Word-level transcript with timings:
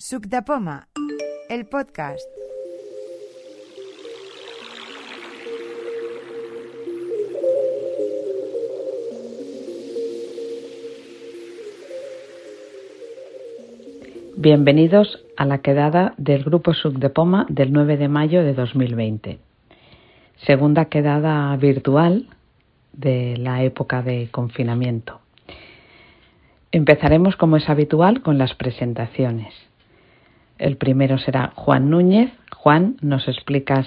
Suc 0.00 0.26
de 0.26 0.42
Poma, 0.42 0.86
el 1.50 1.66
podcast. 1.66 2.22
Bienvenidos 14.36 15.18
a 15.36 15.44
la 15.44 15.58
quedada 15.62 16.14
del 16.16 16.44
Grupo 16.44 16.74
Suc 16.74 16.94
de 16.94 17.10
Poma 17.10 17.44
del 17.48 17.72
9 17.72 17.96
de 17.96 18.06
mayo 18.06 18.44
de 18.44 18.54
2020. 18.54 19.40
Segunda 20.46 20.84
quedada 20.84 21.56
virtual 21.56 22.28
de 22.92 23.36
la 23.36 23.64
época 23.64 24.02
de 24.02 24.28
confinamiento. 24.30 25.20
Empezaremos, 26.70 27.34
como 27.34 27.56
es 27.56 27.68
habitual, 27.68 28.22
con 28.22 28.38
las 28.38 28.54
presentaciones. 28.54 29.67
El 30.58 30.76
primero 30.76 31.18
será 31.18 31.52
Juan 31.54 31.88
Núñez. 31.88 32.32
Juan, 32.54 32.96
¿nos 33.00 33.28
explicas 33.28 33.86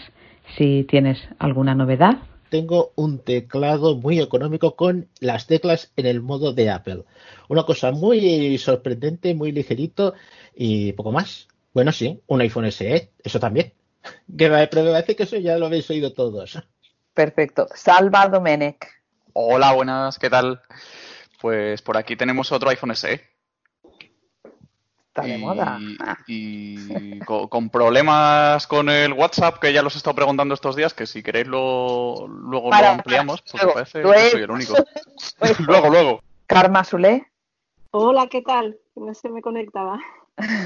si 0.57 0.85
tienes 0.85 1.19
alguna 1.37 1.75
novedad? 1.75 2.19
Tengo 2.49 2.91
un 2.95 3.19
teclado 3.19 3.95
muy 3.95 4.19
económico 4.19 4.75
con 4.75 5.07
las 5.19 5.47
teclas 5.47 5.91
en 5.95 6.05
el 6.05 6.21
modo 6.21 6.53
de 6.53 6.69
Apple. 6.69 7.03
Una 7.49 7.63
cosa 7.63 7.91
muy 7.91 8.57
sorprendente, 8.57 9.33
muy 9.35 9.51
ligerito 9.51 10.13
y 10.55 10.93
poco 10.93 11.11
más. 11.11 11.47
Bueno, 11.73 11.91
sí, 11.91 12.21
un 12.27 12.41
iPhone 12.41 12.71
SE, 12.71 13.11
eso 13.23 13.39
también. 13.39 13.73
Que 14.37 14.49
me 14.49 14.67
parece 14.67 15.15
que 15.15 15.23
eso 15.23 15.37
ya 15.37 15.57
lo 15.57 15.67
habéis 15.67 15.89
oído 15.89 16.13
todos. 16.13 16.57
Perfecto. 17.13 17.67
Salva 17.75 18.27
Domenech. 18.27 18.87
Hola, 19.33 19.73
buenas, 19.73 20.17
¿qué 20.17 20.29
tal? 20.29 20.61
Pues 21.39 21.81
por 21.81 21.97
aquí 21.97 22.15
tenemos 22.15 22.51
otro 22.51 22.69
iPhone 22.69 22.95
SE. 22.95 23.30
Está 25.13 25.23
de 25.23 25.37
moda. 25.39 25.77
Y 26.25 27.19
con, 27.25 27.69
problemas 27.69 28.65
con 28.65 28.87
el 28.87 29.11
WhatsApp, 29.11 29.59
que 29.59 29.73
ya 29.73 29.81
los 29.81 29.95
he 29.95 29.97
estado 29.97 30.15
preguntando 30.15 30.53
estos 30.53 30.77
días, 30.77 30.93
que 30.93 31.05
si 31.05 31.21
queréis 31.21 31.47
lo, 31.47 32.29
luego 32.29 32.69
lo 32.69 32.75
ampliamos, 32.87 33.41
porque 33.41 33.67
parece 33.67 34.01
que 34.03 34.29
soy 34.29 34.41
el 34.43 34.51
único. 34.51 34.73
luego, 35.67 35.89
luego. 35.89 36.23
Karma 36.47 36.85
Sule. 36.85 37.29
Hola, 37.91 38.27
¿qué 38.27 38.41
tal? 38.41 38.79
No 38.95 39.13
se 39.13 39.27
me 39.27 39.41
conectaba. 39.41 39.99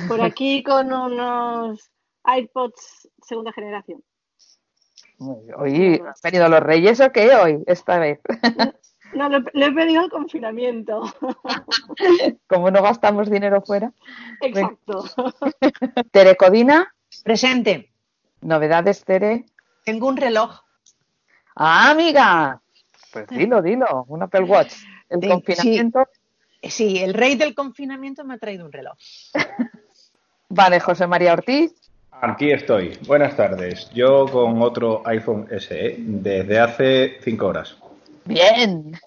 Por 0.08 0.22
aquí 0.22 0.61
con 0.61 0.94
unos 0.94 1.89
iPods 2.23 3.09
segunda 3.23 3.52
generación. 3.52 4.03
Hoy 5.58 6.00
han 6.05 6.14
venido 6.23 6.50
los 6.50 6.59
reyes 6.59 7.02
o 7.02 7.11
qué 7.11 7.33
hoy, 7.33 7.64
esta 7.66 7.98
vez. 7.98 8.20
No, 9.14 9.30
le, 9.30 9.66
he 9.66 9.72
pedido 9.72 10.03
el 10.03 10.09
confinamiento. 10.09 11.02
Como 12.48 12.72
no 12.72 12.81
gastamos 12.81 13.30
dinero 13.30 13.61
fuera. 13.61 13.92
Exacto. 14.42 15.06
Terecodina. 16.11 16.94
Presente. 17.23 17.92
Novedades, 18.42 19.03
Tere. 19.06 19.45
Tengo 19.86 20.08
un 20.08 20.17
reloj. 20.17 20.59
Ah, 21.56 21.92
amiga. 21.92 22.61
Pues 23.14 23.28
dilo, 23.30 23.61
dilo. 23.61 24.06
Un 24.08 24.23
Apple 24.23 24.44
Watch. 24.44 24.73
El 25.09 25.28
confinamiento. 25.28 26.08
Sí, 26.61 26.98
el 26.98 27.14
rey 27.14 27.36
del 27.36 27.53
confinamiento 27.53 28.26
me 28.26 28.33
ha 28.33 28.38
traído 28.38 28.66
un 28.66 28.72
reloj. 28.72 28.98
vale, 30.50 30.80
José 30.80 31.08
María 31.08 31.33
Ortiz. 31.33 31.73
Aquí 32.11 32.52
estoy. 32.52 32.98
Buenas 33.06 33.36
tardes. 33.36 33.89
Yo 33.92 34.26
con 34.26 34.61
otro 34.61 35.02
iPhone 35.06 35.48
SE 35.59 35.95
desde 36.00 36.59
hace 36.59 37.17
cinco 37.22 37.48
horas. 37.48 37.78
Bien. 38.26 39.00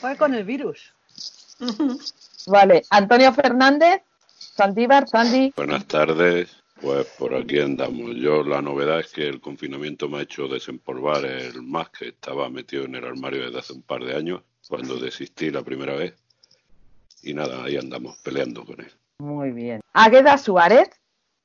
Fue 0.00 0.16
con 0.16 0.34
el 0.34 0.44
virus. 0.44 0.92
Vale, 2.46 2.82
Antonio 2.90 3.32
Fernández, 3.32 4.02
Saldívar, 4.36 5.08
Sandy. 5.08 5.52
Buenas 5.56 5.86
tardes. 5.86 6.62
Pues 6.80 7.06
por 7.16 7.34
aquí 7.34 7.60
andamos. 7.60 8.16
Yo 8.16 8.42
la 8.42 8.60
novedad 8.60 8.98
es 8.98 9.12
que 9.12 9.28
el 9.28 9.40
confinamiento 9.40 10.08
me 10.08 10.18
ha 10.18 10.22
hecho 10.22 10.48
desempolvar 10.48 11.24
el 11.24 11.62
Mac 11.62 11.96
que 11.96 12.08
estaba 12.08 12.50
metido 12.50 12.84
en 12.84 12.96
el 12.96 13.04
armario 13.04 13.44
desde 13.44 13.60
hace 13.60 13.72
un 13.74 13.82
par 13.82 14.02
de 14.04 14.16
años, 14.16 14.42
cuando 14.68 14.96
desistí 14.96 15.50
la 15.50 15.62
primera 15.62 15.94
vez. 15.94 16.14
Y 17.22 17.34
nada, 17.34 17.62
ahí 17.62 17.76
andamos 17.76 18.18
peleando 18.18 18.64
con 18.64 18.80
él. 18.80 18.90
Muy 19.18 19.52
bien. 19.52 19.80
Águeda 19.92 20.36
Suárez. 20.38 20.90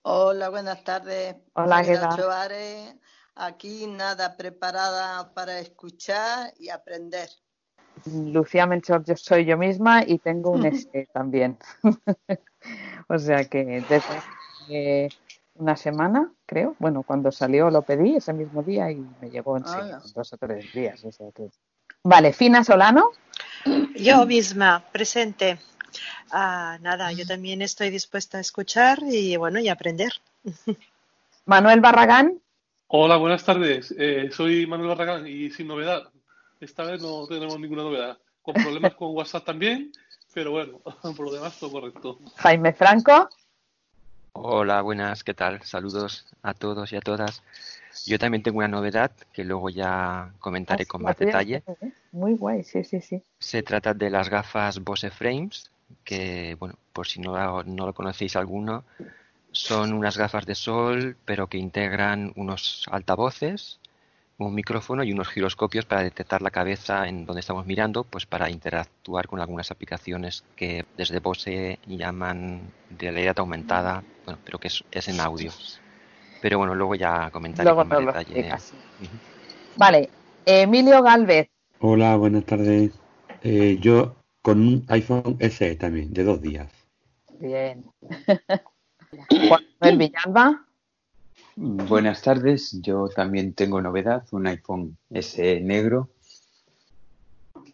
Hola, 0.01 0.49
buenas 0.49 0.83
tardes. 0.83 1.35
Hola, 1.53 1.77
Águeda. 1.77 2.11
Suárez. 2.13 2.95
Aquí 3.39 3.85
nada, 3.85 4.35
preparada 4.35 5.31
para 5.33 5.59
escuchar 5.59 6.53
y 6.59 6.69
aprender. 6.69 7.29
Lucía 8.05 8.65
Melchor, 8.65 9.03
yo 9.05 9.15
soy 9.15 9.45
yo 9.45 9.57
misma 9.57 10.03
y 10.05 10.17
tengo 10.17 10.51
un 10.51 10.65
S 10.65 10.87
también. 11.13 11.57
o 13.07 13.19
sea 13.19 13.45
que 13.45 13.83
desde 13.87 15.09
una 15.53 15.75
semana, 15.75 16.31
creo, 16.47 16.75
bueno, 16.79 17.03
cuando 17.03 17.31
salió 17.31 17.69
lo 17.69 17.83
pedí 17.83 18.15
ese 18.15 18.33
mismo 18.33 18.63
día 18.63 18.89
y 18.89 19.05
me 19.21 19.29
llegó 19.29 19.57
en 19.57 19.63
dos 20.15 20.33
o 20.33 20.37
tres 20.37 20.73
días. 20.73 21.03
Vale, 22.03 22.33
Fina 22.33 22.63
Solano. 22.63 23.11
Yo 23.95 24.25
misma, 24.25 24.83
presente. 24.91 25.59
Ah, 26.31 26.77
nada, 26.81 27.11
yo 27.11 27.25
también 27.25 27.61
estoy 27.61 27.89
dispuesta 27.91 28.39
a 28.39 28.41
escuchar 28.41 28.99
y 29.03 29.35
bueno, 29.37 29.59
y 29.59 29.69
aprender. 29.69 30.11
Manuel 31.45 31.81
Barragán. 31.81 32.41
Hola, 32.89 33.17
buenas 33.17 33.43
tardes. 33.43 33.93
Eh, 33.97 34.29
soy 34.31 34.65
Manuel 34.65 34.87
Barragán 34.87 35.27
y 35.27 35.49
sin 35.49 35.67
novedad. 35.67 36.03
Esta 36.61 36.83
vez 36.83 37.01
no 37.01 37.27
tenemos 37.27 37.59
ninguna 37.59 37.83
novedad. 37.83 38.17
Con 38.41 38.53
problemas 38.53 38.95
con 38.95 39.13
WhatsApp 39.13 39.43
también, 39.43 39.91
pero 40.33 40.51
bueno, 40.51 40.79
por 41.17 41.25
lo 41.25 41.33
demás 41.33 41.59
todo 41.59 41.69
correcto. 41.69 42.17
Jaime 42.37 42.71
Franco. 42.71 43.27
Hola, 44.31 44.81
buenas, 44.81 45.25
¿qué 45.25 45.33
tal? 45.33 45.61
Saludos 45.63 46.27
a 46.41 46.53
todos 46.53 46.93
y 46.93 46.95
a 46.95 47.01
todas. 47.01 47.43
Yo 48.05 48.17
también 48.17 48.41
tengo 48.41 48.59
una 48.59 48.69
novedad 48.69 49.11
que 49.33 49.43
luego 49.43 49.69
ya 49.69 50.31
comentaré 50.39 50.85
con 50.85 51.01
más 51.01 51.17
detalle. 51.17 51.63
Muy 52.13 52.35
guay, 52.35 52.63
sí, 52.63 52.85
sí, 52.85 53.01
sí. 53.01 53.21
Se 53.39 53.63
trata 53.63 53.93
de 53.93 54.09
las 54.09 54.29
gafas 54.29 54.79
Bose 54.79 55.11
Frames, 55.11 55.69
que, 56.05 56.55
bueno, 56.57 56.75
por 56.93 57.05
si 57.05 57.19
no, 57.19 57.63
no 57.63 57.85
lo 57.85 57.93
conocéis 57.93 58.37
alguno, 58.37 58.85
son 59.57 59.93
unas 59.93 60.17
gafas 60.17 60.45
de 60.45 60.55
sol, 60.55 61.17
pero 61.25 61.47
que 61.47 61.57
integran 61.57 62.31
unos 62.35 62.85
altavoces, 62.91 63.79
un 64.37 64.53
micrófono 64.53 65.03
y 65.03 65.11
unos 65.11 65.29
giroscopios 65.29 65.85
para 65.85 66.03
detectar 66.03 66.41
la 66.41 66.51
cabeza 66.51 67.07
en 67.07 67.25
donde 67.25 67.39
estamos 67.39 67.65
mirando, 67.65 68.03
pues 68.03 68.25
para 68.25 68.49
interactuar 68.49 69.27
con 69.27 69.39
algunas 69.39 69.71
aplicaciones 69.71 70.43
que 70.55 70.85
desde 70.95 71.19
Bose 71.19 71.79
llaman 71.87 72.61
de 72.89 73.11
realidad 73.11 73.39
aumentada, 73.39 74.03
bueno, 74.25 74.39
pero 74.45 74.59
que 74.59 74.67
es, 74.67 75.07
en 75.07 75.19
audio. 75.19 75.51
Pero 76.41 76.59
bueno, 76.59 76.75
luego 76.75 76.93
ya 76.95 77.31
comentaré 77.31 77.73
con 77.73 77.87
más 77.87 77.99
detalle. 77.99 78.49
Vale, 79.75 80.09
Emilio 80.45 81.01
Galvez. 81.01 81.49
Hola, 81.79 82.15
buenas 82.15 82.45
tardes. 82.45 82.91
Eh, 83.43 83.77
yo 83.81 84.15
con 84.41 84.59
un 84.59 84.85
iPhone 84.87 85.37
SE 85.39 85.75
también, 85.75 86.13
de 86.13 86.23
dos 86.23 86.41
días. 86.41 86.71
Bien. 87.39 87.85
Juan 89.79 89.97
Villalba. 89.97 90.65
Buenas 91.55 92.21
tardes, 92.21 92.79
yo 92.81 93.09
también 93.09 93.53
tengo 93.53 93.81
novedad, 93.81 94.23
un 94.31 94.47
iPhone 94.47 94.97
SE 95.09 95.59
negro 95.61 96.09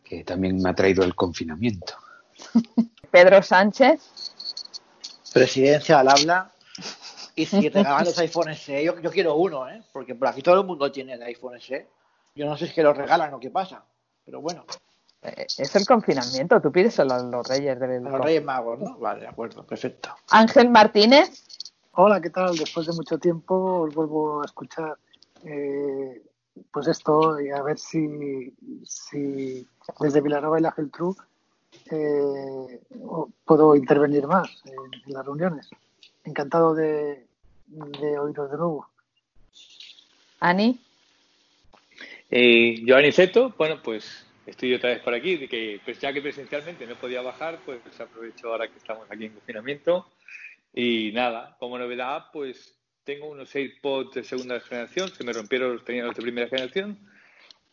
que 0.03 0.23
también 0.23 0.61
me 0.61 0.69
ha 0.69 0.75
traído 0.75 1.03
el 1.03 1.15
confinamiento. 1.15 1.93
Pedro 3.11 3.41
Sánchez. 3.41 4.01
Presidencia 5.33 5.99
al 5.99 6.09
habla. 6.09 6.51
Y 7.35 7.45
si 7.45 7.67
regalan 7.69 8.05
los 8.05 8.17
iPhone 8.19 8.55
SE, 8.55 8.83
yo, 8.83 8.95
quiero 9.11 9.35
uno, 9.35 9.67
¿eh? 9.67 9.81
porque 9.91 10.13
por 10.13 10.27
aquí 10.27 10.41
todo 10.41 10.61
el 10.61 10.67
mundo 10.67 10.91
tiene 10.91 11.13
el 11.13 11.23
iPhone 11.23 11.59
SE. 11.59 11.87
Yo 12.35 12.45
no 12.45 12.55
sé 12.55 12.65
si 12.65 12.69
es 12.69 12.75
que 12.75 12.83
lo 12.83 12.93
regalan 12.93 13.33
o 13.33 13.39
qué 13.39 13.49
pasa, 13.49 13.83
pero 14.23 14.39
bueno. 14.39 14.65
Eh, 15.23 15.45
es 15.57 15.75
el 15.75 15.85
confinamiento, 15.85 16.59
tú 16.61 16.71
pides 16.71 16.99
a 16.99 17.05
los 17.05 17.47
Reyes 17.47 17.79
del 17.79 18.03
los 18.03 18.19
Reyes 18.19 18.43
Magos, 18.43 18.79
¿no? 18.79 18.97
Vale, 18.97 19.21
de 19.21 19.27
acuerdo, 19.27 19.65
perfecto. 19.65 20.09
Ángel 20.29 20.69
Martínez. 20.69 21.45
Hola, 21.93 22.19
¿qué 22.19 22.29
tal? 22.29 22.57
Después 22.57 22.87
de 22.87 22.93
mucho 22.93 23.17
tiempo 23.17 23.81
os 23.81 23.93
vuelvo 23.93 24.41
a 24.41 24.45
escuchar. 24.45 24.97
Eh, 25.45 26.21
pues 26.71 26.87
esto, 26.87 27.39
y 27.39 27.49
a 27.49 27.61
ver 27.61 27.79
si, 27.79 28.53
si 28.83 29.67
desde 29.99 30.21
Vilanova 30.21 30.59
y 30.59 30.61
la 30.61 30.71
Geltrú 30.71 31.15
eh, 31.89 32.81
puedo 33.45 33.75
intervenir 33.75 34.27
más 34.27 34.49
en, 34.65 35.13
las 35.13 35.25
reuniones. 35.25 35.69
Encantado 36.23 36.73
de, 36.75 37.25
de 37.67 38.19
oíros 38.19 38.51
de 38.51 38.57
nuevo. 38.57 38.87
Ani. 40.39 40.79
Eh, 42.29 42.81
yo, 42.85 42.97
Aniceto, 42.97 43.53
bueno, 43.57 43.81
pues 43.83 44.25
estoy 44.45 44.73
otra 44.73 44.89
vez 44.89 45.01
por 45.01 45.13
aquí, 45.13 45.37
de 45.37 45.47
que 45.47 45.79
pues 45.83 45.99
ya 45.99 46.13
que 46.13 46.21
presencialmente 46.21 46.85
no 46.85 46.95
podía 46.95 47.21
bajar, 47.21 47.59
pues 47.65 47.79
aprovecho 47.99 48.49
ahora 48.49 48.67
que 48.67 48.77
estamos 48.77 49.09
aquí 49.09 49.25
en 49.25 49.33
confinamiento. 49.33 50.09
Y 50.73 51.11
nada, 51.13 51.55
como 51.59 51.77
novedad, 51.77 52.25
pues 52.33 52.79
tengo 53.03 53.29
unos 53.29 53.53
AirPods 53.55 54.15
de 54.15 54.23
segunda 54.23 54.59
generación, 54.59 55.09
se 55.09 55.23
me 55.23 55.33
rompieron 55.33 55.73
los 55.73 55.85
tenía 55.85 56.05
los 56.05 56.15
de 56.15 56.21
primera 56.21 56.47
generación. 56.47 56.97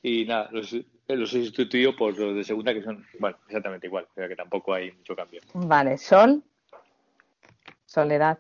Y 0.03 0.25
nada, 0.25 0.49
los, 0.53 0.75
los 1.09 1.35
he 1.35 1.45
sustituido 1.45 1.95
por 1.95 2.19
los 2.19 2.35
de 2.35 2.45
segunda 2.45 2.73
que 2.73 2.83
son, 2.83 3.07
bueno, 3.19 3.37
exactamente 3.47 3.87
igual, 3.87 4.07
pero 4.15 4.29
que 4.29 4.37
tampoco 4.37 4.73
hay 4.73 4.93
mucho 4.93 5.15
cambio. 5.15 5.41
Vale, 5.55 5.99
Sol. 5.99 6.43
Soledad. 7.87 8.39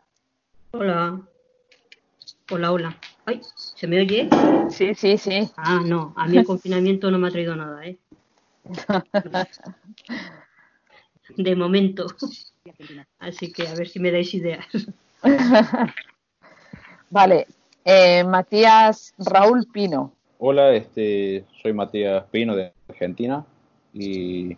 Hola. 0.73 1.21
Hola, 2.51 2.73
hola. 2.73 2.97
Ay, 3.27 3.41
¿se 3.57 3.87
me 3.87 4.01
oye? 4.01 4.29
Sí, 4.71 4.95
sí, 4.95 5.19
sí. 5.19 5.51
Ah, 5.57 5.81
no, 5.85 6.15
a 6.17 6.27
mí 6.27 6.39
el 6.39 6.45
confinamiento 6.45 7.11
no 7.11 7.19
me 7.19 7.29
ha 7.29 7.31
traído 7.31 7.55
nada, 7.55 7.85
¿eh? 7.85 7.99
De 11.37 11.57
momento. 11.57 12.07
Así 13.19 13.53
que 13.53 13.69
a 13.69 13.75
ver 13.75 13.89
si 13.89 14.01
me 14.01 14.11
dais 14.11 14.33
ideas. 14.35 14.67
vale. 17.11 17.47
Eh, 17.85 18.25
Matías 18.25 19.15
Raúl 19.19 19.67
Pino. 19.73 20.13
Hola, 20.39 20.73
este, 20.73 21.45
soy 21.63 21.73
Matías 21.73 22.25
Pino 22.31 22.57
de 22.57 22.73
Argentina 22.89 23.45
y 23.93 24.57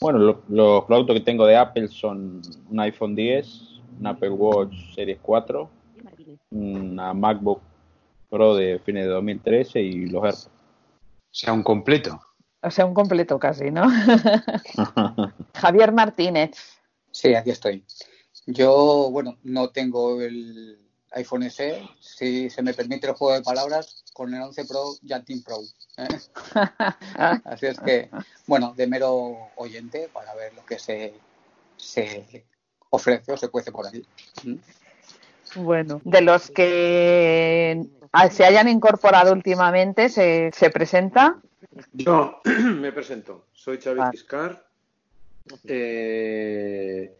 bueno, 0.00 0.42
los 0.48 0.84
productos 0.84 1.14
que 1.14 1.20
tengo 1.20 1.46
de 1.46 1.56
Apple 1.56 1.88
son 1.88 2.40
un 2.70 2.80
iPhone 2.80 3.14
10, 3.14 3.80
un 4.00 4.06
Apple 4.06 4.30
Watch 4.30 4.74
Series 4.94 5.18
4, 5.20 5.70
una 6.50 7.12
MacBook 7.12 7.60
Pro 8.30 8.54
de 8.54 8.78
fines 8.78 9.04
de 9.04 9.10
2013 9.10 9.82
y 9.82 10.06
los 10.06 10.24
AirPods. 10.24 10.46
O 10.46 11.32
sea, 11.32 11.52
un 11.52 11.62
completo. 11.62 12.18
O 12.62 12.70
sea, 12.70 12.84
un 12.84 12.94
completo 12.94 13.38
casi, 13.38 13.70
¿no? 13.70 13.88
Javier 15.54 15.92
Martínez. 15.92 16.50
Sí, 17.10 17.34
aquí 17.34 17.50
estoy. 17.50 17.84
Yo, 18.46 19.08
bueno, 19.10 19.38
no 19.42 19.70
tengo 19.70 20.20
el 20.20 20.78
iPhone 21.12 21.50
SE. 21.50 21.82
Si 22.00 22.50
se 22.50 22.62
me 22.62 22.74
permite 22.74 23.06
el 23.06 23.14
juego 23.14 23.34
de 23.34 23.42
palabras, 23.42 24.04
con 24.12 24.34
el 24.34 24.42
11 24.42 24.64
Pro 24.66 24.94
ya 25.02 25.22
Team 25.22 25.42
Pro. 25.42 25.58
¿eh? 25.96 26.08
Así 27.44 27.66
es 27.66 27.80
que, 27.80 28.10
bueno, 28.46 28.74
de 28.76 28.86
mero 28.86 29.50
oyente 29.56 30.08
para 30.12 30.34
ver 30.34 30.52
lo 30.54 30.64
que 30.64 30.78
se, 30.78 31.14
se 31.76 32.44
ofrece 32.90 33.32
o 33.32 33.36
se 33.36 33.48
cuece 33.48 33.72
por 33.72 33.86
ahí. 33.86 34.04
¿Mm? 34.44 34.56
Bueno, 35.56 36.00
de 36.04 36.20
los 36.20 36.50
que 36.50 37.84
se 38.30 38.44
hayan 38.44 38.68
incorporado 38.68 39.32
últimamente, 39.32 40.08
¿se, 40.08 40.50
se 40.52 40.70
presenta? 40.70 41.40
Yo 41.92 42.40
me 42.80 42.92
presento. 42.92 43.46
Soy 43.52 43.78
Xavi 43.78 44.00
Fiscar. 44.10 44.66
Eh, 45.64 47.18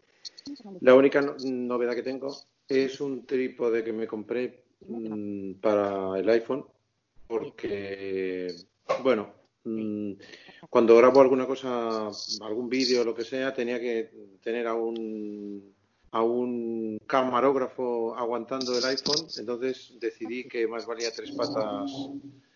la 0.81 0.95
única 0.95 1.21
novedad 1.43 1.95
que 1.95 2.03
tengo 2.03 2.35
es 2.67 3.01
un 3.01 3.25
trípode 3.25 3.83
que 3.83 3.93
me 3.93 4.07
compré 4.07 4.63
mm, 4.87 5.53
para 5.55 6.17
el 6.17 6.29
iPhone 6.29 6.65
porque, 7.27 8.53
bueno, 9.03 9.33
mm, 9.63 10.13
cuando 10.69 10.97
grabo 10.97 11.21
alguna 11.21 11.47
cosa, 11.47 12.09
algún 12.41 12.69
vídeo 12.69 13.01
o 13.01 13.05
lo 13.05 13.15
que 13.15 13.23
sea, 13.23 13.53
tenía 13.53 13.79
que 13.79 14.11
tener 14.41 14.67
a 14.67 14.73
un, 14.73 15.73
a 16.11 16.21
un 16.21 16.99
camarógrafo 17.07 18.15
aguantando 18.15 18.77
el 18.77 18.83
iPhone, 18.83 19.27
entonces 19.37 19.93
decidí 19.99 20.47
que 20.47 20.67
más 20.67 20.85
valía 20.85 21.11
tres 21.15 21.31
patas 21.31 21.89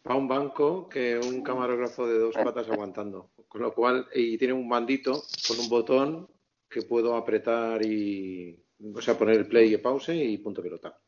a 0.06 0.16
un 0.16 0.28
banco 0.28 0.88
que 0.88 1.18
un 1.18 1.42
camarógrafo 1.42 2.08
de 2.08 2.20
dos 2.20 2.36
patas 2.36 2.70
aguantando. 2.70 3.32
Con 3.48 3.62
lo 3.62 3.74
cual, 3.74 4.08
y 4.14 4.38
tiene 4.38 4.54
un 4.54 4.70
bandito 4.70 5.24
con 5.48 5.60
un 5.60 5.70
botón 5.70 6.28
que 6.70 6.84
puedo 6.84 7.16
apretar 7.16 7.86
y, 7.86 8.58
o 8.94 9.02
sea, 9.02 9.18
poner 9.18 9.38
el 9.38 9.48
play 9.48 9.74
y 9.74 9.78
pause 9.78 10.16
y 10.16 10.38
punto 10.38 10.62
pelota. 10.62 11.00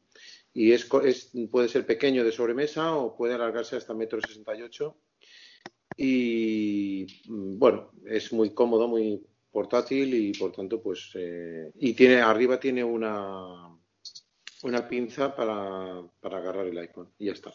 Y 0.54 0.72
es, 0.72 0.90
puede 1.52 1.68
ser 1.68 1.86
pequeño 1.86 2.24
de 2.24 2.32
sobremesa 2.32 2.96
o 2.96 3.16
puede 3.16 3.36
alargarse 3.36 3.76
hasta 3.76 3.94
metro 3.94 4.20
sesenta 4.22 4.56
y 4.56 4.64
ocho. 4.64 4.98
Y 5.96 7.06
mm, 7.28 7.58
bueno 7.58 7.92
es 8.06 8.32
muy 8.32 8.52
cómodo 8.52 8.88
muy 8.88 9.26
portátil 9.52 10.14
y 10.14 10.32
por 10.34 10.52
tanto 10.52 10.82
pues 10.82 11.12
eh, 11.16 11.72
y 11.76 11.94
tiene 11.94 12.22
arriba 12.22 12.60
tiene 12.60 12.84
una 12.84 13.76
una 14.64 14.88
pinza 14.88 15.36
para, 15.36 16.04
para 16.20 16.38
agarrar 16.38 16.68
el 16.68 16.78
iPhone 16.78 17.10
y 17.18 17.26
ya 17.26 17.32
está 17.32 17.52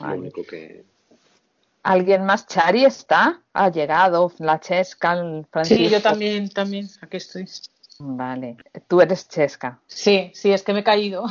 lo 0.00 0.14
único 0.14 0.42
que 0.44 0.84
¿Alguien 1.86 2.24
más? 2.24 2.48
¿Chari 2.48 2.84
está? 2.84 3.40
Ha 3.52 3.70
llegado, 3.70 4.32
la 4.38 4.58
Chesca, 4.58 5.16
Sí, 5.62 5.88
yo 5.88 6.02
también, 6.02 6.48
también, 6.48 6.88
aquí 7.00 7.18
estoy. 7.18 7.46
Vale, 8.00 8.56
tú 8.88 9.00
eres 9.00 9.28
chesca. 9.28 9.78
Sí, 9.86 10.32
sí, 10.34 10.52
es 10.52 10.64
que 10.64 10.72
me 10.72 10.80
he 10.80 10.84
caído. 10.84 11.24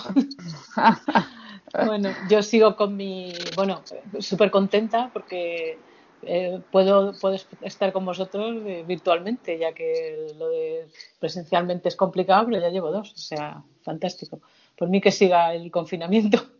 bueno, 1.85 2.09
yo 2.29 2.41
sigo 2.41 2.77
con 2.77 2.95
mi, 2.95 3.33
bueno, 3.57 3.83
súper 4.19 4.49
contenta 4.49 5.09
porque 5.11 5.77
eh, 6.23 6.61
puedo, 6.71 7.13
puedo 7.19 7.35
estar 7.61 7.91
con 7.91 8.05
vosotros 8.05 8.63
eh, 8.65 8.85
virtualmente, 8.87 9.59
ya 9.59 9.73
que 9.73 10.33
lo 10.37 10.47
de 10.49 10.87
presencialmente 11.19 11.89
es 11.89 11.97
complicado, 11.97 12.45
pero 12.45 12.61
ya 12.61 12.69
llevo 12.69 12.91
dos, 12.91 13.11
o 13.11 13.17
sea, 13.17 13.61
fantástico. 13.83 14.39
Por 14.77 14.87
mí 14.87 15.01
que 15.01 15.11
siga 15.11 15.53
el 15.53 15.69
confinamiento 15.69 16.54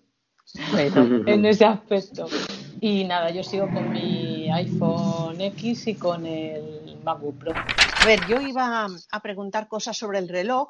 en 1.26 1.46
ese 1.46 1.66
aspecto. 1.66 2.28
Y 2.82 3.04
nada, 3.06 3.32
yo 3.32 3.44
sigo 3.44 3.68
con 3.68 3.92
mi 3.92 4.50
iPhone 4.52 5.40
X 5.42 5.88
y 5.88 5.96
con 5.96 6.26
el 6.26 6.98
MacBook 7.04 7.38
Pro. 7.40 7.54
A 7.54 8.06
ver, 8.06 8.20
yo 8.28 8.42
iba 8.42 8.88
a 9.12 9.20
preguntar 9.22 9.68
cosas 9.68 9.98
sobre 9.98 10.20
el 10.20 10.28
reloj. 10.28 10.70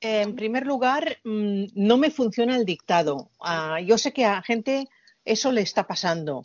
En 0.00 0.36
primer 0.36 0.66
lugar, 0.66 1.18
mm, 1.24 1.64
no 1.74 1.96
me 1.96 2.10
funciona 2.10 2.56
el 2.56 2.64
dictado. 2.64 3.30
Ah, 3.40 3.80
yo 3.80 3.98
sé 3.98 4.12
que 4.12 4.24
a 4.24 4.42
gente 4.42 4.88
eso 5.24 5.52
le 5.52 5.60
está 5.60 5.86
pasando. 5.86 6.42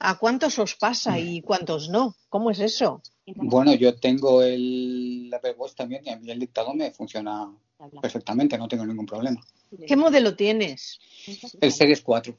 ¿A 0.00 0.18
cuántos 0.18 0.58
os 0.58 0.74
pasa 0.76 1.18
y 1.18 1.40
cuántos 1.40 1.88
no? 1.88 2.14
¿Cómo 2.28 2.50
es 2.50 2.60
eso? 2.60 3.02
Bueno, 3.26 3.74
yo 3.74 3.98
tengo 3.98 4.42
el 4.42 5.30
Apple 5.34 5.54
Watch 5.58 5.74
también 5.74 6.02
y 6.04 6.10
a 6.10 6.16
mí 6.16 6.30
el 6.30 6.38
dictado 6.38 6.72
me 6.74 6.90
funciona 6.92 7.52
perfectamente, 8.00 8.58
no 8.58 8.68
tengo 8.68 8.86
ningún 8.86 9.06
problema. 9.06 9.40
¿Qué 9.86 9.96
modelo 9.96 10.34
tienes? 10.34 10.98
El 11.60 11.72
Series 11.72 12.02
4. 12.02 12.36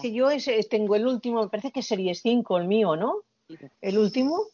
Que 0.00 0.12
yo 0.12 0.28
tengo 0.68 0.96
el 0.96 1.06
último, 1.06 1.42
me 1.42 1.48
parece 1.48 1.72
que 1.72 1.82
Series 1.82 2.20
5 2.22 2.58
el 2.58 2.68
mío, 2.68 2.96
¿no? 2.96 3.22
El 3.80 3.98
último. 3.98 4.44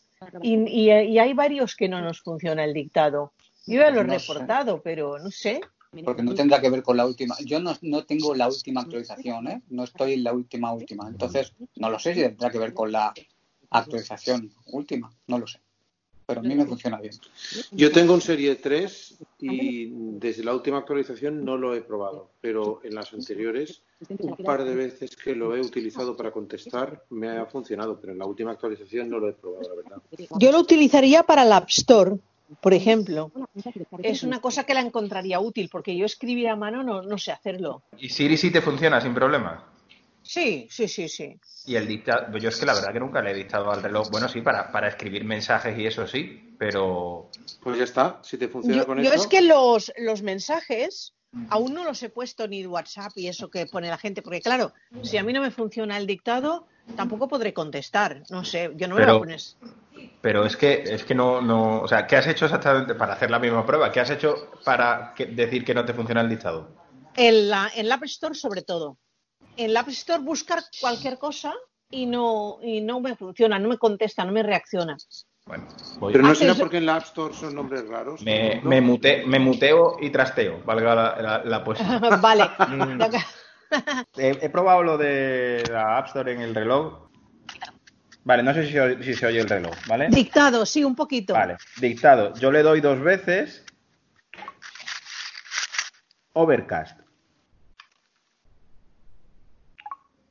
Y, 0.42 0.90
hay 0.90 1.32
varios 1.32 1.76
que 1.76 1.88
no 1.88 2.00
nos 2.00 2.20
funciona 2.20 2.64
el 2.64 2.74
dictado. 2.74 3.32
Yo 3.66 3.80
ya 3.80 3.90
lo 3.90 4.00
he 4.00 4.04
reportado, 4.04 4.80
pero 4.82 5.18
no 5.18 5.30
sé. 5.30 5.60
Porque 6.04 6.22
no 6.22 6.34
tendrá 6.34 6.60
que 6.60 6.70
ver 6.70 6.82
con 6.82 6.96
la 6.96 7.06
última. 7.06 7.36
Yo 7.44 7.60
no, 7.60 7.74
no 7.82 8.04
tengo 8.04 8.34
la 8.34 8.48
última 8.48 8.82
actualización, 8.82 9.48
¿eh? 9.48 9.62
No 9.68 9.84
estoy 9.84 10.14
en 10.14 10.24
la 10.24 10.32
última 10.32 10.72
última. 10.72 11.08
Entonces, 11.08 11.54
no 11.76 11.90
lo 11.90 11.98
sé 11.98 12.14
si 12.14 12.20
tendrá 12.20 12.50
que 12.50 12.58
ver 12.58 12.74
con 12.74 12.92
la 12.92 13.12
actualización 13.70 14.52
última. 14.66 15.10
No 15.26 15.38
lo 15.38 15.46
sé 15.46 15.60
pero 16.28 16.40
a 16.40 16.42
mí 16.42 16.54
me 16.54 16.66
funciona 16.66 17.00
bien. 17.00 17.14
Yo 17.70 17.90
tengo 17.90 18.12
un 18.12 18.20
Serie 18.20 18.56
3 18.56 19.16
y 19.40 19.88
desde 20.18 20.44
la 20.44 20.52
última 20.52 20.76
actualización 20.76 21.42
no 21.42 21.56
lo 21.56 21.74
he 21.74 21.80
probado, 21.80 22.28
pero 22.42 22.80
en 22.84 22.94
las 22.94 23.14
anteriores, 23.14 23.80
un 24.18 24.36
par 24.36 24.62
de 24.62 24.74
veces 24.74 25.16
que 25.16 25.34
lo 25.34 25.56
he 25.56 25.60
utilizado 25.62 26.14
para 26.18 26.30
contestar, 26.30 27.02
me 27.08 27.30
ha 27.30 27.46
funcionado, 27.46 27.98
pero 27.98 28.12
en 28.12 28.18
la 28.18 28.26
última 28.26 28.52
actualización 28.52 29.08
no 29.08 29.18
lo 29.18 29.30
he 29.30 29.32
probado, 29.32 29.70
la 29.70 29.74
verdad. 29.74 30.02
Yo 30.38 30.52
lo 30.52 30.60
utilizaría 30.60 31.22
para 31.22 31.44
el 31.44 31.52
App 31.52 31.70
Store, 31.70 32.16
por 32.60 32.74
ejemplo. 32.74 33.32
Es 34.02 34.22
una 34.22 34.42
cosa 34.42 34.64
que 34.64 34.74
la 34.74 34.80
encontraría 34.80 35.40
útil, 35.40 35.70
porque 35.72 35.96
yo 35.96 36.04
escribir 36.04 36.48
a 36.48 36.56
mano 36.56 36.82
no, 36.82 37.00
no 37.00 37.16
sé 37.16 37.32
hacerlo. 37.32 37.80
¿Y 37.96 38.10
Siri 38.10 38.36
sí 38.36 38.50
te 38.50 38.60
funciona 38.60 39.00
sin 39.00 39.14
problema? 39.14 39.64
Sí, 40.28 40.68
sí, 40.70 40.86
sí, 40.88 41.08
sí. 41.08 41.40
Y 41.64 41.76
el 41.76 41.88
dictado, 41.88 42.26
pues 42.30 42.42
yo 42.42 42.50
es 42.50 42.56
que 42.58 42.66
la 42.66 42.74
verdad 42.74 42.92
que 42.92 43.00
nunca 43.00 43.22
le 43.22 43.30
he 43.30 43.34
dictado 43.34 43.72
al 43.72 43.82
reloj. 43.82 44.10
Bueno, 44.10 44.28
sí, 44.28 44.42
para, 44.42 44.70
para 44.70 44.88
escribir 44.88 45.24
mensajes 45.24 45.76
y 45.78 45.86
eso 45.86 46.06
sí, 46.06 46.54
pero. 46.58 47.30
Pues 47.62 47.78
ya 47.78 47.84
está, 47.84 48.20
si 48.22 48.36
te 48.36 48.48
funciona 48.48 48.84
con 48.84 48.98
eso. 48.98 49.08
Yo 49.08 49.14
es 49.14 49.26
que 49.26 49.40
los, 49.40 49.90
los 49.96 50.20
mensajes 50.20 51.14
aún 51.48 51.72
no 51.72 51.82
los 51.82 52.02
he 52.02 52.10
puesto 52.10 52.46
ni 52.46 52.66
WhatsApp 52.66 53.12
y 53.16 53.28
eso 53.28 53.48
que 53.48 53.64
pone 53.64 53.88
la 53.88 53.96
gente, 53.96 54.20
porque 54.20 54.42
claro, 54.42 54.74
si 55.02 55.16
a 55.16 55.22
mí 55.22 55.32
no 55.32 55.40
me 55.40 55.50
funciona 55.50 55.96
el 55.96 56.06
dictado, 56.06 56.66
tampoco 56.94 57.26
podré 57.26 57.54
contestar. 57.54 58.22
No 58.28 58.44
sé, 58.44 58.70
yo 58.76 58.86
no 58.86 58.96
me 58.96 59.06
lo 59.06 59.20
pones. 59.20 59.56
Pero 60.20 60.44
es 60.44 60.58
que, 60.58 60.82
es 60.82 61.04
que 61.04 61.14
no, 61.14 61.40
no. 61.40 61.80
O 61.80 61.88
sea, 61.88 62.06
¿qué 62.06 62.16
has 62.16 62.26
hecho 62.26 62.44
exactamente 62.44 62.94
para 62.94 63.14
hacer 63.14 63.30
la 63.30 63.38
misma 63.38 63.64
prueba? 63.64 63.90
¿Qué 63.90 64.00
has 64.00 64.10
hecho 64.10 64.50
para 64.62 65.14
decir 65.16 65.64
que 65.64 65.72
no 65.72 65.86
te 65.86 65.94
funciona 65.94 66.20
el 66.20 66.28
dictado? 66.28 66.68
En 67.16 67.48
la, 67.48 67.70
en 67.74 67.88
la 67.88 67.94
App 67.94 68.04
Store, 68.04 68.34
sobre 68.34 68.60
todo 68.60 68.98
en 69.58 69.74
la 69.74 69.80
App 69.80 69.88
Store 69.88 70.22
buscar 70.22 70.62
cualquier 70.80 71.18
cosa 71.18 71.52
y 71.90 72.06
no, 72.06 72.58
y 72.62 72.80
no 72.80 73.00
me 73.00 73.16
funciona, 73.16 73.58
no 73.58 73.68
me 73.68 73.76
contesta, 73.76 74.24
no 74.24 74.32
me 74.32 74.42
reacciona. 74.42 74.96
Bueno, 75.46 75.66
Pero 76.12 76.22
no 76.22 76.34
será 76.34 76.54
porque 76.54 76.76
en 76.76 76.86
la 76.86 76.96
App 76.96 77.04
Store 77.04 77.34
son 77.34 77.54
nombres 77.54 77.86
raros. 77.88 78.22
Me, 78.22 78.60
me, 78.62 78.80
me 78.80 79.38
muteo 79.38 79.96
y 80.00 80.10
trasteo, 80.10 80.62
valga 80.64 80.94
la, 80.94 81.42
la, 81.44 81.58
vale. 82.22 82.44
Mm. 82.68 83.00
he, 84.16 84.48
probado 84.50 84.82
lo 84.82 84.98
de 84.98 85.62
la 85.70 85.98
App 85.98 86.06
Store 86.08 86.32
en 86.32 86.40
el 86.40 86.54
reloj. 86.54 87.08
Vale, 88.24 88.42
no 88.42 88.52
sé 88.52 88.66
si, 88.66 89.04
si 89.04 89.14
se 89.14 89.26
oye 89.26 89.40
el 89.40 89.48
reloj, 89.48 89.74
¿vale? 89.86 90.08
Dictado, 90.10 90.66
sí, 90.66 90.84
un 90.84 90.94
poquito. 90.94 91.32
Vale, 91.32 91.56
dictado. 91.80 92.34
Yo 92.34 92.52
le 92.52 92.62
doy 92.62 92.82
dos 92.82 93.00
veces. 93.00 93.64
Overcast. 96.34 97.07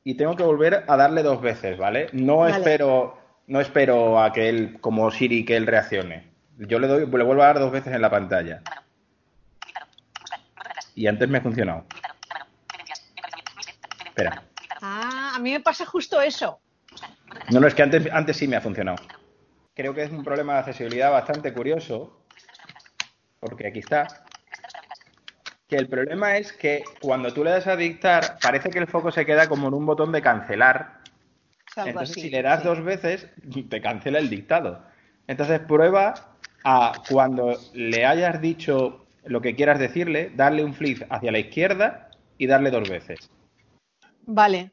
Y 0.08 0.14
tengo 0.14 0.34
que 0.36 0.42
volver 0.42 0.84
a 0.88 0.96
darle 0.96 1.22
dos 1.22 1.42
veces, 1.42 1.76
¿vale? 1.76 2.08
No 2.14 2.48
espero 2.48 3.18
no 3.46 3.60
espero 3.60 4.22
a 4.22 4.32
que 4.32 4.48
él, 4.48 4.78
como 4.80 5.10
Siri, 5.10 5.44
que 5.44 5.54
él 5.54 5.66
reaccione. 5.66 6.32
Yo 6.56 6.78
le 6.78 6.86
doy, 6.86 7.00
le 7.00 7.24
vuelvo 7.24 7.42
a 7.42 7.48
dar 7.48 7.58
dos 7.58 7.70
veces 7.70 7.92
en 7.94 8.00
la 8.00 8.08
pantalla. 8.08 8.62
y 10.94 11.06
antes 11.06 11.28
me 11.28 11.36
ha 11.36 11.40
funcionado. 11.42 11.84
Espera. 14.06 14.44
Ah, 14.80 15.34
a 15.36 15.38
mí 15.40 15.52
me 15.52 15.60
pasa 15.60 15.84
justo 15.84 16.22
eso. 16.22 16.58
No, 17.50 17.60
no, 17.60 17.66
es 17.66 17.74
que 17.74 17.82
antes, 17.82 18.08
antes 18.10 18.34
sí 18.34 18.48
me 18.48 18.56
ha 18.56 18.62
funcionado. 18.62 18.96
Creo 19.74 19.92
que 19.92 20.04
es 20.04 20.10
un 20.10 20.24
problema 20.24 20.54
de 20.54 20.58
accesibilidad 20.60 21.10
bastante 21.10 21.52
curioso, 21.52 22.24
porque 23.40 23.66
aquí 23.66 23.80
está. 23.80 24.24
Que 25.68 25.76
el 25.76 25.88
problema 25.88 26.38
es 26.38 26.52
que 26.52 26.82
cuando 27.00 27.32
tú 27.32 27.44
le 27.44 27.50
das 27.50 27.66
a 27.66 27.76
dictar, 27.76 28.38
parece 28.40 28.70
que 28.70 28.78
el 28.78 28.86
foco 28.86 29.10
se 29.10 29.26
queda 29.26 29.48
como 29.48 29.68
en 29.68 29.74
un 29.74 29.84
botón 29.84 30.12
de 30.12 30.22
cancelar. 30.22 31.00
Entonces, 31.76 32.14
si 32.14 32.30
le 32.30 32.42
das 32.42 32.64
dos 32.64 32.82
veces, 32.82 33.28
te 33.68 33.80
cancela 33.82 34.18
el 34.18 34.30
dictado. 34.30 34.82
Entonces, 35.26 35.60
prueba 35.60 36.14
a 36.64 36.92
cuando 37.08 37.58
le 37.74 38.06
hayas 38.06 38.40
dicho 38.40 39.04
lo 39.24 39.42
que 39.42 39.54
quieras 39.54 39.78
decirle, 39.78 40.32
darle 40.34 40.64
un 40.64 40.74
flip 40.74 41.02
hacia 41.10 41.30
la 41.30 41.38
izquierda 41.38 42.10
y 42.38 42.46
darle 42.46 42.70
dos 42.70 42.88
veces. 42.88 43.30
Vale. 44.24 44.72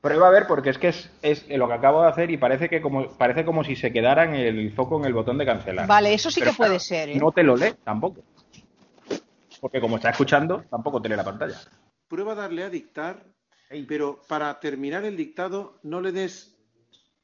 Prueba 0.00 0.28
a 0.28 0.30
ver 0.30 0.46
porque 0.46 0.70
es 0.70 0.78
que 0.78 0.88
es, 0.88 1.10
es 1.22 1.48
lo 1.48 1.66
que 1.66 1.74
acabo 1.74 2.02
de 2.02 2.08
hacer 2.08 2.30
y 2.30 2.36
parece 2.36 2.68
que 2.68 2.80
como 2.80 3.08
parece 3.16 3.44
como 3.44 3.64
si 3.64 3.76
se 3.76 3.92
quedara 3.92 4.24
en 4.24 4.34
el 4.34 4.72
foco 4.72 4.98
en 4.98 5.06
el 5.06 5.12
botón 5.12 5.38
de 5.38 5.46
cancelar. 5.46 5.86
Vale, 5.86 6.14
eso 6.14 6.30
sí 6.30 6.40
Pero 6.40 6.52
que 6.52 6.56
puede 6.56 6.78
ser. 6.78 7.10
¿eh? 7.10 7.16
No 7.16 7.32
te 7.32 7.42
lo 7.42 7.56
lee 7.56 7.74
tampoco. 7.82 8.22
Porque 9.64 9.80
como 9.80 9.96
está 9.96 10.10
escuchando, 10.10 10.62
tampoco 10.68 11.00
lee 11.00 11.16
la 11.16 11.24
pantalla. 11.24 11.58
Prueba 12.06 12.32
a 12.32 12.34
darle 12.34 12.64
a 12.64 12.68
dictar, 12.68 13.24
pero 13.88 14.20
para 14.28 14.60
terminar 14.60 15.06
el 15.06 15.16
dictado 15.16 15.80
no 15.82 16.02
le 16.02 16.12
des 16.12 16.54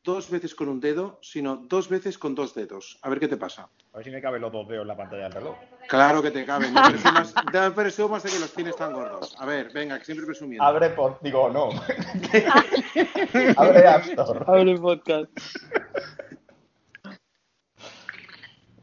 dos 0.02 0.30
veces 0.30 0.54
con 0.54 0.70
un 0.70 0.80
dedo, 0.80 1.18
sino 1.20 1.56
dos 1.56 1.90
veces 1.90 2.16
con 2.16 2.34
dos 2.34 2.54
dedos. 2.54 2.98
A 3.02 3.10
ver 3.10 3.20
qué 3.20 3.28
te 3.28 3.36
pasa. 3.36 3.68
A 3.92 3.98
ver 3.98 4.06
si 4.06 4.10
me 4.10 4.22
caben 4.22 4.40
los 4.40 4.50
dos 4.50 4.66
dedos 4.66 4.84
en 4.84 4.88
la 4.88 4.96
pantalla 4.96 5.24
del 5.24 5.32
reloj. 5.32 5.56
Claro 5.86 6.22
que 6.22 6.30
te 6.30 6.46
caben. 6.46 6.72
No 6.72 6.82
presumas, 6.82 7.34
no 7.52 7.74
presumas 7.74 8.22
de 8.22 8.30
que 8.30 8.38
los 8.38 8.54
tienes 8.54 8.74
tan 8.74 8.94
gordos. 8.94 9.36
A 9.38 9.44
ver, 9.44 9.70
venga, 9.74 9.98
que 9.98 10.06
siempre 10.06 10.24
presumiendo. 10.24 10.64
Abre 10.64 10.88
por... 10.88 11.20
Digo, 11.20 11.50
no. 11.50 11.68
Abre 13.58 13.86
App 13.86 14.06
Store. 14.06 14.44
Abre 14.46 14.78
podcast. 14.78 15.30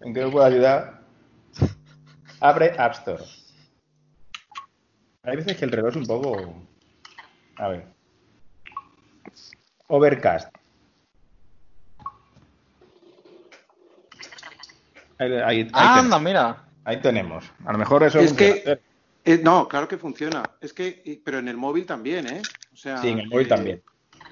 ¿En 0.02 0.14
qué 0.14 0.26
me 0.26 0.30
puedo 0.30 0.46
ayudar? 0.46 1.02
Abre 2.40 2.76
App 2.78 2.94
Store. 2.94 3.24
Hay 5.28 5.36
veces 5.36 5.58
que 5.58 5.66
el 5.66 5.72
reloj 5.72 5.90
es 5.92 5.96
un 5.98 6.06
poco... 6.08 6.64
A 7.58 7.68
ver. 7.68 7.86
Overcast. 9.88 10.56
Ahí, 15.18 15.34
ahí- 15.34 15.44
ahí 15.44 15.68
Anda, 15.74 16.02
tenemos. 16.02 16.22
mira. 16.22 16.70
Ahí 16.86 17.02
tenemos. 17.02 17.52
A 17.66 17.74
lo 17.74 17.78
mejor 17.78 18.04
eso 18.04 18.20
Es 18.20 18.30
funciona. 18.30 18.54
que, 18.56 18.80
eh, 19.26 19.40
no, 19.44 19.68
claro 19.68 19.90
que 19.90 19.98
funciona. 19.98 20.44
Es 20.62 20.72
que, 20.72 21.22
pero 21.26 21.40
en 21.40 21.50
el 21.50 21.58
móvil 21.58 21.86
también, 21.86 22.26
¿eh? 22.28 22.42
O 22.72 22.78
sea, 22.78 22.98
Sí, 23.02 23.10
en 23.10 23.20
el 23.20 23.28
móvil 23.28 23.48
eh, 23.48 23.50
también. 23.50 23.84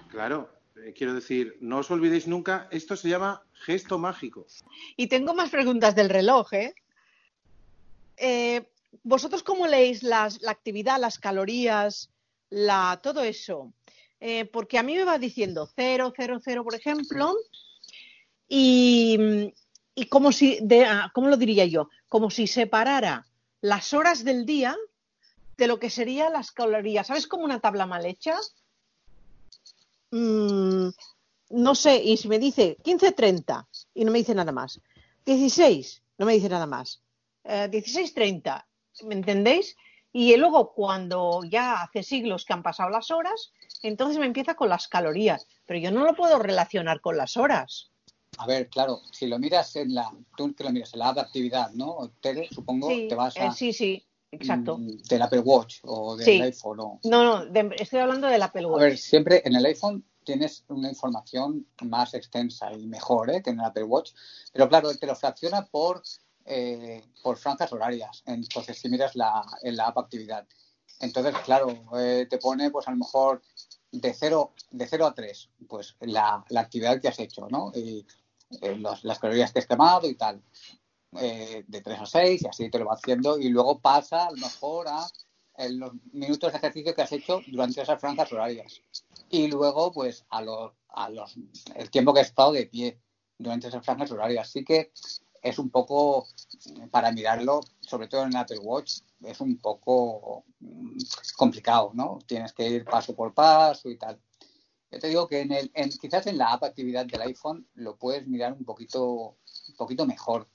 Claro, 0.08 0.50
eh, 0.78 0.94
quiero 0.96 1.14
decir, 1.14 1.58
no 1.60 1.80
os 1.80 1.92
olvidéis 1.92 2.25
nunca, 2.25 2.70
esto 2.72 2.96
se 2.96 3.10
llama 3.10 3.44
gesto 3.66 4.00
mágico. 4.00 4.46
Y 4.96 5.08
tengo 5.08 5.34
más 5.34 5.50
preguntas 5.50 5.94
del 5.94 6.10
reloj, 6.10 6.54
¿eh? 6.54 6.74
Vosotros 9.04 9.44
cómo 9.44 9.68
leéis 9.68 10.04
las, 10.04 10.42
la 10.42 10.52
actividad, 10.52 11.00
las 11.00 11.20
calorías, 11.20 12.10
la, 12.50 13.00
todo 13.02 13.24
eso? 13.24 13.74
Eh, 14.20 14.46
porque 14.46 14.78
a 14.78 14.84
mí 14.84 14.96
me 14.96 15.04
va 15.04 15.18
diciendo 15.20 15.70
0, 15.75 16.14
0, 16.16 16.40
0, 16.44 16.64
por 16.64 16.75
ejemplo, 16.75 17.36
y, 18.48 19.52
y 19.94 20.06
como 20.06 20.32
si, 20.32 20.60
de, 20.62 20.86
ah, 20.86 21.12
¿cómo 21.14 21.28
lo 21.30 21.38
diría 21.38 21.66
yo? 21.66 21.90
Como 22.08 22.30
si 22.30 22.48
separara 22.48 23.25
las 23.62 23.94
horas 23.94 24.24
del 24.24 24.46
día 24.46 24.75
de 25.58 25.68
lo 25.68 25.80
que 25.80 25.90
serían 25.90 26.34
las 26.34 26.52
calorías. 26.52 27.08
¿Sabes 27.08 27.28
como 27.28 27.46
una 27.46 27.60
tabla 27.60 27.86
mal 27.86 28.06
hecha? 28.06 28.38
Mm, 30.12 30.90
no 31.50 31.75
sé, 31.75 32.02
y 32.04 32.18
si 32.18 32.28
me 32.28 32.40
dice 32.40 32.78
15.30 32.84 33.66
y 33.94 34.06
no 34.06 34.12
me 34.12 34.20
dice 34.20 34.36
nada 34.36 34.52
más, 34.52 34.80
16, 35.25 36.02
no 36.18 36.25
me 36.25 36.34
dice 36.34 36.50
nada 36.50 36.66
más, 36.66 37.02
eh, 37.44 37.70
16.30, 37.72 38.66
¿me 39.04 39.16
entendéis? 39.16 39.75
Y 40.12 40.36
luego 40.38 40.74
cuando 40.74 41.42
ya 41.44 41.82
hace 41.82 42.02
siglos 42.02 42.46
que 42.46 42.54
han 42.54 42.64
pasado 42.64 42.90
las 42.90 43.12
horas, 43.12 43.52
entonces 43.84 44.18
me 44.18 44.25
empieza 44.25 44.56
con 44.56 44.70
las 44.70 44.88
calorías, 44.88 45.46
pero 45.66 45.80
yo 45.80 45.92
no 45.92 46.06
lo 46.06 46.16
puedo 46.16 46.40
relacionar 46.40 47.02
con 47.02 47.18
las 47.18 47.36
horas. 47.36 47.92
A 48.38 48.48
ver, 48.48 48.70
claro, 48.70 49.02
si 49.12 49.28
lo 49.28 49.40
miras 49.40 49.75
en 49.75 49.94
la, 49.94 50.12
tú 50.38 50.54
que 50.56 50.64
lo 50.64 50.70
miras 50.72 50.94
en 50.94 51.00
la 51.00 51.10
actividad, 51.10 51.72
¿no? 51.72 52.12
Tere, 52.22 52.50
supongo, 52.52 52.90
Sí, 52.90 53.08
te 53.10 53.16
vas 53.16 53.36
a, 53.38 53.48
eh, 53.48 53.52
sí, 53.52 53.74
sí, 53.74 54.06
exacto. 54.32 54.78
mm, 54.78 54.98
del 55.04 55.22
Apple 55.22 55.40
Watch 55.40 55.80
o 55.84 56.16
del 56.16 56.25
Sí. 56.25 56.42
iPhone. 56.42 56.80
O, 56.80 57.00
No, 57.04 57.24
no, 57.24 57.46
de- 57.46 57.75
estoy 57.78 58.00
hablando 58.00 58.28
del 58.28 58.42
Apple 58.42 58.66
A 58.66 58.68
Watch. 58.68 58.82
ver, 58.82 58.98
siempre 58.98 59.42
en 59.46 59.56
el 59.56 59.66
iPhone 59.66 60.06
tienes 60.24 60.66
una 60.70 60.90
información 60.90 61.68
más 61.84 62.14
extensa 62.14 62.74
y 62.74 62.88
mejor 62.88 63.30
¿eh? 63.30 63.42
que 63.44 63.52
en 63.52 63.60
el 63.60 63.66
Apple 63.66 63.84
Watch, 63.84 64.12
pero 64.52 64.68
claro, 64.68 64.94
te 64.98 65.06
lo 65.08 65.16
fracciona 65.16 65.66
por, 65.66 66.02
eh, 66.46 67.04
por 67.24 67.38
franjas 67.38 67.72
horarias. 67.74 68.24
Entonces, 68.25 68.78
si 68.80 68.90
miras 68.90 69.16
la, 69.16 69.44
en 69.64 69.75
la 69.75 69.88
app 69.88 69.98
actividad, 70.00 70.48
entonces, 71.00 71.36
claro, 71.44 71.68
eh, 71.98 72.25
te 72.30 72.38
pone 72.38 72.72
pues 72.72 72.88
a 72.88 72.92
lo 72.92 72.98
mejor 72.98 73.42
de 73.92 74.14
0 74.14 74.54
de 74.72 74.88
cero 74.88 75.06
a 75.08 75.14
3, 75.14 75.50
pues 75.68 75.96
la, 76.02 76.44
la 76.50 76.62
actividad 76.62 77.00
que 77.02 77.08
has 77.10 77.20
hecho, 77.20 77.48
¿no? 77.50 77.72
Y 77.75 78.06
eh, 78.62 78.75
los- 78.75 79.04
las 79.04 79.20
calorías 79.20 79.52
que 79.52 79.60
has 79.60 79.68
quemado 79.68 80.08
y 80.10 80.16
tal. 80.16 80.42
Eh, 81.18 81.64
de 81.68 81.82
3 81.82 82.00
a 82.02 82.06
6 82.06 82.42
y 82.44 82.48
así 82.48 82.70
te 82.70 82.78
lo 82.80 82.86
va 82.86 82.96
haciendo 82.96 83.38
y 83.40 83.48
luego 83.50 83.80
pasa 83.80 84.25
a 84.28 84.32
lo 84.32 84.38
mejor 84.38 84.88
a 84.90 85.08
en 85.58 85.80
los 85.80 85.94
minutos 86.12 86.52
de 86.52 86.58
ejercicio 86.58 86.94
que 86.94 87.02
has 87.02 87.12
hecho 87.14 87.42
durante 87.48 87.82
esas 87.82 88.00
franjas 88.02 88.32
horarias. 88.34 88.82
Y 89.30 89.48
luego, 89.48 89.92
pues, 89.94 90.25
a 90.30 90.42
los, 90.42 90.74
a 90.90 91.10
los, 91.10 91.36
el 91.75 91.90
tiempo 91.90 92.14
que 92.14 92.20
has 92.22 92.28
estado 92.28 92.52
de 92.52 92.66
pie 92.66 93.00
durante 93.38 93.70
esas 93.70 93.86
franjas 93.86 94.12
horarias. 94.12 94.50
Así 94.50 94.66
que 94.66 94.92
es 95.46 95.60
un 95.60 95.70
poco, 95.70 96.28
para 96.90 97.12
mirarlo, 97.12 97.62
sobre 97.80 98.08
todo 98.08 98.24
en 98.24 98.30
el 98.30 98.36
Apple 98.38 98.58
Watch, 98.58 99.02
es 99.24 99.40
un 99.42 99.58
poco 99.58 100.44
mm, 100.60 100.98
complicado, 101.38 101.92
¿no? 101.94 102.18
Tienes 102.25 102.52
que 102.52 102.68
ir 102.68 102.84
paso 102.84 103.16
por 103.16 103.32
paso 103.32 103.90
y 103.92 103.98
tal. 103.98 104.20
Yo 104.90 105.00
te 105.00 105.08
digo 105.08 105.28
que 105.28 105.42
en 105.42 105.52
el, 105.52 105.72
en, 105.75 105.92
quizás 105.92 106.25
en 106.25 106.40
la 106.40 106.52
app 106.52 106.64
actividad 106.64 107.06
del 107.06 107.22
iPhone 107.22 107.68
lo 107.75 107.96
puedes 107.96 108.25
mirar 108.28 108.54
un 108.54 108.66
poquito, 108.66 109.38
un 109.68 109.75
poquito 109.78 110.08
mejor, 110.08 110.48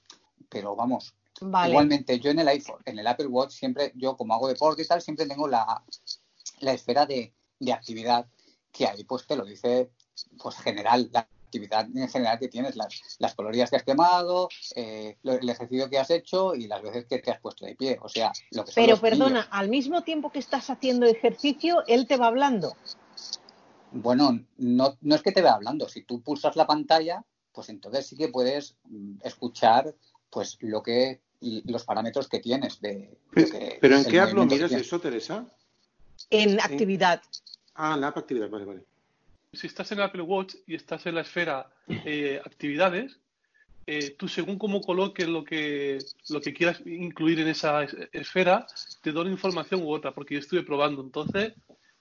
pero 0.48 0.74
vamos, 0.74 1.14
Vale. 1.42 1.70
Igualmente, 1.70 2.20
yo 2.20 2.32
en 2.32 2.40
el 2.40 2.48
iPhone, 2.48 2.82
en 2.84 2.98
el 2.98 3.06
Apple 3.06 3.28
Watch, 3.28 3.52
siempre, 3.52 3.92
yo 3.94 4.16
como 4.16 4.34
hago 4.34 4.48
deporte 4.48 4.82
y 4.82 4.86
tal, 4.86 5.00
siempre 5.00 5.24
tengo 5.24 5.48
la, 5.48 5.82
la 6.58 6.72
esfera 6.72 7.06
de, 7.06 7.32
de 7.60 7.72
actividad 7.72 8.26
que 8.72 8.86
ahí 8.86 9.04
pues 9.04 9.26
te 9.26 9.36
lo 9.36 9.44
dice 9.44 9.90
pues 10.38 10.56
general, 10.56 11.08
la 11.12 11.26
actividad 11.50 11.86
en 11.92 12.08
general 12.08 12.38
que 12.38 12.48
tienes, 12.48 12.76
las, 12.76 13.16
las 13.18 13.34
calorías 13.34 13.68
que 13.70 13.76
has 13.76 13.82
quemado, 13.82 14.48
eh, 14.76 15.16
lo- 15.24 15.32
el 15.32 15.48
ejercicio 15.48 15.90
que 15.90 15.98
has 15.98 16.10
hecho 16.10 16.54
y 16.54 16.68
las 16.68 16.80
veces 16.80 17.06
que 17.06 17.18
te 17.18 17.32
has 17.32 17.40
puesto 17.40 17.66
de 17.66 17.74
pie. 17.74 17.98
O 18.00 18.08
sea, 18.08 18.32
lo 18.52 18.64
que 18.64 18.70
son 18.72 18.82
Pero 18.84 18.92
los 18.92 19.00
perdona, 19.00 19.48
al 19.50 19.68
mismo 19.68 20.02
tiempo 20.02 20.30
que 20.30 20.38
estás 20.38 20.70
haciendo 20.70 21.06
ejercicio, 21.06 21.82
él 21.88 22.06
te 22.06 22.16
va 22.16 22.28
hablando. 22.28 22.76
Bueno, 23.90 24.38
no, 24.58 24.96
no 25.00 25.14
es 25.16 25.22
que 25.22 25.32
te 25.32 25.42
vea 25.42 25.54
hablando. 25.54 25.88
Si 25.88 26.02
tú 26.02 26.22
pulsas 26.22 26.54
la 26.54 26.66
pantalla, 26.68 27.24
pues 27.52 27.68
entonces 27.68 28.06
sí 28.06 28.16
que 28.16 28.28
puedes 28.28 28.76
mm, 28.84 29.16
escuchar 29.24 29.92
pues 30.30 30.56
lo 30.60 30.82
que 30.82 31.20
y 31.40 31.68
los 31.68 31.84
parámetros 31.84 32.28
que 32.28 32.38
tienes 32.38 32.80
de 32.80 33.18
que- 33.32 33.78
¿Pero 33.80 33.96
en 33.96 34.04
qué 34.04 34.20
app 34.20 34.28
lo 34.28 34.44
movimiento 34.44 34.68
que 34.68 34.74
miras 34.74 34.86
eso, 34.86 35.00
Teresa? 35.00 35.46
En 36.28 36.60
actividad. 36.60 37.22
Ah, 37.74 37.94
en 37.94 38.02
la 38.02 38.08
app 38.08 38.18
actividad, 38.18 38.48
vale, 38.50 38.64
vale. 38.66 38.84
Si 39.52 39.66
estás 39.66 39.90
en 39.92 40.00
Apple 40.00 40.22
Watch 40.22 40.54
y 40.66 40.74
estás 40.74 41.06
en 41.06 41.16
la 41.16 41.22
esfera 41.22 41.68
eh, 42.04 42.40
actividades, 42.44 43.18
eh, 43.86 44.14
tú 44.16 44.28
según 44.28 44.58
cómo 44.58 44.80
coloques 44.80 45.26
lo 45.26 45.42
que, 45.44 45.98
lo 46.28 46.40
que 46.40 46.54
quieras 46.54 46.80
incluir 46.86 47.40
en 47.40 47.48
esa 47.48 47.82
es- 47.82 47.96
esfera, 48.12 48.66
te 49.02 49.12
da 49.12 49.22
una 49.22 49.30
información 49.30 49.82
u 49.82 49.90
otra, 49.90 50.12
porque 50.12 50.34
yo 50.34 50.40
estuve 50.40 50.62
probando. 50.62 51.02
Entonces, 51.02 51.54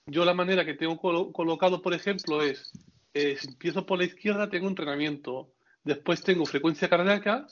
yo 0.06 0.25
la 0.25 0.34
manera 0.36 0.63
que 0.63 0.75
tengo 0.75 0.98
colo- 0.98 1.32
colocado, 1.32 1.82
por 1.82 1.94
ejemplo, 1.94 2.44
es, 2.44 2.72
eh, 3.15 3.36
si 3.39 3.48
empiezo 3.48 3.86
por 3.86 3.98
la 3.98 4.06
izquierda, 4.06 4.50
tengo 4.50 4.68
entrenamiento, 4.68 5.51
después 5.84 6.22
tengo 6.22 6.46
frecuencia 6.46 6.88
cardíaca, 6.88 7.48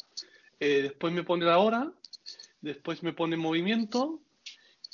después 0.60 1.14
me 1.14 1.24
pone 1.24 1.46
la 1.46 1.58
hora, 1.58 1.92
después 2.62 3.02
me 3.02 3.14
pone 3.14 3.38
movimiento, 3.38 4.22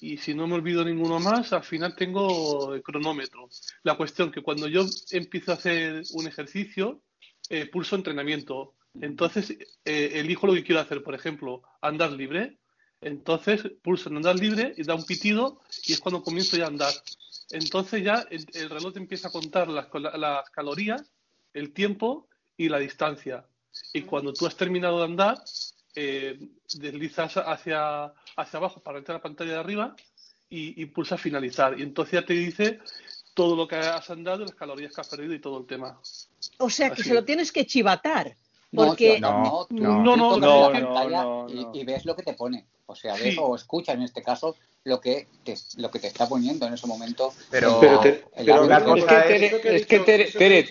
y 0.03 0.17
si 0.17 0.33
no 0.33 0.47
me 0.47 0.55
olvido 0.55 0.83
ninguno 0.83 1.17
más, 1.21 1.53
al 1.53 1.63
final 1.63 1.95
tengo 1.95 2.75
el 2.75 2.83
cronómetro. 2.83 3.47
La 3.83 3.95
cuestión 3.95 4.31
que 4.31 4.41
cuando 4.41 4.67
yo 4.67 4.85
empiezo 5.11 5.51
a 5.51 5.55
hacer 5.55 6.03
un 6.11 6.27
ejercicio, 6.27 7.01
eh, 7.49 7.67
pulso 7.67 7.95
entrenamiento. 7.95 8.75
Entonces, 8.99 9.51
eh, 9.85 10.11
elijo 10.15 10.45
lo 10.45 10.55
que 10.55 10.63
quiero 10.65 10.81
hacer. 10.81 11.03
Por 11.03 11.15
ejemplo, 11.15 11.63
andar 11.81 12.11
libre. 12.11 12.57
Entonces, 12.99 13.63
pulso 13.81 14.09
en 14.09 14.17
andar 14.17 14.37
libre 14.37 14.73
y 14.75 14.83
da 14.83 14.93
un 14.93 15.05
pitido 15.05 15.61
y 15.85 15.93
es 15.93 16.01
cuando 16.01 16.21
comienzo 16.21 16.57
ya 16.57 16.65
a 16.65 16.67
andar. 16.67 16.93
Entonces 17.51 18.03
ya 18.03 18.25
el, 18.29 18.45
el 18.55 18.69
reloj 18.69 18.91
te 18.91 18.99
empieza 18.99 19.29
a 19.29 19.31
contar 19.31 19.69
las, 19.69 19.87
las 19.93 20.49
calorías, 20.49 21.01
el 21.53 21.71
tiempo 21.71 22.27
y 22.57 22.67
la 22.67 22.79
distancia. 22.79 23.45
Y 23.93 24.01
cuando 24.01 24.33
tú 24.33 24.47
has 24.47 24.57
terminado 24.57 24.97
de 24.97 25.05
andar, 25.05 25.37
eh, 25.95 26.39
deslizas 26.75 27.37
hacia, 27.37 28.05
hacia 28.35 28.57
abajo 28.57 28.81
para 28.81 28.97
entrar 28.99 29.15
a 29.15 29.19
la 29.19 29.23
pantalla 29.23 29.53
de 29.53 29.59
arriba 29.59 29.95
y, 30.49 30.81
y 30.81 30.85
pulsas 30.87 31.21
finalizar. 31.21 31.79
Y 31.79 31.83
entonces 31.83 32.13
ya 32.21 32.25
te 32.25 32.33
dice 32.33 32.79
todo 33.33 33.55
lo 33.55 33.67
que 33.67 33.75
has 33.75 34.09
andado, 34.09 34.39
las 34.39 34.53
calorías 34.55 34.93
que 34.93 35.01
has 35.01 35.07
perdido 35.09 35.33
y 35.33 35.39
todo 35.39 35.59
el 35.59 35.65
tema. 35.65 35.99
O 36.59 36.69
sea 36.69 36.89
que 36.89 37.01
Así. 37.01 37.09
se 37.09 37.13
lo 37.15 37.23
tienes 37.23 37.51
que 37.51 37.65
chivatar. 37.65 38.35
No, 38.71 38.87
Porque 38.87 39.19
no, 39.19 39.67
no, 39.69 40.05
no, 40.05 40.15
no, 40.15 40.37
no, 40.39 40.71
la 40.71 40.79
no, 40.79 40.93
pantalla 40.93 41.21
no, 41.23 41.45
y, 41.47 41.63
no. 41.63 41.71
y 41.75 41.83
ves 41.85 42.05
lo 42.05 42.15
que 42.15 42.23
te 42.23 42.33
pone. 42.33 42.65
O 42.87 42.95
sea, 42.95 43.15
Sí. 43.15 43.25
ves 43.25 43.37
o 43.39 43.55
escuchas 43.55 43.93
en 43.95 44.01
este 44.01 44.23
caso 44.23 44.55
lo 44.85 44.99
que 44.99 45.27
te, 45.43 45.55
lo 45.77 45.91
que 45.91 45.99
te 45.99 46.07
está 46.07 46.27
poniendo 46.27 46.65
en 46.65 46.73
ese 46.73 46.87
momento. 46.87 47.31
Pero- 47.51 47.75
el- 47.75 47.79
Pero 47.79 47.99
te- 47.99 48.25
pero 48.35 48.65
Watch. 48.65 48.83
cosa 48.83 49.25
Es 49.25 49.27
que, 49.27 49.45
es- 49.45 49.61
Tere, 49.61 49.75
es, 49.75 49.85
que 49.85 49.99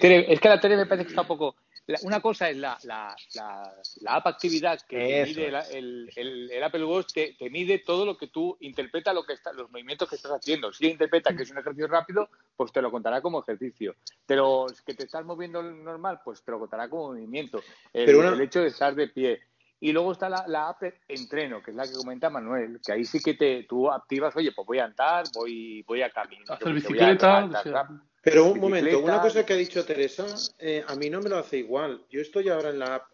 Tere, 0.01 0.33
es 0.33 0.41
que 0.41 0.49
la 0.49 0.61
Tere 0.61 0.77
me 0.77 0.87
parece 0.87 1.05
que 1.05 1.11
está 1.13 1.23
un 1.23 1.29
poco. 1.29 1.55
La- 1.87 1.99
una 2.03 2.21
cosa 2.21 2.49
es 2.49 2.57
la, 2.57 2.79
la, 2.85 3.15
la, 3.35 3.75
la 4.01 4.15
app 4.15 4.27
actividad 4.29 4.81
que 4.83 4.97
mide 5.27 5.49
el, 5.73 6.11
el, 6.17 6.51
el 6.51 6.63
Apple 6.63 6.85
Watch, 6.85 7.13
te, 7.13 7.35
te 7.39 7.51
mide 7.51 7.81
todo 7.81 8.07
lo 8.07 8.17
que 8.17 8.29
tú 8.29 8.57
interpreta 8.61 9.13
lo 9.13 9.25
que 9.25 9.33
está, 9.33 9.53
los 9.53 9.71
movimientos 9.71 10.09
que 10.09 10.17
estás 10.17 10.33
haciendo. 10.33 10.73
Si 10.73 10.87
interpreta 10.87 11.35
que 11.35 11.43
es 11.43 11.51
un 11.51 11.59
ejercicio 11.59 11.89
rápido, 11.89 12.29
pues 12.57 12.71
te 12.73 12.81
lo 12.81 12.91
contará 12.91 13.21
como 13.21 13.41
ejercicio. 13.41 13.97
Pero 14.27 14.67
que 14.87 14.95
te 14.95 15.05
estás 15.05 15.25
moviendo 15.25 15.63
normal, 15.63 16.21
pues 16.25 16.43
te 16.43 16.53
lo 16.53 16.59
contará 16.61 16.89
como 16.89 17.09
movimiento. 17.09 17.59
El, 17.93 18.07
Pero 18.07 18.19
una- 18.21 18.33
el 18.33 18.41
hecho 18.41 18.61
de 18.61 18.69
estar 18.69 18.95
de 18.95 19.09
pie. 19.09 19.41
Y 19.81 19.91
luego 19.91 20.13
está 20.13 20.29
la, 20.29 20.47
la 20.47 20.69
app 20.69 20.83
Entreno, 21.09 21.61
que 21.61 21.73
es 21.73 21.77
la 21.77 21.85
que 21.89 21.95
comenta 21.95 22.31
Manuel, 22.31 22.81
que 22.87 22.93
ahí 22.93 23.05
sí 23.05 23.19
que 23.21 23.35
te, 23.35 23.65
tú 23.65 23.91
activas, 23.91 24.37
oye, 24.37 24.53
pues 24.53 24.65
voy 24.65 24.79
a 24.79 24.85
andar, 24.85 25.25
voy, 25.35 25.83
voy 25.83 26.03
a 26.03 26.11
caminar. 26.11 26.53
Hacer 26.53 26.67
voy 26.69 26.75
bicicleta, 26.75 27.39
a- 27.39 27.43
a-. 27.81 28.03
Pero 28.23 28.47
un 28.47 28.61
momento, 28.61 29.01
una 29.01 29.21
cosa 29.21 29.45
que 29.45 29.53
ha 29.53 29.57
dicho 29.57 29.85
Teresa, 29.85 30.27
eh, 30.59 30.85
a 30.87 30.95
mí 30.95 31.11
no 31.11 31.21
me 31.21 31.29
lo 31.29 31.39
hace 31.39 31.59
igual. 31.59 32.05
Yo 32.11 32.21
estoy 32.21 32.49
ahora 32.49 32.71
en 32.71 32.79
la 32.79 32.95
app 32.97 33.07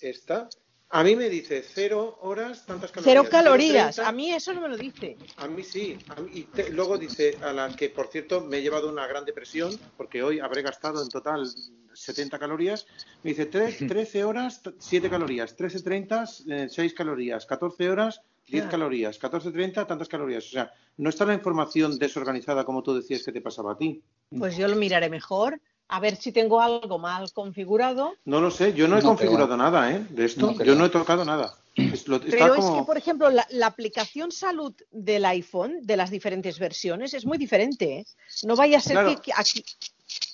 esta. 0.00 0.48
A 0.90 1.02
mí 1.02 1.16
me 1.16 1.28
dice 1.28 1.62
cero 1.64 2.18
horas, 2.22 2.64
tantas 2.66 2.90
calorías. 2.92 3.14
cero 3.16 3.28
calorías. 3.30 3.96
0,30. 3.98 4.06
A 4.08 4.12
mí 4.12 4.32
eso 4.32 4.52
no 4.54 4.60
me 4.60 4.68
lo 4.68 4.76
dice. 4.76 5.16
A 5.36 5.48
mí 5.48 5.62
sí. 5.64 5.96
A 6.08 6.20
mí- 6.20 6.30
y 6.32 6.42
te- 6.44 6.70
luego 6.70 6.96
dice 6.98 7.36
a 7.42 7.52
la 7.52 7.74
que, 7.74 7.90
por 7.90 8.06
cierto, 8.08 8.40
me 8.40 8.58
he 8.58 8.62
llevado 8.62 8.88
una 8.88 9.06
gran 9.06 9.24
depresión 9.24 9.76
porque 9.96 10.22
hoy 10.22 10.38
habré 10.38 10.62
gastado 10.62 11.02
en 11.02 11.08
total 11.08 11.44
70 11.92 12.38
calorías. 12.38 12.86
Me 13.24 13.30
dice 13.30 13.50
tre- 13.50 13.76
13 13.88 14.24
horas, 14.24 14.60
7 14.78 15.10
calorías. 15.10 15.56
13.30, 15.56 16.68
6 16.68 16.94
calorías. 16.94 17.46
14 17.46 17.90
horas, 17.90 18.20
10 18.46 18.62
Claro. 18.64 18.70
calorías. 18.70 19.18
14.30, 19.20 19.86
tantas 19.86 20.08
calorías. 20.08 20.46
O 20.46 20.50
sea, 20.50 20.70
no 20.98 21.08
está 21.10 21.24
la 21.24 21.34
información 21.34 21.98
desorganizada 21.98 22.64
como 22.64 22.82
tú 22.82 22.94
decías 22.94 23.22
que 23.22 23.32
te 23.32 23.40
pasaba 23.40 23.72
a 23.72 23.76
ti. 23.76 24.02
Pues 24.38 24.56
yo 24.56 24.68
lo 24.68 24.76
miraré 24.76 25.08
mejor, 25.10 25.60
a 25.88 26.00
ver 26.00 26.16
si 26.16 26.32
tengo 26.32 26.60
algo 26.60 26.98
mal 26.98 27.32
configurado. 27.32 28.14
No 28.24 28.40
lo 28.40 28.50
sé, 28.50 28.72
yo 28.72 28.86
no 28.88 28.98
he 28.98 29.02
No 29.02 29.08
configurado 29.08 29.46
creo. 29.48 29.56
nada, 29.58 29.92
¿eh? 29.92 30.06
De 30.10 30.24
esto, 30.24 30.52
No 30.52 30.64
yo 30.64 30.74
no 30.74 30.86
he 30.86 30.90
tocado 30.90 31.24
nada. 31.24 31.54
Es 31.74 32.08
lo- 32.08 32.16
está 32.16 32.30
Pero 32.30 32.54
es 32.54 32.64
que, 32.64 32.82
por 32.86 32.96
ejemplo, 32.96 33.28
la, 33.30 33.46
la 33.50 33.66
aplicación 33.66 34.32
salud 34.32 34.72
del 34.90 35.24
iPhone, 35.26 35.80
de 35.82 35.96
las 35.98 36.10
diferentes 36.10 36.58
versiones, 36.58 37.12
es 37.12 37.26
muy 37.26 37.36
diferente. 37.36 37.98
¿eh? 37.98 38.06
No 38.44 38.56
vaya 38.56 38.78
a 38.78 38.80
ser 38.80 38.92
Claro. 38.92 39.20
que 39.20 39.32
aquí. 39.36 39.62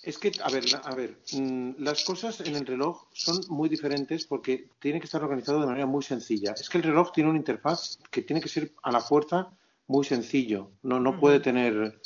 Es 0.02 0.18
que, 0.18 0.32
a 0.42 0.50
ver, 0.50 0.70
la- 0.70 0.78
a 0.78 0.94
ver, 0.94 1.18
mm, 1.32 1.74
las 1.78 2.04
cosas 2.04 2.40
en 2.40 2.56
el 2.56 2.66
reloj 2.66 3.06
son 3.12 3.40
muy 3.48 3.68
diferentes 3.68 4.26
porque 4.26 4.68
tiene 4.80 4.98
que 5.00 5.06
estar 5.06 5.22
organizado 5.22 5.60
de 5.60 5.66
manera 5.66 5.86
muy 5.86 6.02
sencilla. 6.02 6.52
Es 6.58 6.68
que 6.68 6.78
el 6.78 6.84
reloj 6.84 7.12
tiene 7.12 7.30
una 7.30 7.38
interfaz 7.38 7.98
que 8.10 8.22
tiene 8.22 8.40
que 8.42 8.48
ser 8.48 8.72
a 8.82 8.90
la 8.90 9.00
fuerza 9.00 9.50
muy 9.86 10.04
sencillo. 10.04 10.72
No, 10.82 10.98
no 11.00 11.18
puede 11.20 11.40
tener 11.40 12.00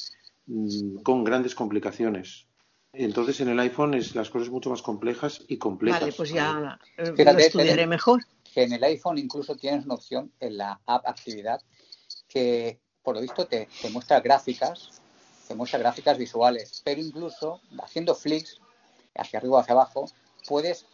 mm, 0.46 0.98
con 1.02 1.24
grandes 1.24 1.54
complicaciones. 1.54 2.46
Entonces 2.92 3.40
en 3.40 3.48
el 3.48 3.58
iPhone 3.60 3.94
es 3.94 4.14
las 4.14 4.30
cosas 4.30 4.48
mucho 4.48 4.70
más 4.70 4.80
complejas 4.82 5.42
y 5.48 5.56
completas. 5.58 6.00
Vale, 6.00 6.12
pues 6.12 6.30
ya 6.30 6.78
eh, 6.96 7.12
lo 7.24 7.38
estudiaré 7.38 7.86
mejor. 7.86 8.22
que 8.54 8.62
en 8.62 8.72
el 8.72 8.84
iPhone 8.84 9.18
incluso 9.18 9.56
tienes 9.56 9.84
una 9.84 9.94
opción 9.94 10.32
en 10.40 10.56
la 10.56 10.80
app 10.86 11.06
actividad 11.06 11.60
que 12.28 12.80
por 13.02 13.16
lo 13.16 13.20
visto 13.20 13.46
te, 13.46 13.68
te 13.82 13.90
muestra 13.90 14.20
gráficas, 14.20 15.02
muestra 15.54 15.78
gráficas 15.78 16.18
visuales, 16.18 16.82
pero 16.84 17.00
incluso 17.00 17.60
haciendo 17.82 18.14
flicks 18.14 18.58
hacia 19.14 19.38
arriba 19.38 19.56
o 19.56 19.60
hacia 19.60 19.74
abajo, 19.74 20.06
puedes 20.48 20.86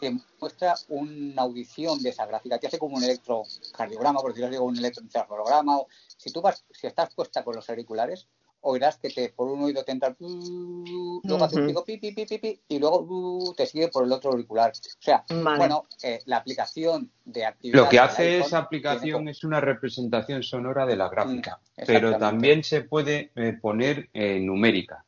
te 0.00 0.12
muestra 0.40 0.74
una 0.88 1.42
audición 1.42 2.02
de 2.02 2.10
esa 2.10 2.26
gráfica, 2.26 2.58
te 2.58 2.66
hace 2.66 2.78
como 2.78 2.96
un 2.96 3.04
electrocardiograma, 3.04 4.20
por 4.20 4.32
decirlo 4.32 4.48
así, 4.48 4.58
un 4.58 4.76
electroencefalograma, 4.76 5.78
o 5.78 5.88
si 6.16 6.30
tú 6.30 6.40
vas, 6.42 6.64
si 6.72 6.86
estás 6.86 7.14
puesta 7.14 7.44
con 7.44 7.54
los 7.54 7.68
auriculares, 7.70 8.26
oirás 8.64 8.98
que 8.98 9.10
te 9.10 9.28
por 9.30 9.48
un 9.48 9.62
oído 9.62 9.84
te 9.84 9.92
entra 9.92 10.14
luego 10.18 11.44
hace 11.44 11.60
un 11.60 11.66
pico 11.66 11.84
pi, 11.84 11.98
pi, 11.98 12.12
pi, 12.12 12.26
pi, 12.26 12.38
pi, 12.38 12.60
y 12.68 12.78
luego 12.78 13.00
uh, 13.00 13.54
te 13.54 13.66
sigue 13.66 13.88
por 13.88 14.04
el 14.04 14.12
otro 14.12 14.32
auricular. 14.32 14.70
O 14.70 15.02
sea, 15.02 15.24
Vale. 15.28 15.58
bueno, 15.58 15.86
eh, 16.02 16.20
la 16.26 16.38
aplicación 16.38 17.10
de 17.24 17.44
actividad 17.44 17.82
Lo 17.82 17.88
que 17.88 17.98
hace 17.98 18.38
esa 18.38 18.48
tiene 18.48 18.64
aplicación 18.64 19.28
es 19.28 19.44
una 19.44 19.60
representación 19.60 20.42
sonora 20.42 20.86
de 20.86 20.96
la 20.96 21.08
gráfica, 21.08 21.58
Mm, 21.76 21.82
pero 21.86 22.18
también 22.18 22.62
se 22.62 22.82
puede 22.82 23.30
eh, 23.34 23.56
poner 23.60 24.08
eh, 24.12 24.38
numérica. 24.40 25.04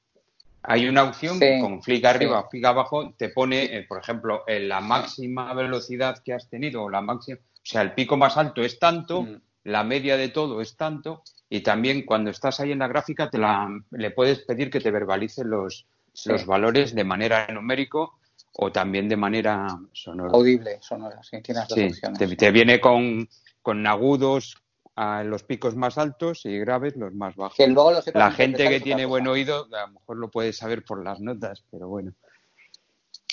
Hay 0.62 0.88
una 0.88 1.04
opción 1.04 1.38
Sí, 1.38 1.60
con 1.60 1.80
flick 1.80 2.04
arriba, 2.04 2.42
sí. 2.42 2.48
flick 2.50 2.64
abajo, 2.64 3.14
te 3.16 3.28
pone, 3.28 3.64
eh, 3.64 3.84
por 3.88 4.00
ejemplo, 4.00 4.42
en 4.48 4.68
la 4.68 4.80
máxima 4.80 5.54
velocidad 5.54 6.18
que 6.24 6.32
has 6.32 6.48
tenido, 6.48 6.82
o 6.82 6.90
la 6.90 7.00
máxima, 7.00 7.38
o 7.38 7.60
sea, 7.62 7.82
el 7.82 7.92
pico 7.92 8.16
más 8.16 8.36
alto 8.36 8.62
es 8.62 8.78
tanto, 8.78 9.22
Mm. 9.22 9.40
La 9.66 9.82
media 9.84 10.16
de 10.16 10.28
todo 10.28 10.60
es 10.60 10.76
tanto, 10.76 11.22
y 11.48 11.60
también 11.60 12.04
cuando 12.06 12.30
estás 12.30 12.60
ahí 12.60 12.72
en 12.72 12.78
la 12.78 12.88
gráfica 12.88 13.28
te 13.30 13.38
la, 13.38 13.68
le 13.90 14.10
puedes 14.12 14.40
pedir 14.40 14.70
que 14.70 14.80
te 14.80 14.90
verbalice 14.90 15.44
los, 15.44 15.86
Sí. 16.12 16.30
los 16.30 16.46
valores 16.46 16.94
de 16.94 17.04
manera 17.04 17.46
numérico 17.48 18.18
o 18.54 18.72
también 18.72 19.06
de 19.08 19.16
manera 19.16 19.66
sonora. 19.92 20.30
Audible, 20.32 20.78
sonora, 20.80 21.22
sí, 21.22 21.42
tienes 21.42 21.68
dos 21.68 21.78
Sí, 21.78 21.84
opciones. 21.88 22.18
te, 22.18 22.36
te 22.36 22.50
viene 22.50 22.80
con, 22.80 23.28
con 23.60 23.86
agudos 23.86 24.56
a 24.94 25.22
los 25.24 25.42
picos 25.42 25.76
más 25.76 25.98
altos 25.98 26.46
y 26.46 26.58
graves 26.58 26.96
los 26.96 27.12
más 27.12 27.36
bajos. 27.36 27.56
Que 27.58 27.66
luego 27.66 27.90
lo 27.92 28.00
sepas 28.00 28.18
La 28.22 28.30
gente 28.30 28.66
que 28.66 28.80
tiene 28.80 29.02
cosa. 29.02 29.08
buen 29.08 29.26
oído 29.26 29.66
a 29.74 29.86
lo 29.88 29.92
mejor 29.92 30.16
lo 30.16 30.30
puede 30.30 30.54
saber 30.54 30.84
por 30.84 31.04
las 31.04 31.20
notas, 31.20 31.62
pero 31.70 31.86
bueno. 31.88 32.12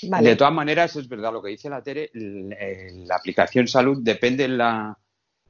Vale. 0.10 0.30
De 0.32 0.36
todas 0.36 0.54
maneras, 0.54 0.96
es 0.98 1.08
verdad 1.08 1.32
lo 1.32 1.42
que 1.42 1.52
dice 1.52 1.70
la 1.70 1.82
Tere, 1.82 2.10
el- 2.14 3.08
la 3.08 3.16
aplicación 3.16 3.68
salud 3.68 4.00
depende 4.02 4.48
la 4.50 4.98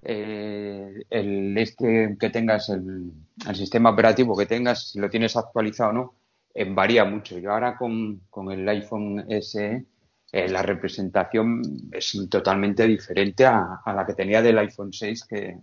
eh, 0.05 1.03
el 1.09 1.57
este 1.57 2.17
que 2.19 2.29
tengas, 2.29 2.69
el, 2.69 3.11
sistema 3.53 3.91
operativo 3.91 4.37
que 4.37 4.45
tengas, 4.45 4.91
si 4.91 4.99
lo 4.99 5.09
tienes 5.09 5.35
actualizado 5.35 5.89
o 5.89 5.93
no, 5.93 6.15
eh, 6.53 6.65
varía 6.65 7.05
mucho. 7.05 7.37
Yo 7.39 7.51
ahora 7.51 7.77
con, 7.77 8.21
con 8.29 8.51
el 8.51 8.67
iPhone 8.67 9.25
SE 9.41 9.85
eh, 10.31 10.49
la 10.49 10.61
representación 10.63 11.61
es 11.91 12.17
totalmente 12.29 12.87
diferente 12.87 13.45
a, 13.45 13.81
a 13.85 13.93
la 13.93 14.05
que 14.05 14.13
tenía 14.13 14.41
del 14.41 14.57
iPhone 14.57 14.91
6 14.91 15.25
que 15.25 15.57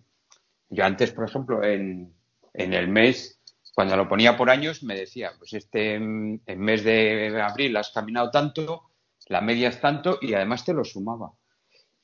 yo 0.68 0.84
antes, 0.84 1.10
por 1.10 1.28
ejemplo, 1.28 1.64
en, 1.64 2.14
en 2.54 2.72
el 2.72 2.88
mes, 2.88 3.40
cuando 3.74 3.96
lo 3.96 4.08
ponía 4.08 4.36
por 4.36 4.50
años, 4.50 4.82
me 4.82 4.94
decía, 4.94 5.32
pues 5.38 5.52
este 5.54 5.94
en 5.94 6.40
mes 6.46 6.84
de 6.84 7.40
abril 7.42 7.76
has 7.76 7.90
caminado 7.90 8.30
tanto, 8.30 8.90
la 9.26 9.40
media 9.40 9.68
es 9.68 9.80
tanto 9.80 10.18
y 10.20 10.34
además 10.34 10.64
te 10.64 10.74
lo 10.74 10.84
sumaba. 10.84 11.32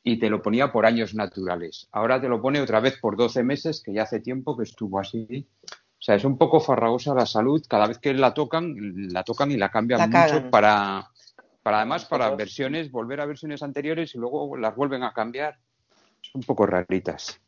Y 0.08 0.20
te 0.20 0.30
lo 0.30 0.40
ponía 0.40 0.70
por 0.70 0.86
años 0.86 1.16
naturales. 1.16 1.88
Ahora 1.90 2.20
te 2.20 2.28
lo 2.28 2.40
pone 2.40 2.60
otra 2.60 2.78
vez 2.78 2.96
por 3.00 3.16
12 3.16 3.42
meses, 3.42 3.82
que 3.84 3.92
ya 3.92 4.04
hace 4.04 4.20
tiempo 4.20 4.56
que 4.56 4.62
estuvo 4.62 5.00
así. 5.00 5.48
O 5.68 6.00
sea, 6.00 6.14
es 6.14 6.24
un 6.24 6.38
poco 6.38 6.60
farragosa 6.60 7.12
la 7.12 7.26
salud. 7.26 7.60
Cada 7.68 7.88
vez 7.88 7.98
que 7.98 8.14
la 8.14 8.32
tocan, 8.32 8.72
la 9.12 9.24
tocan 9.24 9.50
y 9.50 9.56
la 9.56 9.68
cambian 9.68 9.98
La 9.98 10.06
mucho 10.06 10.48
para, 10.48 11.10
para 11.60 11.78
además 11.78 12.04
para 12.04 12.30
versiones, 12.36 12.92
volver 12.92 13.20
a 13.20 13.26
versiones 13.26 13.64
anteriores 13.64 14.14
y 14.14 14.18
luego 14.18 14.56
las 14.56 14.76
vuelven 14.76 15.02
a 15.02 15.12
cambiar. 15.12 15.58
Son 16.20 16.34
un 16.36 16.42
poco 16.44 16.66
raritas. 16.66 17.40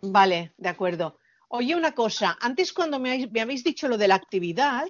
Vale, 0.00 0.52
de 0.56 0.68
acuerdo. 0.70 1.18
Oye, 1.48 1.76
una 1.76 1.92
cosa, 1.92 2.38
antes 2.40 2.72
cuando 2.72 2.98
me 2.98 3.10
habéis, 3.10 3.30
me 3.30 3.42
habéis 3.42 3.62
dicho 3.64 3.86
lo 3.86 3.98
de 3.98 4.08
la 4.08 4.14
actividad, 4.14 4.86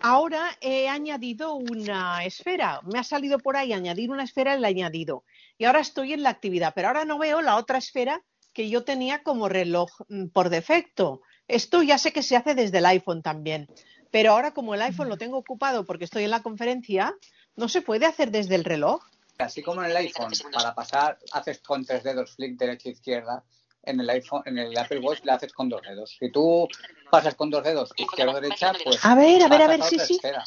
ahora 0.00 0.56
he 0.62 0.88
añadido 0.88 1.56
una 1.56 2.24
esfera. 2.24 2.80
Me 2.90 2.98
ha 2.98 3.04
salido 3.04 3.38
por 3.38 3.58
ahí 3.58 3.74
añadir 3.74 4.10
una 4.10 4.24
esfera, 4.24 4.56
la 4.56 4.68
he 4.68 4.70
añadido. 4.70 5.24
Y 5.62 5.64
ahora 5.64 5.78
estoy 5.78 6.12
en 6.12 6.24
la 6.24 6.30
actividad, 6.30 6.72
pero 6.74 6.88
ahora 6.88 7.04
no 7.04 7.20
veo 7.20 7.40
la 7.40 7.54
otra 7.54 7.78
esfera 7.78 8.20
que 8.52 8.68
yo 8.68 8.82
tenía 8.82 9.22
como 9.22 9.48
reloj 9.48 9.92
mm, 10.08 10.26
por 10.30 10.48
defecto. 10.48 11.22
Esto 11.46 11.84
ya 11.84 11.98
sé 11.98 12.12
que 12.12 12.24
se 12.24 12.34
hace 12.34 12.56
desde 12.56 12.78
el 12.78 12.86
iPhone 12.86 13.22
también, 13.22 13.68
pero 14.10 14.32
ahora 14.32 14.54
como 14.54 14.74
el 14.74 14.82
iPhone 14.82 15.08
lo 15.08 15.18
tengo 15.18 15.38
ocupado 15.38 15.86
porque 15.86 16.06
estoy 16.06 16.24
en 16.24 16.32
la 16.32 16.42
conferencia, 16.42 17.14
¿no 17.54 17.68
se 17.68 17.80
puede 17.80 18.06
hacer 18.06 18.32
desde 18.32 18.56
el 18.56 18.64
reloj? 18.64 19.04
Así 19.38 19.62
como 19.62 19.84
en 19.84 19.92
el 19.92 19.96
iPhone, 19.98 20.32
para 20.52 20.74
pasar, 20.74 21.20
haces 21.30 21.60
con 21.60 21.84
tres 21.84 22.02
dedos 22.02 22.32
flick 22.34 22.58
derecha 22.58 22.88
e 22.88 22.92
izquierda, 22.94 23.44
en 23.84 24.00
el 24.00 24.10
iPhone, 24.10 24.42
en 24.46 24.58
el 24.58 24.76
Apple 24.76 24.98
Watch 24.98 25.20
le 25.22 25.30
haces 25.30 25.52
con 25.52 25.68
dos 25.68 25.82
dedos. 25.82 26.16
Si 26.18 26.32
tú 26.32 26.66
pasas 27.08 27.36
con 27.36 27.50
dos 27.50 27.62
dedos 27.62 27.92
izquierda 27.96 28.40
derecha, 28.40 28.72
pues 28.82 28.98
A 29.04 29.14
ver, 29.14 29.40
a 29.40 29.46
ver, 29.46 29.62
a 29.62 29.68
ver, 29.68 29.82
sí, 29.84 29.96
sí. 30.00 30.14
esfera. 30.14 30.42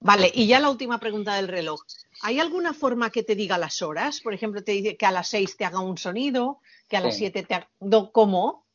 Vale, 0.00 0.30
y 0.34 0.46
ya 0.46 0.60
la 0.60 0.68
última 0.68 1.00
pregunta 1.00 1.36
del 1.36 1.48
reloj. 1.48 1.80
¿Hay 2.22 2.38
alguna 2.40 2.72
forma 2.74 3.10
que 3.10 3.22
te 3.22 3.34
diga 3.34 3.58
las 3.58 3.82
horas? 3.82 4.20
Por 4.20 4.34
ejemplo, 4.34 4.62
te 4.62 4.72
dice 4.72 4.96
que 4.96 5.06
a 5.06 5.10
las 5.12 5.28
6 5.28 5.56
te 5.56 5.64
haga 5.64 5.80
un 5.80 5.98
sonido, 5.98 6.60
que 6.88 6.96
a 6.96 7.00
las 7.00 7.14
Sí. 7.14 7.20
7 7.20 7.42
te 7.42 7.54
haga... 7.54 7.68
¿Cómo? 8.12 8.66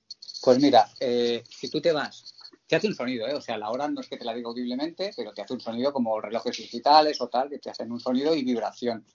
Pues 0.42 0.60
mira, 0.60 0.90
eh, 1.00 1.44
si 1.50 1.70
tú 1.70 1.82
te 1.82 1.92
vas, 1.92 2.34
te 2.68 2.76
hace 2.76 2.88
un 2.88 2.96
sonido, 2.96 3.28
¿eh? 3.28 3.34
O 3.34 3.42
sea, 3.42 3.58
la 3.58 3.70
hora 3.72 3.88
no 3.88 4.02
es 4.02 4.08
que 4.08 4.18
te 4.18 4.26
la 4.26 4.34
diga 4.34 4.48
audiblemente, 4.50 5.12
pero 5.16 5.34
te 5.34 5.42
hace 5.42 5.54
un 5.54 5.60
sonido 5.60 5.92
como 5.92 6.20
relojes 6.22 6.56
digitales 6.58 7.20
o 7.22 7.28
tal, 7.28 7.50
que 7.50 7.60
te 7.60 7.70
hacen 7.70 7.92
un 7.92 8.00
sonido 8.00 8.34
y 8.36 8.44
vibración. 8.44 9.06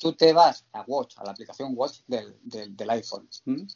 tú 0.00 0.12
te 0.12 0.32
vas 0.32 0.64
a 0.72 0.82
Watch, 0.86 1.16
a 1.18 1.24
la 1.24 1.32
aplicación 1.32 1.72
Watch 1.74 2.02
del, 2.06 2.36
del, 2.44 2.90
iPhone. 2.90 3.28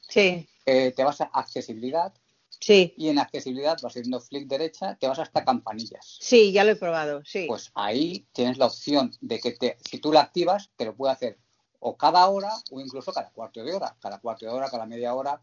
Sí. 0.08 0.48
Eh, 0.64 0.92
te 0.94 1.02
vas 1.02 1.20
a 1.20 1.24
accesibilidad. 1.32 2.14
Sí. 2.62 2.94
Y 2.96 3.08
en 3.08 3.18
accesibilidad 3.18 3.76
vas 3.82 3.92
haciendo 3.92 4.20
flick 4.20 4.46
derecha, 4.46 4.94
te 4.94 5.08
vas 5.08 5.18
hasta 5.18 5.44
campanillas. 5.44 6.18
Sí, 6.20 6.52
ya 6.52 6.62
lo 6.62 6.70
he 6.70 6.76
probado, 6.76 7.24
sí. 7.24 7.46
Pues 7.48 7.72
ahí 7.74 8.24
tienes 8.32 8.56
la 8.56 8.66
opción 8.66 9.12
de 9.20 9.40
que 9.40 9.50
te, 9.52 9.76
si 9.84 9.98
tú 9.98 10.12
la 10.12 10.20
activas, 10.20 10.70
te 10.76 10.84
lo 10.84 10.94
puede 10.94 11.12
hacer 11.12 11.38
o 11.80 11.96
cada 11.96 12.28
hora 12.28 12.52
o 12.70 12.80
incluso 12.80 13.12
cada 13.12 13.30
cuarto 13.30 13.64
de 13.64 13.74
hora, 13.74 13.96
cada 14.00 14.20
cuarto 14.20 14.46
de 14.46 14.52
hora, 14.52 14.70
cada 14.70 14.86
media 14.86 15.14
hora, 15.14 15.40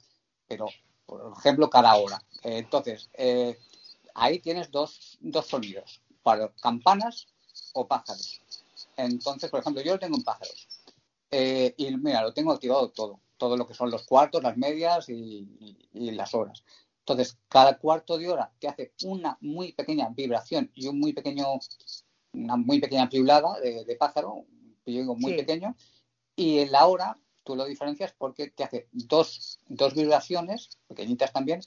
pero 0.48 0.68
por 1.06 1.34
ejemplo 1.38 1.70
cada 1.70 1.94
hora. 1.96 2.24
Eh, 2.44 2.60
entonces, 2.60 3.10
eh, 3.14 3.60
ahí 4.16 4.40
tienes 4.40 4.72
dos, 4.72 5.18
dos 5.20 5.48
sonidos, 5.48 6.02
para 6.24 6.50
campanas 6.62 7.28
o 7.74 7.86
pájaros. 7.86 8.42
Entonces, 8.96 9.52
por 9.52 9.60
ejemplo, 9.60 9.82
yo 9.82 9.94
lo 9.94 10.00
tengo 10.00 10.16
en 10.16 10.24
pájaros. 10.24 10.68
Eh, 11.32 11.74
y 11.78 11.96
mira, 11.98 12.22
lo 12.22 12.34
tengo 12.34 12.54
activado 12.54 12.90
todo, 12.90 13.20
todo 13.38 13.58
lo 13.58 13.68
que 13.68 13.74
son 13.74 13.92
los 13.92 14.04
cuartos, 14.04 14.42
las 14.42 14.58
medias 14.58 15.10
y, 15.10 15.46
las 15.94 16.34
horas. 16.34 16.64
Entonces, 17.10 17.40
cada 17.48 17.80
cuarto 17.80 18.20
de 18.20 18.30
hora 18.30 18.52
te 18.60 18.68
hace 18.68 18.94
una 19.04 19.36
muy 19.42 19.74
pequeña 19.74 20.10
vibración 20.10 20.70
y 20.76 20.88
un 20.88 21.00
muy 21.00 21.12
pequeño, 21.12 21.60
una 22.34 22.56
muy 22.56 22.80
pequeña 22.80 23.10
piulada 23.10 23.60
de, 23.60 23.96
pájaro, 23.96 24.34
un 24.34 24.78
pilluelo 24.84 25.16
muy 25.16 25.34
pequeño, 25.34 25.76
y 26.36 26.60
en 26.60 26.72
la 26.72 26.86
hora 26.86 27.18
tú 27.44 27.56
lo 27.56 27.66
diferencias 27.66 28.14
porque 28.16 28.52
te 28.52 28.64
hace 28.64 28.90
dos, 28.92 29.58
dos 29.68 29.96
vibraciones, 29.96 30.78
pequeñitas 30.88 31.34
también, 31.34 31.62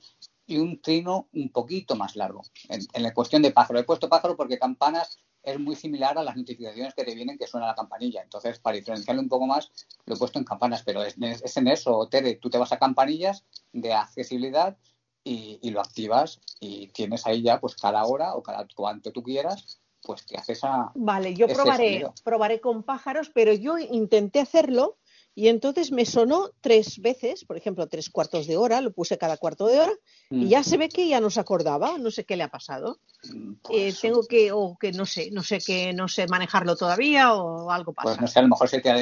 y 0.46 0.59
un 0.59 0.81
trino 0.81 1.28
un 1.33 1.50
poquito 1.50 1.96
más 1.96 2.14
largo. 2.14 2.42
En, 2.68 2.81
en 2.92 3.02
la 3.02 3.12
cuestión 3.12 3.42
de 3.42 3.50
pájaro. 3.50 3.81
He 3.81 3.85
puesto 3.85 4.09
pájaro 4.09 4.37
porque 4.37 4.61
campanas 4.61 5.18
es 5.42 5.59
muy 5.59 5.74
similar 5.74 6.16
a 6.18 6.22
las 6.22 6.37
notificaciones 6.37 6.94
que 6.94 7.02
te 7.02 7.16
vienen 7.16 7.37
que 7.37 7.48
suena 7.48 7.66
la 7.66 7.74
campanilla. 7.74 8.22
Entonces, 8.22 8.61
para 8.61 8.76
diferenciarlo 8.76 9.22
un 9.22 9.28
poco 9.28 9.46
más, 9.46 9.72
lo 10.07 10.14
he 10.14 10.18
puesto 10.18 10.38
en 10.38 10.44
campanas, 10.44 10.85
pero 10.85 11.02
es, 11.02 11.16
en 11.18 11.66
eso, 11.66 12.07
Tere, 12.09 12.37
tú 12.37 12.48
te 12.48 12.59
vas 12.59 12.70
a 12.70 12.78
campanillas 12.78 13.44
de 13.72 13.92
accesibilidad 13.92 14.76
y, 15.24 15.70
lo 15.70 15.80
activas 15.80 16.40
y 16.61 16.88
tienes 16.88 17.26
ahí 17.26 17.42
ya, 17.42 17.61
pues 17.61 17.76
cada 17.76 18.04
hora 18.04 18.35
o 18.35 18.42
cada 18.42 18.66
cuanto 18.74 19.12
tú 19.12 19.22
quieras, 19.22 19.80
pues 20.02 20.26
te 20.26 20.37
haces 20.37 20.64
a... 20.64 20.90
Vale, 20.94 21.35
yo 21.35 21.46
probaré, 21.46 22.04
probaré 22.24 22.61
con 22.61 22.82
pájaros, 22.82 23.30
pero 23.32 23.52
yo 23.52 23.78
intenté 23.78 24.40
hacerlo 24.40 24.98
y 25.34 25.48
entonces 25.48 25.92
me 25.92 26.04
sonó 26.04 26.50
tres 26.60 27.00
veces, 27.00 27.44
por 27.44 27.56
ejemplo, 27.56 27.86
tres 27.86 28.10
cuartos 28.10 28.46
de 28.46 28.56
hora, 28.56 28.82
lo 28.82 28.92
puse 28.92 29.16
cada 29.16 29.38
cuarto 29.38 29.66
de 29.66 29.80
hora, 29.80 29.92
y 30.30 30.48
ya 30.48 30.62
se 30.62 30.76
ve 30.76 30.88
que 30.88 31.08
ya 31.08 31.20
no 31.20 31.30
se 31.30 31.40
acordaba, 31.40 31.96
no 31.98 32.10
sé 32.10 32.24
qué 32.24 32.36
le 32.36 32.42
ha 32.42 32.48
pasado. 32.48 32.98
Mm, 33.32 33.52
eh, 33.70 33.94
tengo 34.00 34.26
que, 34.26 34.52
o 34.52 34.76
que 34.78 34.92
no 34.92 35.06
sé, 35.06 35.30
no 35.30 35.42
sé 35.42 35.58
que 35.58 35.92
no 35.94 36.08
sé 36.08 36.26
manejarlo 36.26 36.76
todavía 36.76 37.34
o 37.34 37.70
algo 37.70 37.94
pasa. 37.94 38.10
Pues 38.10 38.20
no 38.20 38.26
sé, 38.26 38.38
a 38.40 38.42
lo 38.42 38.48
mejor 38.48 38.68
se 38.68 38.80
te 38.80 38.90
ha 38.90 38.96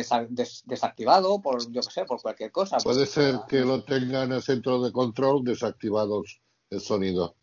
desactivado 0.65 1.41
por, 1.41 1.71
yo 1.73 1.81
qué 1.81 1.91
sé, 1.91 2.05
por 2.05 2.21
cualquier 2.23 2.53
cosa. 2.53 2.79
Puede 2.79 3.07
ser 3.07 3.41
que 3.49 3.61
lo 3.61 3.83
tenga 3.83 4.23
en 4.23 4.33
el 4.33 4.43
centro 4.43 4.81
de 4.83 4.93
control 4.93 5.43
desactivados 5.43 6.41
el 6.71 6.81
sonido. 6.81 7.35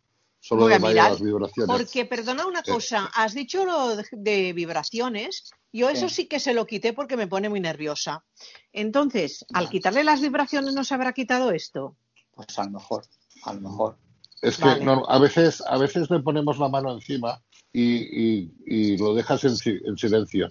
Solo 0.47 0.67
de 0.67 0.79
las 0.79 1.21
vibraciones. 1.21 1.67
Porque, 1.67 2.05
perdona 2.05 2.47
una 2.47 2.61
eh. 2.61 2.71
cosa, 2.71 3.11
has 3.13 3.33
dicho 3.33 3.65
lo 3.65 3.97
de, 4.11 4.53
vibraciones. 4.53 5.51
Yo 5.73 5.89
eso 5.89 6.07
sí. 6.07 6.27
que 6.27 6.39
se 6.39 6.53
lo 6.53 6.65
quité 6.65 6.93
porque 6.93 7.17
me 7.17 7.27
pone 7.27 7.49
muy 7.49 7.59
nerviosa. 7.59 8.23
Entonces, 8.71 9.45
al 9.53 9.69
quitarle 9.69 10.05
las 10.05 10.21
vibraciones, 10.21 10.73
¿no 10.73 10.85
se 10.85 10.93
habrá 10.93 11.11
quitado 11.11 11.51
esto? 11.51 11.97
Pues 12.33 12.57
a 12.57 12.63
lo 12.63 12.71
mejor, 12.71 13.03
a 13.43 13.53
lo 13.53 13.59
mejor. 13.59 13.97
Es 14.41 14.57
que 14.57 14.69
a 15.07 15.19
veces 15.19 15.61
a 15.67 15.77
veces 15.77 16.09
le 16.09 16.19
ponemos 16.19 16.59
la 16.59 16.69
mano 16.69 16.93
encima 16.93 17.41
y, 17.73 18.97
lo 18.97 19.13
dejas 19.15 19.43
en, 19.43 19.97
silencio. 19.97 20.49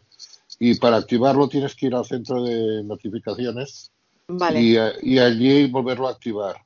Y 0.58 0.74
para 0.74 0.96
activarlo 0.96 1.48
tienes 1.48 1.74
que 1.74 1.86
ir 1.86 1.94
al 1.94 2.04
centro 2.04 2.42
de 2.42 2.84
notificaciones 2.84 3.92
y, 4.54 4.76
y 5.02 5.18
allí 5.18 5.70
volverlo 5.70 6.08
a 6.08 6.10
activar. 6.10 6.56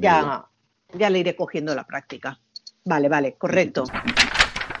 Ya, 0.00 0.48
ya 0.94 1.10
le 1.10 1.18
iré 1.20 1.36
cogiendo 1.36 1.74
la 1.74 1.86
práctica. 1.86 2.38
Vale, 2.84 3.08
vale, 3.08 3.34
correcto. 3.34 3.84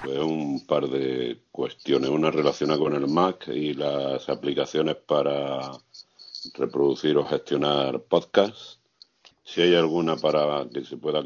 un 0.04 0.66
par 0.66 0.88
de 0.88 1.42
cuestiones. 1.50 2.10
Una 2.10 2.30
relacionada 2.30 2.78
con 2.78 2.94
el 2.94 3.06
Mac 3.08 3.48
y 3.48 3.74
las 3.74 4.28
aplicaciones 4.28 4.96
para 4.96 5.72
reproducir 6.54 7.16
o 7.16 7.24
gestionar 7.24 8.00
podcasts. 8.00 8.80
Si 9.44 9.60
hay 9.60 9.74
alguna 9.74 10.16
para 10.16 10.66
que 10.72 10.84
se 10.84 10.96
pueda 10.96 11.22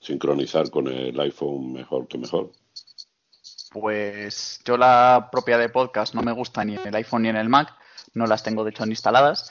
sincronizar 0.00 0.70
con 0.70 0.88
el 0.88 1.18
iPhone 1.20 1.72
mejor 1.72 2.06
que 2.08 2.18
mejor. 2.18 2.52
Pues 3.72 4.60
yo 4.64 4.76
la 4.76 5.28
propia 5.32 5.56
de 5.56 5.68
podcast 5.68 6.14
no 6.14 6.22
me 6.22 6.32
gusta 6.32 6.64
ni 6.64 6.74
en 6.74 6.86
el 6.86 6.94
iPhone 6.96 7.22
ni 7.22 7.28
en 7.28 7.36
el 7.36 7.48
Mac. 7.48 7.74
No 8.14 8.26
las 8.26 8.42
tengo 8.42 8.64
de 8.64 8.70
hecho 8.70 8.84
instaladas. 8.84 9.50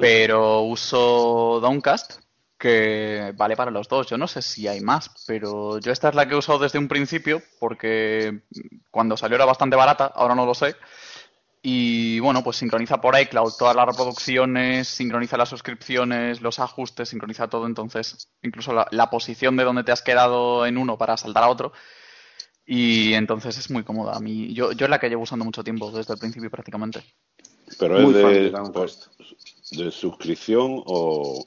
Pero 0.00 0.62
uso 0.62 1.60
Downcast 1.60 2.27
que 2.58 3.32
vale 3.36 3.56
para 3.56 3.70
los 3.70 3.88
dos. 3.88 4.08
Yo 4.08 4.18
no 4.18 4.26
sé 4.26 4.42
si 4.42 4.66
hay 4.66 4.80
más, 4.80 5.10
pero 5.26 5.78
yo 5.78 5.92
esta 5.92 6.08
es 6.08 6.14
la 6.14 6.26
que 6.26 6.34
he 6.34 6.38
usado 6.38 6.58
desde 6.58 6.78
un 6.78 6.88
principio 6.88 7.40
porque 7.60 8.40
cuando 8.90 9.16
salió 9.16 9.36
era 9.36 9.44
bastante 9.44 9.76
barata, 9.76 10.06
ahora 10.06 10.34
no 10.34 10.44
lo 10.44 10.54
sé. 10.54 10.74
Y 11.62 12.20
bueno, 12.20 12.42
pues 12.42 12.56
sincroniza 12.56 13.00
por 13.00 13.18
iCloud 13.18 13.52
todas 13.58 13.74
las 13.74 13.86
reproducciones, 13.86 14.88
sincroniza 14.88 15.36
las 15.36 15.48
suscripciones, 15.48 16.40
los 16.40 16.58
ajustes, 16.60 17.08
sincroniza 17.08 17.48
todo. 17.48 17.66
Entonces, 17.66 18.30
incluso 18.42 18.72
la, 18.72 19.10
posición 19.10 19.56
de 19.56 19.64
donde 19.64 19.84
te 19.84 19.92
has 19.92 20.02
quedado 20.02 20.66
en 20.66 20.78
uno 20.78 20.96
para 20.96 21.16
saltar 21.16 21.44
a 21.44 21.48
otro. 21.48 21.72
Y 22.64 23.14
entonces 23.14 23.58
es 23.58 23.70
muy 23.70 23.82
cómoda. 23.82 24.14
A 24.14 24.20
mí, 24.20 24.52
yo, 24.54 24.72
yo 24.72 24.86
es 24.86 24.90
la 24.90 25.00
que 25.00 25.08
llevo 25.08 25.22
usando 25.22 25.44
mucho 25.44 25.64
tiempo, 25.64 25.90
desde 25.90 26.12
el 26.12 26.18
principio 26.18 26.50
prácticamente. 26.50 27.02
Pero 27.78 27.98
es 27.98 28.14
de, 28.14 28.52
pues, 28.72 29.10
de 29.72 29.90
suscripción 29.90 30.82
o, 30.86 31.44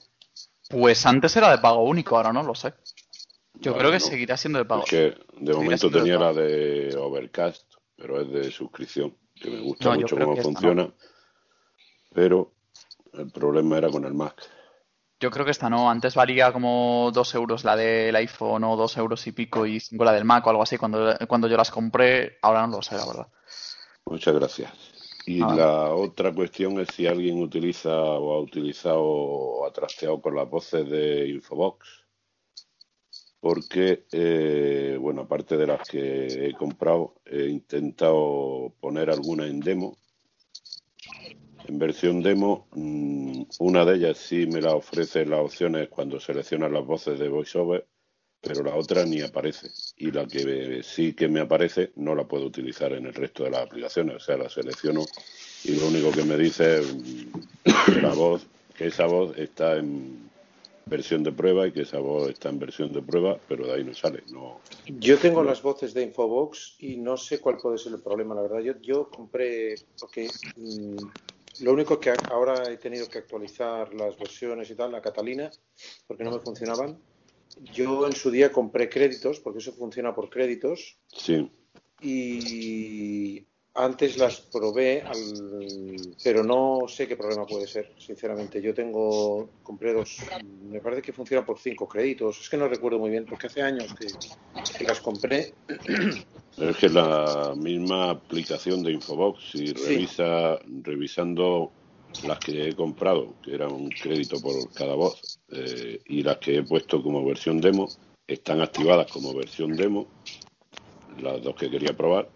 pues 0.71 1.05
antes 1.05 1.35
era 1.35 1.51
de 1.51 1.57
pago 1.57 1.83
único, 1.83 2.17
ahora 2.17 2.33
no 2.33 2.43
lo 2.43 2.55
sé. 2.55 2.73
Yo 3.55 3.77
creo 3.77 3.91
que 3.91 3.99
seguirá 3.99 4.37
siendo 4.37 4.59
de 4.59 4.65
pago. 4.65 4.83
Es 4.83 4.89
que 4.89 5.17
de 5.39 5.53
momento 5.53 5.91
tenía 5.91 6.17
la 6.17 6.33
de 6.33 6.95
Overcast, 6.97 7.73
pero 7.95 8.21
es 8.21 8.31
de 8.31 8.51
suscripción, 8.51 9.15
que 9.35 9.49
me 9.49 9.59
gusta 9.59 9.93
mucho 9.93 10.17
cómo 10.17 10.35
funciona. 10.37 10.91
Pero 12.13 12.53
el 13.13 13.31
problema 13.31 13.77
era 13.77 13.89
con 13.89 14.05
el 14.05 14.13
Mac. 14.13 14.41
Yo 15.19 15.29
creo 15.29 15.45
que 15.45 15.51
esta 15.51 15.69
no. 15.69 15.89
Antes 15.89 16.15
valía 16.15 16.51
como 16.51 17.11
dos 17.13 17.35
euros 17.35 17.63
la 17.63 17.75
del 17.75 18.15
iPhone 18.15 18.63
o 18.63 18.75
dos 18.75 18.97
euros 18.97 19.27
y 19.27 19.31
pico 19.31 19.67
y 19.67 19.79
cinco 19.79 20.03
la 20.03 20.13
del 20.13 20.25
Mac 20.25 20.45
o 20.47 20.49
algo 20.49 20.63
así 20.63 20.77
cuando, 20.77 21.15
cuando 21.27 21.47
yo 21.47 21.57
las 21.57 21.69
compré. 21.69 22.39
Ahora 22.41 22.65
no 22.65 22.77
lo 22.77 22.81
sé, 22.81 22.95
la 22.95 23.05
verdad. 23.05 23.27
Muchas 24.05 24.33
gracias. 24.33 24.71
Y 25.25 25.41
ah. 25.41 25.53
la 25.55 25.95
otra 25.95 26.33
cuestión 26.33 26.79
es 26.79 26.89
si 26.89 27.07
alguien 27.07 27.41
utiliza 27.41 27.95
o 28.01 28.33
ha 28.33 28.41
utilizado 28.41 29.03
o 29.03 29.65
ha 29.65 29.71
trasteado 29.71 30.21
con 30.21 30.35
las 30.35 30.49
voces 30.49 30.89
de 30.89 31.29
Infobox. 31.29 31.87
Porque, 33.39 34.05
eh, 34.11 34.97
bueno, 34.99 35.21
aparte 35.21 35.57
de 35.57 35.67
las 35.67 35.87
que 35.87 36.47
he 36.47 36.53
comprado, 36.53 37.15
he 37.25 37.47
intentado 37.47 38.73
poner 38.79 39.09
alguna 39.09 39.47
en 39.47 39.59
demo. 39.59 39.97
En 41.67 41.79
versión 41.79 42.21
demo, 42.21 42.67
mm, 42.71 43.43
una 43.59 43.85
de 43.85 43.95
ellas 43.95 44.17
sí 44.17 44.45
me 44.45 44.61
la 44.61 44.75
ofrece 44.75 45.25
las 45.25 45.39
opciones 45.39 45.89
cuando 45.89 46.19
seleccionas 46.19 46.71
las 46.71 46.85
voces 46.85 47.19
de 47.19 47.29
VoiceOver 47.29 47.87
pero 48.41 48.63
la 48.63 48.75
otra 48.75 49.05
ni 49.05 49.21
aparece. 49.21 49.69
Y 49.97 50.11
la 50.11 50.25
que 50.25 50.81
sí 50.83 51.13
que 51.13 51.27
me 51.27 51.41
aparece 51.41 51.91
no 51.95 52.15
la 52.15 52.23
puedo 52.23 52.45
utilizar 52.45 52.91
en 52.93 53.05
el 53.05 53.13
resto 53.13 53.43
de 53.43 53.51
las 53.51 53.61
aplicaciones. 53.61 54.15
O 54.15 54.19
sea, 54.19 54.37
la 54.37 54.49
selecciono 54.49 55.05
y 55.63 55.75
lo 55.75 55.87
único 55.87 56.11
que 56.11 56.23
me 56.23 56.37
dice 56.37 56.79
es 56.79 56.95
que 57.85 58.01
la 58.01 58.13
voz, 58.13 58.45
que 58.75 58.87
esa 58.87 59.05
voz 59.05 59.37
está 59.37 59.77
en 59.77 60.29
versión 60.87 61.23
de 61.23 61.31
prueba 61.31 61.67
y 61.67 61.71
que 61.71 61.83
esa 61.83 61.99
voz 61.99 62.29
está 62.29 62.49
en 62.49 62.57
versión 62.57 62.91
de 62.91 63.01
prueba, 63.01 63.39
pero 63.47 63.67
de 63.67 63.73
ahí 63.73 63.83
no 63.83 63.93
sale. 63.93 64.23
No, 64.31 64.59
yo 64.87 65.19
tengo 65.19 65.43
las 65.43 65.61
voces 65.61 65.93
de 65.93 66.01
Infobox 66.01 66.77
y 66.79 66.97
no 66.97 67.17
sé 67.17 67.39
cuál 67.39 67.57
puede 67.57 67.77
ser 67.77 67.93
el 67.93 68.01
problema, 68.01 68.33
la 68.33 68.41
verdad. 68.41 68.59
Yo, 68.59 68.73
yo 68.81 69.09
compré, 69.09 69.75
porque 69.99 70.27
mm, 70.57 70.97
lo 71.63 71.73
único 71.73 71.99
que 71.99 72.11
ahora 72.31 72.69
he 72.71 72.77
tenido 72.77 73.07
que 73.07 73.19
actualizar 73.19 73.93
las 73.93 74.17
versiones 74.17 74.69
y 74.71 74.75
tal, 74.75 74.91
la 74.91 75.01
Catalina, 75.01 75.51
porque 76.07 76.23
no 76.23 76.31
me 76.31 76.39
funcionaban 76.39 76.97
yo 77.73 78.07
en 78.07 78.13
su 78.13 78.31
día 78.31 78.51
compré 78.51 78.89
créditos, 78.89 79.39
porque 79.39 79.59
eso 79.59 79.73
funciona 79.73 80.13
por 80.13 80.29
créditos. 80.29 80.97
Sí. 81.13 81.49
Y 82.01 83.45
antes 83.73 84.17
las 84.17 84.41
probé, 84.41 85.03
pero 86.23 86.43
no 86.43 86.81
sé 86.87 87.07
qué 87.07 87.15
problema 87.15 87.45
puede 87.45 87.67
ser, 87.67 87.93
sinceramente. 87.97 88.61
Yo 88.61 88.73
tengo, 88.73 89.49
compré 89.63 89.93
dos, 89.93 90.17
me 90.69 90.81
parece 90.81 91.01
que 91.01 91.13
funciona 91.13 91.45
por 91.45 91.59
cinco 91.59 91.87
créditos. 91.87 92.41
Es 92.41 92.49
que 92.49 92.57
no 92.57 92.67
recuerdo 92.67 92.99
muy 92.99 93.09
bien, 93.09 93.25
porque 93.25 93.47
hace 93.47 93.61
años 93.61 93.93
que, 93.95 94.83
las 94.83 94.99
compré. 94.99 95.53
Es 96.57 96.75
que 96.77 96.89
la 96.89 97.53
misma 97.55 98.09
aplicación 98.09 98.83
de 98.83 98.91
Infobox, 98.91 99.55
y 99.55 99.73
revisa, 99.73 100.59
revisando 100.81 101.71
las 102.27 102.39
que 102.39 102.69
he 102.69 102.75
comprado, 102.75 103.35
que 103.41 103.55
era 103.55 103.69
un 103.69 103.89
crédito 103.89 104.41
por 104.41 104.71
cada 104.73 104.95
voz, 104.95 105.30
eh, 105.51 105.99
y 106.05 106.23
las 106.23 106.37
que 106.37 106.57
he 106.57 106.63
puesto 106.63 107.01
como 107.01 107.25
versión 107.25 107.59
demo, 107.61 107.89
están 108.27 108.61
activadas 108.61 109.11
como 109.11 109.33
versión 109.33 109.75
demo, 109.75 110.07
las 111.21 111.41
dos 111.43 111.55
que 111.55 111.69
quería 111.69 111.95
probar, 111.95 112.29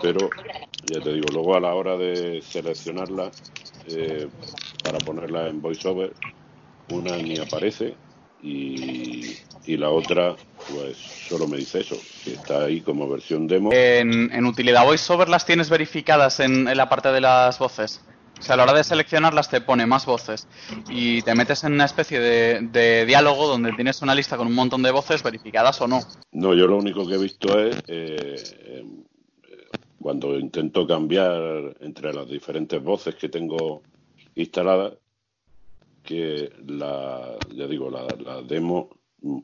pero 0.00 0.30
ya 0.86 1.00
te 1.00 1.12
digo, 1.12 1.26
luego 1.32 1.56
a 1.56 1.60
la 1.60 1.74
hora 1.74 1.96
de 1.96 2.40
seleccionarla 2.42 3.30
eh, 3.88 4.28
para 4.82 4.98
ponerla 4.98 5.48
en 5.48 5.60
VoiceOver, 5.60 6.12
una 6.90 7.16
ni 7.16 7.38
aparece 7.38 7.94
y, 8.42 9.36
y 9.66 9.76
la 9.76 9.90
otra 9.90 10.34
pues 10.72 10.96
solo 10.96 11.46
me 11.48 11.58
dice 11.58 11.80
eso, 11.80 11.96
que 12.24 12.32
está 12.32 12.64
ahí 12.64 12.80
como 12.80 13.08
versión 13.08 13.46
demo. 13.46 13.70
En, 13.72 14.32
en 14.32 14.46
utilidad 14.46 14.84
VoiceOver 14.84 15.28
las 15.28 15.44
tienes 15.46 15.68
verificadas 15.68 16.40
en, 16.40 16.68
en 16.68 16.76
la 16.76 16.88
parte 16.88 17.10
de 17.12 17.20
las 17.20 17.58
voces. 17.58 18.00
O 18.40 18.42
sea, 18.42 18.54
a 18.54 18.56
la 18.56 18.62
hora 18.64 18.72
de 18.72 18.84
seleccionarlas 18.84 19.50
te 19.50 19.60
pone 19.60 19.86
más 19.86 20.06
voces 20.06 20.48
y 20.88 21.20
te 21.22 21.34
metes 21.34 21.62
en 21.64 21.74
una 21.74 21.84
especie 21.84 22.18
de, 22.18 22.60
de 22.72 23.04
diálogo 23.04 23.46
donde 23.46 23.72
tienes 23.72 24.00
una 24.02 24.14
lista 24.14 24.36
con 24.38 24.46
un 24.46 24.54
montón 24.54 24.82
de 24.82 24.90
voces 24.90 25.22
verificadas 25.22 25.80
o 25.82 25.86
no. 25.86 26.00
No, 26.32 26.54
yo 26.54 26.66
lo 26.66 26.78
único 26.78 27.06
que 27.06 27.14
he 27.14 27.18
visto 27.18 27.58
es 27.60 27.76
eh, 27.88 28.34
eh, 28.64 28.84
cuando 30.00 30.38
intento 30.38 30.86
cambiar 30.86 31.76
entre 31.80 32.14
las 32.14 32.28
diferentes 32.28 32.82
voces 32.82 33.14
que 33.16 33.28
tengo 33.28 33.82
instaladas, 34.34 34.94
que 36.02 36.50
la, 36.66 37.36
ya 37.50 37.66
digo, 37.66 37.90
la, 37.90 38.16
la 38.16 38.42
demo, 38.42 38.88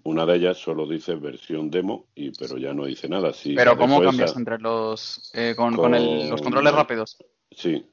una 0.04 0.24
de 0.24 0.36
ellas 0.36 0.56
solo 0.56 0.86
dice 0.88 1.14
versión 1.16 1.70
demo, 1.70 2.06
y 2.14 2.30
pero 2.30 2.56
ya 2.56 2.72
no 2.72 2.86
dice 2.86 3.08
nada. 3.08 3.32
Si 3.34 3.54
Pero 3.54 3.76
¿cómo 3.76 4.00
cambias 4.00 4.30
esa 4.30 4.38
entre 4.38 4.58
los 4.58 5.30
eh, 5.34 5.54
con, 5.54 5.76
con 5.76 5.94
el- 5.94 6.30
los 6.30 6.40
controles 6.40 6.72
con- 6.72 6.80
rápidos? 6.80 7.18
Sí, 7.50 7.84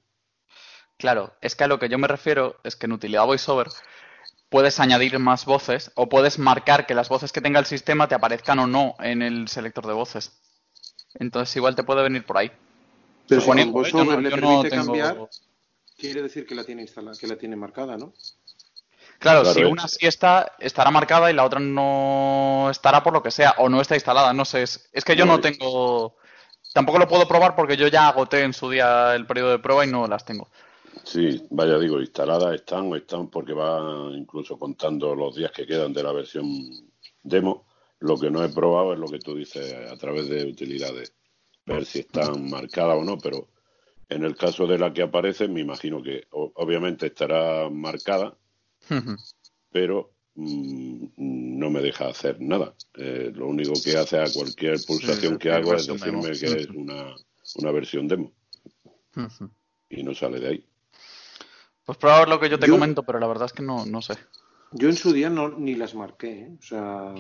Claro, 1.04 1.34
es 1.42 1.58
que 1.58 1.66
a 1.66 1.68
lo 1.68 1.80
que 1.80 1.89
yo 1.89 1.98
me 1.98 2.08
refiero 2.08 2.56
es 2.63 2.78
que 2.78 2.86
en 2.86 2.94
utilidad 2.94 3.26
VoiceOver 3.26 3.68
puedes 4.48 4.80
añadir 4.80 5.20
más 5.20 5.44
voces 5.44 5.92
o 5.96 6.08
puedes 6.08 6.39
marcar 6.39 6.86
que 6.86 6.94
las 6.94 7.10
voces 7.10 7.34
que 7.34 7.42
tenga 7.42 7.60
el 7.60 7.66
sistema 7.66 8.08
te 8.08 8.16
aparezcan 8.16 8.58
o 8.60 8.68
no 8.68 8.96
en 9.00 9.22
el 9.22 9.50
selector 9.50 9.86
de 9.86 9.92
voces. 9.92 10.32
Entonces 11.16 11.54
igual 11.58 11.76
te 11.76 11.84
puede 11.84 12.04
venir 12.04 12.26
por 12.26 12.38
ahí. 12.38 12.50
Pero 13.28 13.42
si 13.42 13.52
¿eh? 13.52 13.66
VoiceOver 13.66 14.16
no- 14.16 14.22
le 14.22 14.30
yo 14.30 14.38
no 14.38 14.48
permite 14.48 14.70
tengo- 14.70 14.86
cambiar, 14.86 15.18
quiere 15.98 16.22
decir 16.22 16.46
que 16.48 16.56
la 16.56 16.63
tiene 16.63 16.84
instalada, 16.84 17.18
que 17.20 17.28
la 17.28 17.36
tiene 17.36 17.58
marcada, 17.58 17.98
¿no? 17.98 18.13
Claro, 19.20 19.42
Claro, 19.42 19.54
si 19.54 19.62
es- 19.62 19.68
una 19.70 19.88
sí 19.89 20.08
está, 20.08 20.54
estará 20.58 20.89
marcada 20.89 21.30
y 21.30 21.34
la 21.34 21.44
otra 21.44 21.60
no 21.60 22.70
estará 22.72 23.04
por 23.04 23.12
lo 23.12 23.22
que 23.22 23.30
sea, 23.32 23.56
o 23.58 23.68
no 23.68 23.82
está 23.82 23.96
instalada, 23.96 24.32
no 24.32 24.46
sé. 24.46 24.62
Es, 24.63 24.88
es 24.94 25.04
que 25.04 25.18
yo 25.18 25.26
No, 25.26 25.34
no 25.34 25.42
tengo. 25.42 26.16
Tampoco 26.72 26.98
lo 26.98 27.10
puedo 27.10 27.28
probar 27.28 27.58
porque 27.58 27.76
yo 27.76 27.89
ya 27.89 28.08
agoté 28.08 28.44
en 28.44 28.54
su 28.54 28.70
día 28.70 29.13
el 29.16 29.28
periodo 29.28 29.52
de 29.52 29.60
prueba 29.60 29.84
y 29.86 29.89
no 29.92 30.08
las 30.08 30.24
tengo. 30.24 30.50
Sí, 31.03 31.41
vaya, 31.49 31.77
digo, 31.79 31.99
instaladas 31.99 32.56
están 32.56 32.91
o 32.91 32.95
están 32.95 33.29
porque 33.29 33.53
va 33.53 34.12
incluso 34.15 34.58
contando 34.58 35.15
los 35.15 35.36
días 35.36 35.51
que 35.51 35.65
quedan 35.65 35.93
de 35.93 36.03
la 36.03 36.12
versión 36.12 36.47
demo. 37.21 37.65
Lo 37.99 38.17
que 38.17 38.29
no 38.29 38.43
he 38.43 38.49
probado 38.49 38.93
es 38.93 38.99
lo 38.99 39.08
que 39.08 39.19
tú 39.19 39.36
dices 39.36 39.73
a 39.89 39.95
través 39.97 40.27
de 40.27 40.45
utilidades, 40.45 41.13
ver 41.65 41.86
si 41.86 41.99
están 41.99 42.49
marcadas 42.49 42.97
o 42.97 43.03
no, 43.03 43.17
pero 43.17 43.47
en 44.10 44.23
el 44.25 44.36
caso 44.36 44.67
de 44.67 44.77
la 44.77 44.93
que 44.93 45.03
aparece, 45.03 45.47
me 45.47 45.62
imagino 45.62 46.03
que 46.03 46.27
obviamente 46.32 47.08
estará 47.08 47.69
marcada, 47.69 48.38
pero 49.71 50.12
mm, 50.36 51.06
no 51.17 51.69
me 51.69 51.82
deja 51.82 52.08
hacer 52.08 52.41
nada. 52.41 52.75
Eh, 52.95 53.32
lo 53.34 53.47
único 53.47 53.71
que 53.82 53.97
hace 53.97 54.19
a 54.19 54.25
cualquier 54.32 54.77
pulsación 54.86 55.34
Sí, 55.34 55.39
que 55.39 55.51
hago 55.51 55.73
es 55.75 55.88
demo. 55.88 56.21
decirme 56.23 56.32
que 56.56 56.62
es 56.62 56.67
una, 56.69 57.15
una 57.56 57.71
versión 57.71 58.08
demo 58.08 58.34
y 59.89 60.03
no 60.03 60.13
sale 60.13 60.39
de 60.39 60.47
ahí. 60.47 60.65
Pues 61.86 61.98
probar 61.98 62.30
lo 62.30 62.39
que 62.39 62.50
yo 62.50 62.58
te 62.60 62.67
Yo- 62.67 62.74
comento, 62.74 63.04
pero 63.04 63.19
la 63.19 63.28
verdad 63.28 63.46
es 63.48 63.54
que 63.54 63.63
no, 63.63 63.86
no 63.86 64.02
sé. 64.02 64.13
Yo 64.72 64.89
en 64.89 64.96
su 64.96 65.12
día 65.13 65.30
no 65.30 65.50
ni 65.50 65.76
las 65.76 65.93
marqué, 65.93 66.32
¿eh? 66.43 66.52
O 66.58 66.62
sea, 66.63 67.13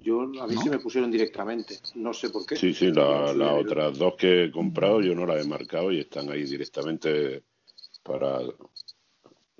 yo 0.00 0.22
a 0.22 0.46
mí 0.46 0.54
¿No? 0.54 0.62
se 0.62 0.70
me 0.70 0.78
pusieron 0.78 1.10
directamente, 1.10 1.78
no 1.94 2.12
sé 2.12 2.30
por 2.30 2.44
qué. 2.44 2.56
Sí, 2.56 2.74
sí, 2.74 2.90
la- 2.92 3.32
las 3.32 3.36
yo- 3.36 3.56
otras 3.56 3.98
dos 3.98 4.14
que 4.16 4.44
he 4.44 4.50
comprado 4.52 5.00
yo 5.00 5.14
no 5.14 5.24
las 5.26 5.44
he 5.44 5.48
marcado 5.48 5.90
y 5.92 6.00
están 6.00 6.30
ahí 6.30 6.44
directamente 6.44 7.42
para 8.02 8.40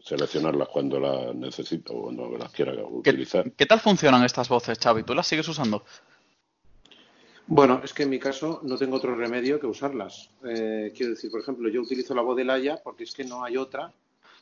seleccionarlas 0.02 0.68
cuando 0.68 0.98
las 1.00 1.34
necesito 1.34 1.92
o 1.94 2.02
cuando 2.04 2.28
las 2.36 2.50
quiera 2.52 2.72
utilizar. 2.84 3.50
¿Qué 3.52 3.66
tal 3.66 3.80
funcionan 3.80 4.24
estas 4.24 4.48
voces, 4.48 4.78
Xavi? 4.78 5.02
¿Tú 5.02 5.14
las 5.14 5.26
sigues 5.26 5.48
usando? 5.48 5.84
Bueno, 7.46 7.80
es 7.82 7.94
que 7.94 8.02
en 8.02 8.10
mi 8.10 8.18
caso 8.18 8.60
no 8.62 8.76
tengo 8.76 8.96
otro 8.96 9.14
remedio 9.14 9.58
que 9.58 9.66
usarlas. 9.66 10.30
Eh, 10.44 10.92
quiero 10.94 11.12
decir, 11.14 11.30
por 11.30 11.40
ejemplo, 11.40 11.68
yo 11.70 11.80
utilizo 11.80 12.14
la 12.14 12.20
voz 12.22 12.36
de 12.36 12.44
Laia 12.44 12.78
porque 12.82 13.04
es 13.04 13.12
que 13.14 13.24
no 13.24 13.42
hay 13.42 13.56
otra 13.56 13.90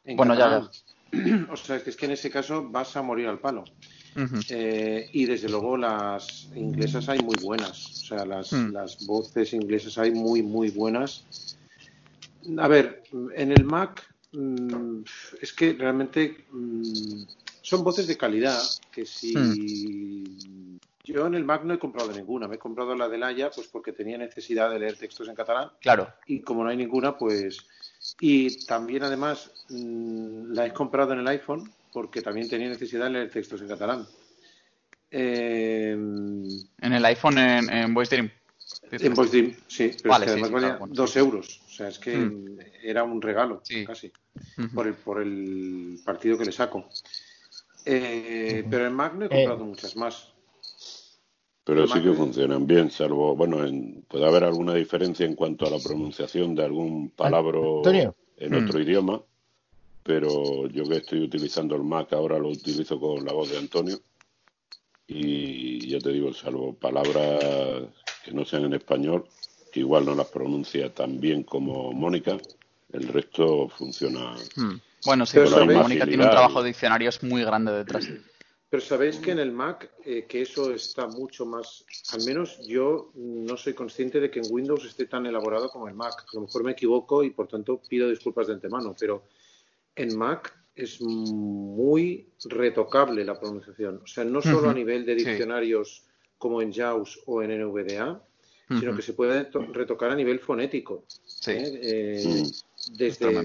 en 0.07 0.17
Bueno, 0.17 0.35
ya 0.35 0.45
catalán. 0.45 0.71
O 1.53 1.57
sea, 1.57 1.83
que 1.83 1.91
es 1.91 1.97
que 1.97 2.07
en 2.07 2.13
ese 2.13 2.31
caso 2.31 2.69
vas 2.69 2.97
a 2.97 3.03
morir 3.03 3.27
al 3.29 3.39
palo. 3.39 3.65
Eh, 4.49 5.11
y 5.13 5.27
desde 5.27 5.49
luego 5.49 5.77
las 5.77 6.49
inglesas 6.55 7.09
hay 7.11 7.19
muy 7.21 7.37
buenas. 7.43 7.85
O 8.03 8.07
sea, 8.07 8.25
las, 8.25 8.53
Mm. 8.53 8.73
las 8.73 9.07
voces 9.07 9.53
inglesas 9.53 9.99
hay 9.99 10.11
muy, 10.11 10.43
muy 10.43 10.71
buenas. 10.71 11.57
A 12.59 12.69
ver, 12.69 13.03
en 13.35 13.53
el 13.53 13.65
Mac 13.65 14.03
mm, 14.33 15.03
es 15.41 15.53
que 15.53 15.73
realmente 15.75 16.47
mm, 16.51 17.23
son 17.63 17.83
voces 17.85 18.07
de 18.07 18.17
calidad 18.17 18.59
que 18.93 19.05
si 19.05 20.79
yo 21.05 21.27
en 21.27 21.35
el 21.35 21.45
Mac 21.45 21.63
no 21.65 21.75
he 21.75 21.79
comprado 21.79 22.13
ninguna, 22.13 22.49
me 22.49 22.57
he 22.57 22.59
comprado 22.59 22.95
la 22.95 23.09
de 23.09 23.19
Laia 23.19 23.51
pues 23.51 23.67
porque 23.69 23.93
tenía 23.93 24.19
necesidad 24.19 24.71
de 24.71 24.79
leer 24.79 24.97
textos 24.97 25.29
en 25.29 25.35
catalán 25.35 25.71
Claro. 25.81 26.13
y 26.27 26.41
como 26.41 26.65
no 26.65 26.71
hay 26.71 26.77
ninguna 26.77 27.17
pues 27.17 27.67
y 28.21 28.65
también 28.67 29.03
además 29.03 29.51
mm, 29.69 30.53
la 30.53 30.67
he 30.67 30.73
comprado 30.73 31.13
en 31.13 31.21
el 31.21 31.29
iPhone 31.29 31.71
porque 31.93 32.23
también 32.23 32.49
tenía 32.49 32.69
necesidad 32.69 33.05
de 33.05 33.11
leer 33.11 33.31
textos 33.31 33.61
en 33.63 33.69
catalán. 33.69 34.07
Eh, 35.11 35.93
En 35.93 36.93
el 36.93 37.05
iPhone, 37.05 37.39
en, 37.39 37.71
en 37.71 37.95
Voice 37.95 38.15
Dream. 38.17 38.31
en 38.91 39.15
Voice 39.15 39.31
Dream, 39.37 39.57
sí, 39.67 39.93
pero 40.03 40.11
Vale, 40.11 40.25
es 40.25 40.29
que 40.29 40.33
además 40.33 40.49
sí, 40.49 40.55
valía 40.55 40.69
claro, 40.69 40.79
bueno, 40.81 40.95
dos 40.95 41.13
sí. 41.13 41.19
euros. 41.19 41.61
O 41.67 41.71
sea, 41.71 41.89
es 41.89 41.99
que 41.99 42.17
Mm. 42.17 42.59
era 42.83 43.05
un 43.05 43.23
regalo, 43.23 43.63
casi, 43.87 44.13
por 44.75 44.87
el, 44.87 44.95
por 44.95 45.21
el 45.23 45.99
partido 46.05 46.37
que 46.39 46.45
le 46.47 46.53
saco. 46.53 46.89
Eh, 47.85 48.65
pero 48.69 48.87
en 48.87 48.93
Mac 48.95 49.15
no 49.15 49.23
he 49.25 49.27
Eh. 49.27 49.31
comprado 49.31 49.65
muchas 49.65 49.97
más. 49.97 50.33
Pero 51.67 51.89
sí 51.89 52.01
que 52.01 52.13
funcionan 52.13 52.65
bien, 52.65 52.93
salvo, 52.93 53.35
bueno, 53.35 53.65
en- 53.67 54.03
puede 54.09 54.25
haber 54.25 54.45
alguna 54.45 54.73
diferencia 54.73 55.27
en 55.27 55.35
cuanto 55.35 55.67
a 55.67 55.71
la 55.71 55.81
pronunciación 55.81 56.55
de 56.55 56.65
algún 56.65 57.11
palabra 57.11 57.59
Antonio. 57.59 58.15
en 58.37 58.53
Mm. 58.55 58.65
otro 58.65 58.81
idioma, 58.81 59.21
pero 60.05 60.69
yo 60.69 60.89
que 60.89 60.99
estoy 60.99 61.25
utilizando 61.25 61.75
el 61.75 61.83
Mac 61.83 62.13
ahora 62.13 62.39
lo 62.39 62.51
utilizo 62.51 63.01
con 63.01 63.25
la 63.25 63.33
voz 63.33 63.51
de 63.51 63.59
Antonio 63.59 63.99
y 65.09 65.89
ya 65.89 65.99
te 65.99 66.11
digo, 66.13 66.33
salvo 66.33 66.73
palabras 66.75 67.89
que 68.25 68.33
no 68.33 68.45
sean 68.45 68.65
en 68.67 68.75
español, 68.75 69.25
que 69.73 69.81
igual 69.81 70.05
no 70.07 70.15
las 70.15 70.29
pronuncia 70.29 70.93
tan 70.95 71.21
bien 71.21 71.43
como 71.43 71.93
Mónica, 71.93 72.39
el 72.93 73.09
resto 73.09 73.69
funciona. 73.69 74.35
Hmm. 74.57 74.77
Bueno, 75.05 75.27
sí, 75.27 75.39
Pero 75.39 75.67
Mónica 75.67 76.07
tiene 76.07 76.25
un 76.25 76.31
trabajo 76.31 76.63
de 76.63 76.69
diccionarios 76.69 77.23
muy 77.23 77.43
grande 77.45 77.73
detrás. 77.73 78.09
Pero 78.69 78.83
sabéis 78.83 79.17
que 79.19 79.31
en 79.31 79.39
el 79.39 79.53
Mac, 79.53 79.93
eh, 80.05 80.25
que 80.29 80.43
eso 80.43 80.73
está 80.75 81.07
mucho 81.07 81.47
más, 81.47 81.85
al 82.13 82.25
menos 82.25 82.59
yo 82.67 83.13
no 83.15 83.57
soy 83.57 83.75
consciente 83.75 84.19
de 84.19 84.29
que 84.31 84.41
en 84.41 84.47
Windows 84.53 84.85
esté 84.85 85.07
tan 85.07 85.25
elaborado 85.25 85.69
como 85.71 85.89
en 85.89 85.97
Mac. 85.97 86.15
A 86.23 86.35
lo 86.35 86.41
mejor 86.43 86.65
me 86.65 86.73
equivoco 86.73 87.23
y 87.23 87.31
por 87.31 87.47
tanto 87.47 87.81
pido 87.89 88.11
disculpas 88.11 88.49
de 88.49 88.55
antemano, 88.55 88.95
pero 88.99 89.23
en 89.95 90.17
Mac 90.19 90.53
es 90.75 91.01
muy 91.01 92.29
retocable 92.45 93.25
la 93.25 93.39
pronunciación. 93.39 94.01
O 94.03 94.07
sea, 94.07 94.25
no 94.25 94.43
solo 94.43 94.69
a 94.69 94.75
nivel 94.75 95.07
de 95.07 95.17
Sí. 95.19 95.25
diccionarios 95.25 96.05
como 96.37 96.61
en 96.61 96.73
JAWS 96.73 97.21
o 97.27 97.43
en 97.43 97.53
NVDA, 97.53 98.21
sino 98.69 98.89
Ujú. 98.91 98.97
que 98.97 99.03
se 99.03 99.13
puede 99.15 99.45
to- 99.45 99.61
retocar 99.73 100.11
a 100.11 100.17
nivel 100.17 100.41
fonético. 100.41 101.05
Sí. 101.25 101.53
¿eh? 101.53 101.81
Eh, 101.83 102.25
Mm. 102.27 102.97
desde, 102.97 103.43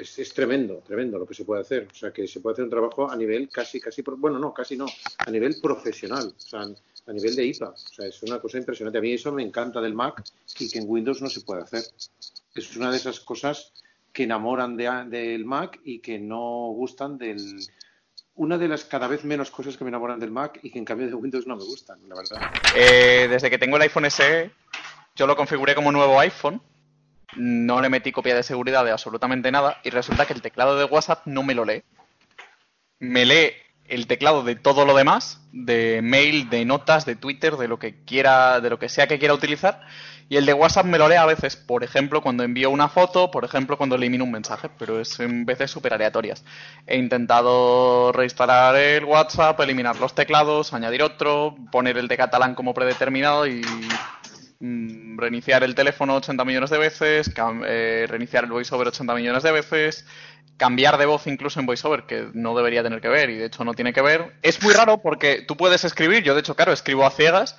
Es 0.00 0.18
es, 0.18 0.32
tremendo, 0.32 0.82
tremendo 0.86 1.18
lo 1.18 1.26
que 1.26 1.34
se 1.34 1.44
puede 1.44 1.60
hacer. 1.60 1.88
O 1.90 1.94
sea, 1.94 2.12
que 2.12 2.26
se 2.26 2.40
puede 2.40 2.54
hacer 2.54 2.64
un 2.64 2.70
trabajo 2.70 3.10
a 3.10 3.16
nivel 3.16 3.48
casi, 3.50 3.80
casi, 3.80 4.02
bueno, 4.02 4.38
no, 4.38 4.54
casi 4.54 4.76
no, 4.76 4.86
a 5.18 5.30
nivel 5.30 5.60
profesional, 5.60 6.34
o 6.36 6.40
sea, 6.40 6.62
a 6.62 7.12
nivel 7.12 7.36
de 7.36 7.44
IPA. 7.46 7.68
O 7.68 7.76
sea, 7.76 8.06
es 8.06 8.22
una 8.22 8.40
cosa 8.40 8.58
impresionante. 8.58 8.98
A 8.98 9.02
mí 9.02 9.12
eso 9.12 9.30
me 9.32 9.42
encanta 9.42 9.80
del 9.80 9.94
Mac 9.94 10.22
y 10.58 10.70
que 10.70 10.78
en 10.78 10.84
Windows 10.88 11.20
no 11.20 11.28
se 11.28 11.42
puede 11.42 11.62
hacer. 11.62 11.84
Es 12.54 12.76
una 12.76 12.90
de 12.90 12.96
esas 12.96 13.20
cosas 13.20 13.72
que 14.12 14.24
enamoran 14.24 14.76
de, 14.76 14.90
del 15.08 15.44
Mac 15.44 15.80
y 15.84 15.98
que 16.00 16.18
no 16.18 16.72
gustan 16.72 17.18
del... 17.18 17.60
Una 18.36 18.56
de 18.56 18.68
las 18.68 18.84
cada 18.86 19.06
vez 19.06 19.24
menos 19.24 19.50
cosas 19.50 19.76
que 19.76 19.84
me 19.84 19.88
enamoran 19.88 20.18
del 20.18 20.30
Mac 20.30 20.60
y 20.62 20.70
que 20.70 20.78
en 20.78 20.84
cambio 20.86 21.08
de 21.08 21.14
Windows 21.14 21.46
no 21.46 21.56
me 21.56 21.64
gustan, 21.64 21.98
la 22.08 22.14
verdad. 22.14 22.40
Eh, 22.74 23.26
desde 23.28 23.50
que 23.50 23.58
tengo 23.58 23.76
el 23.76 23.82
iPhone 23.82 24.10
SE, 24.10 24.50
yo 25.14 25.26
lo 25.26 25.36
configuré 25.36 25.74
como 25.74 25.92
nuevo 25.92 26.18
iPhone. 26.18 26.62
No 27.36 27.80
le 27.80 27.88
metí 27.88 28.12
copia 28.12 28.34
de 28.34 28.42
seguridad 28.42 28.84
de 28.84 28.92
absolutamente 28.92 29.50
nada. 29.52 29.78
Y 29.84 29.90
resulta 29.90 30.26
que 30.26 30.32
el 30.32 30.42
teclado 30.42 30.78
de 30.78 30.84
WhatsApp 30.84 31.26
no 31.26 31.42
me 31.42 31.54
lo 31.54 31.64
lee. 31.64 31.82
Me 32.98 33.24
lee 33.24 33.52
el 33.90 34.06
teclado 34.06 34.42
de 34.42 34.54
todo 34.54 34.84
lo 34.86 34.94
demás, 34.94 35.40
de 35.52 36.00
mail, 36.02 36.48
de 36.48 36.64
notas, 36.64 37.04
de 37.04 37.16
Twitter, 37.16 37.56
de 37.56 37.68
lo 37.68 37.78
que 37.78 38.04
quiera, 38.04 38.60
de 38.60 38.70
lo 38.70 38.78
que 38.78 38.88
sea 38.88 39.08
que 39.08 39.18
quiera 39.18 39.34
utilizar. 39.34 39.80
Y 40.28 40.36
el 40.36 40.46
de 40.46 40.52
WhatsApp 40.52 40.86
me 40.86 40.96
lo 40.96 41.08
lee 41.08 41.16
a 41.16 41.26
veces, 41.26 41.56
por 41.56 41.82
ejemplo, 41.82 42.22
cuando 42.22 42.44
envío 42.44 42.70
una 42.70 42.88
foto, 42.88 43.32
por 43.32 43.44
ejemplo, 43.44 43.76
cuando 43.76 43.96
elimino 43.96 44.22
un 44.22 44.30
mensaje, 44.30 44.68
pero 44.78 45.00
es 45.00 45.18
en 45.18 45.44
veces 45.44 45.72
súper 45.72 45.92
aleatorias. 45.92 46.44
He 46.86 46.98
intentado 46.98 48.12
reinstalar 48.12 48.76
el 48.76 49.04
WhatsApp, 49.04 49.58
eliminar 49.58 49.98
los 49.98 50.14
teclados, 50.14 50.72
añadir 50.72 51.02
otro, 51.02 51.56
poner 51.72 51.98
el 51.98 52.06
de 52.06 52.16
catalán 52.16 52.54
como 52.54 52.74
predeterminado 52.74 53.44
y 53.48 53.62
mm, 54.60 55.18
reiniciar 55.18 55.64
el 55.64 55.74
teléfono 55.74 56.16
80 56.16 56.44
millones 56.44 56.70
de 56.70 56.78
veces, 56.78 57.32
eh, 57.66 58.06
reiniciar 58.08 58.44
el 58.44 58.50
VoiceOver 58.50 58.88
80 58.88 59.14
millones 59.14 59.42
de 59.42 59.52
veces, 59.52 60.06
cambiar 60.56 60.98
de 60.98 61.06
voz 61.06 61.26
incluso 61.26 61.58
en 61.58 61.66
VoiceOver, 61.66 62.04
que 62.04 62.28
no 62.34 62.54
debería 62.54 62.82
tener 62.82 63.00
que 63.00 63.08
ver 63.08 63.30
y 63.30 63.36
de 63.36 63.46
hecho 63.46 63.64
no 63.64 63.74
tiene 63.74 63.92
que 63.92 64.02
ver. 64.02 64.34
Es 64.42 64.62
muy 64.62 64.72
raro 64.72 64.98
porque 65.02 65.42
tú 65.46 65.56
puedes 65.56 65.84
escribir, 65.84 66.22
yo 66.22 66.34
de 66.34 66.40
hecho, 66.40 66.54
claro, 66.54 66.72
escribo 66.72 67.04
a 67.04 67.10
ciegas, 67.10 67.58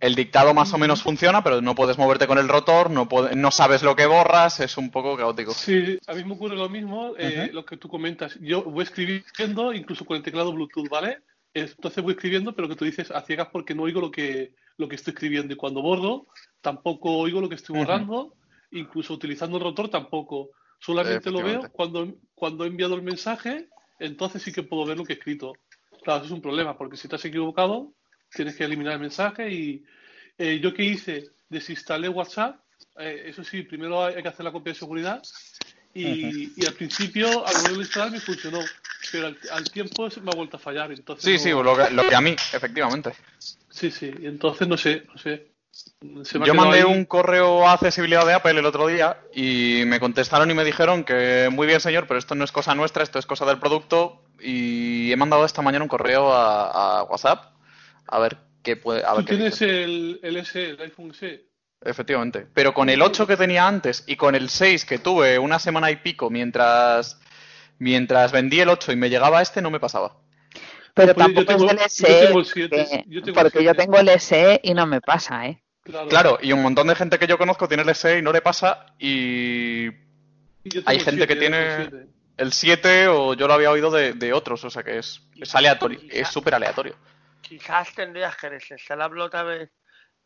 el 0.00 0.14
dictado 0.14 0.54
más 0.54 0.72
o 0.72 0.78
menos 0.78 1.02
funciona, 1.02 1.44
pero 1.44 1.60
no 1.60 1.74
puedes 1.74 1.98
moverte 1.98 2.26
con 2.26 2.38
el 2.38 2.48
rotor, 2.48 2.90
no, 2.90 3.06
no 3.36 3.50
sabes 3.50 3.82
lo 3.82 3.94
que 3.94 4.06
borras, 4.06 4.58
es 4.60 4.78
un 4.78 4.90
poco 4.90 5.16
caótico. 5.16 5.52
Sí, 5.52 5.98
a 6.06 6.14
mí 6.14 6.24
me 6.24 6.32
ocurre 6.32 6.56
lo 6.56 6.70
mismo, 6.70 7.12
eh, 7.18 7.50
lo 7.52 7.66
que 7.66 7.76
tú 7.76 7.88
comentas. 7.88 8.38
Yo 8.40 8.62
voy 8.62 8.84
escribiendo, 8.84 9.74
incluso 9.74 10.06
con 10.06 10.16
el 10.16 10.22
teclado 10.22 10.52
Bluetooth, 10.52 10.88
¿vale? 10.88 11.18
Entonces 11.52 12.02
voy 12.02 12.14
escribiendo, 12.14 12.54
pero 12.54 12.68
que 12.68 12.76
tú 12.76 12.86
dices 12.86 13.10
a 13.10 13.20
ciegas 13.20 13.48
porque 13.52 13.74
no 13.74 13.82
oigo 13.82 14.00
lo 14.00 14.10
que, 14.10 14.54
lo 14.80 14.88
que 14.88 14.96
estoy 14.96 15.12
escribiendo. 15.12 15.52
Y 15.54 15.56
cuando 15.56 15.82
borro, 15.82 16.26
tampoco 16.60 17.16
oigo 17.18 17.40
lo 17.40 17.48
que 17.48 17.54
estoy 17.54 17.76
borrando. 17.78 18.34
Incluso 18.72 19.14
utilizando 19.14 19.58
el 19.58 19.62
rotor, 19.64 19.88
tampoco. 19.88 20.50
Solamente 20.78 21.30
lo 21.30 21.38
veo 21.44 21.60
cuando, 21.72 22.14
cuando 22.34 22.64
he 22.64 22.68
enviado 22.68 22.94
el 22.94 23.02
mensaje, 23.02 23.68
entonces 23.98 24.42
sí 24.42 24.52
que 24.52 24.62
puedo 24.62 24.86
ver 24.86 24.96
lo 24.96 25.04
que 25.04 25.12
he 25.12 25.16
escrito. 25.16 25.52
Claro, 26.02 26.18
eso 26.20 26.26
es 26.26 26.32
un 26.32 26.40
problema, 26.42 26.76
porque 26.78 26.96
si 26.96 27.06
te 27.06 27.16
has 27.16 27.24
equivocado, 27.24 27.92
tienes 28.32 28.56
que 28.56 28.64
eliminar 28.64 28.94
el 28.94 29.00
mensaje. 29.00 29.52
Y 29.52 29.84
eh, 30.38 30.58
yo 30.62 30.72
que 30.72 30.84
hice, 30.84 31.28
desinstalé 31.48 32.08
WhatsApp. 32.08 32.60
eh, 32.98 33.24
eso 33.26 33.44
sí, 33.44 33.62
primero 33.62 34.02
hay 34.04 34.22
que 34.22 34.28
hacer 34.28 34.44
la 34.44 34.52
copia 34.52 34.72
de 34.72 34.78
seguridad. 34.78 35.22
Y, 35.92 36.52
y 36.62 36.66
al 36.66 36.74
principio, 36.74 37.26
al 37.46 37.54
volverlo 37.56 37.78
a 37.80 37.82
instalar, 37.82 38.10
me 38.12 38.20
funcionó. 38.20 38.60
Pero 39.12 39.26
al, 39.26 39.38
al 39.50 39.70
tiempo 39.70 40.08
me 40.22 40.30
ha 40.30 40.36
vuelto 40.36 40.56
a 40.56 40.60
fallar. 40.60 40.92
Entonces 40.92 41.24
Sí, 41.24 41.32
no- 41.32 41.38
sí, 41.38 41.50
lo 41.50 41.76
que, 41.76 41.90
lo 41.94 42.02
que 42.08 42.14
a 42.14 42.20
mí, 42.20 42.30
efectivamente. 42.52 43.12
Sí, 43.80 43.90
sí. 43.90 44.10
Y 44.20 44.26
entonces 44.26 44.68
no 44.68 44.76
sé, 44.76 45.04
no 45.12 45.18
sé. 45.18 45.52
Se 46.24 46.38
me 46.38 46.46
Yo 46.46 46.54
mandé 46.54 46.78
ahí. 46.78 46.82
un 46.82 47.04
correo 47.04 47.66
a 47.66 47.72
accesibilidad 47.74 48.26
de 48.26 48.34
Apple 48.34 48.58
el 48.58 48.66
otro 48.66 48.86
día 48.88 49.20
y 49.32 49.84
me 49.86 50.00
contestaron 50.00 50.50
y 50.50 50.54
me 50.54 50.64
dijeron 50.64 51.04
que 51.04 51.48
muy 51.52 51.66
bien 51.66 51.80
señor, 51.80 52.06
pero 52.08 52.18
esto 52.18 52.34
no 52.34 52.44
es 52.44 52.52
cosa 52.52 52.74
nuestra, 52.74 53.02
esto 53.04 53.18
es 53.20 53.26
cosa 53.26 53.46
del 53.46 53.58
producto 53.60 54.24
y 54.40 55.12
he 55.12 55.16
mandado 55.16 55.44
esta 55.44 55.62
mañana 55.62 55.84
un 55.84 55.88
correo 55.88 56.32
a, 56.32 56.98
a 57.00 57.02
WhatsApp 57.04 57.54
a 58.08 58.18
ver 58.18 58.38
qué 58.62 58.76
puede, 58.76 59.04
a 59.04 59.14
ver 59.14 59.24
Tú 59.24 59.26
qué 59.26 59.36
tienes 59.36 59.58
dice. 59.60 59.84
el, 59.84 60.20
el 60.22 60.36
S, 60.38 60.70
el 60.70 60.80
iPhone 60.80 61.10
S. 61.12 61.46
Efectivamente. 61.82 62.46
Pero 62.52 62.74
con 62.74 62.90
el 62.90 63.00
8 63.00 63.26
que 63.26 63.36
tenía 63.36 63.66
antes 63.66 64.04
y 64.06 64.16
con 64.16 64.34
el 64.34 64.50
6 64.50 64.84
que 64.84 64.98
tuve 64.98 65.38
una 65.38 65.58
semana 65.60 65.90
y 65.90 65.96
pico 65.96 66.28
mientras 66.30 67.18
mientras 67.78 68.32
vendí 68.32 68.60
el 68.60 68.68
8 68.68 68.92
y 68.92 68.96
me 68.96 69.08
llegaba 69.08 69.40
este 69.40 69.62
no 69.62 69.70
me 69.70 69.80
pasaba. 69.80 70.19
Pero 71.00 71.14
Pues 71.14 71.26
yo 71.28 71.32
tampoco 71.44 71.46
tengo- 71.46 71.64
es 71.64 71.70
del 71.70 71.78
yo 71.78 71.84
SE, 71.88 72.26
tengo 72.26 72.38
el 72.38 72.44
siete, 72.44 72.76
que- 72.76 73.04
yo 73.08 73.22
tengo 73.22 73.38
el 73.40 73.44
porque 73.44 73.64
yo 73.64 73.74
tengo 73.74 73.98
el 73.98 74.08
SE 74.10 74.60
y 74.62 74.74
no 74.74 74.86
me 74.86 75.00
pasa, 75.00 75.46
¿eh? 75.46 75.62
Claro, 76.08 76.38
y 76.42 76.52
un 76.52 76.62
montón 76.62 76.86
de 76.88 76.94
gente 76.94 77.18
que 77.18 77.26
yo 77.26 77.38
conozco 77.38 77.66
tiene 77.66 77.82
el 77.82 77.88
SE 77.90 78.18
y 78.18 78.22
no 78.22 78.32
le 78.32 78.42
pasa 78.42 78.86
y 78.98 79.86
hay 80.84 81.00
gente 81.00 81.26
que 81.26 81.34
siete, 81.34 81.36
tiene 81.36 81.74
el 81.76 81.88
siete. 81.90 82.06
el 82.36 82.52
7 82.52 83.08
o 83.08 83.34
yo 83.34 83.48
lo 83.48 83.54
había 83.54 83.70
oído 83.70 83.90
de, 83.90 84.12
de 84.12 84.32
otros, 84.32 84.62
o 84.64 84.70
sea 84.70 84.82
que 84.82 84.98
es, 84.98 85.20
es 85.36 85.54
aleatorio, 85.54 86.00
es 86.10 86.28
súper 86.28 86.54
aleatorio. 86.54 86.94
Quizás 87.40 87.94
tendrías 87.94 88.36
que 88.36 88.50
desinstalarlo 88.50 89.24
otra 89.24 89.42
vez 89.42 89.70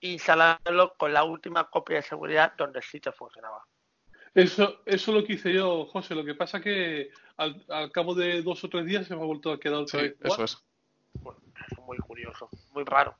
e 0.01 0.09
instalarlo 0.09 0.95
con 0.99 1.13
la 1.15 1.23
última 1.25 1.71
copia 1.71 1.97
de 1.97 2.03
seguridad 2.03 2.53
donde 2.59 2.83
sí 2.83 2.99
te 3.01 3.13
funcionaba. 3.13 3.65
Eso, 4.35 4.83
eso 4.85 5.11
es 5.13 5.17
lo 5.17 5.25
que 5.25 5.35
hice 5.35 5.53
yo, 5.53 5.87
José. 5.87 6.15
Lo 6.17 6.25
que 6.25 6.35
pasa 6.35 6.61
que 6.61 7.11
al, 7.37 7.65
al 7.69 7.91
cabo 7.93 8.15
de 8.15 8.43
dos 8.43 8.63
o 8.65 8.69
tres 8.69 8.87
días 8.87 9.07
se 9.07 9.15
me 9.15 9.23
ha 9.23 9.25
vuelto 9.25 9.53
a 9.53 9.61
quedar 9.61 9.81
otra 9.81 10.03
vez. 10.03 10.15
Eso 10.23 10.45
es. 10.45 10.59
Es 11.71 11.79
muy 11.87 11.97
curioso, 11.99 12.51
muy 12.73 12.85
raro. 12.85 13.17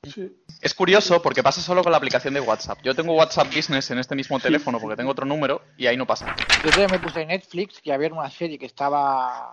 Es 0.61 0.73
curioso 0.75 1.21
porque 1.21 1.41
pasa 1.41 1.61
solo 1.61 1.81
con 1.81 1.91
la 1.91 1.97
aplicación 1.97 2.33
de 2.33 2.41
WhatsApp. 2.41 2.79
Yo 2.83 2.93
tengo 2.93 3.15
WhatsApp 3.15 3.47
Business 3.47 3.89
en 3.89 3.97
este 3.97 4.15
mismo 4.15 4.39
teléfono 4.39 4.79
porque 4.79 4.97
tengo 4.97 5.11
otro 5.11 5.25
número 5.25 5.63
y 5.77 5.87
ahí 5.87 5.97
no 5.97 6.05
pasa. 6.05 6.35
Yo 6.63 6.71
día 6.71 6.87
me 6.87 6.99
puse 6.99 7.21
en 7.21 7.29
Netflix 7.29 7.81
que 7.81 7.91
había 7.91 8.09
una 8.13 8.29
serie 8.29 8.59
que 8.59 8.67
estaba 8.67 9.51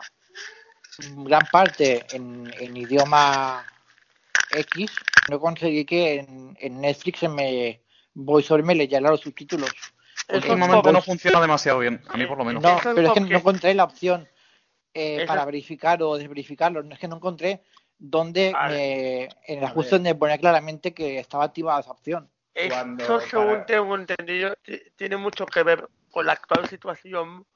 en 0.99 1.25
gran 1.25 1.43
parte 1.51 2.05
en, 2.15 2.53
en 2.59 2.77
idioma 2.77 3.65
X. 4.51 4.91
No 5.31 5.41
conseguí 5.41 5.87
que 5.87 6.21
en, 6.21 6.57
en 6.61 6.81
Netflix 6.81 7.21
se 7.21 7.29
me 7.29 7.81
VoiceOver 8.15 8.65
me 8.65 8.75
leyera 8.75 9.09
los 9.11 9.21
subtítulos. 9.21 9.71
Últimamente 10.29 10.93
no 10.93 11.01
funciona 11.01 11.41
demasiado 11.41 11.79
bien, 11.79 12.03
a 12.09 12.17
mí 12.17 12.27
por 12.27 12.39
lo 12.39 12.45
menos. 12.45 12.63
No, 12.63 12.79
pero 12.95 13.09
es 13.09 13.15
que 13.15 13.21
no 13.21 13.39
encontré 13.39 13.75
la 13.75 13.85
opción 13.85 14.29
eh, 14.95 15.25
para 15.27 15.45
verificar 15.45 16.03
o 16.03 16.17
desverificarlo. 16.17 16.83
No 16.83 16.95
es 16.95 16.99
que 17.01 17.09
no 17.09 17.17
encontré 17.17 17.63
donde 17.99 18.53
me, 18.69 19.25
en 19.47 19.59
el 19.59 19.65
ajuste 19.65 19.97
donde 19.97 20.15
ponía 20.15 20.39
claramente 20.39 20.93
que 20.93 21.19
estaba 21.19 21.45
activada 21.45 21.81
esa 21.81 21.93
opción. 21.93 22.31
Eso, 22.55 23.21
según 23.21 23.65
tengo 23.67 23.95
entendido, 23.95 24.55
ti- 24.63 24.83
tiene 24.97 25.17
mucho 25.17 25.47
que 25.47 25.63
ver 25.63 25.89
con 26.11 26.27
la 26.27 26.33
actual 26.33 26.67
situación. 26.69 27.47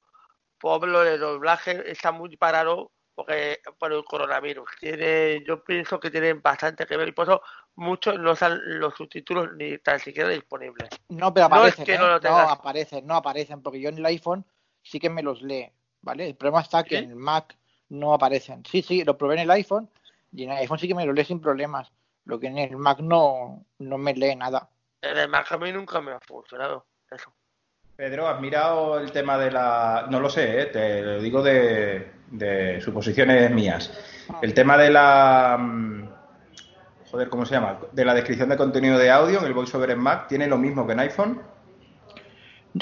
Por 0.58 0.88
lo 0.88 1.02
de 1.02 1.18
doblaje 1.18 1.90
está 1.90 2.12
muy 2.12 2.36
parado 2.36 2.90
porque 3.14 3.60
por 3.78 3.92
el 3.92 4.04
coronavirus. 4.04 4.68
Tiene, 4.80 5.42
yo 5.46 5.62
pienso 5.64 5.98
que 6.00 6.10
tienen 6.10 6.40
bastante 6.40 6.86
que 6.86 6.96
ver 6.96 7.08
y 7.08 7.12
por 7.12 7.26
eso 7.28 7.42
muchos 7.74 8.18
no 8.18 8.32
están 8.32 8.58
los 8.78 8.94
subtítulos 8.94 9.52
ni 9.56 9.78
tan 9.78 9.98
siquiera 10.00 10.28
disponibles. 10.30 10.88
No, 11.08 11.32
pero 11.32 11.48
No 11.48 11.66
es 11.66 11.74
aparecen, 11.74 11.84
que 11.84 11.94
¿eh? 11.94 11.98
no 11.98 12.06
lo 12.08 12.20
no, 12.20 12.38
aparecen, 12.50 13.06
no 13.06 13.14
aparecen, 13.16 13.62
porque 13.62 13.80
yo 13.80 13.88
en 13.88 13.98
el 13.98 14.06
iPhone 14.06 14.44
sí 14.82 14.98
que 14.98 15.10
me 15.10 15.22
los 15.22 15.42
lee, 15.42 15.70
¿vale? 16.02 16.28
El 16.28 16.36
problema 16.36 16.60
está 16.60 16.84
que 16.84 16.98
en 16.98 17.10
el 17.10 17.16
Mac 17.16 17.56
no 17.88 18.14
aparecen. 18.14 18.64
Sí, 18.64 18.82
sí, 18.82 19.04
lo 19.04 19.16
probé 19.16 19.34
en 19.34 19.40
el 19.40 19.50
iPhone 19.50 19.88
y 20.32 20.44
en 20.44 20.52
el 20.52 20.58
iPhone 20.58 20.78
sí 20.78 20.88
que 20.88 20.94
me 20.94 21.06
lo 21.06 21.12
lee 21.12 21.24
sin 21.24 21.40
problemas. 21.40 21.90
Lo 22.24 22.40
que 22.40 22.48
en 22.48 22.58
el 22.58 22.76
Mac 22.76 23.00
no, 23.00 23.64
no 23.78 23.98
me 23.98 24.14
lee 24.14 24.34
nada. 24.34 24.68
En 25.02 25.16
el 25.16 25.28
Mac 25.28 25.50
a 25.52 25.58
mí 25.58 25.72
nunca 25.72 26.00
me 26.00 26.12
ha 26.12 26.20
funcionado 26.20 26.86
eso. 27.10 27.32
Pedro, 27.94 28.28
¿has 28.28 28.40
mirado 28.40 28.98
el 28.98 29.10
tema 29.10 29.38
de 29.38 29.50
la... 29.50 30.06
No 30.10 30.20
lo 30.20 30.28
sé, 30.28 30.60
¿eh? 30.60 30.66
te 30.66 31.02
lo 31.02 31.22
digo 31.22 31.42
de, 31.42 32.10
de 32.30 32.80
suposiciones 32.80 33.50
mías. 33.50 33.90
El 34.42 34.52
tema 34.52 34.76
de 34.76 34.90
la... 34.90 35.56
mm, 35.58 36.08
Joder, 37.10 37.28
¿cómo 37.28 37.46
se 37.46 37.54
llama? 37.54 37.78
De 37.92 38.04
la 38.04 38.14
descripción 38.14 38.48
de 38.48 38.56
contenido 38.56 38.98
de 38.98 39.10
audio 39.10 39.38
en 39.38 39.46
el 39.46 39.54
VoiceOver 39.54 39.90
en 39.90 40.00
Mac, 40.00 40.26
¿tiene 40.28 40.46
lo 40.46 40.58
mismo 40.58 40.86
que 40.86 40.92
en 40.92 41.00
iPhone? 41.00 41.40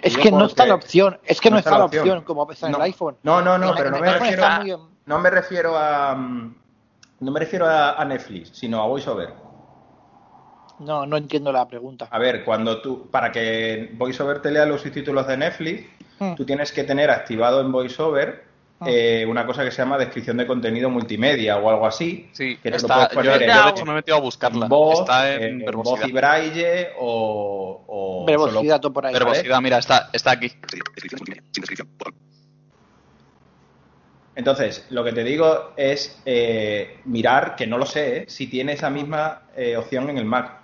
Es 0.03 0.17
que 0.17 0.31
no 0.31 0.47
está 0.47 0.67
la 0.67 0.75
opción, 0.75 1.19
es 1.25 1.41
que 1.41 1.51
no, 1.51 1.59
está, 1.59 1.79
la 1.79 1.85
opción, 1.87 2.23
como 2.23 2.51
está 2.51 2.67
en 2.67 2.73
No. 2.73 2.79
el 2.79 2.85
iPhone. 2.85 3.17
No, 3.23 3.41
no, 3.43 3.59
no, 3.59 3.71
En- 3.71 3.75
pero 3.77 3.91
no 3.91 3.99
me 3.99 4.13
refiero 4.13 4.45
a, 4.45 4.59
muy- 4.61 4.77
no 5.07 5.19
me 5.19 5.31
refiero 5.31 5.77
a 5.79 6.15
mm, 6.15 6.55
no 7.21 7.31
me 7.31 7.41
refiero 7.41 7.67
a, 7.67 7.93
a 7.95 8.05
Netflix, 8.05 8.51
sino 8.57 8.83
a 8.83 8.87
VoiceOver. 8.87 9.33
No, 10.81 11.07
no 11.07 11.17
entiendo 11.17 11.53
la 11.53 11.67
pregunta. 11.69 12.09
A 12.11 12.19
ver, 12.19 12.45
cuando 12.45 12.81
tú 12.83 13.09
para 13.11 13.31
que 13.31 13.93
VoiceOver 13.97 14.43
te 14.43 14.51
lea 14.51 14.67
los 14.67 14.81
subtítulos 14.83 15.27
de 15.27 15.37
Netflix, 15.37 15.87
Hmm. 16.19 16.35
tú 16.37 16.45
tienes 16.45 16.71
que 16.71 16.85
tener 16.85 17.11
activado 17.11 17.61
en 17.61 17.73
VoiceOver 17.73 18.45
eh, 18.87 19.25
una 19.29 19.47
cosa 19.47 19.65
que 19.65 19.71
se 19.71 19.79
llama 19.79 19.97
descripción 19.97 20.37
de 20.37 20.47
contenido 20.47 20.91
multimedia 20.91 21.57
o 21.59 21.71
algo 21.71 21.87
así. 21.87 22.29
Sí, 22.33 22.57
que 22.57 22.71
te 22.71 22.77
está- 22.77 22.89
lo 22.89 23.09
puedes 23.09 23.09
yo- 23.11 23.15
poner 23.15 23.25
yo, 23.49 23.59
en, 23.59 23.65
de 23.65 23.71
hecho 23.71 23.85
me 23.87 23.93
he 23.93 23.95
metido 23.95 24.17
a 24.17 24.21
buscarla. 24.21 24.67
en 24.67 24.69
voz, 24.69 25.01
Está 25.01 25.33
en 25.35 25.43
en 25.43 25.59
verbosidad. 25.61 26.01
voz 26.01 26.09
y 26.09 26.13
braille 26.13 26.89
o, 26.99 27.85
o 27.87 28.25
Verbosidad 28.27 28.83
solo- 28.83 28.93
por 28.93 29.07
ahí. 29.07 29.13
Verbosidad, 29.15 29.61
mira, 29.63 29.79
está, 29.79 30.11
está 30.13 30.33
aquí. 30.33 30.53
Entonces, 34.37 34.87
lo 34.91 35.05
que 35.05 35.13
te 35.13 35.23
digo 35.23 35.73
es 35.77 36.21
eh, 36.25 36.99
mirar, 37.05 37.55
que 37.55 37.67
no 37.69 37.79
lo 37.79 37.87
sé, 37.87 38.17
¿eh? 38.19 38.25
si 38.29 38.49
tiene 38.49 38.73
esa 38.73 38.91
misma 38.91 39.43
eh, 39.57 39.77
opción 39.77 40.11
en 40.11 40.19
el 40.19 40.25
Mac. 40.25 40.61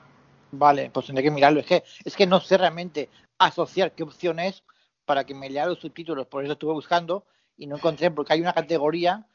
Vale, 0.53 0.91
pues 0.93 1.07
tendré 1.07 1.23
que 1.23 1.31
mirarlo. 1.31 1.61
Es 1.61 1.67
que, 1.67 1.85
es 2.05 2.17
que 2.17 2.27
no 2.27 2.41
sé 2.41 2.59
realmente 2.59 3.09
asociar 3.39 3.93
qué 3.93 4.03
opción 4.03 4.41
es 4.41 4.65
para 5.05 5.25
que 5.25 5.35
me 5.35 5.49
lea 5.49 5.67
los 5.67 5.79
subtítulos. 5.79 6.27
Por 6.27 6.43
eso 6.43 6.55
estuve 6.55 6.73
buscando 6.73 7.25
y 7.61 7.67
no 7.67 7.77
encontré, 7.77 8.11
porque 8.11 8.33
hay 8.33 8.41
una 8.41 8.55
categoría 8.55 9.27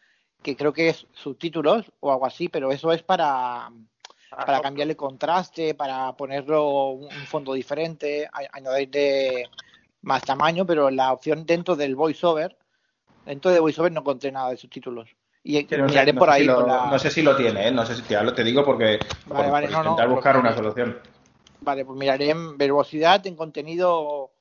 que 0.42 0.56
creo 0.58 0.74
que 0.74 0.90
es 0.90 1.06
subtítulos 1.14 1.86
o 2.00 2.12
algo 2.12 2.26
así, 2.26 2.50
pero 2.50 2.72
eso 2.72 2.92
es 2.92 3.04
para, 3.04 3.72
para 4.32 4.62
cambiarle 4.62 4.96
contraste, 4.96 5.76
para 5.76 6.12
ponerlo 6.18 6.90
un 6.90 7.04
un 7.06 7.26
fondo 7.28 7.54
diferente, 7.54 8.28
añadirle 8.52 9.48
más 10.02 10.24
tamaño, 10.24 10.66
pero 10.66 10.90
la 10.90 11.14
opción 11.14 11.46
dentro 11.46 11.76
del 11.76 11.96
voiceover, 11.96 12.58
dentro 13.26 13.52
de 13.52 13.60
voiceover 13.60 13.92
no 13.92 14.00
encontré 14.02 14.32
nada 14.32 14.50
de 14.50 14.58
subtítulos. 14.58 15.08
Y 15.44 15.64
miraré 15.70 16.12
no 16.12 16.20
por 16.20 16.30
ahí 16.32 16.42
si 16.42 16.48
lo, 16.48 16.56
con 16.56 16.68
la- 16.68 16.86
no 16.90 16.98
sé 16.98 17.12
si 17.12 17.22
lo 17.22 17.36
tiene, 17.36 17.68
¿eh? 17.68 17.72
no 17.72 17.86
sé 17.86 17.96
si 17.96 18.02
ya 18.10 18.24
lo 18.24 18.34
te 18.34 18.44
digo 18.44 18.66
porque 18.66 19.00
por, 19.28 19.38
Vale, 19.38 19.68
por 19.68 19.72
no, 19.72 19.78
intentar 19.90 20.10
buscar 20.10 20.38
una 20.38 20.56
solución. 20.56 21.00
Vale, 21.62 21.86
pues 21.86 21.98
miraré 21.98 22.32
en 22.32 22.58
verbosidad, 22.58 23.26
en 23.28 23.36
contenido 23.36 24.32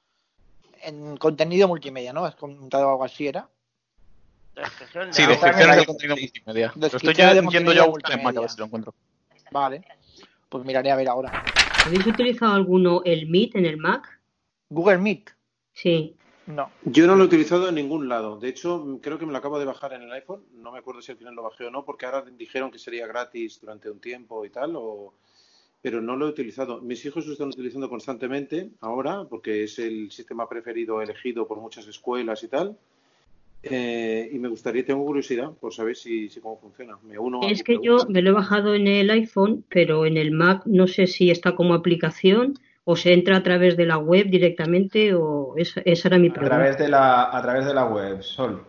en 0.83 1.17
contenido 1.17 1.69
multimedia, 1.69 2.13
¿no? 2.13 2.25
Has 2.25 2.35
comentado 2.37 2.89
algo 2.91 3.05
así, 3.05 3.27
¿era? 3.27 3.49
Sí, 4.55 5.27
descripciones 5.27 5.69
ahí. 5.69 5.81
de 5.81 5.87
contenido 5.87 6.17
multimedia. 6.17 6.73
Lo 6.77 6.87
estoy 6.87 7.15
de 7.15 7.49
yendo 7.51 7.73
yo 7.73 7.83
a 7.83 7.87
buscar 7.87 8.19
en 8.19 8.25
Mac 8.25 8.37
a 8.37 8.41
multimedia. 8.41 8.41
ver 8.41 8.51
si 8.51 8.59
lo 8.59 8.65
encuentro. 8.67 8.95
Vale, 9.51 9.83
pues 10.49 10.65
miraré 10.65 10.91
a 10.91 10.97
ver 10.97 11.09
ahora. 11.09 11.33
¿Habéis 11.85 12.07
utilizado 12.07 12.55
alguno 12.55 13.03
el 13.05 13.29
Meet 13.29 13.57
en 13.57 13.67
el 13.67 13.77
Mac? 13.77 14.21
¿Google 14.71 14.99
Meet? 14.99 15.31
Sí. 15.73 16.17
No. 16.47 16.71
Yo 16.85 17.07
no 17.07 17.17
lo 17.17 17.25
he 17.25 17.27
utilizado 17.27 17.69
en 17.69 17.75
ningún 17.75 18.09
lado. 18.09 18.39
De 18.39 18.49
hecho, 18.49 18.99
creo 19.03 19.19
que 19.19 19.27
me 19.27 19.33
lo 19.33 19.39
acabo 19.39 19.59
de 19.59 19.65
bajar 19.65 19.95
en 19.95 20.03
el 20.03 20.13
iPhone. 20.13 20.45
No 20.53 20.73
me 20.73 20.79
acuerdo 20.79 21.01
si 21.01 21.13
al 21.13 21.19
final 21.19 21.35
lo 21.35 21.43
bajé 21.43 21.65
o 21.65 21.71
no, 21.71 21.85
porque 21.85 22.07
ahora 22.07 22.23
dijeron 22.23 22.71
que 22.71 22.79
sería 22.79 23.07
gratis 23.07 23.61
durante 23.61 23.91
un 23.91 23.99
tiempo 23.99 24.45
y 24.45 24.51
tal. 24.51 24.75
O... 24.77 25.15
pero 25.81 26.01
no 26.01 26.17
lo 26.17 26.27
he 26.27 26.31
utilizado. 26.31 26.81
Mis 26.81 27.05
hijos 27.05 27.27
lo 27.27 27.33
están 27.33 27.49
utilizando 27.49 27.89
constantemente 27.89 28.71
ahora 28.81 29.25
porque 29.25 29.65
es 29.65 29.79
el 29.79 30.11
sistema 30.11 30.49
preferido 30.49 31.01
elegido 31.01 31.47
por 31.47 31.59
muchas 31.61 31.87
escuelas 31.87 32.43
y 32.43 32.49
tal. 32.49 32.79
Eh, 33.71 34.31
y 34.33 34.39
me 34.39 34.49
gustaría, 34.49 34.85
tengo 34.85 35.05
curiosidad 35.05 35.51
por 35.61 35.73
saber 35.73 35.97
si, 35.97 36.29
si 36.29 36.41
cómo 36.41 36.59
funciona. 36.59 36.97
Me 37.03 37.19
uno 37.19 37.41
a 37.43 37.49
Es 37.51 37.63
que 37.63 37.79
yo 37.83 37.99
me 38.09 38.23
lo 38.23 38.31
he 38.31 38.33
bajado 38.33 38.75
en 38.75 38.87
el 38.87 39.11
iPhone, 39.11 39.65
pero 39.69 40.07
en 40.07 40.17
el 40.17 40.31
Mac 40.33 40.63
no 40.67 40.87
sé 40.87 41.07
si 41.07 41.31
está 41.31 41.55
como 41.55 41.75
aplicación 41.75 42.55
o 42.85 42.97
se 42.97 43.13
entra 43.15 43.37
a 43.39 43.43
través 43.43 43.77
de 43.77 43.87
la 43.87 43.97
web 43.99 44.27
directamente 44.29 45.15
o 45.15 45.55
esa, 45.57 45.81
esa 45.85 46.09
era 46.09 46.19
mi 46.19 46.29
A 46.29 46.33
pregunta. 46.35 46.57
través 46.57 46.79
de 46.79 46.89
la, 46.89 47.37
a 47.37 47.43
través 47.43 47.65
de 47.67 47.75
la 47.75 47.85
web, 47.87 48.23
Sol. 48.23 48.63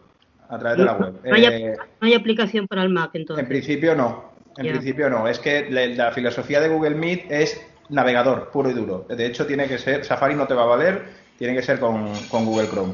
A 0.48 0.58
través 0.60 0.78
de 0.78 0.86
la 0.86 0.94
web. 0.94 1.14
No 1.26 1.36
hay, 1.36 1.46
Eh, 1.46 1.76
no 2.00 2.08
hay 2.08 2.14
aplicación 2.14 2.68
para 2.68 2.84
el 2.84 2.90
Mac 2.90 3.12
entonces. 3.14 3.44
en 3.44 3.50
principio 3.50 3.96
no. 3.96 4.36
En 4.58 4.66
Ya. 4.68 4.72
principio 4.72 5.10
no. 5.10 5.28
Es 5.28 5.40
que 5.40 5.70
la, 5.70 5.86
la 5.88 6.12
filosofía 6.12 6.62
de 6.62 6.70
Google 6.70 6.96
Meet 6.96 7.30
es 7.30 7.60
navegador, 7.90 8.50
puro 8.52 8.70
y 8.70 8.74
duro. 8.74 9.06
De 9.10 9.26
hecho, 9.26 9.46
tiene 9.46 9.68
que 9.68 9.78
ser, 9.78 10.06
Safari 10.06 10.34
no 10.36 10.48
te 10.48 10.54
va 10.54 10.64
a 10.64 10.68
valer, 10.68 11.04
tiene 11.38 11.54
que 11.54 11.62
ser 11.62 11.80
con, 11.80 12.08
con 12.30 12.46
Google 12.46 12.68
Chrome. 12.70 12.94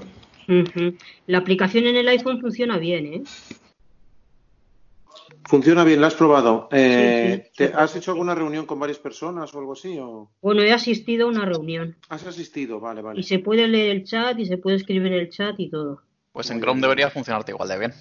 La 1.27 1.37
aplicación 1.37 1.85
en 1.85 1.95
el 1.95 2.07
iPhone 2.07 2.39
funciona 2.41 2.77
bien, 2.77 3.05
¿eh? 3.13 3.23
¿Funciona 5.45 5.83
bien? 5.83 5.99
¿La 6.01 6.07
has 6.07 6.15
probado? 6.15 6.69
Eh, 6.71 7.43
Sí, 7.43 7.49
sí. 7.49 7.53
¿te- 7.57 7.73
¿Has 7.75 7.95
hecho 7.95 8.11
alguna 8.11 8.35
reunión 8.35 8.65
con 8.65 8.79
varias 8.79 8.99
personas 8.99 9.53
o 9.53 9.59
algo 9.59 9.73
así? 9.73 9.97
O... 9.99 10.31
Bueno, 10.41 10.61
he 10.61 10.71
asistido 10.71 11.25
a 11.27 11.29
una 11.29 11.45
reunión 11.45 11.95
¿Has 12.09 12.25
asistido? 12.25 12.79
Vale, 12.79 13.01
vale. 13.01 13.19
y 13.19 13.23
se 13.23 13.39
puede 13.39 13.67
leer 13.67 13.91
el 13.97 14.03
chat 14.03 14.37
y 14.39 14.45
se 14.45 14.57
puede 14.57 14.77
escribir 14.77 15.07
en 15.13 15.19
el 15.19 15.29
chat 15.29 15.55
y 15.59 15.69
todo. 15.69 16.01
Pues 16.31 16.49
en 16.51 16.59
Chrome 16.61 16.81
debería 16.81 17.09
funcionarte 17.09 17.51
igual 17.51 17.67
de 17.69 17.79
bien. 17.79 17.93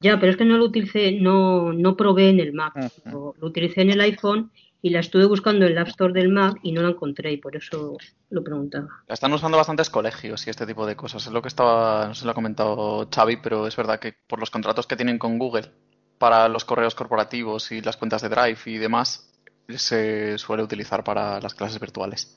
Ya, 0.00 0.18
pero 0.18 0.30
es 0.32 0.36
que 0.36 0.44
no 0.44 0.56
lo 0.58 0.64
utilicé, 0.66 1.12
no, 1.12 1.72
no 1.72 1.96
probé 1.96 2.28
en 2.30 2.40
el 2.40 2.52
Mac. 2.52 2.74
Lo 3.06 3.34
utilicé 3.40 3.82
en 3.82 3.90
el 3.90 4.00
iPhone 4.00 4.50
y 4.82 4.90
la 4.90 4.98
estuve 4.98 5.26
buscando 5.26 5.64
en 5.64 5.72
el 5.72 5.78
App 5.78 5.88
Store 5.88 6.12
del 6.12 6.28
Mac 6.28 6.58
y 6.64 6.72
no 6.72 6.82
la 6.82 6.88
encontré 6.88 7.32
y 7.32 7.36
por 7.36 7.56
eso 7.56 7.96
lo 8.30 8.42
preguntaba. 8.42 8.88
La 9.06 9.14
están 9.14 9.32
usando 9.32 9.56
bastantes 9.56 9.88
colegios 9.88 10.44
y 10.46 10.50
este 10.50 10.66
tipo 10.66 10.84
de 10.84 10.96
cosas. 10.96 11.24
Es 11.24 11.32
lo 11.32 11.40
que 11.40 11.48
estaba, 11.48 12.08
no 12.08 12.14
sé 12.14 12.20
si 12.20 12.24
lo 12.26 12.32
ha 12.32 12.34
comentado 12.34 13.08
Xavi, 13.08 13.36
pero 13.36 13.68
es 13.68 13.76
verdad 13.76 14.00
que 14.00 14.12
por 14.26 14.40
los 14.40 14.50
contratos 14.50 14.88
que 14.88 14.96
tienen 14.96 15.20
con 15.20 15.38
Google 15.38 15.70
para 16.18 16.48
los 16.48 16.64
correos 16.64 16.96
corporativos 16.96 17.70
y 17.70 17.80
las 17.80 17.96
cuentas 17.96 18.22
de 18.22 18.28
Drive 18.28 18.58
y 18.66 18.78
demás, 18.78 19.32
se 19.68 20.36
suele 20.38 20.64
utilizar 20.64 21.04
para 21.04 21.40
las 21.40 21.54
clases 21.54 21.80
virtuales. 21.80 22.36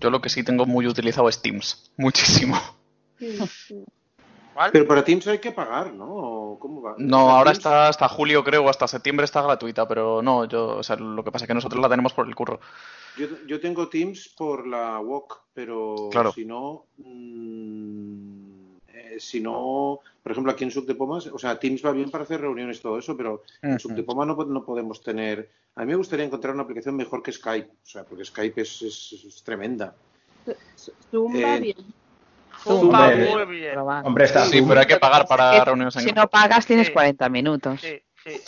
Yo 0.00 0.10
lo 0.10 0.20
que 0.20 0.28
sí 0.28 0.42
tengo 0.42 0.66
muy 0.66 0.86
utilizado 0.86 1.28
es 1.28 1.40
Teams, 1.40 1.92
muchísimo. 1.96 2.60
Pero 4.72 4.86
para 4.86 5.04
Teams 5.04 5.26
hay 5.28 5.38
que 5.38 5.52
pagar, 5.52 5.92
¿no? 5.94 6.06
¿O 6.06 6.58
¿Cómo 6.58 6.82
va? 6.82 6.94
No, 6.98 7.30
ahora 7.30 7.52
Teams- 7.52 7.58
está 7.58 7.88
hasta 7.88 8.08
julio 8.08 8.42
creo, 8.44 8.64
o 8.64 8.68
hasta 8.68 8.88
septiembre 8.88 9.24
está 9.24 9.42
gratuita, 9.42 9.86
pero 9.86 10.20
no, 10.22 10.44
yo, 10.46 10.76
o 10.78 10.82
sea, 10.82 10.96
lo 10.96 11.22
que 11.22 11.30
pasa 11.30 11.44
es 11.44 11.48
que 11.48 11.54
nosotros 11.54 11.80
la 11.80 11.88
tenemos 11.88 12.12
por 12.12 12.26
el 12.26 12.34
curro. 12.34 12.60
Yo, 13.16 13.26
yo 13.46 13.60
tengo 13.60 13.88
Teams 13.88 14.28
por 14.36 14.66
la 14.66 15.00
WOC, 15.00 15.40
pero 15.54 16.08
Claro. 16.10 16.32
si 16.32 16.44
no, 16.44 16.84
mm, 16.98 18.76
eh, 18.88 19.16
si 19.18 19.40
no, 19.40 20.00
por 20.22 20.32
ejemplo, 20.32 20.52
aquí 20.52 20.64
en 20.64 20.70
Sub 20.70 20.86
de 20.86 20.94
Pomas, 20.94 21.26
o 21.26 21.38
sea, 21.38 21.58
Teams 21.58 21.84
va 21.84 21.92
bien 21.92 22.10
para 22.10 22.24
hacer 22.24 22.40
reuniones, 22.40 22.80
todo 22.80 22.98
eso, 22.98 23.16
pero 23.16 23.42
en 23.62 23.78
Sub 23.78 23.92
de 23.92 24.02
Pomas 24.02 24.26
no, 24.26 24.36
po- 24.36 24.44
no 24.44 24.64
podemos 24.64 25.00
tener. 25.02 25.50
A 25.76 25.80
mí 25.82 25.86
me 25.88 25.96
gustaría 25.96 26.24
encontrar 26.26 26.54
una 26.54 26.64
aplicación 26.64 26.96
mejor 26.96 27.22
que 27.22 27.32
Skype, 27.32 27.70
o 27.70 27.86
sea, 27.86 28.04
porque 28.04 28.24
Skype 28.24 28.60
es, 28.62 28.82
es- 28.82 29.24
es 29.26 29.42
tremenda. 29.42 29.94
Zoom 31.10 31.36
Eh, 31.36 31.42
va 31.44 31.56
bien. 31.58 31.76
Zoom 32.68 32.92
va 32.92 33.08
Hombre, 33.08 33.30
muy 33.30 33.56
bien. 33.56 33.78
Hombre, 33.78 34.24
está 34.24 34.44
Sí, 34.44 34.62
pero 34.66 34.80
hay 34.80 34.86
que 34.86 34.96
pagar 34.98 35.26
para 35.26 35.50
Que 35.52 35.64
reuniones 35.64 35.96
en 35.96 36.02
Si 36.02 36.12
no 36.12 36.28
pagas 36.28 36.66
tienes 36.66 36.90
40 36.90 37.28
minutos. 37.28 37.80
Sí, 37.80 38.00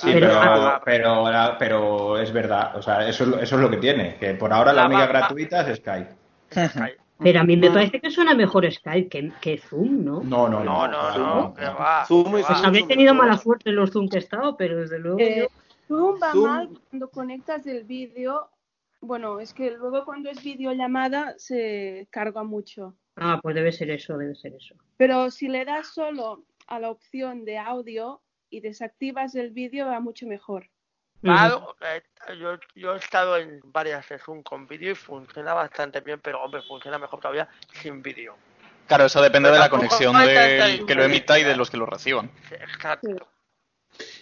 Pero- 0.03 0.29
pero, 0.41 0.81
pero, 0.85 1.57
pero 1.59 2.19
es 2.19 2.33
verdad, 2.33 2.77
o 2.77 2.83
sea, 2.83 3.09
eso, 3.09 3.25
es 3.25 3.31
lo- 3.31 3.39
eso 3.41 3.57
es 3.57 3.63
lo 3.63 3.71
que 3.71 3.79
tiene, 3.79 4.17
que 4.17 4.35
por 4.35 4.53
ahora 4.53 4.73
la 4.75 4.87
única 4.87 5.03
va- 5.03 5.07
gratuita 5.07 5.69
es 5.71 5.79
Skype. 5.79 6.11
Pero 7.23 7.41
a 7.41 7.45
mí 7.45 7.55
me 7.55 7.71
parece 7.71 8.01
que 8.01 8.11
suena 8.11 8.35
mejor 8.35 8.71
Skype 8.73 9.09
que, 9.11 9.31
que 9.43 9.59
Zoom, 9.59 10.05
¿no? 10.05 10.23
No, 10.25 10.49
no, 10.49 10.65
No, 10.65 10.89
no, 10.89 11.19
no, 11.19 11.55
que 11.55 11.65
va. 11.67 12.05
Zoom 12.07 12.33
que 12.33 12.41
es 12.41 12.45
va. 12.45 12.49
Pues 12.49 12.65
habré 12.65 12.83
tenido 12.85 13.15
mala 13.15 13.37
suerte 13.37 13.69
en 13.69 13.77
los 13.77 13.91
Zoom 13.91 14.09
que 14.09 14.17
he 14.17 14.21
estado, 14.21 14.57
pero 14.57 14.79
desde 14.79 14.99
luego 14.99 15.19
Eh, 15.21 15.41
yo... 15.41 15.47
Zoom 15.87 16.19
va 16.23 16.33
Zoom- 16.33 16.43
mal 16.47 16.69
cuando 16.89 17.11
conectas 17.11 17.67
el 17.67 17.85
vídeo. 17.85 18.49
Bueno, 19.03 19.39
es 19.39 19.53
que 19.53 19.71
luego 19.71 20.05
cuando 20.07 20.31
es 20.31 20.43
videollamada 20.43 21.35
se 21.37 22.07
carga 22.11 22.43
mucho. 22.43 22.95
Ah, 23.17 23.39
pues 23.43 23.55
debe 23.55 23.73
ser 23.73 23.91
eso, 23.91 24.17
debe 24.17 24.35
ser 24.35 24.55
eso. 24.55 24.75
Pero 24.97 25.31
si 25.31 25.49
le 25.49 25.65
das 25.65 25.89
solo 25.89 26.45
a 26.67 26.79
la 26.79 26.91
opción 26.91 27.45
de 27.45 27.59
audio 27.59 28.23
y 28.49 28.61
desactivas 28.61 29.35
el 29.35 29.51
vídeo 29.51 29.87
va 29.87 30.01
mucho 30.01 30.27
mejor. 30.27 30.69
Claro, 31.23 31.77
eh, 31.83 32.03
yo, 32.41 32.59
yo 32.75 32.95
he 32.95 32.99
estado 32.99 33.37
en 33.37 33.61
varias 33.65 34.09
de 34.09 34.19
Zoom 34.19 34.43
con 34.43 34.67
vídeo 34.67 34.93
y 34.93 34.95
funciona 34.95 35.53
bastante 35.53 36.01
bien, 36.01 36.19
pero 36.23 36.43
hombre, 36.43 36.63
funciona 36.63 36.99
mejor 36.99 37.21
todavía 37.21 37.49
sin 37.73 38.03
vídeo. 38.03 38.37
Claro, 38.87 39.05
eso 39.05 39.21
depende 39.23 39.51
de 39.51 39.59
la 39.59 39.69
conexión 39.69 40.19
del 40.19 40.87
que 40.87 40.95
lo 40.95 41.05
emita 41.05 41.39
y 41.39 41.45
de 41.45 41.57
los 41.57 41.71
que 41.71 41.77
lo 41.77 41.87
reciban. 41.87 42.31
Exacto. 42.51 43.29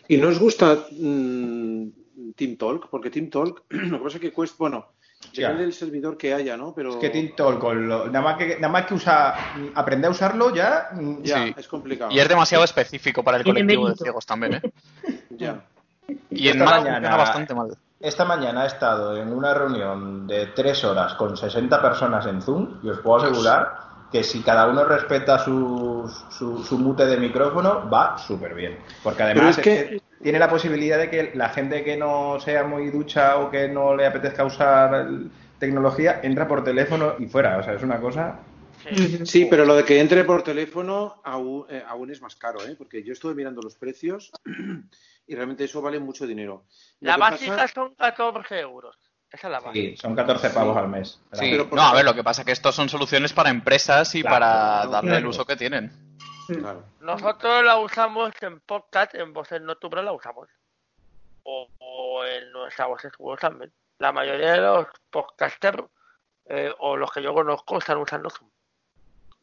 ¿Y 0.09 0.17
no 0.17 0.29
os 0.29 0.39
gusta 0.39 0.87
mm, 0.91 2.33
Team 2.35 2.57
Talk? 2.57 2.89
Porque 2.91 3.11
Team 3.11 3.31
Talk, 3.31 3.65
lo 3.69 3.99
que 3.99 4.05
pasa 4.05 4.17
es 4.17 4.21
que 4.21 4.33
cuesta, 4.33 4.57
bueno, 4.59 4.93
Ya. 5.33 5.49
depende 5.49 5.65
del 5.65 5.73
servidor 5.73 6.17
que 6.17 6.33
haya, 6.35 6.57
¿no? 6.57 6.73
Pero 6.75 6.91
Es 6.91 6.97
que 6.97 7.11
TikTok, 7.11 7.59
con 7.61 7.89
lo- 7.89 8.07
nada, 8.07 8.21
más 8.23 8.37
que, 8.39 8.57
nada 8.57 8.69
más 8.73 8.87
que 8.87 8.95
usa, 8.95 9.35
aprender 9.75 10.09
a 10.09 10.11
usarlo 10.13 10.55
ya, 10.55 10.89
ya, 11.23 11.45
Sí. 11.45 11.55
es 11.57 11.69
complicado. 11.69 12.11
Y 12.11 12.19
es 12.19 12.29
demasiado 12.29 12.65
específico 12.65 13.23
para 13.23 13.37
el 13.39 13.45
Tiene 13.45 13.61
colectivo 13.61 13.89
de 13.89 13.97
ciegos 13.97 14.27
también, 14.27 14.55
¿eh? 14.55 14.63
Ya. 15.31 15.61
Y 16.31 16.49
en 16.49 16.59
Mac 16.61 16.83
mañana- 16.83 17.17
bastante 17.17 17.55
mal. 17.55 17.77
Esta 18.01 18.25
mañana 18.25 18.65
he 18.65 18.69
estado 18.69 19.17
en 19.17 19.33
una 19.33 19.53
reunión 19.55 20.27
de 20.27 20.47
tres 20.47 20.83
horas 20.85 21.15
con 21.15 21.37
60 21.37 21.83
personas 21.83 22.25
en 22.27 22.41
Zoom 22.41 22.79
y 22.83 22.89
os 22.91 22.99
puedo 23.01 23.25
asegurar 23.25 23.73
que 24.11 24.23
si 24.25 24.41
cada 24.43 24.69
uno 24.69 24.85
respeta 24.85 25.39
su, 25.39 26.11
su, 26.31 26.65
su 26.65 26.79
mute 26.79 27.05
de 27.07 27.17
micrófono, 27.19 27.91
va 27.91 28.17
súper 28.17 28.55
bien. 28.55 28.79
Porque 29.03 29.23
además 29.25 29.39
Pero 29.41 29.51
es 29.51 29.59
es 29.59 29.65
que 29.99 30.03
tiene 30.23 30.39
la 30.39 30.49
posibilidad 30.49 30.99
de 30.99 31.11
que 31.11 31.33
la 31.35 31.49
gente 31.51 31.85
que 31.85 31.97
no 31.97 32.39
sea 32.41 32.65
muy 32.65 32.91
ducha 32.91 33.39
o 33.39 33.51
que 33.51 33.69
no 33.69 33.95
le 33.97 34.07
apetezca 34.07 34.45
usar 34.45 35.09
tecnología 35.59 36.21
entra 36.23 36.47
por 36.49 36.65
teléfono 36.65 37.15
y 37.19 37.27
fuera. 37.27 37.59
O 37.59 37.63
sea, 37.63 37.75
es 37.75 37.83
una 37.83 38.01
cosa... 38.01 38.41
Sí, 39.25 39.47
pero 39.51 39.67
lo 39.67 39.75
de 39.75 39.85
que 39.85 40.01
entre 40.01 40.25
por 40.25 40.43
teléfono 40.43 41.21
aún, 41.25 41.67
eh, 41.69 41.83
aún 41.87 42.11
es 42.11 42.23
más 42.23 42.37
caro, 42.37 42.65
¿eh? 42.65 42.75
Porque 42.79 43.03
yo 43.03 43.13
estuve 43.13 43.35
mirando 43.35 43.61
los 43.61 43.75
precios 43.75 44.31
y 45.27 45.35
realmente 45.35 45.65
eso 45.65 45.83
vale 45.83 45.99
mucho 45.99 46.27
dinero. 46.27 46.65
La 47.01 47.15
que 47.15 47.21
pasa- 47.21 47.31
básica 47.33 47.69
son 47.69 47.95
14 47.97 48.61
euros. 48.61 48.97
Esa 49.31 49.49
es 49.49 49.53
la 49.53 49.61
básica. 49.61 49.73
Sí, 49.91 49.97
son 49.99 50.15
14 50.15 50.51
pavos 50.51 50.77
al 50.77 50.89
mes. 50.89 51.21
Sí, 51.33 51.49
pero 51.51 51.69
no, 51.73 51.83
a 51.83 51.93
ver, 51.93 52.05
lo 52.07 52.15
que 52.15 52.25
pasa 52.25 52.43
es 52.43 52.47
que 52.47 52.53
estos 52.53 52.75
son 52.75 52.89
soluciones 52.89 53.35
para 53.35 53.51
empresas 53.51 54.15
y 54.15 54.23
Claro, 54.23 54.35
para 54.37 54.49
claro, 54.49 54.91
darle 54.91 55.17
el 55.19 55.27
uso 55.27 55.45
que 55.45 55.57
tienen. 55.57 56.08
Claro. 56.57 56.85
Nosotros 57.01 57.65
la 57.65 57.79
usamos 57.79 58.33
en 58.41 58.61
podcast, 58.61 59.15
en 59.15 59.33
Voces 59.33 59.61
Nocturnas 59.61 60.05
la 60.05 60.13
usamos. 60.13 60.49
O, 61.43 61.69
o 61.79 62.25
en 62.25 62.51
nuestra 62.53 62.87
Voces 62.87 63.13
Web 63.19 63.39
también. 63.39 63.73
La 63.99 64.13
mayoría 64.13 64.53
de 64.53 64.61
los 64.61 64.87
podcasters, 65.11 65.85
eh, 66.47 66.73
o 66.79 66.97
los 66.97 67.11
que 67.11 67.23
yo 67.23 67.35
conozco, 67.35 67.79
están 67.79 67.99
usando 67.99 68.31
Zoom. 68.31 68.51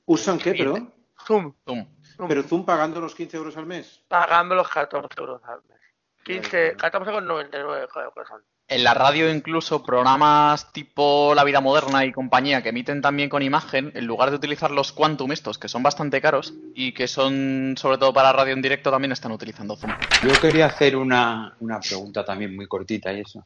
¿Usan 0.06 0.40
qué, 0.40 0.54
perdón? 0.54 0.94
Zoom. 1.26 1.54
Zoom. 1.66 1.88
Zoom. 2.16 2.28
¿Pero 2.28 2.44
Zoom 2.44 2.66
pagando 2.66 3.02
los 3.02 3.14
15 3.14 3.38
euros 3.38 3.58
al 3.58 3.66
mes? 3.66 4.04
Pagando 4.08 4.56
los 4.56 4.70
14 4.70 5.08
euros 5.20 5.42
al 5.46 5.62
mes. 5.64 5.80
15, 6.24 6.78
14,99 6.78 7.88
creo 7.88 8.12
que 8.12 8.26
son. 8.26 8.44
En 8.68 8.84
la 8.84 8.96
radio 8.96 9.32
incluso 9.32 9.84
programas 9.84 10.74
tipo 10.74 11.34
La 11.36 11.44
Vida 11.44 11.62
Moderna 11.62 12.04
y 12.04 12.12
compañía 12.12 12.64
que 12.64 12.70
emiten 12.70 13.00
también 13.00 13.30
con 13.30 13.44
imagen, 13.44 13.92
en 13.94 14.06
lugar 14.08 14.32
de 14.32 14.38
utilizar 14.38 14.72
los 14.72 14.92
Quantum 14.92 15.32
estos, 15.32 15.60
que 15.60 15.68
son 15.68 15.84
bastante 15.84 16.20
caros 16.20 16.56
y 16.74 16.92
que 16.94 17.08
son 17.08 17.76
sobre 17.78 18.00
todo 18.00 18.12
para 18.12 18.34
radio 18.34 18.54
en 18.54 18.64
directo, 18.64 18.90
también 18.90 19.12
están 19.12 19.32
utilizando 19.32 19.76
Zoom. 19.76 19.92
Yo 20.24 20.34
quería 20.42 20.66
hacer 20.66 20.96
una, 20.96 21.56
una 21.60 21.80
pregunta 21.80 22.26
también 22.26 22.56
muy 22.56 22.68
cortita 22.68 23.14
y 23.14 23.20
eso. 23.22 23.46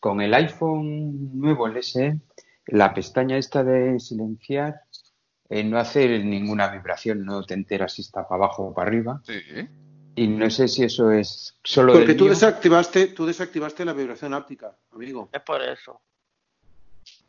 Con 0.00 0.20
el 0.20 0.34
iPhone 0.34 1.38
nuevo, 1.38 1.68
el 1.68 1.80
SE, 1.84 2.18
la 2.66 2.92
pestaña 2.92 3.36
esta 3.36 3.62
de 3.62 4.00
silenciar 4.00 4.82
eh, 5.48 5.62
no 5.62 5.78
hace 5.78 6.20
ninguna 6.20 6.68
vibración, 6.68 7.24
no 7.24 7.44
te 7.44 7.54
enteras 7.54 7.92
si 7.92 8.02
está 8.02 8.26
para 8.26 8.44
abajo 8.44 8.64
o 8.64 8.74
para 8.74 8.88
arriba. 8.88 9.20
Sí. 9.24 9.40
Y 10.16 10.26
no 10.26 10.50
sé 10.50 10.68
si 10.68 10.84
eso 10.84 11.10
es 11.10 11.56
solo 11.62 11.92
Porque 11.92 12.08
del 12.08 12.16
tú 12.16 12.24
mío. 12.24 12.32
desactivaste, 12.34 13.06
tú 13.08 13.26
desactivaste 13.26 13.84
la 13.84 13.92
vibración 13.92 14.34
áptica, 14.34 14.76
amigo. 14.92 15.28
Es 15.32 15.42
por 15.42 15.62
eso. 15.62 16.00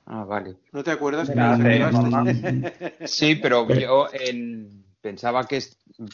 Ah, 0.05 0.25
vale. 0.25 0.57
¿No 0.73 0.83
te 0.83 0.91
acuerdas 0.91 1.29
que? 1.29 1.35
Sí, 3.07 3.35
pero 3.35 3.67
yo 3.73 4.07
en- 4.11 4.83
pensaba 4.99 5.47
que 5.47 5.61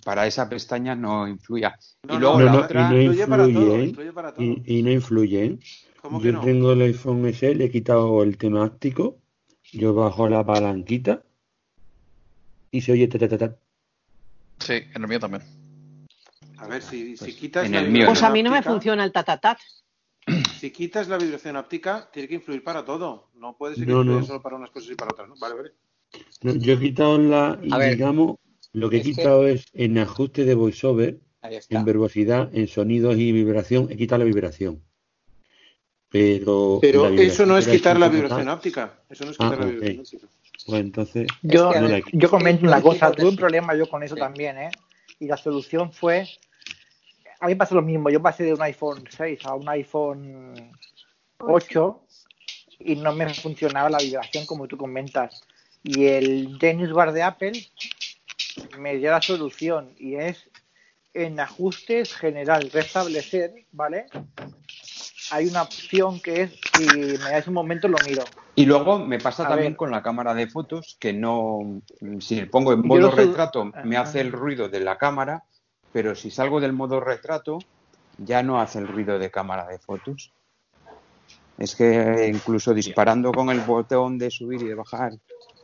para 0.05 0.27
esa 0.27 0.47
pestaña 0.47 0.95
no 0.95 1.27
influía. 1.27 1.77
No, 2.03 2.15
y 2.15 2.19
luego 2.19 2.39
no, 2.39 2.45
la 2.45 2.51
no, 2.53 2.59
otra... 2.59 2.81
y 2.81 2.93
no 2.93 3.01
influye, 3.01 3.27
para 3.27 3.43
todo, 3.53 3.83
influye 3.83 4.13
para 4.13 4.33
todo. 4.33 4.45
Y, 4.45 4.79
y 4.79 4.83
no 4.83 4.91
influye, 4.91 5.45
¿eh? 5.45 5.59
¿Cómo 6.01 6.21
que 6.21 6.27
Yo 6.27 6.33
no? 6.33 6.41
tengo 6.41 6.71
el 6.73 6.81
iPhone 6.83 7.25
S, 7.25 7.55
le 7.55 7.65
he 7.65 7.71
quitado 7.71 8.23
el 8.23 8.37
tema 8.37 8.63
áptico, 8.65 9.17
yo 9.73 9.93
bajo 9.93 10.29
la 10.29 10.45
palanquita 10.45 11.23
y 12.71 12.81
se 12.81 12.91
oye 12.91 13.07
ta, 13.07 13.17
ta, 13.19 13.27
ta, 13.27 13.37
ta. 13.37 13.55
Sí, 14.59 14.73
en 14.73 15.01
el 15.01 15.07
mío 15.07 15.19
también. 15.19 15.56
A 16.59 16.67
ver, 16.67 16.81
si, 16.81 17.15
si 17.17 17.33
quitas 17.33 17.65
en 17.65 17.73
la 17.73 17.79
el 17.79 17.85
mío 17.85 17.93
vibración 17.99 18.13
Pues 18.13 18.23
a 18.23 18.29
mí 18.31 18.43
no 18.43 18.51
me 18.51 18.63
funciona 18.63 19.03
el 19.03 19.11
tatatat. 19.11 19.59
si 20.59 20.71
quitas 20.71 21.07
la 21.07 21.17
vibración 21.17 21.55
óptica, 21.55 22.09
tiene 22.11 22.27
que 22.27 22.35
influir 22.35 22.63
para 22.63 22.83
todo. 22.83 23.29
No 23.35 23.55
puede 23.57 23.75
ser 23.75 23.85
que 23.85 23.93
No, 23.93 24.23
solo 24.23 24.41
para 24.41 24.55
unas 24.55 24.71
cosas 24.71 24.91
y 24.91 24.95
para 24.95 25.11
otras. 25.11 25.29
¿no? 25.29 25.35
Vale, 25.39 25.55
vale. 25.55 25.71
No, 26.41 26.55
yo 26.55 26.73
he 26.73 26.79
quitado 26.79 27.17
la, 27.17 27.59
A 27.71 27.77
ver, 27.77 27.91
digamos, 27.91 28.37
lo 28.73 28.89
que 28.89 28.97
he 28.97 29.01
que- 29.01 29.11
quitado 29.11 29.47
es 29.47 29.65
en 29.73 29.97
ajuste 29.97 30.45
de 30.45 30.55
voiceover, 30.55 31.19
en 31.69 31.85
verbosidad, 31.85 32.49
en 32.55 32.67
sonidos 32.67 33.17
y 33.17 33.31
vibración, 33.31 33.87
he 33.91 33.97
quitado 33.97 34.19
la 34.19 34.25
vibración. 34.25 34.83
Pero, 36.09 36.79
Pero 36.81 37.03
la 37.03 37.09
vibración 37.09 37.31
eso 37.31 37.45
no 37.45 37.57
es 37.57 37.67
quitar 37.67 37.99
la 37.99 38.07
vibración 38.09 38.47
óptica. 38.49 38.99
Eso 39.09 39.25
no 39.25 39.31
es 39.31 39.37
Ah, 39.39 39.49
quitar 39.49 39.59
la 39.59 39.65
ok. 39.65 39.71
vibración 39.71 39.99
óptica. 39.99 40.27
Pues 40.65 40.81
entonces, 40.81 41.27
Yo, 41.43 41.71
no 41.73 41.87
la 41.87 42.01
yo 42.11 42.29
comento 42.29 42.65
una 42.65 42.81
cosa, 42.81 43.13
tuve 43.13 43.29
un 43.29 43.35
problema 43.35 43.75
yo 43.75 43.87
con 43.89 44.03
eso 44.03 44.15
también, 44.15 44.57
¿eh? 44.57 44.69
Y 45.19 45.27
la 45.27 45.37
solución 45.37 45.91
fue, 45.93 46.27
a 47.39 47.45
mí 47.45 47.53
me 47.53 47.57
pasó 47.57 47.75
lo 47.75 47.81
mismo, 47.81 48.09
yo 48.09 48.21
pasé 48.21 48.43
de 48.43 48.53
un 48.53 48.61
iPhone 48.61 49.03
6 49.09 49.45
a 49.45 49.55
un 49.55 49.69
iPhone 49.69 50.71
8 51.39 52.01
y 52.79 52.95
no 52.95 53.13
me 53.13 53.33
funcionaba 53.33 53.89
la 53.89 53.99
vibración 53.99 54.45
como 54.45 54.67
tú 54.67 54.77
comentas. 54.77 55.41
Y 55.83 56.07
el 56.07 56.57
Genius 56.59 56.93
Bar 56.93 57.11
de 57.11 57.23
Apple 57.23 57.53
me 58.79 58.97
dio 58.97 59.11
la 59.11 59.21
solución 59.21 59.93
y 59.97 60.15
es 60.15 60.49
en 61.13 61.39
ajustes 61.39 62.13
general, 62.13 62.69
restablecer, 62.71 63.65
¿vale? 63.71 64.05
Hay 65.31 65.47
una 65.47 65.63
opción 65.63 66.19
que 66.19 66.43
es, 66.43 66.51
si 66.73 66.85
me 66.85 67.17
dais 67.17 67.47
un 67.47 67.53
momento 67.53 67.87
lo 67.87 67.97
miro. 68.07 68.23
Y 68.55 68.65
luego 68.65 68.99
me 68.99 69.19
pasa 69.19 69.45
A 69.45 69.49
también 69.49 69.73
ver. 69.73 69.77
con 69.77 69.91
la 69.91 70.01
cámara 70.01 70.33
de 70.33 70.47
fotos 70.47 70.97
que 70.99 71.13
no, 71.13 71.81
si 72.19 72.35
le 72.35 72.47
pongo 72.47 72.73
en 72.73 72.81
modo 72.81 73.11
retrato 73.11 73.71
me 73.83 73.97
hace 73.97 74.21
el 74.21 74.31
ruido 74.31 74.69
de 74.69 74.79
la 74.79 74.97
cámara, 74.97 75.43
pero 75.93 76.15
si 76.15 76.31
salgo 76.31 76.59
del 76.59 76.73
modo 76.73 76.99
retrato 76.99 77.59
ya 78.17 78.43
no 78.43 78.59
hace 78.59 78.79
el 78.79 78.87
ruido 78.87 79.19
de 79.19 79.29
cámara 79.29 79.67
de 79.67 79.79
fotos. 79.79 80.31
Es 81.57 81.75
que 81.75 82.27
incluso 82.31 82.73
disparando 82.73 83.31
con 83.31 83.49
el 83.49 83.61
botón 83.61 84.17
de 84.17 84.29
subir 84.29 84.61
y 84.61 84.67
de 84.67 84.75
bajar 84.75 85.13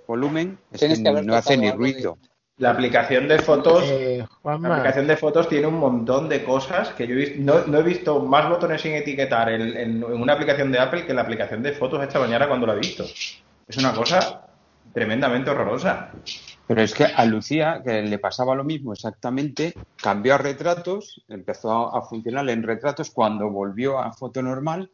volumen, 0.08 0.58
es 0.72 0.82
que, 0.82 0.98
no 0.98 1.34
hace 1.36 1.58
ni 1.58 1.68
de- 1.68 1.74
ruido. 1.74 2.18
La 2.58 2.72
aplicación 2.72 3.28
de 3.28 3.40
fotos, 3.40 3.84
Eh, 3.86 4.26
la 4.44 4.54
aplicación 4.54 5.08
de 5.08 5.18
fotos 5.18 5.50
tiene 5.50 5.66
un 5.68 5.80
montón 5.80 6.30
de 6.30 6.44
cosas 6.44 6.90
que 6.90 7.08
yo 7.08 7.16
he 7.16 7.36
no, 7.38 7.66
no 7.66 7.80
he 7.80 7.84
visto 7.84 8.20
más 8.20 8.48
botones 8.48 8.82
sin 8.82 8.94
etiquetar 8.94 9.50
en, 9.50 9.62
en- 9.62 10.04
en 10.04 10.04
una 10.04 10.34
aplicación 10.34 10.72
de 10.72 10.80
Apple 10.80 11.06
que 11.06 11.14
la 11.14 11.22
aplicación 11.24 11.64
de 11.64 11.74
fotos 11.74 12.04
esta 12.04 12.20
mañana 12.20 12.48
cuando 12.48 12.68
la 12.68 12.74
he 12.74 12.80
visto. 12.80 13.06
Es 13.68 13.78
una 13.78 13.94
cosa 13.94 14.46
tremendamente 14.94 15.50
horrorosa. 15.50 16.12
Pero 16.68 16.82
es 16.82 16.94
que 16.94 17.06
a 17.06 17.26
Lucía, 17.26 17.82
que 17.84 18.02
le 18.02 18.20
pasaba 18.20 18.56
lo 18.56 18.64
mismo 18.64 18.94
exactamente, 18.94 19.74
cambió 19.98 20.36
a 20.36 20.38
retratos, 20.38 21.24
empezó 21.28 21.94
a, 21.96 22.02
funcionar 22.04 22.50
en 22.50 22.64
retratos, 22.64 23.12
cuando 23.12 23.50
volvió 23.50 24.00
a 24.00 24.14
foto 24.14 24.42
normal, 24.42 24.90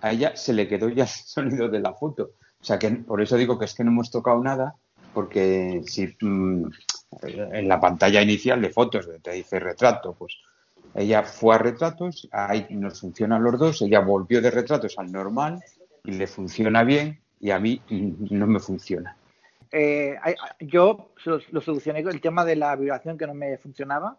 a 0.00 0.12
ella 0.12 0.36
se 0.36 0.52
le 0.52 0.68
quedó 0.68 0.88
ya 0.88 1.04
el 1.04 1.08
sonido 1.08 1.68
de 1.68 1.80
la 1.80 1.92
foto. 1.94 2.30
O 2.60 2.64
sea 2.64 2.78
que 2.78 2.90
por 2.90 3.20
eso 3.20 3.36
digo 3.36 3.58
que 3.58 3.64
es 3.64 3.74
que 3.74 3.84
no 3.84 3.90
hemos 3.90 4.10
tocado 4.10 4.42
nada, 4.42 4.76
porque 5.12 5.82
si 5.86 6.16
mm, 6.20 6.70
en 7.22 7.68
la 7.68 7.80
pantalla 7.80 8.22
inicial 8.22 8.60
de 8.62 8.70
fotos 8.70 9.08
te 9.22 9.32
dice 9.32 9.58
retrato, 9.58 10.14
pues 10.14 10.36
ella 10.94 11.22
fue 11.24 11.54
a 11.54 11.58
retratos, 11.58 12.28
ahí 12.32 12.66
nos 12.70 13.00
funcionan 13.00 13.42
los 13.42 13.58
dos, 13.58 13.82
ella 13.82 14.00
volvió 14.00 14.40
de 14.40 14.50
retratos 14.50 14.94
al 14.98 15.10
normal 15.10 15.60
y 16.04 16.12
le 16.12 16.26
funciona 16.26 16.84
bien 16.84 17.20
y 17.40 17.50
a 17.50 17.58
mí 17.58 17.80
mm, 17.88 18.26
no 18.30 18.46
me 18.46 18.60
funciona. 18.60 19.17
Eh, 19.70 20.16
yo 20.60 21.12
lo, 21.24 21.60
solucioné 21.60 22.02
con 22.02 22.12
el 22.12 22.20
tema 22.20 22.44
de 22.44 22.56
la 22.56 22.74
vibración 22.76 23.18
que 23.18 23.26
no 23.26 23.34
me 23.34 23.58
funcionaba. 23.58 24.18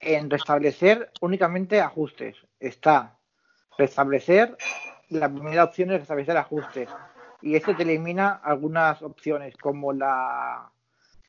En 0.00 0.28
restablecer 0.28 1.10
únicamente 1.20 1.80
ajustes. 1.80 2.36
Está 2.60 3.16
restablecer, 3.78 4.56
la 5.08 5.28
primera 5.28 5.64
opción 5.64 5.90
es 5.90 6.00
restablecer 6.00 6.36
ajustes. 6.36 6.88
Y 7.42 7.56
esto 7.56 7.76
te 7.76 7.82
elimina 7.82 8.40
algunas 8.42 9.02
opciones 9.02 9.56
como 9.56 9.92
la, 9.92 10.70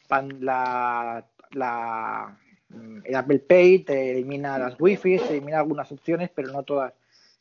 la, 0.09 1.25
la 1.51 2.37
mm, 2.69 2.99
Apple 3.15 3.39
Pay, 3.39 3.79
te 3.79 4.11
elimina 4.11 4.57
las 4.57 4.79
Wi-Fi, 4.79 5.17
te 5.17 5.29
elimina 5.29 5.59
algunas 5.59 5.91
opciones, 5.91 6.29
pero 6.33 6.51
no 6.51 6.63
todas. 6.63 6.93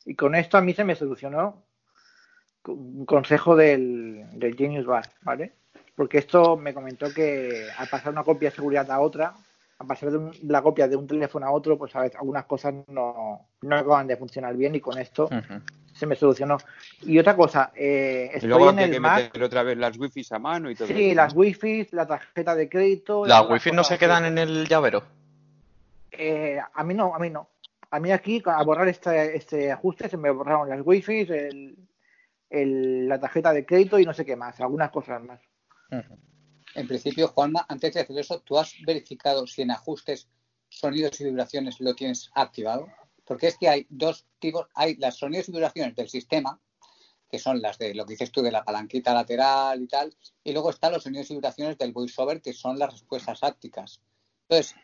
Y 0.05 0.15
con 0.15 0.35
esto 0.35 0.59
a 0.59 0.61
mí 0.61 0.75
se 0.75 0.85
me 0.85 0.97
solucionó 0.97 1.63
un 2.67 3.05
consejo 3.07 3.57
del, 3.57 4.25
del 4.33 4.57
Genius 4.57 4.87
Bar, 4.87 5.07
¿vale? 5.23 5.53
Porque 5.97 6.19
esto 6.19 6.57
me 6.57 6.75
comentó 6.75 7.13
que 7.13 7.67
al 7.77 7.89
pasar 7.89 8.13
una 8.13 8.25
copia 8.25 8.51
de 8.51 8.57
seguridad 8.57 8.91
a 8.91 9.01
otra, 9.01 9.35
al 9.79 9.87
pasar 9.87 10.11
de 10.11 10.19
un- 10.19 10.33
la 10.45 10.63
copia 10.63 10.89
de 10.89 10.97
un 10.97 11.07
teléfono 11.07 11.47
a 11.47 11.53
otro, 11.53 11.77
pues 11.79 11.95
a 11.97 12.01
veces 12.01 12.17
algunas 12.19 12.45
cosas 12.47 12.75
no, 12.89 13.49
no 13.63 13.77
acaban 13.77 14.07
de 14.07 14.17
funcionar 14.17 14.57
bien 14.57 14.75
y 14.75 14.81
con 14.81 14.99
esto 14.99 15.29
se 15.93 16.07
me 16.07 16.17
solucionó. 16.17 16.57
Y 17.03 17.19
otra 17.19 17.37
cosa, 17.37 17.71
eh, 17.77 18.31
Y 18.33 18.37
estoy 18.37 18.49
luego 18.49 18.71
en 18.71 18.79
el 18.81 18.91
que 18.91 19.01
Mac, 19.01 19.23
meter 19.25 19.43
otra 19.45 19.63
vez 19.63 19.77
las 19.79 19.97
wifi 19.99 20.23
a 20.31 20.39
mano 20.41 20.71
y 20.71 20.75
todo 20.75 20.89
sí, 20.89 21.07
eso, 21.11 21.15
las 21.17 21.35
wifi, 21.35 21.87
la 21.93 22.07
tarjeta 22.07 22.55
de 22.57 22.69
crédito. 22.69 23.25
y 23.27 23.29
¿Las 23.29 23.49
wifi 23.49 23.71
no 23.71 23.85
se 23.85 23.95
así. 23.95 24.01
quedan 24.01 24.25
en 24.25 24.39
el 24.39 24.67
llavero? 24.67 25.03
Eh, 26.11 26.59
a 26.73 26.85
mí 26.85 26.95
no, 26.95 27.15
a 27.15 27.19
mí 27.19 27.31
no. 27.31 27.49
A 27.91 28.01
mí 28.01 28.11
aquí, 28.11 28.43
a 28.47 28.63
borrar 28.65 28.89
este, 28.89 29.37
este 29.37 29.71
ajuste, 29.71 30.09
se 30.09 30.17
me 30.17 30.31
borraron 30.31 30.69
las 30.69 30.81
wifi, 30.85 31.21
el, 31.21 31.77
el- 32.51 33.09
la 33.09 33.19
tarjeta 33.19 33.53
de 33.53 33.67
crédito 33.67 33.99
y 33.99 34.05
no 34.05 34.15
sé 34.15 34.25
qué 34.25 34.37
más, 34.37 34.61
algunas 34.61 34.91
cosas 34.91 35.23
más. 35.23 35.41
En 36.75 36.89
principio, 36.89 37.29
Juanma, 37.29 37.65
antes 37.69 37.95
de 37.95 38.01
hacer 38.01 38.19
eso, 38.19 38.41
¿tú 38.41 38.59
has 38.59 38.75
verificado 38.85 39.47
si 39.47 39.63
en 39.63 39.71
ajustes, 39.71 40.29
sonidos 40.69 41.21
y 41.21 41.25
vibraciones 41.25 41.81
lo 41.81 41.95
tienes 41.95 42.31
activado? 42.35 42.89
Porque 43.25 43.47
es 43.47 43.59
que 43.59 43.69
hay 43.69 43.87
dos 43.89 44.27
tipos, 44.39 44.67
hay 44.75 44.97
las 44.97 45.17
sonidos 45.17 45.49
y 45.49 45.53
vibraciones 45.53 45.95
del 45.95 46.09
sistema, 46.09 46.61
que 47.31 47.39
son 47.39 47.63
las 47.63 47.79
de 47.79 47.95
lo 47.95 48.05
que 48.05 48.15
dices 48.15 48.33
tú 48.33 48.43
de 48.43 48.53
la 48.53 48.65
palanquita 48.65 49.15
lateral 49.15 49.83
y 49.83 49.87
tal, 49.87 50.17
y 50.43 50.53
luego 50.53 50.71
están 50.71 50.93
los 50.93 51.05
sonidos 51.05 51.31
y 51.31 51.35
vibraciones 51.35 51.79
del 51.79 51.93
voiceover, 51.93 52.43
que 52.43 52.53
son 52.53 52.79
las 52.79 52.93
respuestas 52.93 53.43
ácticas. 53.43 54.01
Entonces, 54.49 54.77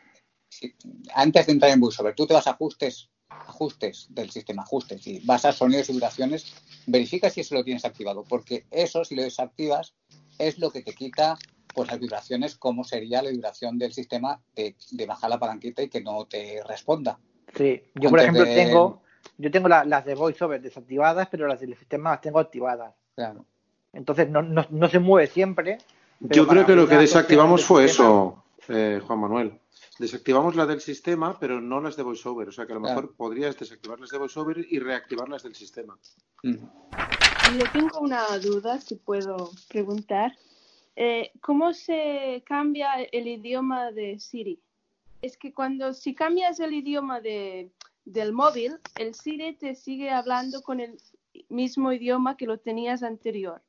antes 1.14 1.46
de 1.46 1.52
entrar 1.52 1.70
en 1.72 1.80
VoiceOver, 1.80 2.14
tú 2.14 2.26
te 2.26 2.34
vas 2.34 2.46
a 2.46 2.52
ajustes, 2.52 3.10
ajustes 3.30 4.06
del 4.10 4.30
sistema, 4.30 4.62
ajustes, 4.62 5.06
y 5.06 5.20
vas 5.20 5.44
a 5.44 5.52
sonidos 5.52 5.88
y 5.90 5.92
vibraciones, 5.92 6.52
verifica 6.86 7.30
si 7.30 7.40
eso 7.40 7.54
lo 7.54 7.64
tienes 7.64 7.84
activado, 7.84 8.24
porque 8.28 8.64
eso, 8.70 9.04
si 9.04 9.14
lo 9.14 9.22
desactivas, 9.22 9.94
es 10.38 10.58
lo 10.58 10.70
que 10.70 10.82
te 10.82 10.92
quita 10.94 11.36
pues 11.72 11.88
las 11.88 12.00
vibraciones, 12.00 12.56
como 12.56 12.82
sería 12.82 13.22
la 13.22 13.30
vibración 13.30 13.78
del 13.78 13.92
sistema 13.92 14.40
de, 14.56 14.74
de 14.90 15.06
bajar 15.06 15.30
la 15.30 15.38
palanquita 15.38 15.82
y 15.82 15.88
que 15.88 16.00
no 16.00 16.24
te 16.26 16.62
responda. 16.66 17.18
Sí, 17.56 17.80
yo 17.94 18.10
por 18.10 18.18
ejemplo 18.20 18.44
de- 18.44 18.54
tengo, 18.54 19.02
yo 19.38 19.50
tengo 19.52 19.68
la- 19.68 19.84
las 19.84 20.04
de 20.04 20.16
VoiceOver 20.16 20.60
desactivadas, 20.60 21.28
pero 21.30 21.46
las 21.46 21.60
del 21.60 21.76
sistema 21.76 22.10
las 22.10 22.20
tengo 22.22 22.40
activadas. 22.40 22.92
Claro. 23.14 23.44
Entonces 23.92 24.28
no, 24.28 24.42
no, 24.42 24.66
no 24.70 24.88
se 24.88 24.98
mueve 24.98 25.28
siempre. 25.28 25.78
Yo 26.20 26.46
creo 26.48 26.66
que 26.66 26.74
lo 26.74 26.88
que 26.88 26.96
desactivamos 26.96 27.64
fue 27.64 27.84
eso, 27.84 28.42
eh, 28.68 29.00
Juan 29.06 29.18
Manuel. 29.20 29.60
Desactivamos 29.98 30.56
la 30.56 30.66
del 30.66 30.80
sistema, 30.80 31.38
pero 31.38 31.60
no 31.60 31.80
las 31.80 31.96
de 31.96 32.02
VoiceOver. 32.02 32.48
O 32.48 32.52
sea 32.52 32.66
que 32.66 32.72
a 32.72 32.76
lo 32.76 32.80
Claro. 32.82 33.02
mejor 33.02 33.16
podrías 33.16 33.58
desactivar 33.58 34.00
las 34.00 34.10
de 34.10 34.18
VoiceOver 34.18 34.66
y 34.68 34.78
reactivar 34.78 35.28
las 35.28 35.42
del 35.42 35.54
sistema. 35.54 35.98
Le 36.42 37.64
tengo 37.72 38.00
una 38.00 38.26
duda, 38.38 38.80
si 38.80 38.96
puedo 38.96 39.50
preguntar. 39.68 40.36
Eh, 40.96 41.30
¿Cómo 41.40 41.72
se 41.72 42.42
cambia 42.46 43.02
el 43.02 43.26
idioma 43.26 43.92
de 43.92 44.18
Siri? 44.18 44.60
Es 45.22 45.36
que 45.36 45.52
cuando 45.52 45.92
si 45.92 46.14
cambias 46.14 46.60
el 46.60 46.74
idioma 46.74 47.20
de, 47.20 47.70
del 48.04 48.32
móvil, 48.32 48.78
el 48.98 49.14
Siri 49.14 49.54
te 49.54 49.74
sigue 49.74 50.10
hablando 50.10 50.62
con 50.62 50.80
el 50.80 50.98
mismo 51.48 51.92
idioma 51.92 52.36
que 52.36 52.46
lo 52.46 52.58
tenías 52.58 53.02
anterior. 53.02 53.60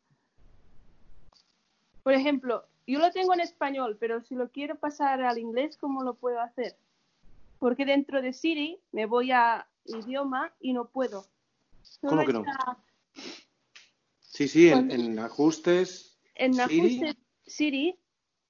Por 2.04 2.14
ejemplo, 2.14 2.64
yo 2.92 3.00
lo 3.00 3.12
tengo 3.12 3.34
en 3.34 3.40
español, 3.42 3.98
pero 4.00 4.22
si 4.22 4.36
lo 4.36 4.50
quiero 4.50 4.76
pasar 4.76 5.22
al 5.22 5.38
inglés, 5.38 5.78
¿cómo 5.78 6.04
lo 6.04 6.16
puedo 6.16 6.40
hacer? 6.42 6.76
Porque 7.60 7.86
dentro 7.86 8.22
de 8.22 8.34
Siri 8.34 8.80
me 8.92 9.06
voy 9.06 9.32
a 9.32 9.68
idioma 9.86 10.54
y 10.60 10.74
no 10.74 10.86
puedo. 10.90 11.26
¿Cómo 12.02 12.26
que 12.26 12.34
no? 12.34 12.40
está- 12.42 12.78
Sí, 14.20 14.48
sí, 14.48 14.70
en, 14.70 15.20
ajustes. 15.20 16.18
En 16.36 16.54
Siri. 16.54 16.64
ajustes 16.80 17.16
Siri 17.46 17.98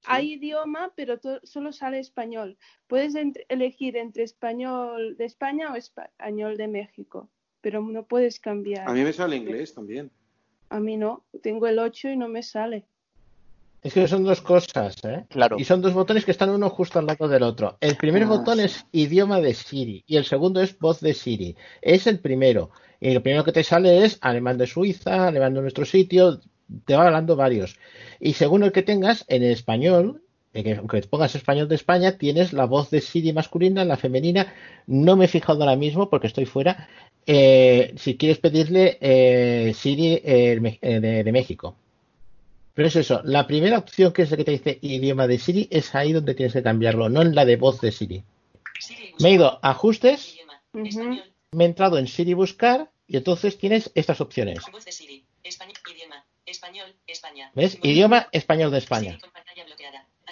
hay 0.06 0.34
idioma, 0.34 0.94
pero 0.96 1.20
solo 1.44 1.72
sale 1.74 2.00
español. 2.00 2.58
Puedes 2.88 3.16
entre- 3.16 3.46
elegir 3.50 3.98
entre 3.98 4.24
español 4.24 5.18
de 5.18 5.26
España 5.26 5.72
o 5.72 5.76
español 5.76 6.58
de 6.58 6.68
México, 6.68 7.30
pero 7.62 7.82
no 7.82 8.06
puedes 8.06 8.40
cambiar. 8.40 8.88
A 8.88 8.94
mí 8.94 9.04
me 9.04 9.14
sale 9.14 9.36
inglés 9.36 9.74
también. 9.74 10.12
A 10.70 10.80
mí 10.80 10.98
no, 10.98 11.26
tengo 11.44 11.68
el 11.68 11.80
8 11.80 12.10
y 12.10 12.18
no 12.18 12.28
me 12.30 12.44
sale. 12.44 12.86
Es 13.84 13.94
que 13.94 14.08
son 14.08 14.24
dos 14.24 14.42
cosas, 14.42 14.96
¿eh? 15.04 15.26
Claro. 15.30 15.58
Y 15.60 15.64
son 15.66 15.82
dos 15.82 15.94
botones 15.94 16.24
que 16.24 16.32
están 16.32 16.52
uno 16.52 16.70
justo 16.70 17.00
al 17.00 17.08
lado 17.08 17.28
del 17.28 17.42
otro. 17.44 17.78
El 17.82 17.98
primer 17.98 18.24
Ah, 18.24 18.28
botón 18.28 18.58
sí. 18.60 18.64
es 18.66 18.86
idioma 18.92 19.40
de 19.42 19.54
Siri 19.56 20.04
y 20.06 20.18
el 20.18 20.26
segundo 20.26 20.62
es 20.62 20.78
voz 20.78 21.00
de 21.00 21.14
Siri. 21.16 21.56
Es 21.82 22.06
el 22.06 22.20
primero. 22.20 22.70
Y 23.00 23.14
lo 23.14 23.24
primero 23.24 23.44
que 23.44 23.52
te 23.52 23.64
sale 23.64 24.04
es 24.06 24.20
alemán 24.22 24.60
de 24.60 24.68
Suiza, 24.68 25.28
alemán 25.28 25.56
de 25.56 25.62
nuestro 25.62 25.86
sitio, 25.86 26.40
te 26.86 26.96
va 26.96 27.08
hablando 27.08 27.36
varios. 27.36 27.78
Y 28.20 28.34
según 28.34 28.64
el 28.64 28.72
que 28.72 28.84
tengas, 28.84 29.26
en 29.28 29.42
español, 29.44 30.22
eh, 30.54 30.64
que 30.64 30.76
aunque 30.76 31.02
pongas 31.02 31.34
español 31.34 31.68
de 31.68 31.76
España, 31.76 32.18
tienes 32.20 32.54
la 32.54 32.66
voz 32.66 32.92
de 32.92 33.02
Siri 33.02 33.34
masculina, 33.34 33.84
la 33.84 33.98
femenina. 33.98 34.54
No 34.86 35.16
me 35.16 35.26
he 35.26 35.28
fijado 35.28 35.62
ahora 35.64 35.76
mismo 35.76 36.08
porque 36.10 36.28
estoy 36.28 36.46
fuera. 36.46 36.88
Eh, 37.26 37.94
si 37.98 38.16
quieres 38.16 38.38
pedirle 38.38 39.00
eh, 39.02 39.74
Siri 39.76 40.22
eh, 40.24 40.60
de 41.24 41.32
México. 41.32 41.76
Pero 42.82 42.90
es 42.90 42.96
eso, 42.96 43.22
la 43.26 43.46
primera 43.46 43.78
opción 43.78 44.12
que 44.12 44.24
es 44.24 44.32
la 44.32 44.38
que 44.38 44.44
te 44.44 44.50
dice 44.50 44.80
idioma 44.82 45.28
de 45.28 45.38
Siri 45.38 45.68
es 45.70 45.94
ahí 45.94 46.14
donde 46.14 46.34
tienes 46.34 46.54
que 46.54 46.64
cambiarlo, 46.64 47.10
no 47.10 47.22
en 47.22 47.36
la 47.36 47.46
de 47.46 47.56
voz 47.56 47.80
de 47.80 47.92
Siri. 47.92 48.24
Me 49.20 49.30
he 49.30 49.34
ido 49.34 49.60
a 49.62 49.70
ajustes, 49.70 50.36
me 50.74 51.64
he 51.64 51.68
entrado 51.68 52.00
en 52.00 52.08
Siri 52.08 52.34
buscar 52.34 52.90
y 53.06 53.18
entonces 53.18 53.60
tienes 53.60 53.92
estas 53.94 54.20
opciones. 54.20 54.58
Voz 54.72 54.84
de 54.84 54.92
Siri. 54.92 55.24
Español. 55.44 55.76
Idioma. 55.94 56.26
Español. 56.44 56.96
España. 57.06 57.52
¿Ves? 57.54 57.78
Idioma 57.84 58.30
español 58.32 58.72
de 58.72 58.80
España. 58.80 59.20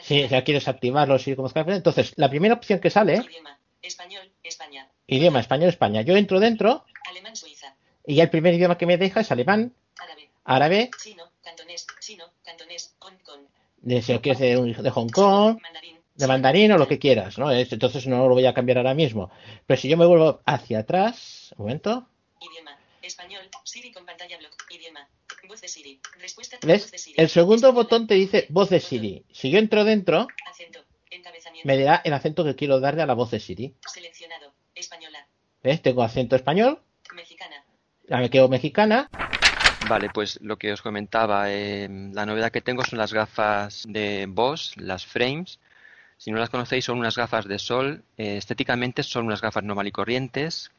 Si 0.02 0.28
ya 0.28 0.44
quieres 0.44 0.68
activarlo, 0.68 1.20
Siri 1.20 1.36
como 1.36 1.50
Skype, 1.50 1.76
entonces 1.76 2.14
la 2.16 2.32
primera 2.32 2.56
opción 2.56 2.80
que 2.80 2.90
sale, 2.90 3.18
Idioma. 3.18 3.60
Español. 3.84 4.32
España. 4.42 4.90
idioma 5.06 5.40
español 5.40 5.70
España. 5.70 6.02
Yo 6.02 6.18
entro 6.18 6.40
dentro 6.40 6.84
Alemán. 7.08 7.36
Suiza. 7.36 7.76
y 8.08 8.16
ya 8.16 8.24
el 8.24 8.32
primer 8.32 8.56
idioma 8.56 8.80
que 8.80 8.88
me 8.88 8.98
deja 8.98 9.20
es 9.20 9.32
alemán, 9.32 9.72
Árabe. 10.00 10.30
árabe, 10.46 10.92
Chino. 11.00 11.29
Cantonés. 11.44 11.86
Chino. 12.00 12.26
Cantonés. 12.44 12.96
Hong 13.00 13.18
Kong. 13.24 13.42
de, 13.82 14.02
si 14.02 14.14
lo 14.14 14.22
quieres 14.22 14.40
de, 14.40 14.74
de 14.84 14.90
Hong 14.90 15.10
Kong, 15.10 15.58
de 16.16 16.28
mandarín 16.28 16.72
o 16.74 16.78
lo 16.78 16.88
que 16.88 17.00
quieras, 17.00 17.38
¿no? 17.38 17.50
Es- 17.52 17.72
Entonces 17.72 18.06
no 18.08 18.28
lo 18.28 18.34
voy 18.36 18.46
a 18.46 18.54
cambiar 18.54 18.78
ahora 18.78 18.94
mismo. 18.94 19.32
Pero 19.66 19.80
si 19.80 19.88
yo 19.88 19.96
me 19.98 20.06
vuelvo 20.06 20.42
hacia 20.46 20.80
atrás, 20.80 21.54
un 21.58 21.66
momento, 21.66 22.08
Idioma. 22.42 22.78
Español. 23.02 23.42
Siri 23.64 23.92
con 23.92 24.06
pantalla 24.06 24.38
bloqueada. 24.38 24.66
Idioma. 24.70 25.08
Voz 25.48 25.62
de 25.62 25.68
Siri. 25.68 26.00
Respuesta. 26.20 26.58
¿ves? 26.62 26.82
Voz 26.84 26.92
de 26.92 26.98
Siri. 26.98 27.16
El 27.22 27.30
segundo 27.30 27.74
botón 27.74 28.06
te 28.08 28.14
dice 28.16 28.46
voz 28.50 28.70
de 28.70 28.80
Siri. 28.80 29.26
Si 29.32 29.50
yo 29.50 29.58
entro 29.60 29.84
dentro, 29.84 30.28
Acento. 30.50 30.80
Me 31.64 31.76
dirá 31.78 32.02
el 32.04 32.14
acento 32.14 32.44
que 32.46 32.56
quiero 32.56 32.80
darle 32.80 33.02
a 33.02 33.06
la 33.06 33.14
voz 33.16 33.32
de 33.32 33.40
Siri. 33.40 33.74
Seleccionado. 33.92 34.54
Española. 34.76 35.26
¿Ves? 35.64 35.82
Tengo 35.82 36.04
acento 36.04 36.36
español, 36.36 36.80
Mexicana. 37.14 37.66
ya 38.08 38.18
me 38.18 38.30
quedo 38.30 38.48
mexicana, 38.48 39.10
Vale, 39.90 40.12
pues 40.14 40.40
lo 40.42 40.58
que 40.60 40.72
os 40.72 40.84
comentaba, 40.84 41.52
eh, 41.52 41.90
la 42.14 42.28
novedad 42.28 42.52
que 42.52 42.62
tengo 42.62 42.84
son 42.84 43.00
las 43.00 43.12
gafas 43.12 43.88
de 43.90 44.28
Boss, 44.30 44.74
las 44.78 45.04
frames. 45.04 45.60
Si 46.18 46.30
no 46.30 46.38
las 46.38 46.52
conocéis, 46.52 46.86
son 46.86 47.00
unas 47.00 47.18
gafas 47.18 47.48
de 47.48 47.58
sol. 47.58 48.04
eh, 48.18 48.38
estéticamente 48.38 49.02
son 49.02 49.26
unas 49.26 49.42
gafas 49.42 49.64
normal 49.64 49.88
y 49.88 49.92
corrientes. 49.92 50.72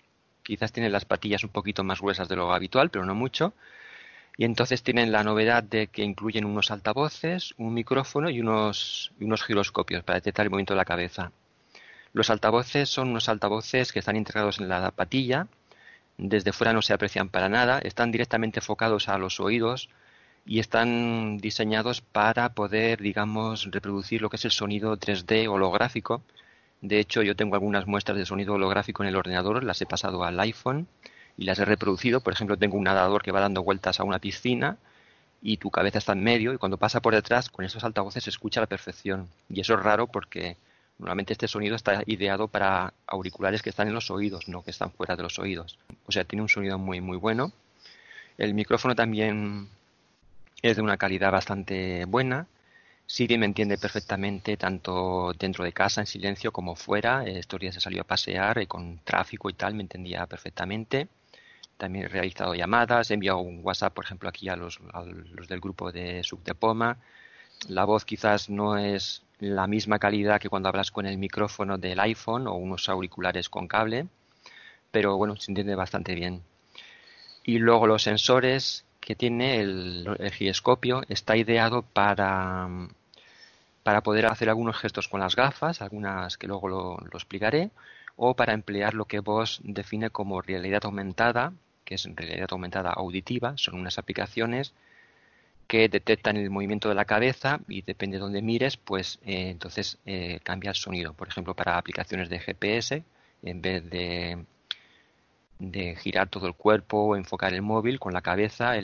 Quizás 0.45 0.73
tienen 0.73 0.93
las 0.93 1.07
patillas 1.07 1.43
un 1.43 1.51
poquito 1.51 1.83
más 1.83 2.01
gruesas 2.01 2.29
de 2.29 2.37
lo 2.37 2.53
habitual, 2.53 2.91
pero 2.91 3.05
no 3.05 3.17
mucho. 3.17 3.53
Y 4.37 4.45
entonces 4.45 4.85
tienen 4.85 5.11
la 5.11 5.25
novedad 5.25 5.65
de 5.65 5.89
que 5.89 6.05
incluyen 6.05 6.45
unos 6.45 6.71
altavoces, 6.71 7.55
un 7.59 7.75
micrófono 7.75 8.31
y 8.31 8.41
unos, 8.41 9.13
unos 9.21 9.43
giroscopios 9.43 10.05
para 10.05 10.21
detectar 10.21 10.47
el 10.47 10.51
movimiento 10.51 10.75
de 10.75 10.79
la 10.79 10.85
cabeza. 10.85 11.33
Los 12.13 12.31
altavoces 12.31 12.89
son 12.89 13.09
unos 13.11 13.29
altavoces 13.29 13.93
que 13.93 13.99
están 13.99 14.17
integrados 14.17 14.61
en 14.61 14.69
la 14.69 14.93
patilla 14.93 15.49
desde 16.21 16.53
fuera 16.53 16.73
no 16.75 16.83
se 16.83 16.93
aprecian 16.93 17.31
para 17.31 17.49
nada, 17.49 17.79
están 17.79 18.13
directamente 18.13 18.61
enfocados 18.61 19.09
a 19.09 19.17
los 19.17 19.41
oídos 19.41 19.89
y 20.45 20.59
están 20.59 21.39
diseñados 21.39 22.03
para 22.03 22.53
poder, 22.53 23.01
digamos, 23.01 23.69
reproducir 23.71 24.21
lo 24.21 24.29
que 24.29 24.37
es 24.37 24.45
el 24.45 24.51
sonido 24.51 24.97
3D 24.99 25.49
holográfico. 25.49 26.23
De 26.83 26.99
hecho, 26.99 27.23
yo 27.23 27.37
tengo 27.37 27.55
algunas 27.55 27.87
muestras 27.87 28.19
de 28.19 28.27
sonido 28.27 28.55
holográfico 28.55 29.03
en 29.03 29.09
el 29.09 29.17
ordenador, 29.17 29.65
las 29.65 29.81
he 29.81 29.87
pasado 29.87 30.23
al 30.25 30.39
iPhone 30.41 30.89
y 31.39 31.45
las 31.45 31.59
he 31.59 31.65
reproducido. 31.65 32.21
Por 32.21 32.35
ejemplo, 32.35 32.59
tengo 32.59 32.77
un 32.77 32.85
nadador 32.85 33.23
que 33.23 33.33
va 33.33 33.41
dando 33.41 33.63
vueltas 33.63 33.99
a 33.99 34.05
una 34.05 34.19
piscina 34.19 34.77
y 35.41 35.57
tu 35.57 35.71
cabeza 35.71 35.99
está 35.99 36.13
en 36.13 36.23
medio 36.23 36.53
y 36.53 36.59
cuando 36.59 36.77
pasa 36.77 37.01
por 37.01 37.15
detrás 37.15 37.49
con 37.49 37.65
esos 37.65 37.83
altavoces 37.83 38.25
se 38.25 38.31
escucha 38.31 38.61
a 38.61 38.65
la 38.65 38.67
perfección. 38.67 39.29
Y 39.49 39.61
eso 39.61 39.75
es 39.75 39.81
raro 39.81 40.07
porque 40.07 40.59
normalmente 41.01 41.33
este 41.33 41.49
sonido 41.49 41.77
está 41.77 42.03
ideado 42.07 42.47
para 42.47 42.93
auriculares 43.07 43.63
que 43.63 43.71
están 43.71 43.89
en 43.89 43.95
los 43.95 44.11
oídos, 44.11 44.49
no 44.49 44.63
que 44.63 44.71
están 44.71 44.93
fuera 44.93 45.17
de 45.17 45.23
los 45.23 45.39
oídos. 45.39 45.79
O 46.07 46.13
sea, 46.13 46.25
tiene 46.25 46.43
un 46.43 46.49
sonido 46.49 46.79
muy 46.79 47.01
muy 47.01 47.17
bueno. 47.17 47.53
El 48.39 48.55
micrófono 48.55 48.95
también 48.95 49.69
es 50.63 50.77
de 50.77 50.83
una 50.83 50.99
calidad 50.99 51.33
bastante 51.33 52.05
buena. 52.05 52.47
Siri 53.07 53.39
me 53.39 53.47
entiende 53.47 53.79
perfectamente 53.79 54.57
tanto 54.57 55.33
dentro 55.39 55.65
de 55.65 55.73
casa 55.73 56.03
en 56.03 56.07
silencio 56.07 56.53
como 56.53 56.77
fuera. 56.77 57.25
Estos 57.25 57.59
días 57.61 57.77
he 57.77 57.81
salido 57.81 58.03
a 58.03 58.07
pasear 58.07 58.61
y 58.63 58.67
con 58.67 59.01
tráfico 59.05 59.51
y 59.51 59.55
tal 59.55 59.75
me 59.75 59.83
entendía 59.83 60.27
perfectamente. 60.27 61.09
También 61.77 62.05
he 62.05 62.09
realizado 62.09 62.55
llamadas, 62.55 63.11
he 63.11 63.15
enviado 63.15 63.39
un 63.39 63.61
WhatsApp, 63.65 63.95
por 63.95 64.05
ejemplo, 64.05 64.29
aquí 64.29 64.49
a 64.51 64.57
los, 64.57 64.79
a 64.93 65.03
los 65.03 65.49
del 65.49 65.61
grupo 65.61 65.91
de 65.91 66.23
Sub 66.23 66.45
de 66.45 66.55
Poma. 66.55 66.99
La 67.69 67.85
voz 67.85 68.05
quizás 68.05 68.51
no 68.51 68.77
es 68.79 69.23
la 69.41 69.67
misma 69.67 69.99
calidad 69.99 70.41
que 70.41 70.49
cuando 70.49 70.69
hablas 70.69 70.91
con 70.91 71.07
el 71.07 71.19
micrófono 71.19 71.79
del 71.79 71.99
iPhone 72.01 72.47
o 72.47 72.55
unos 72.55 72.89
auriculares 72.89 73.49
con 73.49 73.67
cable, 73.67 74.07
pero 74.91 75.17
bueno, 75.17 75.37
se 75.37 75.51
entiende 75.51 75.75
bastante 75.75 76.15
bien. 76.15 76.43
Y 77.45 77.59
luego 77.59 77.87
los 77.87 78.03
sensores 78.03 78.85
que 79.01 79.17
tiene 79.17 79.61
el, 79.61 80.17
el 80.19 80.31
giroscopio 80.31 81.03
está 81.09 81.37
ideado 81.37 81.83
para, 81.83 82.69
para 83.83 84.03
poder 84.03 84.27
hacer 84.27 84.51
algunos 84.51 84.77
gestos 84.77 85.09
con 85.09 85.21
las 85.21 85.37
gafas, 85.37 85.81
algunas 85.81 86.37
que 86.37 86.47
luego 86.47 86.69
lo, 86.69 86.99
lo 86.99 87.19
explicaré, 87.19 87.71
o 88.17 88.35
para 88.35 88.53
emplear 88.53 88.95
lo 88.95 89.07
que 89.07 89.21
vos 89.21 89.61
define 89.65 90.11
como 90.11 90.43
realidad 90.43 90.85
aumentada, 90.85 91.55
que 91.87 91.95
es 91.95 92.07
realidad 92.15 92.49
aumentada 92.51 92.91
auditiva, 92.91 93.55
son 93.57 93.77
unas 93.77 93.99
aplicaciones 93.99 94.75
que 95.71 95.89
detectan 95.89 96.37
el 96.37 96.51
movimiento 96.51 96.89
de 96.89 96.97
la 96.97 97.05
cabeza 97.05 97.61
y 97.69 97.83
depende 97.83 98.17
de 98.17 98.23
dónde 98.23 98.43
mires, 98.43 98.77
pues 98.77 99.21
eh, 99.25 99.51
entonces 99.51 99.99
eh, 100.05 100.41
cambia 100.43 100.71
el 100.71 100.75
sonido. 100.75 101.15
Por 101.15 101.29
ejemplo, 101.29 101.55
para 101.55 101.79
aplicaciones 101.79 102.29
de 102.29 102.41
GPS, 102.41 103.05
en 103.45 103.63
vez 103.63 103.89
de, 103.89 104.45
de 105.61 105.95
girar 105.95 106.29
todo 106.29 106.49
el 106.49 106.55
cuerpo 106.55 106.97
o 106.99 107.17
enfocar 107.17 107.55
el 107.55 107.63
móvil 107.63 108.01
con 108.01 108.13
la 108.13 108.21
cabeza, 108.21 108.75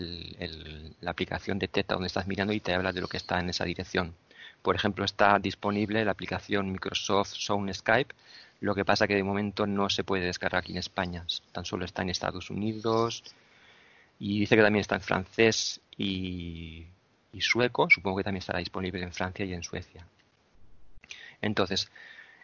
la 1.00 1.10
aplicación 1.10 1.58
detecta 1.58 1.94
dónde 1.94 2.06
estás 2.06 2.28
mirando 2.28 2.52
y 2.52 2.60
te 2.60 2.72
habla 2.72 2.92
de 2.92 3.00
lo 3.00 3.08
que 3.08 3.16
está 3.16 3.40
en 3.40 3.48
esa 3.50 3.64
dirección. 3.64 4.14
Por 4.62 4.76
ejemplo, 4.76 5.04
está 5.04 5.40
disponible 5.40 6.04
la 6.04 6.12
aplicación 6.12 6.70
Microsoft 6.70 7.32
Sound 7.34 7.74
Skype, 7.74 8.14
lo 8.60 8.76
que 8.76 8.84
pasa 8.84 9.08
que 9.08 9.16
de 9.16 9.24
momento 9.24 9.66
no 9.66 9.90
se 9.90 10.04
puede 10.04 10.24
descargar 10.24 10.60
aquí 10.60 10.70
en 10.70 10.78
España, 10.78 11.26
tan 11.50 11.64
solo 11.64 11.84
está 11.84 12.02
en 12.02 12.10
Estados 12.10 12.48
Unidos 12.48 13.24
y 14.20 14.40
dice 14.40 14.56
que 14.56 14.62
también 14.62 14.82
está 14.82 14.94
en 14.94 15.02
francés 15.02 15.80
y, 15.96 16.86
sueco, 17.40 17.88
supongo 17.90 18.18
que 18.18 18.24
también 18.24 18.40
estará 18.40 18.58
disponible 18.58 19.02
en 19.02 19.12
Francia 19.12 19.44
y 19.44 19.52
en 19.52 19.62
Suecia. 19.62 20.06
Entonces, 21.42 21.90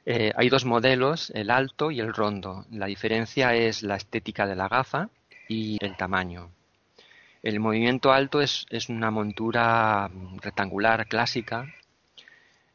eh, 0.05 0.33
hay 0.37 0.49
dos 0.49 0.65
modelos, 0.65 1.31
el 1.31 1.51
alto 1.51 1.91
y 1.91 2.01
el 2.01 2.13
rondo. 2.13 2.67
La 2.71 2.87
diferencia 2.87 3.55
es 3.55 3.83
la 3.83 3.97
estética 3.97 4.47
de 4.47 4.57
la 4.57 4.69
gafa 4.69 5.09
y 5.49 5.79
el 5.85 5.97
tamaño. 5.97 6.51
El 7.43 7.59
movimiento 7.59 8.13
alto 8.13 8.41
es, 8.41 8.67
es 8.71 8.89
una 8.89 9.11
montura 9.11 10.11
rectangular 10.41 11.07
clásica 11.09 11.67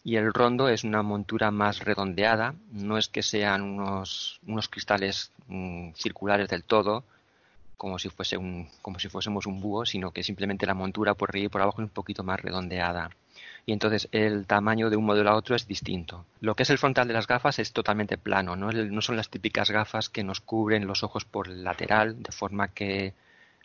y 0.04 0.16
el 0.16 0.34
rondo 0.34 0.70
es 0.70 0.84
una 0.84 1.04
montura 1.04 1.52
más 1.52 1.84
redondeada. 1.84 2.56
No 2.72 2.98
es 2.98 3.08
que 3.10 3.24
sean 3.24 3.62
unos, 3.62 4.40
unos 4.48 4.68
cristales 4.70 5.32
mm, 5.48 5.92
circulares 5.94 6.50
del 6.50 6.64
todo, 6.64 7.04
como 7.78 8.00
si, 8.00 8.10
fuese 8.10 8.38
un, 8.38 8.68
como 8.82 9.00
si 9.00 9.08
fuésemos 9.08 9.46
un 9.46 9.62
búho, 9.62 9.86
sino 9.86 10.12
que 10.12 10.24
simplemente 10.24 10.66
la 10.66 10.74
montura 10.74 11.14
por 11.14 11.30
arriba 11.30 11.46
y 11.46 11.50
por 11.50 11.62
abajo 11.62 11.82
es 11.82 11.88
un 11.88 11.94
poquito 11.94 12.24
más 12.24 12.42
redondeada. 12.42 13.12
Y 13.66 13.74
entonces 13.74 14.10
el 14.12 14.46
tamaño 14.48 14.90
de 14.90 14.98
un 14.98 15.06
modelo 15.06 15.30
a 15.30 15.36
otro 15.36 15.56
es 15.56 15.68
distinto. 15.68 16.26
Lo 16.42 16.56
que 16.56 16.64
es 16.64 16.70
el 16.70 16.78
frontal 16.78 17.08
de 17.08 17.14
las 17.14 17.28
gafas 17.28 17.60
es 17.60 17.74
totalmente 17.74 18.18
plano, 18.18 18.56
no, 18.56 18.72
no 18.72 19.02
son 19.02 19.16
las 19.16 19.30
típicas 19.30 19.70
gafas 19.70 20.10
que 20.10 20.24
nos 20.24 20.42
cubren 20.42 20.88
los 20.88 21.04
ojos 21.04 21.26
por 21.26 21.48
el 21.48 21.64
lateral, 21.64 22.22
de 22.22 22.32
forma 22.32 22.70
que 22.70 23.14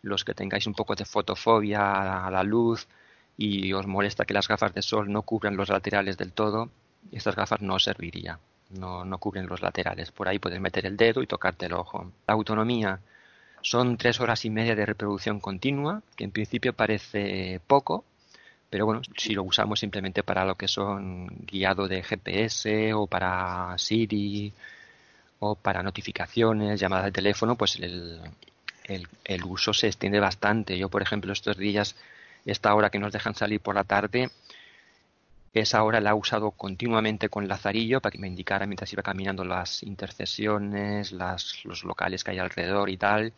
los 0.03 0.25
que 0.25 0.35
tengáis 0.35 0.67
un 0.67 0.75
poco 0.75 0.95
de 0.95 1.05
fotofobia 1.05 2.27
a 2.27 2.31
la 2.31 2.43
luz 2.43 2.89
y 3.37 3.73
os 3.73 3.87
molesta 3.87 4.25
que 4.25 4.35
las 4.35 4.49
gafas 4.49 4.75
de 4.75 4.83
sol 4.83 5.11
no 5.11 5.23
cubran 5.23 5.57
los 5.57 5.69
laterales 5.69 6.19
del 6.19 6.33
todo, 6.33 6.71
estas 7.13 7.35
gafas 7.35 7.63
no 7.63 7.75
os 7.75 7.85
serviría. 7.85 8.39
No, 8.71 9.05
no 9.05 9.19
cubren 9.19 9.47
los 9.47 9.61
laterales. 9.61 10.11
Por 10.13 10.29
ahí 10.29 10.39
puedes 10.39 10.61
meter 10.61 10.87
el 10.87 10.97
dedo 10.97 11.23
y 11.23 11.27
tocarte 11.27 11.67
el 11.67 11.75
ojo. 11.75 12.11
La 12.27 12.35
autonomía 12.35 13.01
son 13.63 13.97
tres 13.97 14.21
horas 14.21 14.45
y 14.45 14.51
media 14.51 14.75
de 14.75 14.87
reproducción 14.87 15.41
continua, 15.41 16.03
que 16.17 16.25
en 16.25 16.33
principio 16.33 16.73
parece 16.73 17.61
poco, 17.67 18.05
pero 18.71 18.87
bueno, 18.87 19.03
si 19.17 19.35
lo 19.35 19.43
usamos 19.43 19.81
simplemente 19.81 20.23
para 20.23 20.45
lo 20.45 20.57
que 20.57 20.69
son 20.69 21.27
guiado 21.47 21.89
de 21.89 22.03
GPS 22.03 22.95
o 22.95 23.07
para 23.07 23.77
Siri 23.79 24.53
o 25.41 25.55
para 25.57 25.83
notificaciones, 25.83 26.81
llamadas 26.81 27.07
de 27.07 27.13
teléfono, 27.13 27.57
pues 27.57 27.77
el, 27.77 28.21
el, 28.85 29.09
el 29.25 29.45
uso 29.45 29.73
se 29.75 29.89
extiende 29.89 30.21
bastante. 30.21 30.79
Yo, 30.79 30.89
por 30.89 31.03
ejemplo, 31.03 31.33
estos 31.33 31.57
días, 31.59 31.97
esta 32.47 32.75
hora 32.75 32.91
que 32.91 32.99
nos 32.99 33.13
dejan 33.13 33.35
salir 33.35 33.61
por 33.61 33.75
la 33.75 33.85
tarde, 33.85 34.31
esa 35.61 35.83
hora 35.83 36.01
la 36.01 36.11
he 36.11 36.15
usado 36.15 36.51
continuamente 36.53 37.29
con 37.29 37.47
Lazarillo 37.49 38.01
para 38.01 38.13
que 38.13 38.19
me 38.19 38.29
indicara 38.29 38.67
mientras 38.67 38.93
iba 38.93 39.03
caminando 39.03 39.45
las 39.45 39.83
intercesiones, 39.83 41.13
los 41.13 41.85
locales 41.85 42.25
que 42.25 42.31
hay 42.33 42.39
alrededor 42.39 42.89
y 42.91 42.97
tal, 42.97 43.35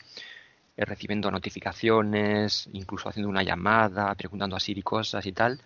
eh, 0.77 0.85
recibiendo 0.85 1.31
notificaciones, 1.31 2.69
incluso 2.73 3.09
haciendo 3.09 3.29
una 3.29 3.43
llamada, 3.43 4.15
preguntando 4.15 4.57
a 4.57 4.61
Siri 4.61 4.83
cosas 4.83 5.27
y 5.27 5.33
tal. 5.33 5.61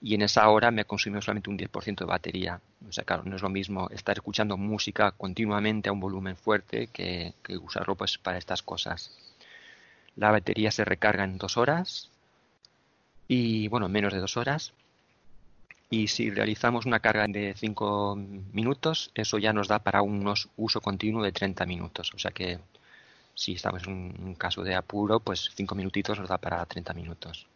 y 0.00 0.14
en 0.14 0.22
esa 0.22 0.48
hora 0.48 0.70
me 0.70 0.84
consumió 0.84 1.20
solamente 1.20 1.50
un 1.50 1.58
10% 1.58 2.04
de 2.04 2.04
batería. 2.06 2.60
O 2.88 2.92
sea, 2.92 3.04
claro, 3.04 3.24
no 3.24 3.36
es 3.36 3.42
lo 3.42 3.48
mismo 3.50 3.88
estar 3.90 4.16
escuchando 4.16 4.56
música 4.56 5.10
continuamente 5.12 5.88
a 5.88 5.92
un 5.92 6.00
volumen 6.00 6.36
fuerte 6.36 6.88
que, 6.88 7.34
que 7.42 7.56
usarlo 7.58 7.96
pues 7.96 8.18
para 8.18 8.38
estas 8.38 8.62
cosas. 8.62 9.10
La 10.16 10.30
batería 10.30 10.70
se 10.70 10.84
recarga 10.84 11.24
en 11.24 11.38
dos 11.38 11.56
horas 11.56 12.10
y 13.28 13.68
bueno, 13.68 13.88
menos 13.88 14.12
de 14.12 14.20
dos 14.20 14.36
horas. 14.36 14.72
Y 15.90 16.08
si 16.08 16.30
realizamos 16.30 16.84
una 16.86 17.00
carga 17.00 17.26
de 17.28 17.54
5 17.56 18.16
minutos, 18.52 19.10
eso 19.14 19.38
ya 19.38 19.52
nos 19.52 19.68
da 19.68 19.78
para 19.78 20.02
un 20.02 20.34
uso 20.56 20.80
continuo 20.80 21.22
de 21.22 21.32
30 21.32 21.64
minutos. 21.66 22.12
O 22.14 22.18
sea 22.18 22.30
que 22.30 22.58
si 23.34 23.52
estamos 23.52 23.86
en 23.86 24.14
un 24.22 24.34
caso 24.34 24.62
de 24.62 24.74
apuro, 24.74 25.20
pues 25.20 25.50
5 25.54 25.74
minutitos 25.74 26.18
nos 26.18 26.28
da 26.28 26.38
para 26.38 26.64
30 26.66 26.92
minutos. 26.92 27.46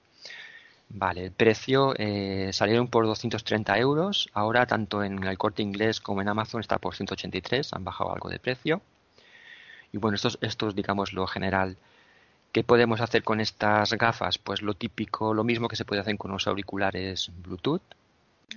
Vale, 0.89 1.25
el 1.25 1.33
precio 1.33 1.95
eh, 1.97 2.51
salieron 2.53 2.89
por 2.89 3.07
230 3.07 3.79
euros. 3.79 4.29
Ahora, 4.33 4.67
tanto 4.67 5.03
en 5.03 5.23
el 5.25 5.39
corte 5.39 5.63
inglés 5.63 6.01
como 6.01 6.23
en 6.23 6.29
Amazon, 6.29 6.61
está 6.61 6.79
por 6.79 6.95
183. 6.95 7.73
Han 7.73 7.85
bajado 7.85 8.13
algo 8.13 8.29
de 8.31 8.39
precio. 8.39 8.83
Y 9.93 9.99
bueno, 9.99 10.17
esto, 10.17 10.31
esto 10.41 10.69
es, 10.69 10.75
digamos, 10.75 11.13
lo 11.13 11.27
general. 11.27 11.77
¿Qué 12.53 12.65
podemos 12.65 13.01
hacer 13.01 13.23
con 13.23 13.41
estas 13.41 13.93
gafas? 13.95 14.39
Pues 14.39 14.63
lo 14.63 14.75
típico, 14.75 15.35
lo 15.35 15.45
mismo 15.45 15.69
que 15.69 15.77
se 15.77 15.85
puede 15.85 16.03
hacer 16.03 16.17
con 16.19 16.31
los 16.31 16.47
auriculares 16.47 17.31
Bluetooth. 17.43 17.83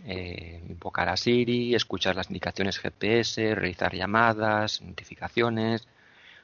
Eh, 0.03 0.61
invocar 0.67 1.09
a 1.09 1.17
Siri, 1.17 1.73
escuchar 1.75 2.15
las 2.15 2.29
indicaciones 2.29 2.79
GPS, 2.79 3.55
realizar 3.55 3.95
llamadas, 3.95 4.81
notificaciones. 4.81 5.87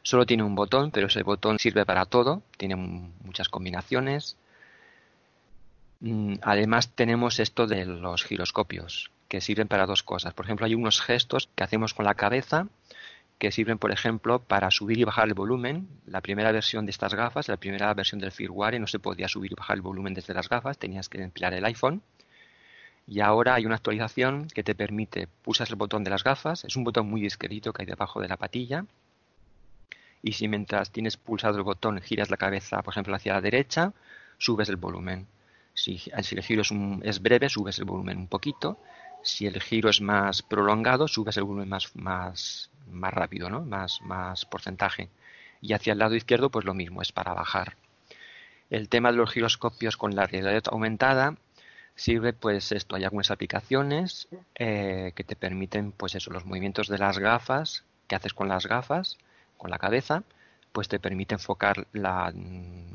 Solo 0.03 0.25
tiene 0.25 0.43
un 0.43 0.55
botón, 0.55 0.91
pero 0.91 1.07
ese 1.07 1.23
botón 1.23 1.59
sirve 1.59 1.85
para 1.85 2.05
todo. 2.05 2.41
Tiene 2.57 2.75
muchas 2.75 3.49
combinaciones. 3.49 4.37
Mm, 5.99 6.35
además 6.41 6.89
tenemos 6.95 7.39
esto 7.39 7.67
de 7.67 7.85
los 7.85 8.23
giroscopios, 8.23 9.11
que 9.27 9.41
sirven 9.41 9.67
para 9.67 9.85
dos 9.85 10.03
cosas. 10.03 10.33
Por 10.33 10.45
ejemplo, 10.45 10.65
hay 10.65 10.75
unos 10.75 11.01
gestos 11.01 11.49
que 11.55 11.63
hacemos 11.63 11.93
con 11.93 12.05
la 12.05 12.15
cabeza 12.15 12.67
que 13.41 13.51
sirven, 13.51 13.79
por 13.79 13.91
ejemplo, 13.91 14.39
para 14.39 14.69
subir 14.69 14.99
y 14.99 15.03
bajar 15.03 15.27
el 15.27 15.33
volumen. 15.33 15.87
La 16.05 16.21
primera 16.21 16.51
versión 16.51 16.85
de 16.85 16.91
estas 16.91 17.15
gafas, 17.15 17.47
la 17.47 17.57
primera 17.57 17.91
versión 17.95 18.21
del 18.21 18.31
firmware, 18.31 18.79
no 18.79 18.85
se 18.85 18.99
podía 18.99 19.27
subir 19.27 19.51
y 19.51 19.55
bajar 19.55 19.77
el 19.77 19.81
volumen 19.81 20.13
desde 20.13 20.35
las 20.35 20.47
gafas, 20.47 20.77
tenías 20.77 21.09
que 21.09 21.23
emplear 21.23 21.53
el 21.55 21.65
iPhone. 21.65 22.03
Y 23.07 23.19
ahora 23.19 23.55
hay 23.55 23.65
una 23.65 23.75
actualización 23.75 24.47
que 24.47 24.63
te 24.63 24.75
permite, 24.75 25.27
pulsas 25.27 25.69
el 25.69 25.75
botón 25.75 26.03
de 26.03 26.11
las 26.11 26.23
gafas, 26.23 26.63
es 26.63 26.75
un 26.75 26.83
botón 26.83 27.09
muy 27.09 27.21
discreto 27.21 27.73
que 27.73 27.81
hay 27.81 27.85
debajo 27.85 28.21
de 28.21 28.27
la 28.27 28.37
patilla. 28.37 28.85
Y 30.23 30.33
si 30.33 30.47
mientras 30.47 30.91
tienes 30.91 31.17
pulsado 31.17 31.57
el 31.57 31.63
botón 31.63 31.99
giras 31.99 32.29
la 32.29 32.37
cabeza, 32.37 32.81
por 32.83 32.93
ejemplo, 32.93 33.15
hacia 33.15 33.33
la 33.33 33.41
derecha, 33.41 33.93
subes 34.37 34.69
el 34.69 34.75
volumen. 34.75 35.27
Si, 35.73 36.01
el 36.13 36.43
giro 36.43 36.61
es, 37.03 37.21
breve, 37.21 37.49
subes 37.49 37.79
el 37.79 37.85
volumen 37.85 38.17
un 38.17 38.27
poquito. 38.27 38.77
Si 39.23 39.47
el 39.47 39.59
giro 39.61 39.89
es 39.89 40.01
más 40.01 40.41
prolongado, 40.41 41.07
subes 41.07 41.37
el 41.37 41.43
volumen 41.43 41.69
más, 41.69 41.95
más, 41.95 42.69
más 42.89 43.13
rápido, 43.13 43.49
¿no? 43.49 43.61
Más, 43.61 44.01
más 44.01 44.45
porcentaje. 44.45 45.09
Y 45.61 45.73
hacia 45.73 45.93
el 45.93 45.99
lado 45.99 46.15
izquierdo, 46.15 46.49
pues 46.49 46.65
lo 46.65 46.73
mismo, 46.73 47.01
es 47.01 47.11
para 47.11 47.33
bajar. 47.33 47.77
El 48.69 48.89
tema 48.89 49.11
de 49.11 49.17
los 49.17 49.31
giroscopios 49.31 49.97
con 49.97 50.15
la 50.15 50.27
realidad 50.27 50.63
aumentada 50.67 51.35
sirve, 51.95 52.33
pues 52.33 52.71
esto, 52.71 52.95
hay 52.95 53.03
algunas 53.03 53.31
aplicaciones 53.31 54.27
eh, 54.55 55.11
que 55.15 55.23
te 55.23 55.35
permiten, 55.35 55.91
pues 55.91 56.15
eso, 56.15 56.31
los 56.31 56.45
movimientos 56.45 56.87
de 56.87 56.97
las 56.97 57.19
gafas 57.19 57.83
que 58.07 58.15
haces 58.15 58.33
con 58.33 58.47
las 58.47 58.65
gafas, 58.65 59.17
con 59.57 59.69
la 59.71 59.79
cabeza, 59.79 60.23
pues 60.71 60.87
te 60.87 60.99
permite 60.99 61.35
enfocar 61.35 61.87
la, 61.93 62.33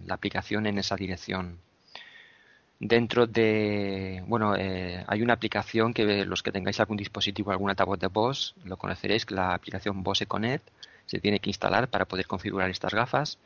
aplicación 0.08 0.66
en 0.66 0.78
esa 0.78 0.96
dirección. 0.96 1.58
Dentro 2.78 3.26
de, 3.26 4.22
bueno, 4.26 4.54
eh, 4.56 5.02
hay 5.06 5.22
una 5.22 5.32
aplicación 5.32 5.94
que 5.94 6.26
los 6.26 6.42
que 6.42 6.52
tengáis 6.52 6.78
algún 6.80 6.98
dispositivo, 6.98 7.50
algún 7.50 7.70
altavoz 7.70 7.98
de 7.98 8.08
voz, 8.08 8.54
lo 8.64 8.76
conoceréis, 8.76 9.30
la 9.30 9.54
aplicación 9.54 10.02
Bose 10.02 10.26
Connect 10.26 10.68
se 11.06 11.20
tiene 11.20 11.40
que 11.40 11.50
instalar 11.50 11.88
para 11.88 12.04
poder 12.04 12.26
configurar 12.26 12.68
estas 12.68 12.92
gafas. 12.92 13.38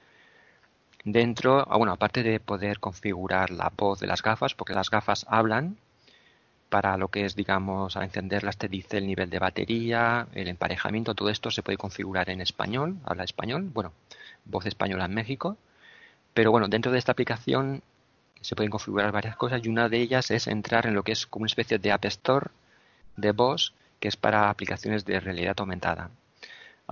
Dentro, 1.04 1.66
ah, 1.70 1.76
bueno, 1.76 1.92
aparte 1.92 2.22
de 2.22 2.40
poder 2.40 2.78
configurar 2.78 3.50
la 3.50 3.72
voz 3.76 4.00
de 4.00 4.06
las 4.06 4.22
gafas, 4.22 4.54
porque 4.54 4.74
las 4.74 4.90
gafas 4.90 5.26
hablan, 5.28 5.78
para 6.68 6.96
lo 6.96 7.08
que 7.08 7.24
es, 7.24 7.34
digamos, 7.36 7.96
a 7.96 8.04
encenderlas 8.04 8.56
te 8.56 8.68
dice 8.68 8.98
el 8.98 9.06
nivel 9.06 9.28
de 9.30 9.38
batería, 9.38 10.28
el 10.34 10.48
emparejamiento, 10.48 11.14
todo 11.14 11.28
esto 11.28 11.50
se 11.50 11.62
puede 11.62 11.78
configurar 11.78 12.30
en 12.30 12.40
español, 12.40 12.96
habla 13.04 13.24
español, 13.24 13.70
bueno, 13.72 13.92
voz 14.44 14.66
española 14.66 15.06
en 15.06 15.14
México. 15.14 15.56
Pero 16.34 16.52
bueno, 16.52 16.68
dentro 16.68 16.92
de 16.92 16.98
esta 16.98 17.12
aplicación 17.12 17.82
se 18.40 18.54
pueden 18.56 18.70
configurar 18.70 19.12
varias 19.12 19.36
cosas 19.36 19.64
y 19.64 19.68
una 19.68 19.88
de 19.88 20.00
ellas 20.00 20.30
es 20.30 20.46
entrar 20.46 20.86
en 20.86 20.94
lo 20.94 21.02
que 21.02 21.12
es 21.12 21.26
como 21.26 21.42
una 21.42 21.48
especie 21.48 21.78
de 21.78 21.92
App 21.92 22.04
Store 22.06 22.48
de 23.16 23.32
voz 23.32 23.74
que 23.98 24.08
es 24.08 24.16
para 24.16 24.48
aplicaciones 24.50 25.04
de 25.04 25.20
realidad 25.20 25.56
aumentada. 25.58 26.10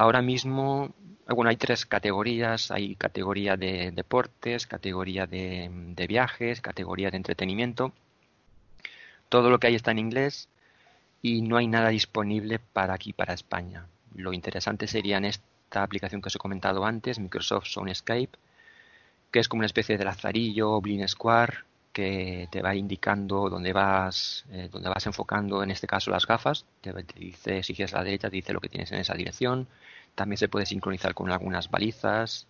Ahora 0.01 0.23
mismo, 0.23 0.95
bueno, 1.27 1.51
hay 1.51 1.57
tres 1.57 1.85
categorías. 1.85 2.71
Hay 2.71 2.95
categoría 2.95 3.57
de 3.57 3.91
deportes, 3.91 4.69
categoría 4.69 5.27
de, 5.27 6.07
viajes, 6.09 6.61
categoría 6.61 7.11
de 7.11 7.17
entretenimiento. 7.17 7.93
Todo 9.29 9.51
lo 9.51 9.59
que 9.59 9.67
hay 9.67 9.75
está 9.75 9.91
en 9.91 9.99
inglés 9.99 10.49
y 11.21 11.43
no 11.43 11.57
hay 11.57 11.67
nada 11.67 11.89
disponible 11.89 12.61
para 12.61 12.95
aquí, 12.95 13.13
para 13.13 13.35
España. 13.35 13.89
Lo 14.15 14.33
interesante 14.33 14.87
sería 14.87 15.17
en 15.19 15.25
esta 15.25 15.83
aplicación 15.83 16.23
que 16.23 16.29
os 16.29 16.37
he 16.37 16.39
comentado 16.39 16.85
antes, 16.85 17.19
Microsoft 17.19 17.67
Soundscape, 17.67 18.31
que 19.33 19.41
es 19.41 19.49
como 19.49 19.61
una 19.61 19.67
especie 19.67 19.99
de 19.99 20.05
lazarillo 20.05 20.71
o 20.75 20.81
blind 20.81 21.09
square 21.09 21.65
que 21.93 22.49
te 22.51 22.63
va 22.63 22.75
indicando 22.75 23.49
dónde 23.49 23.73
vas, 23.73 24.45
eh, 24.51 24.69
dónde 24.71 24.89
vas 24.89 25.07
enfocando, 25.07 25.63
en 25.63 25.71
este 25.71 25.87
caso 25.87 26.11
las 26.11 26.27
gafas, 26.27 26.65
te, 26.81 26.93
dice, 27.17 27.63
si 27.63 27.75
quieres 27.75 27.95
a 27.95 27.99
la 27.99 28.05
derecha, 28.05 28.31
te 28.31 28.37
dice 28.37 28.53
lo 28.53 28.61
que 28.61 28.69
tienes 28.69 28.93
en 28.93 29.01
esa 29.01 29.15
dirección. 29.15 29.67
También 30.15 30.39
se 30.39 30.49
puede 30.49 30.67
sincronizar 30.67 31.15
con 31.15 31.31
algunas 31.31 31.71
balizas 31.71 32.47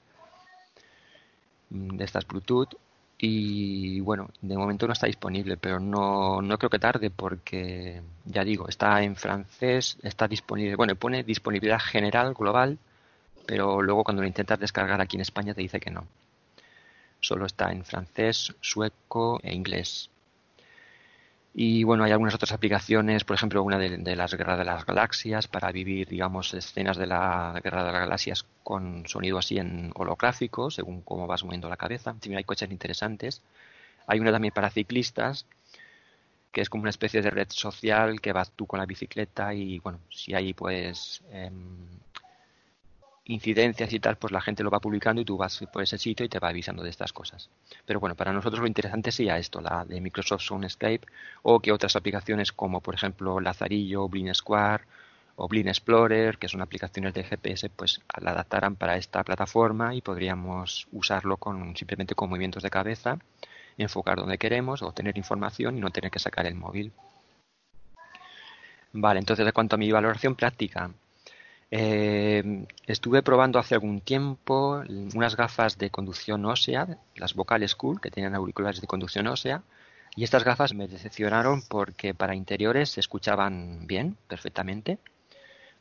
mm, 1.71 1.97
de 1.97 2.05
estas 2.05 2.27
Bluetooth. 2.27 2.75
Y 3.21 4.01
bueno, 4.01 4.31
de 4.41 4.57
momento 4.57 4.87
no 4.87 4.93
está 4.93 5.07
disponible, 5.07 5.57
pero 5.57 5.81
no, 5.81 6.41
no 6.41 6.57
creo 6.59 6.71
que 6.71 6.79
tarde 6.79 7.11
porque, 7.11 8.01
ya 8.25 8.45
digo, 8.45 8.69
está 8.69 9.03
en 9.03 9.17
francés, 9.17 9.99
está 10.03 10.29
disponible, 10.29 10.77
bueno, 10.77 10.95
pone 10.95 11.25
disponibilidad 11.25 11.81
general, 11.81 12.35
global, 12.35 12.79
pero 13.47 13.83
luego 13.83 14.05
cuando 14.05 14.23
lo 14.23 14.29
intentas 14.29 14.61
descargar 14.61 15.01
aquí 15.01 15.17
en 15.17 15.23
España 15.23 15.55
te 15.55 15.63
dice 15.63 15.81
que 15.81 15.91
no. 15.91 16.07
Solo 17.21 17.47
está 17.47 17.73
en 17.73 17.85
francés, 17.85 18.55
sueco 18.61 19.41
e 19.43 19.55
inglés. 19.55 20.11
Y 21.61 21.83
bueno, 21.83 22.05
hay 22.05 22.13
algunas 22.13 22.35
otras 22.35 22.53
aplicaciones, 22.53 23.25
por 23.25 23.35
ejemplo, 23.35 23.63
una 23.65 23.79
de, 23.79 24.15
las 24.15 24.35
guerras 24.35 24.59
de 24.59 24.65
las 24.65 24.87
galaxias, 24.87 25.49
para 25.49 25.73
vivir, 25.73 26.07
digamos, 26.07 26.55
escenas 26.55 26.97
de 26.97 27.07
la 27.07 27.61
guerra 27.65 27.83
de 27.83 27.93
las 27.93 28.01
galaxias 28.03 28.47
con 28.63 29.09
sonido 29.09 29.39
así 29.39 29.59
en 29.59 29.91
holográfico, 29.97 30.71
según 30.71 31.03
cómo 31.03 31.27
vas 31.27 31.43
moviendo 31.43 31.69
la 31.69 31.77
cabeza. 31.77 32.15
Hay 32.37 32.45
coches 32.45 32.71
interesantes. 32.71 33.43
Hay 34.07 34.21
una 34.21 34.31
también 34.31 34.55
para 34.55 34.71
ciclistas, 34.71 35.47
que 36.53 36.61
es 36.61 36.71
como 36.71 36.83
una 36.83 36.91
especie 36.91 37.23
de 37.23 37.31
red 37.31 37.49
social 37.51 38.21
que 38.21 38.33
vas 38.33 38.53
tú 38.53 38.67
con 38.67 38.79
la 38.79 38.87
bicicleta 38.87 39.53
y, 39.53 39.81
bueno, 39.81 39.99
si 40.11 40.35
hay 40.35 40.55
pues 40.55 41.23
em, 41.33 41.89
incidencias 43.29 43.93
y 43.93 44.01
tal, 44.01 44.17
pues 44.17 44.33
la 44.33 44.41
gente 44.41 44.63
lo 44.63 44.71
va 44.71 44.81
publicando 44.81 45.21
y 45.21 45.25
tú 45.25 45.37
vas 45.37 45.63
por 45.73 45.83
ese 45.83 45.99
sitio 45.99 46.25
y 46.25 46.29
te 46.29 46.39
va 46.39 46.49
avisando 46.49 46.83
de 46.83 46.91
estas 46.91 47.13
cosas. 47.13 47.51
Pero 47.85 48.01
bueno, 48.01 48.17
para 48.17 48.33
nosotros 48.33 48.61
lo 48.61 48.67
interesante 48.67 49.13
sería 49.13 49.39
esto, 49.39 49.61
la 49.61 49.85
de 49.85 50.01
Microsoft 50.01 50.43
Soundscape, 50.43 51.03
o 51.43 51.61
que 51.61 51.71
otras 51.71 51.95
aplicaciones 51.95 52.53
como 52.53 52.81
por 52.81 52.95
ejemplo 52.95 53.39
Lazarillo, 53.39 54.09
Blin 54.09 54.35
Square 54.35 54.85
o 55.37 55.47
Blin 55.47 55.69
Explorer, 55.69 56.39
que 56.39 56.49
son 56.49 56.63
aplicaciones 56.63 57.15
de 57.15 57.23
GPS, 57.23 57.69
pues 57.69 58.01
la 58.21 58.33
adaptaran 58.33 58.77
para 58.77 58.97
esta 58.97 59.23
plataforma 59.23 59.95
y 59.95 60.01
podríamos 60.01 60.89
usarlo 60.91 61.37
con 61.37 61.77
simplemente 61.77 62.15
con 62.15 62.31
movimientos 62.31 62.63
de 62.63 62.71
cabeza, 62.71 63.19
enfocar 63.77 64.17
donde 64.17 64.39
queremos 64.39 64.83
o 64.83 64.93
tener 64.93 65.17
información 65.19 65.77
y 65.77 65.81
no 65.81 65.91
tener 65.91 66.11
que 66.11 66.19
sacar 66.19 66.47
el 66.47 66.55
móvil. 66.55 66.93
Vale, 68.93 69.21
entonces 69.21 69.45
de 69.45 69.53
cuanto 69.53 69.77
a 69.77 69.79
mi 69.79 69.93
valoración 69.93 70.35
práctica, 70.35 70.91
eh, 71.71 72.67
estuve 72.87 73.23
probando 73.23 73.59
hace 73.59 73.75
algún 73.75 74.01
tiempo 74.01 74.83
unas 75.15 75.37
gafas 75.37 75.77
de 75.79 75.91
conducción 75.91 76.45
ósea, 76.47 76.99
las 77.15 77.35
Vocal 77.35 77.67
School, 77.69 78.01
que 78.01 78.11
tenían 78.11 78.35
auriculares 78.35 78.81
de 78.81 78.87
conducción 78.87 79.27
ósea, 79.27 79.63
y 80.17 80.25
estas 80.25 80.45
gafas 80.45 80.75
me 80.75 80.89
decepcionaron 80.89 81.63
porque 81.69 82.15
para 82.15 82.35
interiores 82.35 82.91
se 82.91 83.01
escuchaban 83.01 83.87
bien, 83.87 84.17
perfectamente, 84.29 84.99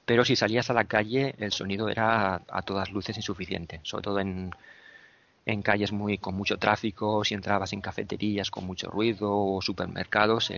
pero 0.05 0.25
si 0.25 0.35
salías 0.35 0.69
a 0.69 0.73
la 0.73 0.85
calle 0.85 1.35
el 1.37 1.51
sonido 1.51 1.89
era 1.89 2.41
a 2.47 2.61
todas 2.63 2.91
luces 2.91 3.17
insuficiente, 3.17 3.79
sobre 3.83 4.03
todo 4.03 4.19
en, 4.19 4.51
en 5.45 5.61
calles 5.61 5.91
muy 5.91 6.17
con 6.17 6.35
mucho 6.35 6.57
tráfico, 6.57 7.23
si 7.23 7.33
entrabas 7.33 7.73
en 7.73 7.81
cafeterías 7.81 8.51
con 8.51 8.65
mucho 8.65 8.89
ruido 8.89 9.31
o 9.31 9.61
supermercados, 9.61 10.51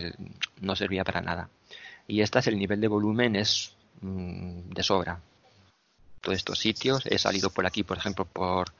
no 0.62 0.76
servía 0.76 1.04
para 1.04 1.22
nada. 1.22 1.50
Y 2.08 2.22
este 2.22 2.40
es 2.40 2.48
el 2.48 2.58
nivel 2.58 2.82
de 2.82 2.88
volumen 2.88 3.36
es 3.36 3.76
Mm, 4.02 4.70
de 4.70 4.84
sobra. 4.84 5.20
Todos 6.22 6.38
estos 6.38 6.60
sitios. 6.60 7.06
He 7.06 7.18
salido 7.18 7.50
por 7.50 7.66
aquí, 7.66 7.84
por 7.84 7.98
ejemplo, 7.98 8.26
por 8.26 8.72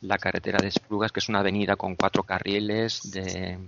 la 0.00 0.18
carretera 0.18 0.58
de 0.60 0.68
Esplugas, 0.68 1.12
que 1.12 1.20
es 1.20 1.28
una 1.28 1.40
avenida 1.40 1.76
con 1.76 1.94
cuatro 1.94 2.22
carriles 2.22 3.10
de 3.10 3.58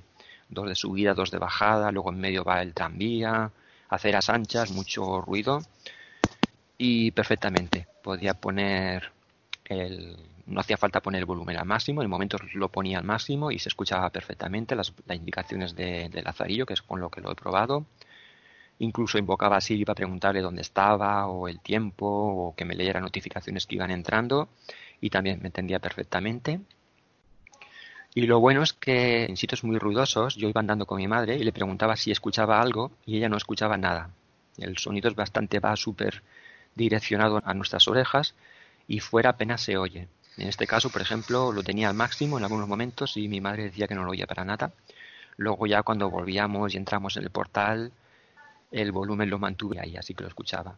dos 0.49 0.69
de 0.69 0.75
subida, 0.75 1.15
dos 1.15 1.31
de 1.31 1.39
bajada, 1.39 1.93
luego 1.93 2.11
en 2.11 2.21
medio 2.21 2.45
va 2.45 2.63
el 2.63 2.75
tranvía, 2.75 3.51
aceras 3.89 4.31
anchas, 4.31 4.71
mucho 4.71 5.21
ruido 5.21 5.61
y 6.79 7.11
perfectamente. 7.11 7.87
Podía 8.03 8.35
poner 8.35 9.13
el, 9.65 10.17
no 10.47 10.61
hacía 10.61 10.77
falta 10.77 11.01
poner 11.01 11.21
el 11.21 11.27
volumen 11.27 11.57
al 11.57 11.67
máximo, 11.67 12.01
en 12.01 12.07
el 12.07 12.09
momento 12.09 12.39
lo 12.55 12.69
ponía 12.69 12.99
al 12.99 13.05
máximo 13.05 13.51
y 13.51 13.59
se 13.59 13.69
escuchaba 13.69 14.11
perfectamente 14.11 14.75
las, 14.75 14.93
las 15.07 15.17
indicaciones 15.17 15.75
de, 15.75 16.09
del 16.09 16.25
lazarillo, 16.25 16.67
que 16.67 16.75
es 16.75 16.83
con 16.83 17.01
lo 17.01 17.11
que 17.11 17.21
lo 17.21 17.31
he 17.31 17.35
probado. 17.35 17.85
Incluso 18.81 19.19
invocaba 19.19 19.57
a 19.57 19.61
Siri 19.61 19.85
para 19.85 19.97
preguntarle 19.97 20.41
dónde 20.41 20.63
estaba 20.63 21.27
o 21.27 21.49
el 21.49 21.61
tiempo 21.61 22.07
o 22.07 22.55
que 22.55 22.65
me 22.65 22.75
leyera 22.75 23.01
notificaciones 23.01 23.67
que 23.67 23.75
iban 23.75 23.91
entrando 23.91 24.49
y 25.01 25.11
también 25.11 25.41
me 25.41 25.49
entendía 25.49 25.79
perfectamente. 25.79 26.61
Y 28.15 28.27
lo 28.27 28.41
bueno 28.41 28.63
es 28.63 28.73
que 28.73 29.25
en 29.27 29.37
sitios 29.37 29.65
muy 29.65 29.79
ruidosos 29.79 30.37
yo 30.37 30.49
iba 30.49 30.61
andando 30.61 30.87
con 30.87 30.99
mi 30.99 31.07
madre 31.07 31.37
y 31.37 31.45
le 31.45 31.53
preguntaba 31.53 31.97
si 31.97 32.11
escuchaba 32.11 32.61
algo 32.61 32.93
y 33.05 33.17
ella 33.17 33.29
no 33.29 33.37
escuchaba 33.37 33.77
nada. 33.77 34.11
El 34.57 34.79
sonido 34.79 35.09
es 35.09 35.15
bastante, 35.15 35.61
va 35.61 35.77
súper 35.77 36.23
direccionado 36.75 37.41
a 37.45 37.55
nuestras 37.55 37.87
orejas 37.89 38.35
y 38.87 39.01
fuera 39.01 39.31
apenas 39.31 39.61
se 39.63 39.77
oye. 39.77 40.09
En 40.37 40.49
este 40.49 40.67
caso, 40.67 40.91
por 40.91 41.03
ejemplo, 41.03 41.53
lo 41.53 41.63
tenía 41.63 41.89
al 41.89 41.95
máximo 41.95 42.39
en 42.39 42.45
algunos 42.45 42.69
momentos 42.69 43.17
y 43.17 43.29
mi 43.29 43.41
madre 43.41 43.65
decía 43.65 43.89
que 43.89 43.95
no 43.95 44.05
lo 44.05 44.13
oía 44.13 44.27
para 44.27 44.45
nada. 44.45 44.73
Luego 45.37 45.67
ya 45.67 45.83
cuando 45.83 46.11
volvíamos 46.11 46.75
y 46.75 46.77
entramos 46.77 47.17
en 47.17 47.25
el 47.25 47.31
portal, 47.31 47.93
el 48.71 48.93
volumen 48.93 49.31
lo 49.31 49.39
mantuve 49.39 49.81
ahí, 49.81 49.97
así 49.97 50.15
que 50.15 50.23
lo 50.23 50.29
escuchaba. 50.29 50.77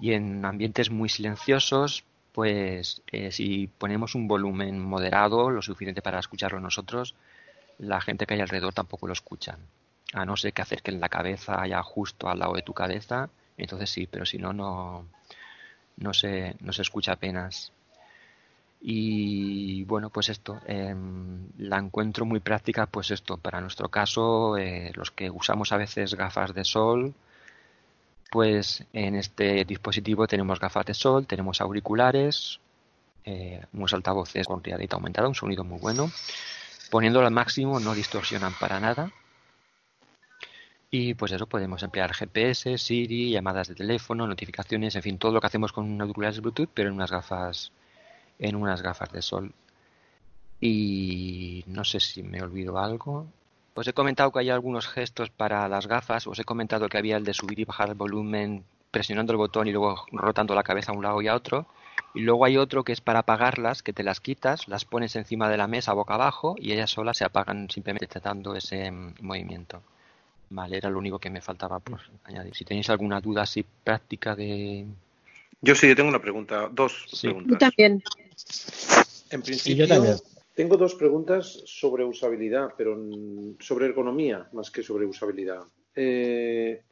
Y 0.00 0.12
en 0.12 0.44
ambientes 0.44 0.90
muy 0.90 1.08
silenciosos, 1.08 2.04
pues 2.32 3.02
eh, 3.12 3.30
si 3.30 3.68
ponemos 3.68 4.14
un 4.14 4.26
volumen 4.26 4.80
moderado, 4.80 5.50
lo 5.50 5.62
suficiente 5.62 6.02
para 6.02 6.18
escucharlo 6.18 6.60
nosotros, 6.60 7.14
la 7.78 8.00
gente 8.00 8.26
que 8.26 8.34
hay 8.34 8.40
alrededor 8.40 8.72
tampoco 8.72 9.06
lo 9.06 9.12
escucha. 9.12 9.58
A 10.12 10.24
no 10.24 10.36
ser 10.36 10.52
que 10.52 10.62
acerquen 10.62 11.00
la 11.00 11.08
cabeza 11.08 11.60
allá 11.60 11.82
justo 11.82 12.28
al 12.28 12.38
lado 12.38 12.54
de 12.54 12.62
tu 12.62 12.72
cabeza, 12.72 13.28
entonces 13.56 13.90
sí, 13.90 14.06
pero 14.06 14.26
si 14.26 14.38
no, 14.38 14.52
no, 14.52 15.06
no 15.96 16.14
se, 16.14 16.56
no 16.60 16.72
se 16.72 16.82
escucha 16.82 17.12
apenas. 17.12 17.72
Y 18.86 19.82
bueno, 19.84 20.10
pues 20.10 20.28
esto, 20.28 20.60
eh, 20.66 20.94
la 21.56 21.78
encuentro 21.78 22.26
muy 22.26 22.40
práctica, 22.40 22.84
pues 22.84 23.10
esto, 23.12 23.38
para 23.38 23.62
nuestro 23.62 23.88
caso, 23.88 24.58
eh, 24.58 24.92
los 24.94 25.10
que 25.10 25.30
usamos 25.30 25.72
a 25.72 25.78
veces 25.78 26.14
gafas 26.14 26.52
de 26.52 26.66
sol, 26.66 27.14
pues 28.30 28.84
en 28.92 29.14
este 29.14 29.64
dispositivo 29.64 30.26
tenemos 30.26 30.60
gafas 30.60 30.84
de 30.84 30.92
sol, 30.92 31.26
tenemos 31.26 31.62
auriculares, 31.62 32.60
eh, 33.24 33.64
unos 33.72 33.94
altavoces 33.94 34.46
con 34.46 34.62
realidad 34.62 34.96
aumentada, 34.96 35.28
un 35.28 35.34
sonido 35.34 35.64
muy 35.64 35.78
bueno. 35.78 36.10
Poniéndolo 36.90 37.26
al 37.26 37.32
máximo 37.32 37.80
no 37.80 37.94
distorsionan 37.94 38.52
para 38.60 38.80
nada. 38.80 39.10
Y 40.90 41.14
pues 41.14 41.32
eso, 41.32 41.46
podemos 41.46 41.82
emplear 41.82 42.12
GPS, 42.12 42.76
Siri, 42.76 43.30
llamadas 43.30 43.68
de 43.68 43.76
teléfono, 43.76 44.26
notificaciones, 44.26 44.94
en 44.94 45.02
fin, 45.02 45.18
todo 45.18 45.32
lo 45.32 45.40
que 45.40 45.46
hacemos 45.46 45.72
con 45.72 45.98
auriculares 46.02 46.42
Bluetooth, 46.42 46.68
pero 46.74 46.90
en 46.90 46.96
unas 46.96 47.10
gafas 47.10 47.72
en 48.38 48.56
unas 48.56 48.82
gafas 48.82 49.12
de 49.12 49.22
sol. 49.22 49.52
Y 50.60 51.64
no 51.66 51.84
sé 51.84 52.00
si 52.00 52.22
me 52.22 52.42
olvido 52.42 52.78
algo. 52.78 53.26
Os 53.74 53.88
he 53.88 53.92
comentado 53.92 54.30
que 54.30 54.38
hay 54.38 54.50
algunos 54.50 54.86
gestos 54.86 55.30
para 55.30 55.68
las 55.68 55.86
gafas. 55.86 56.26
Os 56.26 56.38
he 56.38 56.44
comentado 56.44 56.88
que 56.88 56.98
había 56.98 57.16
el 57.16 57.24
de 57.24 57.34
subir 57.34 57.58
y 57.58 57.64
bajar 57.64 57.88
el 57.88 57.94
volumen 57.94 58.64
presionando 58.90 59.32
el 59.32 59.38
botón 59.38 59.66
y 59.66 59.72
luego 59.72 60.06
rotando 60.12 60.54
la 60.54 60.62
cabeza 60.62 60.92
a 60.92 60.94
un 60.94 61.02
lado 61.02 61.20
y 61.20 61.28
a 61.28 61.34
otro. 61.34 61.66
Y 62.14 62.20
luego 62.20 62.44
hay 62.44 62.56
otro 62.56 62.84
que 62.84 62.92
es 62.92 63.00
para 63.00 63.20
apagarlas, 63.20 63.82
que 63.82 63.92
te 63.92 64.04
las 64.04 64.20
quitas, 64.20 64.68
las 64.68 64.84
pones 64.84 65.16
encima 65.16 65.48
de 65.48 65.56
la 65.56 65.66
mesa 65.66 65.92
boca 65.92 66.14
abajo 66.14 66.54
y 66.56 66.72
ellas 66.72 66.90
solas 66.90 67.18
se 67.18 67.24
apagan 67.24 67.68
simplemente 67.68 68.06
tratando 68.06 68.54
ese 68.54 68.90
mm, 68.90 69.14
movimiento. 69.20 69.82
Vale, 70.50 70.76
era 70.76 70.90
lo 70.90 70.98
único 70.98 71.18
que 71.18 71.30
me 71.30 71.40
faltaba 71.40 71.80
por 71.80 72.00
añadir. 72.22 72.54
Si 72.54 72.64
tenéis 72.64 72.88
alguna 72.88 73.20
duda 73.20 73.42
así 73.42 73.64
práctica 73.82 74.36
de... 74.36 74.86
Yo 75.60 75.74
sí, 75.74 75.88
yo 75.88 75.96
tengo 75.96 76.10
una 76.10 76.20
pregunta, 76.20 76.68
dos 76.70 77.06
preguntas. 77.20 77.50
Yo 77.50 77.58
también. 77.58 78.02
En 79.30 79.42
principio, 79.42 79.86
tengo 80.54 80.76
dos 80.76 80.94
preguntas 80.94 81.62
sobre 81.66 82.04
usabilidad, 82.04 82.70
pero 82.76 82.96
mm, 82.96 83.56
sobre 83.58 83.86
ergonomía 83.86 84.48
más 84.52 84.70
que 84.70 84.82
sobre 84.82 85.04
usabilidad. 85.04 85.62
Eh, 85.94 86.82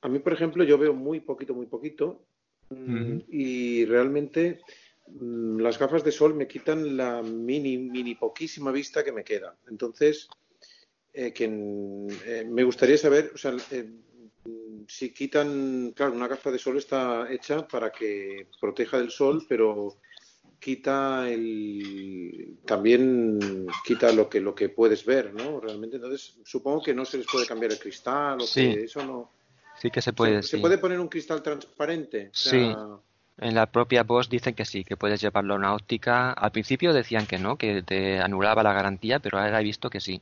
a 0.00 0.08
mí, 0.08 0.18
por 0.18 0.32
ejemplo, 0.32 0.64
yo 0.64 0.78
veo 0.78 0.94
muy 0.94 1.20
poquito, 1.20 1.54
muy 1.54 1.66
poquito 1.66 2.24
mm, 2.70 3.18
y 3.28 3.84
realmente 3.84 4.60
mm, 5.06 5.58
las 5.60 5.78
gafas 5.78 6.02
de 6.04 6.12
sol 6.12 6.34
me 6.34 6.48
quitan 6.48 6.96
la 6.96 7.22
mini, 7.22 7.76
mini 7.78 8.14
poquísima 8.14 8.72
vista 8.72 9.04
que 9.04 9.12
me 9.12 9.24
queda. 9.24 9.56
Entonces, 9.68 10.28
eh, 11.12 11.32
que, 11.32 11.44
eh, 11.44 12.44
me 12.48 12.64
gustaría 12.64 12.96
saber, 12.96 13.32
o 13.34 13.38
sea, 13.38 13.54
eh, 13.70 13.90
si 14.88 15.12
quitan, 15.12 15.92
claro, 15.94 16.14
una 16.14 16.28
gafa 16.28 16.50
de 16.50 16.58
sol 16.58 16.78
está 16.78 17.30
hecha 17.30 17.68
para 17.68 17.92
que 17.92 18.46
proteja 18.60 18.98
del 18.98 19.10
sol, 19.10 19.44
pero 19.48 19.98
quita 20.62 21.28
el 21.28 22.56
también 22.64 23.66
quita 23.84 24.12
lo 24.12 24.28
que 24.28 24.40
lo 24.40 24.54
que 24.54 24.68
puedes 24.68 25.04
ver, 25.04 25.34
¿no? 25.34 25.58
Realmente, 25.58 25.96
entonces 25.96 26.38
supongo 26.44 26.82
que 26.82 26.94
no 26.94 27.04
se 27.04 27.18
les 27.18 27.26
puede 27.26 27.46
cambiar 27.46 27.72
el 27.72 27.78
cristal 27.80 28.40
o 28.40 28.46
Sí. 28.46 28.72
que 28.72 28.84
eso 28.84 29.04
no. 29.04 29.30
Sí 29.80 29.90
que 29.90 30.00
se 30.00 30.12
puede, 30.12 30.42
¿Se, 30.42 30.48
se 30.50 30.56
sí. 30.58 30.60
puede 30.60 30.78
poner 30.78 31.00
un 31.00 31.08
cristal 31.08 31.42
transparente? 31.42 32.28
O 32.32 32.34
sea, 32.36 32.52
Sí. 32.52 32.76
En 33.38 33.54
la 33.54 33.66
propia 33.66 34.04
voz 34.04 34.28
dicen 34.28 34.54
que 34.54 34.64
sí, 34.64 34.84
que 34.84 34.96
puedes 34.96 35.20
llevarlo 35.20 35.54
a 35.54 35.56
una 35.56 35.74
óptica. 35.74 36.32
Al 36.32 36.52
principio 36.52 36.92
decían 36.92 37.26
que 37.26 37.38
no, 37.38 37.56
que 37.56 37.82
te 37.82 38.20
anulaba 38.20 38.62
la 38.62 38.74
garantía, 38.74 39.18
pero 39.18 39.38
ahora 39.38 39.60
he 39.60 39.64
visto 39.64 39.90
que 39.90 40.00
sí. 40.00 40.20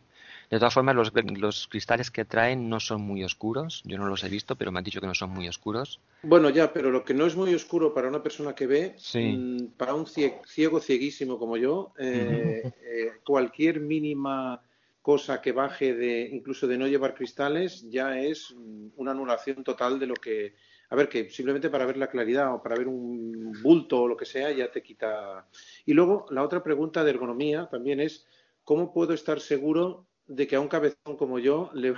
De 0.51 0.59
todas 0.59 0.75
formas, 0.75 0.97
los, 0.97 1.13
los 1.39 1.69
cristales 1.69 2.11
que 2.11 2.25
traen 2.25 2.69
no 2.69 2.81
son 2.81 3.01
muy 3.03 3.23
oscuros. 3.25 3.83
Yo 3.85 3.99
no 3.99 4.07
los 4.07 4.25
he 4.25 4.29
visto, 4.29 4.57
pero 4.57 4.73
me 4.73 4.79
han 4.79 4.85
dicho 4.85 5.01
que 5.01 5.07
no 5.07 5.15
son 5.15 5.31
muy 5.31 5.49
oscuros. 5.49 6.01
Bueno, 6.23 6.51
ya, 6.51 6.73
pero 6.73 6.91
lo 6.91 7.05
que 7.05 7.15
no 7.15 7.25
es 7.27 7.37
muy 7.37 7.55
oscuro 7.55 7.95
para 7.95 8.09
una 8.09 8.23
persona 8.23 8.55
que 8.55 8.67
ve, 8.67 8.95
Sí. 8.99 9.37
mm, 9.37 9.67
para 9.79 9.95
un 9.95 10.05
cie- 10.07 10.41
ciego 10.47 10.81
cieguísimo 10.81 11.39
como 11.39 11.57
yo, 11.57 11.93
eh, 11.99 12.69
eh, 12.83 13.13
cualquier 13.25 13.81
mínima 13.81 14.63
cosa 15.03 15.41
que 15.41 15.53
baje 15.53 15.95
de 15.95 16.29
incluso 16.31 16.67
de 16.67 16.77
no 16.77 16.87
llevar 16.87 17.15
cristales 17.15 17.89
ya 17.89 18.21
es 18.21 18.53
mm, 18.55 18.89
una 18.97 19.13
anulación 19.13 19.65
total 19.65 19.99
de 19.99 20.07
lo 20.07 20.15
que 20.15 20.55
a 20.91 20.97
ver 20.97 21.09
que 21.09 21.31
simplemente 21.31 21.71
para 21.71 21.87
ver 21.87 21.97
la 21.97 22.09
claridad 22.11 22.53
o 22.55 22.63
para 22.63 22.77
ver 22.77 22.87
un 22.89 23.51
bulto 23.63 24.03
o 24.03 24.09
lo 24.09 24.17
que 24.17 24.27
sea 24.27 24.51
ya 24.53 24.71
te 24.71 24.83
quita 24.83 25.47
y 25.87 25.95
luego 25.95 26.27
la 26.31 26.43
otra 26.43 26.63
pregunta 26.63 27.03
de 27.03 27.11
ergonomía 27.13 27.67
también 27.71 27.99
es 28.01 28.27
cómo 28.63 28.93
puedo 28.93 29.15
estar 29.15 29.41
seguro 29.41 30.07
de 30.31 30.47
que 30.47 30.57
a 30.57 30.61
un 30.61 30.69
cabezón 30.69 31.17
como 31.17 31.39
yo 31.39 31.71
le, 31.75 31.95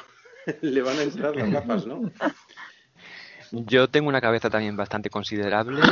le 0.62 0.82
van 0.82 0.98
a 0.98 1.02
entrar 1.02 1.36
las 1.36 1.50
gafas 1.50 1.86
no 1.86 2.10
Yo 3.50 3.88
tengo 3.88 4.08
una 4.08 4.22
cabeza 4.22 4.48
también 4.48 4.76
bastante 4.76 5.10
considerable 5.10 5.82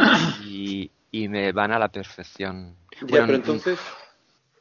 y, 0.45 0.91
y 1.12 1.28
me 1.28 1.53
van 1.53 1.72
a 1.72 1.78
la 1.78 1.88
perfección. 1.88 2.74
ya 3.03 3.07
Bueno, 3.07 3.26
pero 3.26 3.36
entonces 3.36 3.78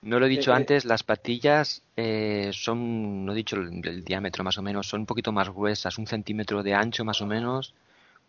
No 0.02 0.20
lo 0.20 0.26
he 0.26 0.30
dicho 0.30 0.52
Eh, 0.52 0.54
eh. 0.54 0.58
antes, 0.58 0.84
las 0.84 1.04
patillas 1.04 1.82
eh, 1.96 2.52
son, 2.54 3.26
no 3.26 3.32
he 3.32 3.36
dicho 3.36 3.56
el, 3.56 3.82
el 3.88 4.04
diámetro 4.04 4.44
más 4.44 4.58
o 4.58 4.62
menos, 4.62 4.88
son 4.88 5.02
un 5.02 5.06
poquito 5.06 5.32
más 5.32 5.50
gruesas, 5.50 5.98
un 5.98 6.08
centímetro 6.08 6.62
de 6.62 6.74
ancho 6.74 7.06
más 7.06 7.22
o 7.22 7.26
menos, 7.26 7.74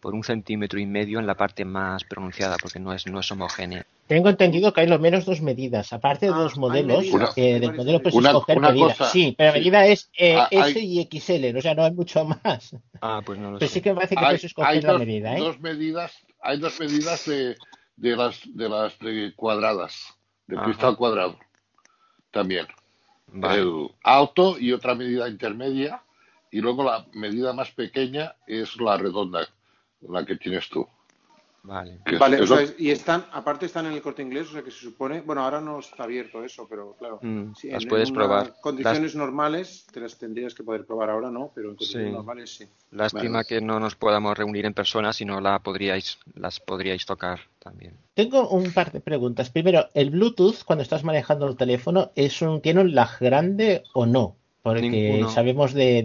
por 0.00 0.14
un 0.14 0.24
centímetro 0.24 0.80
y 0.80 0.86
medio 0.86 1.18
en 1.18 1.26
la 1.26 1.34
parte 1.34 1.64
más 1.64 2.04
pronunciada, 2.04 2.56
porque 2.60 2.80
no 2.80 2.92
es, 2.92 3.06
no 3.06 3.20
es 3.20 3.30
homogénea. 3.30 3.84
Tengo 4.06 4.28
entendido 4.30 4.72
que 4.72 4.80
hay 4.80 4.86
lo 4.86 4.98
menos 4.98 5.24
dos 5.26 5.40
medidas. 5.42 5.92
Aparte 5.92 6.26
de 6.26 6.32
dos 6.32 6.56
modelos, 6.56 7.04
medidas, 7.04 7.32
eh, 7.36 7.60
del 7.60 7.74
modelo 7.74 8.00
puedes 8.00 8.14
medidas. 8.14 8.34
escoger 8.34 8.58
Una- 8.58 8.68
una 8.68 8.74
medida. 8.74 8.86
cosa, 8.96 9.10
sí, 9.10 9.34
pero 9.36 9.48
la 9.50 9.52
sí. 9.54 9.58
medida 9.60 9.86
es 9.86 10.10
eh, 10.16 10.36
Ah, 10.36 10.48
S 10.50 10.62
hay- 10.78 10.98
y 10.98 11.00
XL, 11.20 11.56
o 11.58 11.60
sea, 11.62 11.74
no 11.74 11.84
hay 11.84 11.92
mucho 11.92 12.24
más. 12.24 12.74
Ah, 13.00 13.20
pues 13.24 13.38
no 13.38 13.52
lo 13.52 13.58
Pero 13.58 13.68
sé. 13.68 13.74
sí 13.74 13.80
que 13.82 13.90
me 13.90 13.96
parece 13.96 14.14
que 14.16 14.20
hay, 14.20 14.26
puedes 14.26 14.44
escoger 14.44 14.70
hay 14.70 14.80
la 14.80 14.92
dos, 14.92 14.98
medida, 15.00 15.36
¿eh? 15.36 15.38
dos 15.40 15.60
medidas, 15.60 16.12
hay 16.42 16.58
dos 16.58 16.80
medidas 16.80 17.24
de, 17.26 17.56
de 17.96 18.16
las 18.16 18.40
de 18.54 18.68
las 18.68 18.98
de 18.98 19.32
cuadradas, 19.36 20.14
de 20.46 20.56
Ajá. 20.56 20.64
cristal 20.64 20.96
cuadrado, 20.96 21.38
también. 22.30 22.66
Vale. 23.32 23.60
El 23.60 23.88
alto 24.02 24.58
y 24.58 24.72
otra 24.72 24.94
medida 24.94 25.28
intermedia, 25.28 26.02
y 26.50 26.60
luego 26.60 26.82
la 26.82 27.06
medida 27.12 27.52
más 27.52 27.70
pequeña 27.70 28.34
es 28.46 28.76
la 28.80 28.96
redonda, 28.96 29.46
la 30.08 30.24
que 30.24 30.36
tienes 30.36 30.68
tú. 30.68 30.86
Vale. 31.62 31.98
Que 32.06 32.14
es- 32.14 32.18
Vale, 32.18 32.36
o 32.38 32.46
lo- 32.46 32.46
sea, 32.56 32.74
y 32.78 32.90
están, 32.90 33.26
aparte 33.32 33.66
están 33.66 33.84
en 33.84 33.92
el 33.92 34.00
corte 34.00 34.22
inglés, 34.22 34.48
o 34.48 34.52
sea 34.52 34.62
que 34.62 34.70
se 34.70 34.78
supone, 34.80 35.20
bueno, 35.20 35.42
ahora 35.44 35.60
no 35.60 35.78
está 35.80 36.04
abierto 36.04 36.42
eso, 36.42 36.66
pero 36.66 36.96
claro, 36.98 37.18
Mm, 37.20 37.52
las 37.64 37.82
en, 37.82 37.88
puedes 37.90 38.08
en 38.08 38.14
probar. 38.14 38.54
condiciones 38.62 39.14
normales 39.14 39.86
te 39.92 40.00
las 40.00 40.16
tendrías 40.16 40.54
que 40.54 40.62
poder 40.64 40.86
probar 40.86 41.10
ahora, 41.10 41.30
¿no? 41.30 41.52
Pero 41.54 41.68
en 41.68 41.76
condiciones 41.76 42.08
Sí. 42.08 42.14
normales 42.14 42.56
sí. 42.56 42.64
Lástima 42.92 43.30
Vale. 43.40 43.46
que 43.46 43.60
no 43.60 43.78
nos 43.78 43.94
podamos 43.94 44.38
reunir 44.38 44.64
en 44.64 44.72
persona, 44.72 45.12
si 45.12 45.26
no 45.26 45.38
la 45.42 45.58
podríais, 45.58 46.18
las 46.34 46.60
podríais 46.60 47.04
tocar 47.04 47.40
también. 47.58 47.94
Tengo 48.14 48.48
un 48.48 48.72
par 48.72 48.90
de 48.90 49.00
preguntas. 49.00 49.50
Primero, 49.50 49.86
¿el 49.92 50.08
Bluetooth 50.08 50.64
cuando 50.64 50.82
estás 50.82 51.04
manejando 51.04 51.46
el 51.46 51.58
teléfono 51.58 52.10
es 52.14 52.40
un, 52.40 52.62
tiene 52.62 52.80
un 52.80 52.94
lag 52.94 53.18
grande 53.20 53.82
o 53.92 54.06
no? 54.06 54.34
Porque 54.62 54.80
Ninguno. 54.88 55.28
sabemos 55.30 55.74
de, 55.74 56.02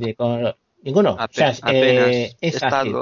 ninguno. 0.84 1.14
O 1.14 1.28
sea, 1.32 1.50
apenas. 1.50 1.62
eh, 1.72 2.36
he, 2.42 2.48
es 2.50 2.62
ágil. 2.62 2.94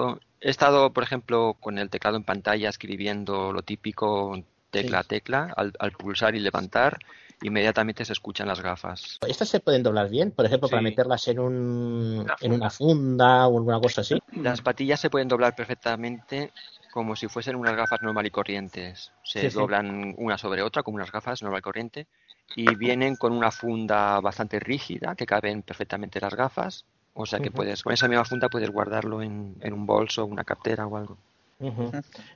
Estado, 0.50 0.50
he 0.50 0.50
estado, 0.50 0.94
por 0.94 1.04
ejemplo, 1.04 1.58
con 1.60 1.78
el 1.78 1.90
teclado 1.90 2.18
en 2.18 2.24
pantalla 2.24 2.70
escribiendo 2.70 3.52
lo 3.52 3.62
típico 3.62 4.38
tecla 4.70 5.00
a 5.00 5.04
tecla, 5.04 5.54
al, 5.56 5.74
al 5.80 5.92
pulsar 5.92 6.36
y 6.36 6.40
levantar, 6.40 6.98
inmediatamente 7.44 8.06
se 8.06 8.14
escuchan 8.14 8.48
las 8.48 8.62
gafas. 8.62 9.20
¿Estas 9.28 9.50
se 9.50 9.60
pueden 9.60 9.84
doblar 9.84 10.10
bien? 10.10 10.32
Por 10.32 10.46
ejemplo, 10.46 10.68
para 10.70 10.82
meterlas 10.82 11.28
en, 11.28 11.40
un, 11.40 12.26
en 12.42 12.54
una 12.54 12.70
funda 12.70 13.48
o 13.48 13.58
alguna 13.58 13.80
cosa 13.80 14.02
así. 14.02 14.20
Las 14.36 14.62
patillas 14.62 15.00
se 15.00 15.10
pueden 15.10 15.28
doblar 15.28 15.56
perfectamente 15.56 16.52
como 16.92 17.16
si 17.16 17.28
fuesen 17.28 17.56
unas 17.56 17.76
gafas 17.76 18.02
normal 18.02 18.26
y 18.26 18.32
corrientes. 18.32 19.12
Se 19.24 19.42
Sí, 19.42 19.50
sí. 19.50 19.56
doblan 19.58 20.16
una 20.18 20.38
sobre 20.38 20.62
otra 20.62 20.84
como 20.84 20.96
unas 20.96 21.12
gafas 21.12 21.42
normal 21.42 21.60
y 21.60 21.64
corriente 21.64 22.08
y 22.56 22.76
vienen 22.76 23.16
con 23.16 23.34
una 23.34 23.52
funda 23.52 24.20
bastante 24.20 24.60
rígida 24.60 25.16
que 25.16 25.26
caben 25.26 25.64
perfectamente 25.64 26.20
las 26.20 26.36
gafas. 26.36 26.86
O 27.16 27.26
sea 27.26 27.40
que 27.40 27.52
puedes, 27.52 27.84
con 27.84 27.94
esa 27.94 28.08
misma 28.08 28.26
funda 28.26 28.50
puedes 28.50 28.70
guardarlo 28.70 29.22
en, 29.22 29.56
en 29.62 29.74
un 29.74 29.86
bolso, 29.86 30.26
una 30.26 30.44
cartera 30.44 30.88
o 30.88 30.98
algo. 30.98 31.18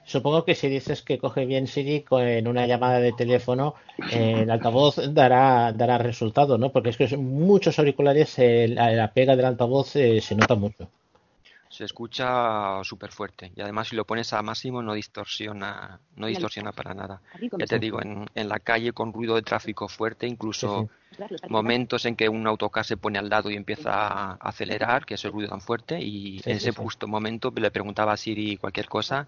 Supongo 0.05 0.45
que 0.45 0.55
si 0.55 0.69
dices 0.69 1.01
que 1.01 1.17
coge 1.17 1.45
bien 1.45 1.67
Siri 1.67 2.05
en 2.11 2.47
una 2.47 2.65
llamada 2.65 2.99
de 2.99 3.11
teléfono, 3.11 3.75
eh, 4.11 4.41
el 4.43 4.51
altavoz 4.51 5.13
dará, 5.13 5.73
dará 5.73 5.97
resultado, 5.97 6.57
¿no? 6.57 6.71
Porque 6.71 6.89
es 6.89 6.97
que 6.97 7.17
muchos 7.17 7.77
auriculares, 7.79 8.37
eh, 8.39 8.67
la, 8.69 8.91
la 8.91 9.11
pega 9.11 9.35
del 9.35 9.45
altavoz 9.45 9.95
eh, 9.95 10.21
se 10.21 10.35
nota 10.35 10.55
mucho. 10.55 10.89
Se 11.69 11.83
escucha 11.83 12.81
súper 12.83 13.11
fuerte 13.11 13.51
y 13.53 13.61
además 13.61 13.89
si 13.89 13.95
lo 13.97 14.05
pones 14.05 14.31
a 14.31 14.41
máximo 14.41 14.81
no 14.81 14.93
distorsiona, 14.93 15.99
no 16.15 16.27
distorsiona 16.27 16.71
para 16.71 16.93
nada. 16.93 17.21
Ya 17.41 17.65
te 17.65 17.77
digo, 17.77 18.01
en, 18.01 18.25
en 18.33 18.47
la 18.47 18.59
calle 18.59 18.93
con 18.93 19.11
ruido 19.11 19.35
de 19.35 19.41
tráfico 19.41 19.89
fuerte, 19.89 20.25
incluso 20.27 20.89
momentos 21.49 22.05
en 22.05 22.15
que 22.15 22.29
un 22.29 22.45
autocar 22.47 22.85
se 22.85 22.97
pone 22.97 23.17
al 23.19 23.29
lado 23.29 23.49
y 23.49 23.55
empieza 23.55 23.91
a 23.91 24.33
acelerar, 24.35 25.05
que 25.05 25.15
es 25.15 25.25
el 25.25 25.31
ruido 25.31 25.49
tan 25.49 25.61
fuerte, 25.61 25.99
y 26.01 26.39
Sí, 26.39 26.51
en 26.51 26.57
ese 26.57 26.71
sí. 26.71 26.77
justo 26.77 27.07
momento 27.07 27.51
le 27.55 27.71
preguntaba 27.71 28.13
a 28.13 28.17
Siri 28.17 28.57
cualquier 28.57 28.87
cosa, 28.87 29.27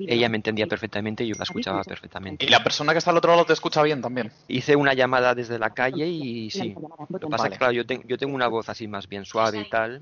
ella 0.00 0.28
me 0.28 0.36
entendía 0.36 0.66
perfectamente 0.66 1.24
y 1.24 1.28
yo 1.28 1.34
la 1.36 1.44
escuchaba 1.44 1.82
perfectamente. 1.84 2.44
Y 2.44 2.48
la 2.48 2.62
persona 2.62 2.92
que 2.92 2.98
está 2.98 3.10
al 3.10 3.16
otro 3.18 3.32
lado 3.32 3.44
te 3.44 3.52
escucha 3.52 3.82
bien 3.82 4.00
también. 4.00 4.32
Hice 4.48 4.76
una 4.76 4.94
llamada 4.94 5.34
desde 5.34 5.58
la 5.58 5.70
calle 5.70 6.06
y 6.06 6.50
sí. 6.50 6.74
Lo 7.08 7.18
que 7.18 7.26
pasa 7.28 7.36
es 7.36 7.40
Vale. 7.42 7.50
que, 7.52 7.58
claro, 7.58 7.72
yo, 7.72 7.86
ten- 7.86 8.02
yo 8.06 8.18
tengo 8.18 8.34
una 8.34 8.48
voz 8.48 8.68
así 8.68 8.88
más 8.88 9.08
bien 9.08 9.24
suave 9.24 9.60
y 9.60 9.68
tal. 9.70 10.00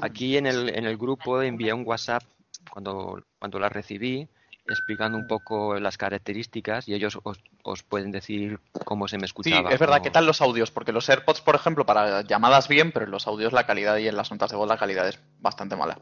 Aquí 0.00 0.36
en 0.36 0.46
el, 0.46 0.68
en 0.70 0.84
el 0.86 0.96
grupo 0.96 1.40
envié 1.42 1.72
un 1.72 1.86
WhatsApp 1.86 2.22
cuando, 2.70 3.22
cuando 3.38 3.58
la 3.58 3.68
recibí 3.68 4.28
explicando 4.66 5.18
un 5.18 5.26
poco 5.26 5.78
las 5.78 5.96
características 5.98 6.88
y 6.88 6.94
ellos 6.94 7.18
os, 7.24 7.38
os 7.62 7.82
pueden 7.82 8.10
decir 8.10 8.58
cómo 8.84 9.08
se 9.08 9.16
me 9.16 9.22
Sí, 9.22 9.26
escuchaba. 9.26 9.70
es 9.72 9.78
verdad. 9.80 10.02
¿Qué 10.02 10.10
tal 10.10 10.26
los 10.26 10.40
audios? 10.40 10.70
Porque 10.70 10.92
los 10.92 11.08
AirPods, 11.08 11.40
por 11.40 11.54
ejemplo, 11.54 11.84
para 11.86 12.22
llamadas 12.22 12.68
bien, 12.68 12.92
pero 12.92 13.04
en 13.04 13.10
los 13.10 13.26
audios 13.26 13.52
la 13.52 13.66
calidad 13.66 13.96
y 13.98 14.08
en 14.08 14.16
las 14.16 14.30
notas 14.30 14.50
de 14.50 14.56
voz 14.56 14.68
la 14.68 14.78
calidad 14.78 15.08
es 15.08 15.18
bastante 15.40 15.76
mala. 15.76 15.98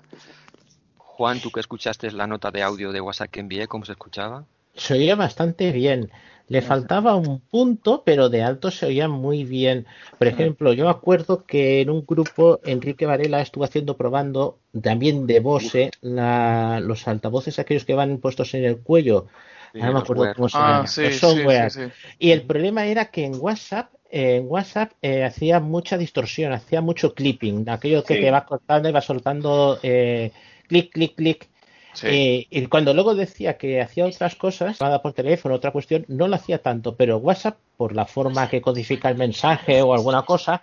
Juan, 0.98 1.40
tú 1.40 1.50
que 1.50 1.60
escuchaste 1.60 2.10
la 2.12 2.26
nota 2.26 2.50
de 2.50 2.62
audio 2.62 2.92
de 2.92 3.00
WhatsApp 3.00 3.30
que 3.30 3.40
envié, 3.40 3.68
¿cómo 3.68 3.84
se 3.84 3.92
escuchaba? 3.92 4.44
Se 4.74 4.94
oía 4.94 5.16
bastante 5.16 5.72
bien. 5.72 6.10
Le 6.54 6.60
faltaba 6.62 7.14
un 7.14 7.40
punto, 7.40 8.02
pero 8.04 8.28
de 8.28 8.42
alto 8.42 8.70
se 8.70 8.86
oía 8.86 9.08
muy 9.08 9.44
bien. 9.44 9.86
Por 10.18 10.26
ejemplo, 10.26 10.72
yo 10.72 10.84
me 10.84 10.90
acuerdo 10.90 11.44
que 11.46 11.80
en 11.80 11.90
un 11.90 12.04
grupo 12.04 12.60
Enrique 12.64 13.06
Varela 13.06 13.40
estuvo 13.40 13.64
haciendo 13.64 13.96
probando 13.96 14.58
también 14.82 15.26
de 15.28 15.38
Bose 15.40 15.90
la- 16.00 16.80
los 16.80 17.06
altavoces 17.06 17.58
aquellos 17.58 17.84
que 17.84 17.94
van 17.94 18.18
puestos 18.18 18.52
en 18.54 18.64
el 18.64 18.78
cuello. 18.80 19.26
Sí, 19.72 19.78
Ahora 19.80 19.86
no 19.86 19.92
me 19.94 19.98
acuerdo 20.00 20.34
cómo 20.34 20.48
se 20.48 20.56
Ah, 20.58 20.66
llama. 20.72 20.86
sí, 20.88 21.02
Los 21.04 21.14
sí, 21.14 21.20
software. 21.20 21.70
sí, 21.70 21.80
sí. 21.84 21.92
Y 22.18 22.30
el 22.32 22.42
problema 22.42 22.86
era 22.86 23.04
que 23.12 23.24
en 23.24 23.34
WhatsApp, 23.38 23.92
eh, 24.10 24.36
en 24.36 24.46
WhatsApp 24.48 24.92
eh, 25.02 25.22
hacía 25.24 25.60
mucha 25.60 25.96
distorsión, 25.98 26.52
hacía 26.52 26.80
mucho 26.80 27.14
clipping, 27.14 27.68
aquello 27.68 28.02
que 28.04 28.14
Sí. 28.16 28.20
te 28.22 28.30
va 28.32 28.44
cortando 28.44 28.88
y 28.88 28.92
va 28.92 29.00
soltando 29.00 29.78
eh, 29.84 30.32
clic, 30.66 30.92
clic, 30.92 31.14
clic. 31.14 31.48
Sí. 31.92 32.06
Eh, 32.06 32.46
y 32.50 32.66
cuando 32.66 32.94
luego 32.94 33.14
decía 33.14 33.58
que 33.58 33.80
hacía 33.80 34.06
otras 34.06 34.36
cosas, 34.36 34.78
llamada 34.78 35.02
por 35.02 35.12
teléfono, 35.12 35.54
otra 35.54 35.72
cuestión, 35.72 36.04
no 36.08 36.28
lo 36.28 36.36
hacía 36.36 36.62
tanto, 36.62 36.94
pero 36.96 37.18
WhatsApp, 37.18 37.58
por 37.76 37.94
la 37.94 38.06
forma 38.06 38.48
que 38.48 38.60
codifica 38.60 39.08
el 39.08 39.16
mensaje 39.16 39.82
o 39.82 39.92
alguna 39.92 40.22
cosa, 40.22 40.62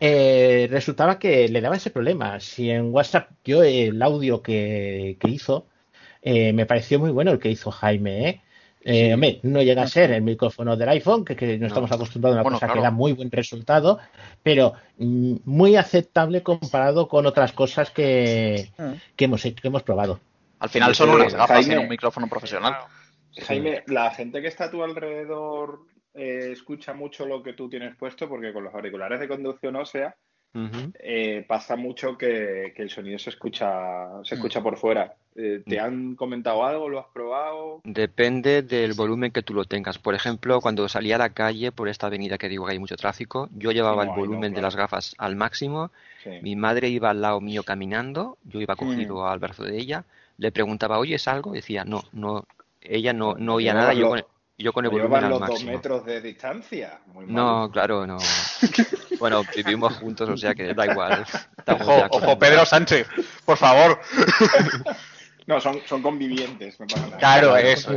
eh, 0.00 0.68
resultaba 0.70 1.18
que 1.18 1.48
le 1.48 1.60
daba 1.60 1.76
ese 1.76 1.90
problema. 1.90 2.40
Si 2.40 2.70
en 2.70 2.92
WhatsApp 2.92 3.30
yo 3.44 3.62
el 3.62 4.00
audio 4.02 4.42
que, 4.42 5.16
que 5.20 5.28
hizo, 5.28 5.66
eh, 6.22 6.52
me 6.52 6.66
pareció 6.66 6.98
muy 6.98 7.10
bueno 7.10 7.30
el 7.32 7.38
que 7.38 7.50
hizo 7.50 7.70
Jaime, 7.70 8.28
¿eh? 8.28 8.40
Eh, 8.82 9.12
hombre, 9.12 9.40
no 9.42 9.60
llega 9.62 9.82
a 9.82 9.86
ser 9.86 10.10
el 10.10 10.22
micrófono 10.22 10.74
del 10.74 10.88
iPhone, 10.88 11.22
que, 11.22 11.36
que 11.36 11.58
no 11.58 11.66
estamos 11.66 11.92
acostumbrados 11.92 12.36
a 12.36 12.40
una 12.40 12.42
Bueno, 12.42 12.58
cosa 12.58 12.72
que 12.72 12.80
da 12.80 12.90
muy 12.90 13.12
buen 13.12 13.30
resultado, 13.30 13.98
pero 14.42 14.72
mm, 14.96 15.36
muy 15.44 15.76
aceptable 15.76 16.42
comparado 16.42 17.06
con 17.06 17.26
otras 17.26 17.52
cosas 17.52 17.90
que, 17.90 18.70
que 19.16 19.24
hemos, 19.26 19.42
que 19.42 19.54
hemos 19.64 19.82
probado. 19.82 20.20
Al 20.60 20.68
final 20.68 20.94
son 20.94 21.10
unas 21.10 21.34
gafas 21.34 21.66
y 21.66 21.70
Jaime- 21.70 21.82
un 21.82 21.88
micrófono 21.88 22.28
profesional. 22.28 22.76
Jaime, 23.46 23.82
la 23.86 24.10
gente 24.12 24.40
que 24.42 24.48
está 24.48 24.64
a 24.64 24.70
tu 24.70 24.82
alrededor 24.82 25.80
eh, 26.14 26.50
escucha 26.52 26.92
mucho 26.92 27.26
lo 27.26 27.42
que 27.42 27.52
tú 27.52 27.68
tienes 27.68 27.96
puesto 27.96 28.28
porque 28.28 28.52
con 28.52 28.64
los 28.64 28.74
auriculares 28.74 29.20
de 29.20 29.28
conducción 29.28 29.76
ósea 29.76 30.14
eh, 30.98 31.44
pasa 31.46 31.76
mucho 31.76 32.18
que, 32.18 32.72
que 32.74 32.82
el 32.82 32.90
sonido 32.90 33.18
se 33.20 33.30
escucha, 33.30 34.08
se 34.24 34.34
escucha 34.34 34.60
por 34.60 34.76
fuera. 34.76 35.14
Eh, 35.36 35.62
¿Te 35.64 35.78
han 35.78 36.16
comentado 36.16 36.64
algo? 36.66 36.88
¿Lo 36.88 36.98
has 36.98 37.06
probado? 37.14 37.80
Depende 37.84 38.62
del 38.62 38.94
volumen 38.94 39.30
que 39.30 39.42
tú 39.42 39.54
lo 39.54 39.64
tengas. 39.64 39.98
Por 39.98 40.16
ejemplo, 40.16 40.60
cuando 40.60 40.88
salía 40.88 41.14
a 41.14 41.18
la 41.18 41.30
calle 41.30 41.70
por 41.70 41.88
esta 41.88 42.08
avenida 42.08 42.36
que 42.36 42.48
digo 42.48 42.66
que 42.66 42.72
hay 42.72 42.80
mucho 42.80 42.96
tráfico, 42.96 43.48
yo 43.54 43.70
llevaba 43.70 43.98
No, 43.98 44.02
el 44.02 44.08
no, 44.08 44.14
volumen 44.16 44.52
de 44.52 44.60
las 44.60 44.74
gafas 44.74 45.14
al 45.18 45.36
máximo. 45.36 45.92
Sí. 46.24 46.30
Mi 46.42 46.56
madre 46.56 46.88
iba 46.88 47.10
al 47.10 47.22
lado 47.22 47.40
mío 47.40 47.62
caminando, 47.62 48.36
yo 48.42 48.60
iba 48.60 48.74
cogido 48.74 49.28
al 49.28 49.38
brazo 49.38 49.62
de 49.62 49.78
ella. 49.78 50.04
Le 50.40 50.50
preguntaba, 50.52 50.98
¿oyes 50.98 51.28
algo? 51.28 51.52
Decía, 51.52 51.84
no, 51.84 52.02
no. 52.12 52.46
Ella 52.80 53.12
no, 53.12 53.34
no 53.34 53.56
oía 53.56 53.74
nada. 53.74 53.92
Yo 53.92 54.08
con, 54.08 54.18
el- 54.20 54.24
yo 54.56 54.72
con 54.72 54.86
el 54.86 54.90
¿No 54.90 54.96
volumen 54.96 55.24
al 55.24 55.30
los 55.30 55.40
dos 55.40 55.48
máximo. 55.50 55.72
metros 55.72 56.04
de 56.06 56.20
distancia? 56.22 56.98
Muy 57.08 57.26
mal. 57.26 57.34
No, 57.34 57.70
claro, 57.70 58.06
no. 58.06 58.16
Bueno, 59.20 59.42
vivimos 59.54 59.98
juntos, 59.98 60.30
o 60.30 60.36
sea 60.38 60.54
que 60.54 60.72
da 60.72 60.86
igual. 60.86 61.26
Ojo. 62.10 62.38
Pedro 62.38 62.64
Sánchez, 62.64 63.06
por 63.44 63.58
favor. 63.58 64.00
No, 65.46 65.60
son, 65.60 65.80
son 65.86 66.00
convivientes. 66.00 66.78
no 66.78 66.86
pasa 66.86 67.04
nada. 67.06 67.18
Claro, 67.18 67.56
eso. 67.56 67.92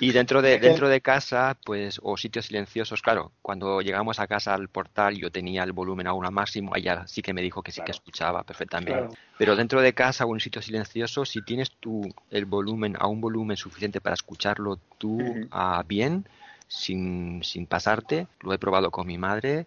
Y 0.00 0.12
dentro 0.12 0.42
de, 0.42 0.60
que- 0.60 0.68
dentro 0.68 0.88
de 0.88 1.00
casa, 1.00 1.56
pues, 1.64 2.00
o 2.02 2.16
sitios 2.16 2.46
silenciosos, 2.46 3.02
claro, 3.02 3.32
cuando 3.42 3.80
llegamos 3.80 4.20
a 4.20 4.26
casa 4.26 4.54
al 4.54 4.68
portal 4.68 5.16
yo 5.16 5.30
tenía 5.30 5.64
el 5.64 5.72
volumen 5.72 6.06
aún 6.06 6.24
a 6.24 6.30
máximo, 6.30 6.76
ella 6.76 7.06
sí 7.06 7.22
que 7.22 7.34
me 7.34 7.42
dijo 7.42 7.62
que 7.62 7.72
sí 7.72 7.80
que 7.82 7.90
escuchaba 7.92 8.42
perfectamente. 8.44 8.92
Claro. 8.92 9.14
Pero 9.38 9.56
dentro 9.56 9.80
de 9.80 9.92
casa 9.94 10.24
o 10.24 10.28
en 10.28 10.34
un 10.34 10.40
sitio 10.40 10.62
silencioso, 10.62 11.24
si 11.24 11.42
tienes 11.42 11.70
tú 11.80 12.02
el 12.30 12.44
volumen 12.44 12.96
a 12.98 13.06
un 13.08 13.20
volumen 13.20 13.56
suficiente 13.56 14.00
para 14.00 14.14
escucharlo 14.14 14.78
tú 14.98 15.48
a 15.50 15.82
bien, 15.86 16.26
sin, 16.68 17.42
sin 17.42 17.66
pasarte, 17.66 18.26
lo 18.42 18.52
he 18.52 18.58
probado 18.58 18.90
con 18.90 19.06
mi 19.06 19.16
madre 19.18 19.66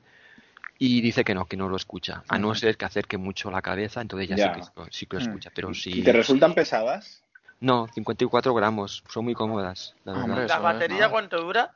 y 0.79 1.01
dice 1.01 1.23
que 1.23 1.35
no, 1.35 1.45
que 1.45 1.57
no 1.57 1.69
lo 1.69 1.75
escucha, 1.75 2.23
a 2.27 2.39
no 2.39 2.55
ser 2.55 2.75
que 2.77 2.85
acerque 2.85 3.17
mucho 3.17 3.51
la 3.51 3.61
cabeza, 3.61 4.01
entonces 4.01 4.27
ya, 4.29 4.37
Ya. 4.37 4.53
sí 4.55 4.61
que, 4.61 4.91
sí 4.91 5.05
que 5.05 5.15
lo 5.17 5.21
escucha, 5.21 5.51
pero 5.53 5.71
¿Y 5.71 5.75
si... 5.75 6.01
te 6.03 6.11
resultan 6.11 6.55
pesadas? 6.55 7.21
No, 7.61 7.87
54 7.87 8.53
gramos, 8.53 9.03
son 9.07 9.23
muy 9.25 9.35
cómodas, 9.35 9.95
la 10.03 10.13
verdad. 10.13 10.29
Hombre, 10.29 10.47
¿La 10.47 10.55
eso 10.55 10.63
batería 10.63 11.09
cuánto 11.09 11.41
dura? 11.41 11.73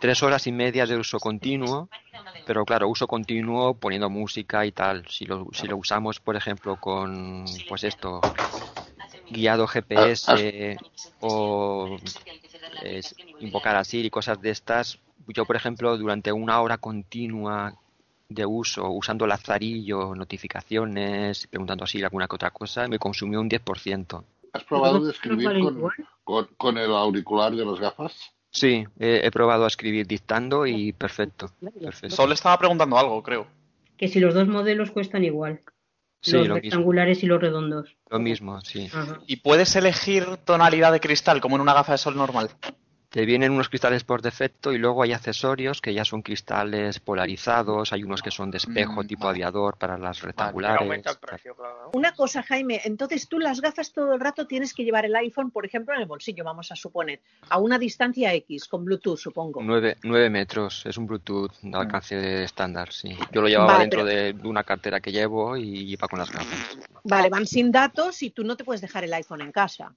tres 0.00 0.22
horas 0.22 0.46
y 0.46 0.52
media 0.52 0.86
de 0.86 0.96
uso 0.96 1.18
continuo, 1.18 1.88
pero 2.46 2.64
claro, 2.64 2.88
uso 2.88 3.06
continuo 3.06 3.74
poniendo 3.74 4.08
música 4.08 4.64
y 4.64 4.72
tal. 4.72 5.06
Si 5.08 5.26
lo, 5.26 5.48
si 5.52 5.66
lo 5.66 5.76
usamos, 5.76 6.20
por 6.20 6.36
ejemplo, 6.36 6.76
con, 6.76 7.44
pues 7.68 7.84
esto, 7.84 8.20
guiado 9.28 9.66
GPS 9.66 10.78
o 11.20 11.98
es, 12.82 13.14
invocar 13.40 13.76
a 13.76 13.84
Siri, 13.84 14.08
cosas 14.08 14.40
de 14.40 14.50
estas, 14.50 14.98
yo, 15.28 15.44
por 15.44 15.56
ejemplo, 15.56 15.96
durante 15.98 16.32
una 16.32 16.60
hora 16.60 16.78
continua 16.78 17.74
de 18.28 18.46
uso, 18.46 18.88
usando 18.88 19.24
el 19.24 19.32
azarillo, 19.32 20.14
notificaciones, 20.14 21.46
preguntando 21.48 21.84
a 21.84 21.86
Siri 21.86 22.04
alguna 22.04 22.26
que 22.26 22.36
otra 22.36 22.50
cosa, 22.50 22.88
me 22.88 22.98
consumió 22.98 23.40
un 23.40 23.50
10%. 23.50 24.24
¿Has 24.52 24.64
probado 24.64 24.98
de 25.00 25.04
¿No 25.04 25.10
escribir 25.10 25.46
con, 25.46 25.58
igual? 25.76 25.92
con, 26.24 26.46
con 26.56 26.78
el 26.78 26.90
auricular 26.92 27.54
de 27.54 27.64
las 27.64 27.78
gafas? 27.78 28.32
Sí, 28.50 28.84
he, 28.98 29.20
he 29.24 29.30
probado 29.30 29.64
a 29.64 29.68
escribir 29.68 30.06
dictando 30.06 30.66
y 30.66 30.92
perfecto. 30.92 31.50
perfecto. 31.80 32.16
Sol 32.16 32.32
estaba 32.32 32.58
preguntando 32.58 32.98
algo, 32.98 33.22
creo. 33.22 33.46
Que 33.96 34.08
si 34.08 34.18
los 34.18 34.34
dos 34.34 34.48
modelos 34.48 34.90
cuestan 34.90 35.24
igual. 35.24 35.60
Sí, 36.22 36.32
los 36.32 36.48
lo 36.48 36.54
mismo. 36.54 36.62
rectangulares 36.62 37.22
y 37.22 37.26
los 37.26 37.40
redondos. 37.40 37.96
Lo 38.10 38.18
mismo, 38.18 38.60
sí. 38.62 38.90
Ajá. 38.92 39.20
¿Y 39.26 39.36
puedes 39.36 39.74
elegir 39.76 40.26
tonalidad 40.44 40.92
de 40.92 41.00
cristal 41.00 41.40
como 41.40 41.56
en 41.56 41.62
una 41.62 41.74
gafa 41.74 41.92
de 41.92 41.98
sol 41.98 42.16
normal? 42.16 42.50
Te 43.10 43.26
vienen 43.26 43.50
unos 43.50 43.68
cristales 43.68 44.04
por 44.04 44.22
defecto 44.22 44.72
y 44.72 44.78
luego 44.78 45.02
hay 45.02 45.12
accesorios 45.12 45.80
que 45.80 45.92
ya 45.92 46.04
son 46.04 46.22
cristales 46.22 47.00
polarizados, 47.00 47.92
hay 47.92 48.04
unos 48.04 48.22
que 48.22 48.30
son 48.30 48.52
de 48.52 48.58
espejo 48.58 49.02
Mm, 49.02 49.06
tipo 49.08 49.24
vale. 49.26 49.38
aviador 49.38 49.76
para 49.78 49.98
las 49.98 50.22
rectangulares. 50.22 50.80
aumenta 50.80 51.10
el 51.10 51.16
precio, 51.18 51.56
claro. 51.56 51.90
Una 51.92 52.12
cosa, 52.14 52.44
Jaime, 52.44 52.80
entonces 52.84 53.26
tú 53.28 53.40
las 53.40 53.60
gafas 53.60 53.92
todo 53.92 54.14
el 54.14 54.20
rato 54.20 54.46
tienes 54.46 54.72
que 54.72 54.84
llevar 54.84 55.06
el 55.06 55.16
iPhone, 55.16 55.50
por 55.50 55.66
ejemplo, 55.66 55.92
en 55.92 56.02
el 56.02 56.06
bolsillo, 56.06 56.44
vamos 56.44 56.70
a 56.70 56.76
suponer, 56.76 57.20
a 57.48 57.58
una 57.58 57.80
distancia 57.80 58.32
X, 58.32 58.68
con 58.68 58.84
Bluetooth, 58.84 59.18
supongo. 59.18 59.60
Nueve, 59.60 59.96
nueve 60.04 60.30
metros, 60.30 60.86
es 60.86 60.96
un 60.96 61.08
Bluetooth 61.08 61.50
de 61.62 61.76
alcance 61.76 62.44
estándar, 62.44 62.92
sí. 62.92 63.08
Yo 63.32 63.40
lo 63.42 63.48
llevaba 63.48 63.72
Vale, 63.72 63.84
dentro 63.86 64.04
pero- 64.04 64.16
de, 64.16 64.32
de 64.34 64.46
una 64.48 64.62
cartera 64.62 65.00
que 65.00 65.10
llevo 65.10 65.56
y 65.56 65.90
iba 65.94 66.06
con 66.06 66.20
las 66.20 66.30
gafas. 66.30 66.78
Vale, 67.02 67.28
van 67.28 67.44
sin 67.48 67.72
datos 67.72 68.22
y 68.22 68.30
tú 68.30 68.44
no 68.44 68.56
te 68.56 68.62
puedes 68.62 68.80
dejar 68.80 69.02
el 69.02 69.12
iPhone 69.14 69.40
en 69.40 69.50
casa. 69.50 69.92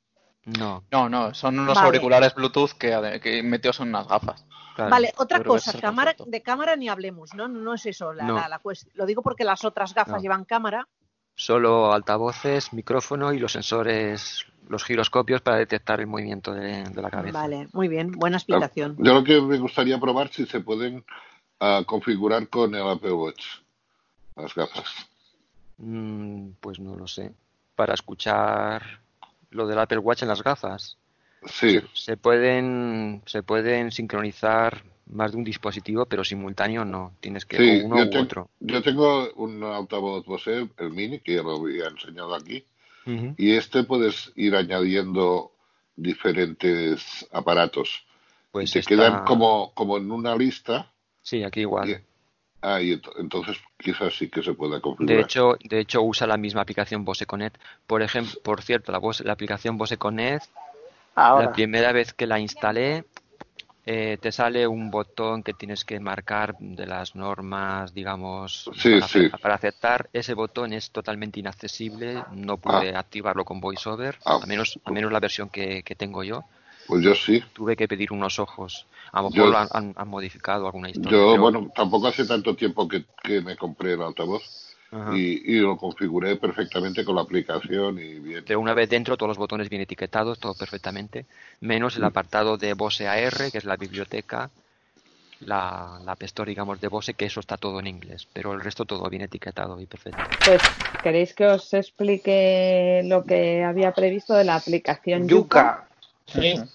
No. 0.45 0.83
No, 0.91 1.07
no, 1.09 1.33
son 1.33 1.57
unos 1.59 1.75
Vale. 1.75 1.87
auriculares 1.87 2.35
Bluetooth 2.35 2.71
que, 2.73 3.19
que 3.23 3.41
metidos 3.43 3.79
en 3.79 3.89
unas 3.89 4.07
gafas. 4.07 4.45
Vale, 4.77 5.13
otra 5.17 5.43
cosa, 5.43 5.79
cámara, 5.79 6.15
de 6.25 6.41
cámara 6.41 6.75
ni 6.75 6.89
hablemos, 6.89 7.33
¿no? 7.35 7.47
No, 7.47 7.75
es 7.75 7.85
eso 7.85 8.11
la, 8.11 8.23
No. 8.23 8.35
la- 8.35 8.49
la 8.49 8.59
cuest- 8.61 8.89
Lo 8.95 9.05
digo 9.05 9.21
porque 9.21 9.43
las 9.43 9.63
otras 9.63 9.93
gafas 9.93 10.15
No. 10.15 10.21
llevan 10.21 10.45
cámara. 10.45 10.87
Solo 11.35 11.93
altavoces, 11.93 12.73
micrófono 12.73 13.33
y 13.33 13.39
los 13.39 13.51
sensores, 13.53 14.45
los 14.67 14.83
giroscopios 14.83 15.41
para 15.41 15.57
detectar 15.57 15.99
el 15.99 16.07
movimiento 16.07 16.53
de, 16.53 16.83
de 16.83 17.01
la 17.01 17.09
cabeza. 17.09 17.39
Vale, 17.39 17.67
muy 17.73 17.87
bien, 17.87 18.11
buena 18.11 18.37
explicación. 18.37 18.95
Yo 18.99 19.13
lo 19.13 19.23
que 19.23 19.39
me 19.41 19.57
gustaría 19.59 19.99
probar 19.99 20.29
si 20.29 20.45
se 20.45 20.59
pueden 20.59 21.05
ah, 21.59 21.83
configurar 21.85 22.47
con 22.49 22.73
el 22.75 22.87
Apple 22.87 23.13
Watch 23.13 23.43
las 24.35 24.53
gafas. 24.55 24.85
Mm, 25.77 26.49
pues 26.59 26.79
no 26.79 26.95
lo 26.95 27.07
sé. 27.07 27.31
Para 27.75 27.93
escuchar 27.93 28.99
lo 29.53 29.67
del 29.67 29.79
Apple 29.79 29.99
Watch 29.99 30.21
en 30.23 30.27
las 30.29 30.43
gafas. 30.43 30.97
Sí. 31.45 31.79
Se, 31.79 31.83
se 31.93 32.17
pueden, 32.17 33.21
se 33.25 33.43
pueden 33.43 33.91
sincronizar 33.91 34.83
más 35.07 35.31
de 35.31 35.37
un 35.37 35.43
dispositivo, 35.43 36.05
pero 36.05 36.23
simultáneo 36.23 36.85
no. 36.85 37.13
Tienes 37.19 37.45
que 37.45 37.57
Sí, 37.57 37.81
uno 37.83 37.97
yo, 37.97 38.03
u 38.05 38.09
te- 38.09 38.17
otro. 38.19 38.49
yo 38.61 38.81
tengo 38.81 39.31
un 39.35 39.63
altavoz 39.63 40.25
Bose, 40.25 40.69
el 40.77 40.89
mini, 40.91 41.19
que 41.19 41.35
ya 41.35 41.43
lo 41.43 41.57
había 41.57 41.87
enseñado 41.87 42.33
aquí, 42.35 42.65
y 43.37 43.51
este 43.55 43.83
puedes 43.83 44.31
ir 44.35 44.55
añadiendo 44.55 45.51
diferentes 46.17 47.27
aparatos. 47.31 48.05
Pues 48.51 48.69
y 48.69 48.73
te 48.73 48.79
está- 48.79 48.95
quedan 48.95 49.25
como, 49.25 49.73
como 49.73 49.97
en 49.97 50.11
una 50.11 50.35
lista. 50.35 50.91
Sí, 51.21 51.43
aquí 51.43 51.61
igual. 51.61 52.01
Ah, 52.65 52.79
y 52.81 52.93
ent- 52.93 53.11
entonces 53.17 53.57
quizás 53.77 54.15
sí 54.17 54.29
que 54.29 54.41
se 54.41 54.53
pueda 54.53 54.75
De 54.77 54.81
configurar. 54.81 55.19
hecho, 55.19 55.57
de 55.61 55.79
hecho 55.81 56.01
usa 56.01 56.25
la 56.25 56.37
misma 56.37 56.61
aplicación 56.61 57.03
Bose 57.03 57.25
Connect. 57.25 57.57
Por 57.85 58.01
ejemplo, 58.01 58.39
por 58.41 58.61
cierto, 58.61 58.93
la, 58.93 58.99
Bose- 58.99 59.25
la 59.25 59.33
aplicación 59.33 59.77
Bose 59.77 59.97
Connect, 59.97 60.45
Ahora. 61.15 61.47
la 61.47 61.51
primera 61.51 61.91
vez 61.91 62.13
que 62.13 62.25
la 62.25 62.39
instalé, 62.39 63.03
eh, 63.85 64.17
te 64.21 64.31
sale 64.31 64.65
un 64.65 64.89
botón 64.89 65.43
que 65.43 65.53
tienes 65.53 65.83
que 65.83 65.99
marcar 65.99 66.55
de 66.57 66.85
las 66.87 67.15
normas, 67.15 67.93
digamos, 67.93 68.69
Sí, 68.77 68.93
para, 68.93 69.07
sí. 69.09 69.27
para 69.41 69.55
aceptar. 69.55 70.09
Ese 70.13 70.33
botón 70.33 70.71
es 70.71 70.89
totalmente 70.89 71.41
inaccesible. 71.41 72.23
No 72.31 72.55
pude 72.55 72.95
activarlo 72.95 73.43
con 73.43 73.59
VoiceOver, 73.59 74.17
Ah. 74.23 74.39
a 74.41 74.45
menos, 74.45 74.79
a 74.85 74.91
menos 74.91 75.11
la 75.11 75.19
versión 75.19 75.49
que, 75.49 75.83
que 75.83 75.95
tengo 75.95 76.23
yo. 76.23 76.45
Pues 76.87 77.03
yo 77.03 77.15
sí. 77.15 77.43
Tuve 77.53 77.75
que 77.75 77.87
pedir 77.87 78.11
unos 78.11 78.39
ojos. 78.39 78.87
A 79.11 79.21
lo 79.21 79.29
Yo- 79.29 79.45
mejor 79.45 79.49
lo 79.51 79.57
han, 79.59 79.67
han- 79.71 79.93
han 79.95 80.07
modificado 80.07 80.65
alguna 80.65 80.89
historia. 80.89 81.11
Yo, 81.11 81.31
pero- 81.31 81.41
bueno, 81.41 81.71
tampoco 81.75 82.07
hace 82.07 82.25
tanto 82.25 82.55
tiempo 82.55 82.87
que, 82.87 83.05
que 83.23 83.41
me 83.41 83.55
compré 83.55 83.93
el 83.93 84.01
altavoz 84.01 84.43
y, 85.15 85.55
y 85.55 85.59
lo 85.59 85.75
configuré 85.75 86.35
perfectamente 86.35 87.03
con 87.03 87.15
la 87.15 87.21
aplicación 87.23 87.97
y 87.97 88.19
bien. 88.19 88.43
Pero 88.45 88.59
una 88.59 88.73
vez 88.75 88.89
dentro, 88.89 89.17
todos 89.17 89.29
los 89.29 89.37
botones 89.39 89.67
bien 89.69 89.81
etiquetados, 89.81 90.39
todo 90.39 90.53
perfectamente, 90.53 91.25
menos 91.61 91.95
el 91.97 92.03
apartado 92.03 92.57
de 92.57 92.73
Bose 92.73 93.07
AR, 93.07 93.49
que 93.51 93.57
es 93.57 93.65
la 93.65 93.75
biblioteca, 93.75 94.51
la, 95.39 95.99
la 96.05 96.11
App 96.13 96.23
Store, 96.23 96.47
digamos, 96.49 96.79
de 96.79 96.87
Bose, 96.89 97.15
que 97.15 97.25
eso 97.25 97.39
está 97.39 97.57
todo 97.57 97.79
en 97.79 97.87
inglés, 97.87 98.27
pero 98.31 98.53
el 98.53 98.61
resto 98.61 98.85
todo 98.85 99.09
bien 99.09 99.23
etiquetado 99.23 99.79
y 99.81 99.85
perfecto. 99.87 100.21
Pues, 100.45 100.61
¿queréis 101.01 101.33
que 101.33 101.47
os 101.47 101.73
explique 101.73 103.01
lo 103.05 103.23
que 103.25 103.63
había 103.63 103.91
previsto 103.93 104.33
de 104.35 104.43
la 104.43 104.55
aplicación 104.55 105.27
Yuka? 105.27 105.87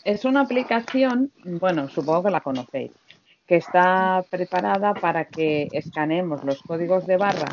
Es 0.05 0.25
una 0.25 0.43
aplicación, 0.43 1.33
bueno, 1.45 1.89
supongo 1.89 2.25
que 2.25 2.31
la 2.31 2.41
conocéis, 2.41 2.93
que 3.47 3.57
está 3.57 4.25
preparada 4.31 4.95
para 4.95 5.25
que 5.25 5.69
escaneemos 5.73 6.45
los 6.45 6.63
códigos 6.63 7.07
de 7.07 7.17
barra 7.17 7.49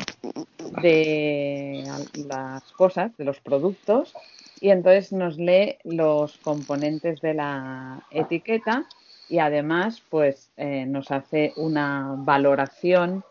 de 0.82 1.84
las 2.28 2.62
cosas, 2.72 3.16
de 3.16 3.24
los 3.24 3.40
productos, 3.40 4.14
y 4.60 4.70
entonces 4.70 5.12
nos 5.12 5.36
lee 5.36 5.78
los 5.84 6.38
componentes 6.38 7.20
de 7.20 7.34
la 7.34 8.06
etiqueta 8.10 8.86
y 9.28 9.38
además 9.38 10.02
pues 10.08 10.50
eh, 10.56 10.86
nos 10.86 11.10
hace 11.10 11.52
una 11.56 12.14
valoración 12.18 13.24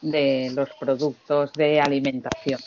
de 0.00 0.50
los 0.54 0.70
productos 0.78 1.52
de 1.54 1.80
alimentación. 1.80 2.60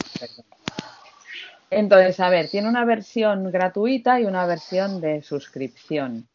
Entonces, 1.70 2.20
a 2.20 2.30
ver, 2.30 2.48
tiene 2.50 2.70
una 2.70 2.86
versión 2.86 3.52
gratuita 3.52 4.20
y 4.20 4.26
una 4.26 4.46
versión 4.46 5.02
de 5.02 5.22
suscripción. 5.22 6.28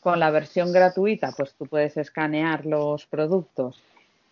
Con 0.00 0.18
la 0.20 0.30
versión 0.30 0.72
gratuita, 0.72 1.32
pues 1.36 1.54
tú 1.54 1.66
puedes 1.66 1.96
escanear 1.96 2.64
los 2.64 3.04
productos 3.06 3.82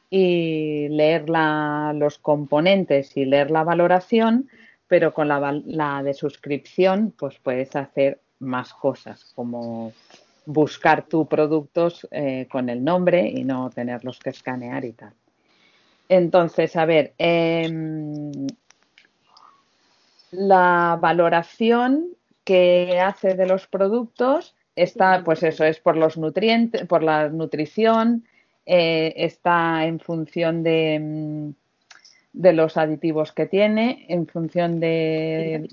y 0.09 0.89
leer 0.89 1.29
la- 1.29 1.93
los 1.95 2.19
componentes 2.19 3.17
y 3.17 3.25
leer 3.25 3.51
la 3.51 3.65
valoración, 3.65 4.49
pero 4.89 5.13
con 5.13 5.29
la, 5.29 6.03
de 6.03 6.15
suscripción, 6.15 7.13
pues 7.19 7.39
puedes 7.43 7.75
hacer 7.75 8.21
más 8.39 8.73
cosas, 8.73 9.25
como 9.35 9.93
buscar 10.47 11.03
tus 11.07 11.27
productos 11.27 12.07
eh, 12.13 12.47
con 12.51 12.69
el 12.69 12.85
nombre 12.85 13.29
y 13.29 13.43
no 13.45 13.69
tenerlos 13.71 14.21
que 14.21 14.31
escanear 14.31 14.85
y 14.85 14.93
tal. 14.93 15.13
Entonces, 16.09 16.77
a 16.77 16.85
ver, 16.85 17.15
em, 17.19 18.31
la 20.37 20.99
valoración 21.01 22.09
que 22.45 23.01
hace 23.01 23.35
de 23.35 23.47
los 23.47 23.67
productos 23.67 24.55
está, 24.77 25.23
pues 25.25 25.43
eso, 25.43 25.65
es 25.65 25.81
por 25.81 25.97
los 25.97 26.17
nutrientes, 26.17 26.87
por 26.87 27.03
la 27.03 27.29
nutrición, 27.29 28.25
eh, 28.67 29.15
está 29.17 29.87
en 29.87 29.99
función 30.01 30.63
de, 30.63 30.99
mm, 31.01 31.51
de 32.35 32.53
los 32.53 32.77
aditivos 32.77 33.33
que 33.33 33.47
tiene, 33.47 34.05
en 34.09 34.27
función 34.27 34.79
de, 34.79 35.69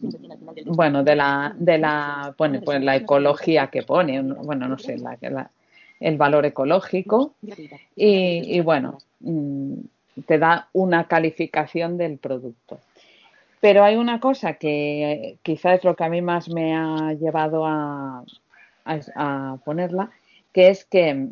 bueno, 0.67 1.03
de 1.03 1.15
la, 1.15 1.53
de 1.57 1.77
la, 1.77 2.33
bueno, 2.37 2.61
pues 2.63 2.81
la 2.81 2.95
ecología 2.95 3.67
que 3.67 3.83
pone, 3.83 4.21
bueno, 4.21 4.67
no 4.69 4.77
sé, 4.79 4.97
la, 4.97 5.17
la- 5.21 5.51
el 5.99 6.17
valor 6.17 6.45
ecológico. 6.45 7.33
Y, 7.95 8.55
y 8.57 8.59
bueno, 8.61 8.97
mm, 9.21 9.73
te 10.25 10.37
da 10.37 10.67
una 10.73 11.07
calificación 11.07 11.97
del 11.97 12.17
producto. 12.17 12.79
Pero 13.63 13.85
hay 13.85 13.95
una 13.95 14.19
cosa 14.19 14.55
que 14.55 15.37
quizás 15.41 15.77
es 15.77 15.85
lo 15.85 15.95
que 15.95 16.03
a 16.03 16.09
mí 16.09 16.21
más 16.21 16.49
me 16.49 16.75
ha 16.75 17.13
llevado 17.13 17.65
a, 17.65 18.25
ponerla, 19.63 20.11
que 20.51 20.67
es 20.67 20.83
que 20.83 21.29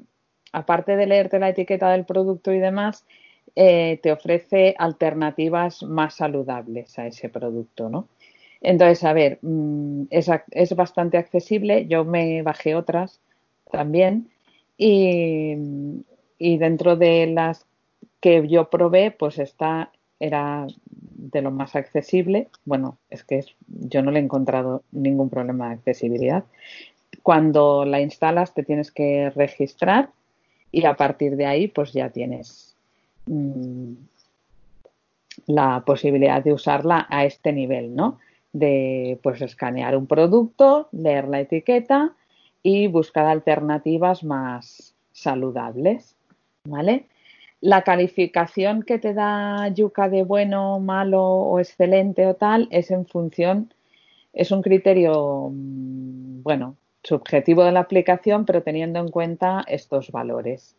aparte 0.53 0.95
de 0.95 1.07
leerte 1.07 1.39
la 1.39 1.49
etiqueta 1.49 1.91
del 1.91 2.05
producto 2.05 2.53
y 2.53 2.59
demás, 2.59 3.05
eh, 3.57 3.99
te 4.01 4.13
ofrece 4.13 4.75
alternativas 4.77 5.84
más 5.84 6.13
saludables 6.13 6.97
a 6.97 7.07
ese 7.07 7.27
producto, 7.27 7.89
¿no? 7.89 8.07
Entonces, 8.61 9.03
a 9.03 9.11
ver, 9.11 9.39
mm, 9.41 10.03
es, 10.09 10.73
bastante 10.73 11.17
accesible. 11.17 11.86
Yo 11.88 12.05
me 12.05 12.43
bajé 12.43 12.75
otras 12.75 13.19
también 13.69 14.29
y, 14.77 15.57
dentro 16.39 16.95
de 16.95 17.27
las 17.27 17.65
que 18.21 18.47
yo 18.47 18.69
probé, 18.69 19.11
pues 19.11 19.38
esta 19.38 19.91
era 20.22 20.67
de 20.88 21.41
lo 21.41 21.51
más 21.51 21.76
accesible. 21.76 22.47
Bueno, 22.63 22.97
es 23.09 23.24
que 23.24 23.43
yo 23.67 24.01
no 24.01 24.11
le 24.11 24.19
he 24.19 24.24
encontrado 24.24 24.84
ningún 24.91 25.30
problema 25.30 25.67
de 25.67 25.74
accesibilidad. 25.76 26.45
Cuando 27.24 27.86
la 27.86 27.99
instalas 27.99 28.53
te 28.53 28.63
tienes 28.63 28.91
que 28.91 29.32
registrar 29.32 30.09
y 30.72 30.86
a 30.86 30.95
partir 30.95 31.36
de 31.36 31.47
ahí 31.47 31.67
pues 31.67 31.91
ya 31.91 32.09
tienes 32.09 32.75
mm, 33.25 33.93
la 35.47 35.83
posibilidad 35.86 36.43
de 36.43 36.54
usarla 36.54 37.08
a 37.09 37.25
este 37.25 37.51
nivel, 37.51 37.96
¿no? 37.96 38.20
De 38.54 39.20
pues 39.24 39.41
escanear 39.41 39.97
un 39.97 40.08
producto, 40.08 40.87
leer 40.91 41.28
la 41.28 41.39
etiqueta 41.39 42.13
y 42.62 42.87
buscar 42.87 43.25
alternativas 43.25 44.24
más 44.24 44.93
saludables, 45.13 46.16
¿vale? 46.66 47.05
La 47.62 47.83
calificación 47.83 48.82
que 48.83 48.97
te 48.97 49.13
da 49.13 49.67
Yuka 49.70 50.09
de 50.09 50.24
bueno, 50.24 50.79
malo 50.79 51.24
o 51.24 51.59
excelente 51.59 52.25
o 52.25 52.36
tal 52.36 52.67
es 52.71 52.89
en 52.89 53.05
función, 53.05 53.71
es 54.33 54.51
un 54.51 54.63
criterio, 54.63 55.50
mm, 55.51 56.42
bueno, 56.43 56.78
subjetivo 57.04 57.63
de 57.63 57.71
la 57.71 57.82
aplicación, 57.82 58.46
pero 58.46 58.63
teniendo 58.63 59.00
en 59.00 59.09
cuenta 59.09 59.63
estos 59.67 60.12
valores. 60.12 60.75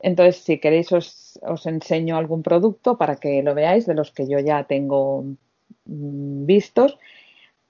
Entonces, 0.00 0.36
si 0.36 0.58
queréis, 0.58 0.92
os, 0.92 1.40
os 1.42 1.66
enseño 1.66 2.16
algún 2.16 2.42
producto 2.42 2.98
para 2.98 3.16
que 3.16 3.42
lo 3.42 3.54
veáis 3.54 3.86
de 3.86 3.94
los 3.94 4.12
que 4.12 4.28
yo 4.28 4.38
ya 4.40 4.64
tengo 4.64 5.24
mm, 5.86 6.46
vistos. 6.46 6.98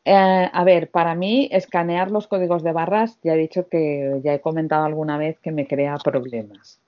Eh, 0.04 0.12
a 0.52 0.64
ver, 0.64 0.90
para 0.90 1.14
mí, 1.14 1.48
escanear 1.52 2.10
los 2.10 2.26
códigos 2.28 2.62
de 2.62 2.72
barras, 2.72 3.18
ya 3.22 3.34
he 3.34 3.38
dicho 3.38 3.68
que 3.68 4.20
ya 4.24 4.34
he 4.34 4.40
comentado 4.40 4.84
alguna 4.84 5.18
vez 5.18 5.38
que 5.40 5.52
me 5.52 5.66
crea 5.66 5.96
problemas. 6.02 6.80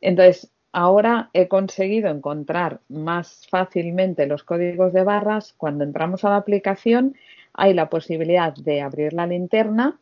Entonces, 0.00 0.52
ahora 0.76 1.30
he 1.32 1.48
conseguido 1.48 2.10
encontrar 2.10 2.80
más 2.90 3.46
fácilmente 3.48 4.26
los 4.26 4.44
códigos 4.44 4.92
de 4.92 5.04
barras. 5.04 5.54
Cuando 5.56 5.84
entramos 5.84 6.22
a 6.22 6.28
la 6.28 6.36
aplicación, 6.36 7.16
hay 7.54 7.72
la 7.72 7.88
posibilidad 7.88 8.54
de 8.54 8.82
abrir 8.82 9.14
la 9.14 9.26
linterna 9.26 9.98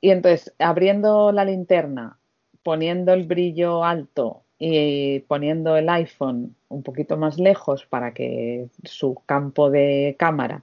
y 0.00 0.12
entonces, 0.12 0.54
abriendo 0.58 1.30
la 1.30 1.44
linterna, 1.44 2.16
poniendo 2.62 3.12
el 3.12 3.24
brillo 3.24 3.84
alto 3.84 4.44
y 4.58 5.20
poniendo 5.20 5.76
el 5.76 5.90
iPhone 5.90 6.56
un 6.70 6.82
poquito 6.82 7.18
más 7.18 7.38
lejos 7.38 7.84
para 7.84 8.14
que 8.14 8.70
su 8.84 9.20
campo 9.26 9.68
de 9.68 10.16
cámara 10.18 10.62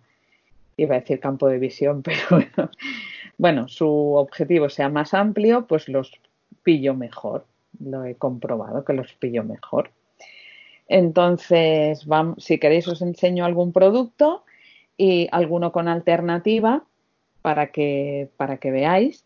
iba 0.75 0.95
a 0.95 1.01
decir 1.01 1.19
campo 1.19 1.47
de 1.47 1.59
visión, 1.59 2.01
pero 2.03 2.47
bueno, 3.37 3.67
su 3.67 3.87
objetivo 4.15 4.69
sea 4.69 4.89
más 4.89 5.13
amplio, 5.13 5.67
pues 5.67 5.87
los 5.87 6.11
pillo 6.63 6.95
mejor. 6.95 7.45
Lo 7.79 8.03
he 8.05 8.15
comprobado 8.15 8.83
que 8.83 8.93
los 8.93 9.13
pillo 9.13 9.43
mejor. 9.43 9.91
Entonces, 10.87 12.05
vamos, 12.05 12.43
si 12.43 12.59
queréis 12.59 12.87
os 12.87 13.01
enseño 13.01 13.45
algún 13.45 13.73
producto 13.73 14.43
y 14.95 15.27
alguno 15.31 15.71
con 15.71 15.87
alternativa 15.87 16.83
para 17.41 17.71
que, 17.71 18.29
para 18.37 18.57
que 18.57 18.71
veáis. 18.71 19.25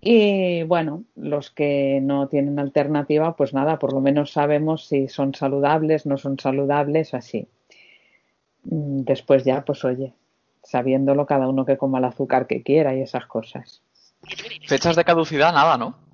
Y 0.00 0.62
bueno, 0.64 1.04
los 1.16 1.50
que 1.50 2.00
no 2.02 2.28
tienen 2.28 2.58
alternativa, 2.58 3.34
pues 3.36 3.52
nada, 3.52 3.78
por 3.78 3.92
lo 3.92 4.00
menos 4.00 4.32
sabemos 4.32 4.86
si 4.86 5.08
son 5.08 5.34
saludables, 5.34 6.06
no 6.06 6.18
son 6.18 6.38
saludables, 6.38 7.14
así. 7.14 7.48
Mm, 8.64 9.02
Después 9.02 9.44
ya, 9.44 9.64
pues 9.64 9.84
oye, 9.84 10.14
sabiéndolo 10.62 11.26
cada 11.26 11.48
uno 11.48 11.64
que 11.64 11.76
coma 11.76 11.98
el 11.98 12.04
azúcar 12.04 12.46
que 12.46 12.62
quiera 12.62 12.94
y 12.94 13.00
esas 13.00 13.26
cosas. 13.26 13.82
Fechas 14.66 14.96
de 14.96 15.04
caducidad, 15.04 15.52
nada, 15.52 15.78
¿no? 15.78 16.07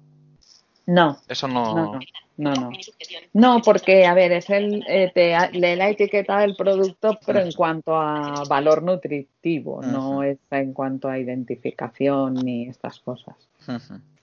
No, 0.87 1.19
Eso 1.29 1.49
no. 1.49 1.75
no, 1.75 1.93
no, 1.95 2.01
no, 2.37 2.55
no. 2.55 2.71
No, 3.33 3.63
porque, 3.63 4.05
a 4.05 4.13
ver, 4.15 4.33
es 4.33 4.51
el, 4.51 4.85
eh, 4.87 5.11
te 5.15 5.37
lee 5.53 5.77
la 5.77 5.89
etiqueta 5.89 6.41
del 6.41 6.57
producto, 6.57 7.19
pero 7.25 7.41
en 7.41 7.53
cuanto 7.53 7.97
a 7.97 8.43
valor 8.49 8.83
nutritivo, 8.83 9.81
no 9.83 10.23
es 10.23 10.39
en 10.51 10.73
cuanto 10.73 11.09
a 11.09 11.19
identificación 11.19 12.35
ni 12.35 12.69
estas 12.69 13.01
cosas. 13.01 13.35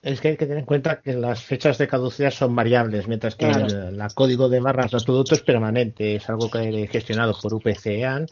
Es 0.02 0.20
que 0.20 0.28
hay 0.28 0.36
que 0.36 0.46
tener 0.46 0.58
en 0.60 0.66
cuenta 0.66 1.00
que 1.00 1.14
las 1.14 1.42
fechas 1.42 1.78
de 1.78 1.88
caducidad 1.88 2.30
son 2.30 2.54
variables, 2.54 3.08
mientras 3.08 3.34
que 3.34 3.46
Claro. 3.46 3.66
el, 3.66 3.96
la 3.96 4.08
código 4.10 4.48
de 4.48 4.60
barras 4.60 4.90
del 4.92 5.04
producto 5.04 5.34
es 5.34 5.42
permanente, 5.42 6.16
es 6.16 6.28
algo 6.28 6.50
que 6.50 6.84
es 6.84 6.90
gestionado 6.90 7.34
por 7.40 7.54
UPCEAN, 7.54 8.26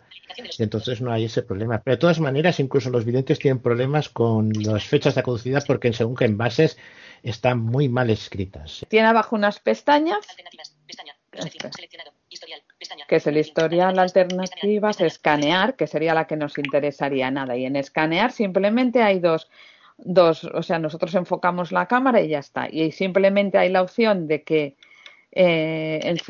y 0.58 0.62
entonces 0.62 1.00
no 1.00 1.12
hay 1.12 1.24
ese 1.24 1.42
problema. 1.42 1.80
Pero 1.82 1.96
de 1.96 2.00
todas 2.00 2.20
maneras, 2.20 2.60
incluso 2.60 2.90
los 2.90 3.04
videntes 3.04 3.38
tienen 3.38 3.60
problemas 3.60 4.08
con 4.08 4.52
las 4.52 4.84
fechas 4.84 5.14
de 5.14 5.22
caducidad 5.22 5.64
porque 5.66 5.92
según 5.92 6.14
que 6.16 6.24
envases 6.26 6.76
están 7.22 7.60
muy 7.60 7.88
mal 7.88 8.10
escritas. 8.10 8.84
Tiene 8.88 9.08
abajo 9.08 9.36
unas 9.36 9.60
pestañas, 9.60 10.18
que 13.08 13.16
es 13.16 13.26
el 13.26 13.36
historial, 13.36 13.98
alternativas, 13.98 15.00
escanear, 15.00 15.76
que 15.76 15.86
sería 15.86 16.14
la 16.14 16.26
que 16.26 16.36
nos 16.36 16.56
interesaría 16.58 17.30
nada. 17.30 17.56
Y 17.56 17.64
en 17.66 17.76
escanear 17.76 18.32
simplemente 18.32 19.02
hay 19.02 19.20
dos, 19.20 19.48
dos, 19.98 20.44
o 20.44 20.62
sea, 20.62 20.78
nosotros 20.78 21.14
enfocamos 21.14 21.72
la 21.72 21.86
cámara 21.86 22.20
y 22.20 22.28
ya 22.28 22.38
está. 22.38 22.68
Y 22.70 22.92
simplemente 22.92 23.58
hay 23.58 23.68
la 23.70 23.82
opción 23.82 24.26
de 24.28 24.42
que 24.42 24.76
eh, 25.32 26.00
enc- 26.04 26.24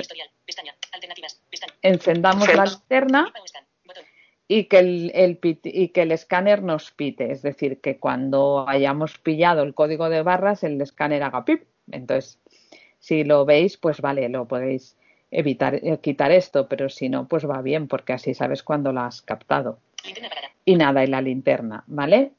encendamos 1.83 2.49
la 2.55 2.65
linterna 2.67 3.33
y 4.53 4.65
que 4.65 4.81
el, 4.81 5.13
el 5.15 5.37
pit- 5.37 5.61
y 5.65 5.91
que 5.91 6.03
el 6.03 6.11
escáner 6.11 6.61
nos 6.65 6.91
pite, 6.91 7.31
es 7.31 7.41
decir, 7.41 7.81
que 7.81 7.99
cuando 7.99 8.69
hayamos 8.69 9.17
pillado 9.17 9.63
el 9.63 9.75
código 9.75 10.09
de 10.09 10.23
barras, 10.23 10.65
el 10.65 10.81
escáner 10.81 11.23
haga 11.23 11.45
pip. 11.45 11.63
Entonces, 11.93 12.41
si 12.99 13.23
lo 13.23 13.45
veis, 13.45 13.77
pues 13.77 14.01
vale, 14.01 14.29
lo 14.29 14.49
podéis 14.49 14.97
evitar 15.31 15.77
eh, 15.77 15.99
quitar 16.03 16.33
esto, 16.33 16.67
pero 16.69 16.89
si 16.89 17.09
no, 17.09 17.29
pues 17.29 17.49
va 17.49 17.63
bien, 17.63 17.87
porque 17.87 18.13
así 18.13 18.35
sabes 18.35 18.65
cuándo 18.65 18.93
la 18.93 19.07
has 19.07 19.23
captado. 19.23 19.79
Y 20.65 20.75
nada, 20.75 21.05
y 21.05 21.07
la 21.07 21.23
linterna, 21.23 21.85
¿vale? 21.87 22.33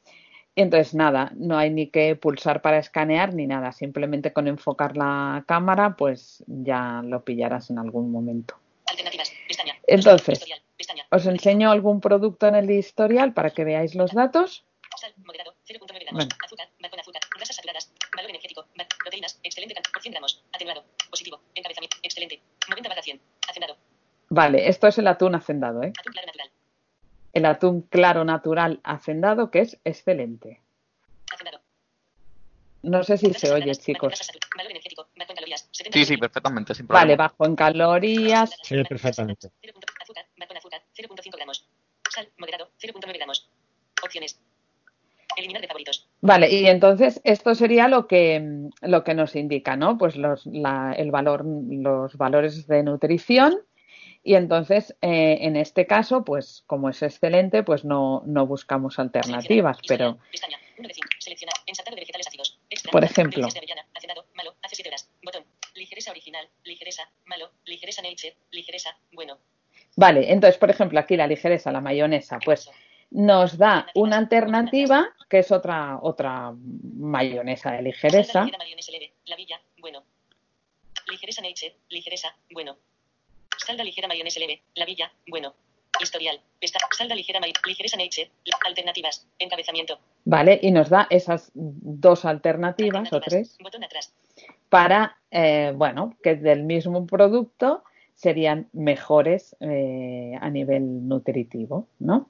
Entonces, 0.58 0.94
nada, 0.94 1.32
no 1.38 1.58
hay 1.58 1.70
ni 1.70 1.88
que 1.88 2.18
pulsar 2.18 2.62
para 2.62 2.80
escanear 2.80 3.34
ni 3.34 3.48
nada, 3.48 3.72
simplemente 3.72 4.34
con 4.34 4.50
enfocar 4.50 4.98
la 4.98 5.46
cámara, 5.48 5.96
pues 5.96 6.44
ya 6.46 7.02
lo 7.06 7.24
pillarás 7.24 7.70
en 7.70 7.80
algún 7.80 8.12
momento. 8.12 8.56
Entonces, 9.88 10.46
os 11.12 11.26
enseño 11.26 11.72
algún 11.72 12.02
producto 12.02 12.48
en 12.48 12.56
el 12.56 12.70
historial 12.70 13.34
para 13.34 13.52
que 13.52 13.64
veáis 13.64 13.96
los 13.96 14.12
datos. 14.12 14.66
Positivo, 21.10 21.42
encabezamiento, 21.56 21.98
excelente, 22.04 22.42
Vale, 24.30 24.70
esto 24.70 24.88
es 24.88 24.98
el 24.98 25.08
atún 25.08 25.36
hacendado, 25.36 25.84
¿eh? 25.84 25.92
El 27.34 27.46
atún 27.46 27.82
claro 27.84 28.24
natural 28.24 28.80
hacendado, 28.84 29.52
que 29.52 29.60
es 29.60 29.78
excelente. 29.84 30.62
No 32.84 33.04
sé 33.04 33.18
si 33.18 33.32
se 33.34 33.52
oye, 33.52 33.76
chicos. 33.76 34.14
Valor 34.58 34.72
energético, 34.72 35.08
en 35.16 35.36
calorías, 35.36 35.70
sí, 35.72 36.06
sí, 36.06 36.18
perfectamente. 36.18 36.74
Vale, 36.84 37.16
bajo 37.16 37.46
en 37.46 37.56
calorías. 37.56 38.58
Sí, 38.64 38.84
perfectamente. 38.84 39.52
Batón 40.42 40.58
azúcar, 40.58 40.82
0.5 40.96 41.36
gramos. 41.36 41.68
Sal, 42.10 42.30
moderado, 42.38 42.70
0.9 42.80 43.14
gramos. 43.14 43.50
Opciones. 44.04 44.40
Eliminar 45.38 45.62
de 45.62 45.68
favoritos. 45.68 46.10
Vale, 46.20 46.52
y 46.52 46.68
entonces 46.68 47.22
esto 47.24 47.56
sería 47.56 47.88
lo 47.88 48.08
que, 48.08 48.70
lo 48.82 49.04
que 49.04 49.14
nos 49.14 49.36
indica, 49.36 49.78
¿no? 49.78 49.98
Pues 49.98 50.18
los, 50.18 50.46
la, 50.46 50.94
el 50.98 51.10
valor, 51.10 51.46
los 51.46 52.18
valores 52.18 52.68
de 52.68 52.84
nutrición. 52.84 53.62
Y 54.24 54.36
entonces, 54.36 54.96
eh, 55.02 55.38
en 55.42 55.56
este 55.56 55.88
caso, 55.88 56.24
pues 56.24 56.64
como 56.68 56.90
es 56.90 57.02
excelente, 57.02 57.64
pues 57.64 57.86
no, 57.86 58.22
no 58.26 58.46
buscamos 58.46 59.00
alternativas, 59.00 59.78
pero... 59.88 60.20
Pestaña, 60.32 60.58
de 60.78 61.96
vegetales 61.96 62.28
ácidos, 62.28 62.60
extra, 62.70 62.92
por 62.92 63.04
ejemplo... 63.04 63.48
De 63.48 63.58
avellana, 63.58 63.86
horas, 64.92 65.10
botón, 65.24 65.46
ligereza 65.76 66.12
original, 66.12 66.48
ligereza, 66.64 67.10
malo, 67.26 67.52
ligereza 67.66 68.02
nature, 68.02 68.36
ligereza, 68.52 68.98
bueno, 69.12 69.38
Vale, 69.96 70.32
entonces, 70.32 70.58
por 70.58 70.70
ejemplo, 70.70 71.00
aquí 71.00 71.18
la 71.18 71.28
ligereza, 71.28 71.72
la 71.72 71.82
mayonesa, 71.82 72.40
pues 72.44 72.70
nos 73.12 73.58
da 73.58 73.88
una 73.96 74.18
alternativa 74.18 75.10
que 75.30 75.40
es 75.40 75.52
otra 75.52 76.00
otra 76.02 76.54
mayonesa 76.98 77.72
de 77.74 77.82
ligereza. 77.82 78.48
bueno, 79.80 80.04
ligereza 81.08 81.42
ligereza, 81.90 82.36
bueno, 82.54 82.78
salda 83.58 83.84
ligera 83.84 84.08
mayonesa 84.08 84.40
leve, 84.40 84.62
la 84.76 84.86
villa, 84.86 85.12
bueno, 85.28 85.54
historial, 86.00 86.40
pesta, 86.60 86.80
salda 86.98 87.16
ligera 87.16 87.40
ligereza 87.66 87.98
nature, 87.98 88.32
alternativas, 88.66 89.28
encabezamiento, 89.40 90.00
Vale, 90.24 90.60
y 90.62 90.72
nos 90.72 90.90
da 90.90 91.08
esas 91.10 91.52
dos 91.54 92.26
alternativas 92.26 93.12
o 93.12 93.20
tres 93.20 93.58
botón 93.60 93.84
atrás, 93.84 94.14
para, 94.70 95.18
eh, 95.32 95.74
bueno, 95.76 96.16
que 96.24 96.36
del 96.36 96.64
mismo 96.64 97.06
producto 97.06 97.84
serían 98.22 98.68
mejores 98.72 99.56
eh, 99.62 100.38
a 100.40 100.50
nivel 100.52 101.08
nutritivo, 101.08 101.88
¿no? 101.98 102.30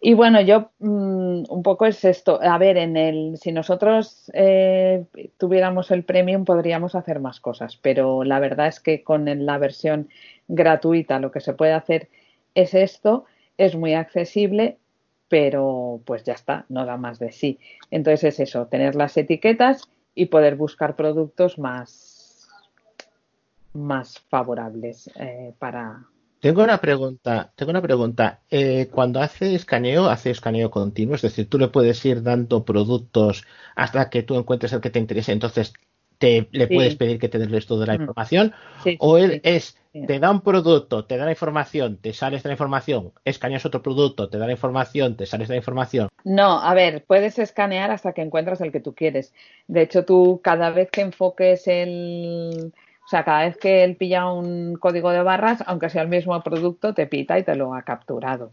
Y 0.00 0.12
bueno, 0.12 0.42
yo 0.42 0.70
mm, 0.80 1.44
un 1.48 1.62
poco 1.62 1.86
es 1.86 2.04
esto. 2.04 2.38
A 2.42 2.58
ver, 2.58 2.76
en 2.76 2.98
el, 2.98 3.38
si 3.38 3.50
nosotros 3.50 4.30
eh, 4.34 5.06
tuviéramos 5.38 5.90
el 5.90 6.04
premium 6.04 6.44
podríamos 6.44 6.94
hacer 6.94 7.20
más 7.20 7.40
cosas, 7.40 7.78
pero 7.80 8.22
la 8.22 8.38
verdad 8.38 8.66
es 8.66 8.80
que 8.80 9.02
con 9.02 9.24
la 9.46 9.56
versión 9.56 10.10
gratuita 10.46 11.18
lo 11.20 11.30
que 11.30 11.40
se 11.40 11.54
puede 11.54 11.72
hacer 11.72 12.10
es 12.54 12.74
esto, 12.74 13.24
es 13.56 13.76
muy 13.76 13.94
accesible, 13.94 14.76
pero 15.28 16.02
pues 16.04 16.22
ya 16.22 16.34
está, 16.34 16.66
no 16.68 16.84
da 16.84 16.98
más 16.98 17.18
de 17.18 17.32
sí. 17.32 17.58
Entonces 17.90 18.24
es 18.24 18.40
eso, 18.40 18.66
tener 18.66 18.96
las 18.96 19.16
etiquetas 19.16 19.88
y 20.14 20.26
poder 20.26 20.56
buscar 20.56 20.96
productos 20.96 21.58
más, 21.58 22.13
más 23.74 24.18
favorables 24.28 25.10
eh, 25.16 25.54
para, 25.58 26.06
Tengo 26.40 26.62
una 26.62 26.78
pregunta, 26.80 27.52
tengo 27.56 27.70
una 27.70 27.80
pregunta. 27.82 28.42
Eh, 28.50 28.88
cuando 28.92 29.20
hace 29.20 29.54
escaneo, 29.54 30.06
hace 30.06 30.30
escaneo 30.30 30.70
continuo, 30.70 31.14
es 31.14 31.22
decir, 31.22 31.48
tú 31.48 31.58
le 31.58 31.68
puedes 31.68 32.04
ir 32.04 32.22
dando 32.22 32.64
productos 32.64 33.44
hasta 33.74 34.10
que 34.10 34.22
tú 34.22 34.36
encuentres 34.36 34.72
el 34.72 34.80
que 34.80 34.90
te 34.90 34.98
interese, 34.98 35.32
entonces 35.32 35.72
te, 36.18 36.48
le 36.52 36.68
Sí. 36.68 36.74
puedes 36.74 36.96
pedir 36.96 37.18
que 37.18 37.28
te 37.28 37.38
des 37.38 37.66
toda 37.66 37.86
la 37.86 37.94
Mm. 37.94 38.00
información, 38.02 38.52
Sí, 38.84 38.96
o 39.00 39.16
él 39.16 39.32
sí. 39.32 39.40
es, 39.42 39.78
te 40.06 40.18
da 40.18 40.30
un 40.30 40.42
producto, 40.42 41.06
te 41.06 41.16
da 41.16 41.24
la 41.24 41.30
información, 41.30 41.96
te 41.96 42.12
sales 42.12 42.42
de 42.42 42.50
la 42.50 42.54
información, 42.54 43.12
escaneas 43.24 43.64
otro 43.64 43.82
producto, 43.82 44.28
te 44.28 44.38
da 44.38 44.46
la 44.46 44.52
información, 44.52 45.16
te 45.16 45.24
sales 45.26 45.48
de 45.48 45.54
la 45.54 45.58
información. 45.58 46.08
No, 46.24 46.60
a 46.60 46.74
ver, 46.74 47.04
puedes 47.06 47.38
escanear 47.38 47.90
hasta 47.90 48.12
que 48.12 48.22
encuentras 48.22 48.60
el 48.60 48.70
que 48.70 48.80
tú 48.80 48.94
quieres. 48.94 49.32
De 49.66 49.82
hecho, 49.82 50.04
tú 50.04 50.40
cada 50.42 50.70
vez 50.70 50.90
que 50.90 51.00
enfoques 51.00 51.66
el, 51.68 52.72
sea, 53.14 53.24
cada 53.24 53.44
vez 53.44 53.56
que 53.56 53.84
él 53.84 53.96
pilla 53.96 54.26
un 54.26 54.74
código 54.74 55.10
de 55.10 55.22
barras, 55.22 55.62
aunque 55.66 55.88
sea 55.88 56.02
el 56.02 56.08
mismo 56.08 56.40
producto, 56.42 56.94
te 56.94 57.06
pita 57.06 57.38
y 57.38 57.44
te 57.44 57.54
lo 57.54 57.72
ha 57.72 57.82
capturado. 57.82 58.50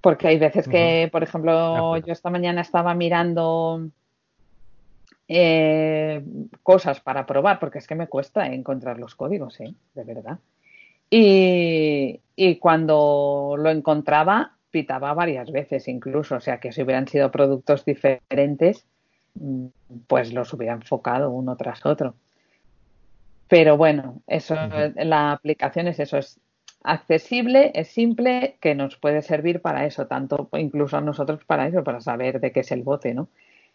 Porque 0.00 0.28
hay 0.28 0.38
veces 0.38 0.66
que, 0.66 1.08
por 1.12 1.22
ejemplo, 1.22 1.96
yo 1.98 2.12
esta 2.12 2.30
mañana 2.30 2.62
estaba 2.62 2.94
mirando 2.94 3.88
eh, 5.28 6.24
cosas 6.62 7.00
para 7.00 7.26
probar, 7.26 7.58
porque 7.58 7.78
es 7.78 7.86
que 7.86 7.94
me 7.94 8.06
cuesta 8.06 8.46
encontrar 8.46 8.98
los 8.98 9.14
códigos, 9.14 9.60
¿eh? 9.60 9.74
De 9.94 10.04
verdad. 10.04 10.38
Y, 11.10 12.20
y 12.36 12.56
cuando 12.56 13.56
lo 13.58 13.70
encontraba, 13.70 14.52
pitaba 14.70 15.12
varias 15.12 15.52
veces 15.52 15.86
incluso, 15.88 16.36
o 16.36 16.40
sea 16.40 16.60
que 16.60 16.72
si 16.72 16.82
hubieran 16.82 17.08
sido 17.08 17.30
productos 17.30 17.84
diferentes, 17.84 18.86
mm, 19.34 19.66
pues 20.06 20.32
los 20.32 20.52
hubiera 20.54 20.74
enfocado 20.74 21.30
uno 21.30 21.56
tras 21.56 21.84
otro. 21.84 22.14
Pero 23.48 23.76
bueno, 23.76 24.22
eso, 24.26 24.56
la 24.96 25.32
aplicación 25.32 25.86
es 25.88 26.00
eso, 26.00 26.18
es 26.18 26.40
accesible, 26.82 27.72
es 27.74 27.88
simple, 27.88 28.58
que 28.60 28.74
nos 28.74 28.96
puede 28.96 29.22
servir 29.22 29.60
para 29.60 29.86
eso, 29.86 30.06
tanto 30.06 30.48
incluso 30.54 30.96
a 30.96 31.00
nosotros 31.00 31.44
para 31.44 31.66
eso, 31.66 31.84
para 31.84 32.00
saber 32.00 32.40
de 32.40 32.52
qué 32.52 32.60
es 32.60 32.72
el 32.72 32.82
bote, 32.82 33.14
¿no? 33.14 33.28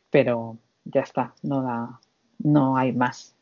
Pero 0.10 0.58
ya 0.86 1.02
está, 1.02 1.34
no 1.44 1.62
da, 1.62 2.00
no 2.40 2.78
hay 2.78 2.92
más. 2.94 3.36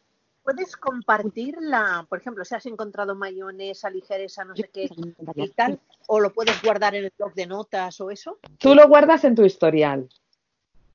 ¿Puedes 0.44 0.78
compartir 0.78 1.58
la, 1.60 2.06
por 2.08 2.20
ejemplo, 2.20 2.46
si 2.46 2.56
has 2.56 2.66
encontrado 2.66 3.16
mayonesa, 3.16 3.90
ligereza, 3.90 4.46
no 4.46 4.56
sé 4.56 4.70
qué 4.74 4.90
y 5.36 5.50
tal, 5.50 5.80
o 6.08 6.20
lo 6.22 6.32
puedes 6.34 6.62
guardar 6.62 6.96
en 6.96 7.04
el 7.06 7.14
blog 7.18 7.34
de 7.34 7.48
notas 7.48 8.00
o 8.00 8.10
eso? 8.12 8.40
Tú 8.58 8.74
lo 8.74 8.88
guardas 8.88 9.26
en 9.26 9.36
tu 9.36 9.44
historial, 9.44 10.08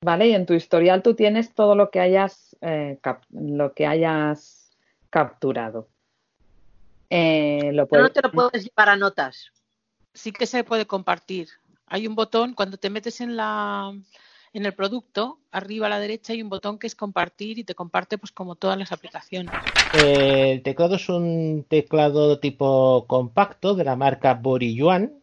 ¿vale? 0.01 0.29
Y 0.29 0.33
en 0.33 0.47
tu 0.47 0.53
historial 0.55 1.03
tú 1.03 1.13
tienes 1.13 1.53
todo 1.53 1.75
lo 1.75 1.91
que 1.91 1.99
hayas, 1.99 2.55
eh, 2.61 2.97
cap- 3.01 3.25
lo 3.29 3.73
que 3.73 3.85
hayas 3.85 4.62
capturado. 5.13 5.87
Eh, 7.09 7.71
lo 7.73 7.87
Pero 7.87 8.03
no 8.03 8.09
puedes- 8.09 8.13
te 8.13 8.21
lo 8.23 8.31
puedes 8.31 8.63
llevar 8.65 8.89
a 8.89 8.95
notas. 8.97 9.51
sí 10.15 10.31
que 10.31 10.45
se 10.47 10.63
puede 10.63 10.85
compartir. 10.87 11.49
Hay 11.87 12.07
un 12.07 12.15
botón, 12.15 12.53
cuando 12.53 12.77
te 12.77 12.89
metes 12.89 13.21
en 13.21 13.35
la 13.35 13.93
en 14.55 14.65
el 14.67 14.73
producto, 14.73 15.39
arriba 15.51 15.87
a 15.87 15.89
la 15.89 15.99
derecha 15.99 16.33
hay 16.33 16.41
un 16.43 16.49
botón 16.49 16.77
que 16.77 16.85
es 16.85 16.93
compartir 16.95 17.57
y 17.57 17.63
te 17.63 17.73
comparte 17.73 18.19
pues 18.19 18.31
como 18.31 18.55
todas 18.55 18.77
las 18.77 18.91
aplicaciones. 18.91 19.51
Eh, 19.91 20.51
El 20.53 20.61
teclado 20.61 20.95
es 20.95 21.09
un 21.09 21.65
teclado 21.67 22.39
tipo 22.39 23.05
compacto 23.07 23.73
de 23.73 23.83
la 23.83 23.95
marca 23.95 24.35
Boriyuan. 24.35 25.13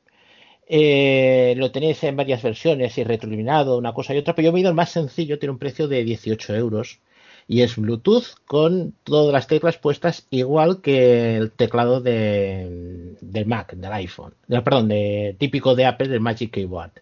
Eh, 0.69 1.55
lo 1.57 1.71
tenéis 1.73 2.03
en 2.05 2.17
varias 2.17 2.43
versiones 2.43 2.97
y 2.99 3.05
retroiluminado, 3.05 3.79
una 3.79 3.93
cosa 3.95 4.15
y 4.15 4.19
otra, 4.19 4.35
pero 4.35 4.47
yo 4.47 4.53
me 4.53 4.59
he 4.59 4.63
ido 4.63 4.71
el 4.71 4.77
más 4.77 4.91
sencillo, 4.91 5.39
tiene 5.39 5.53
un 5.53 5.59
precio 5.59 5.87
de 5.89 6.03
18 6.05 6.55
euros 6.55 7.01
y 7.49 7.63
es 7.63 7.77
Bluetooth 7.77 8.25
con 8.47 8.95
todas 9.05 9.33
las 9.33 9.47
teclas 9.47 9.77
puestas 9.79 10.27
igual 10.31 10.81
que 10.81 11.37
el 11.37 11.51
teclado 11.51 12.01
de, 12.01 13.17
del 13.21 13.47
Mac, 13.47 13.75
del 13.75 13.93
iPhone, 13.93 14.35
no, 14.49 14.63
perdón, 14.65 14.89
de, 14.89 15.37
típico 15.39 15.75
de 15.75 15.87
Apple, 15.87 16.09
del 16.09 16.21
Magic 16.21 16.51
Keyboard. 16.51 16.93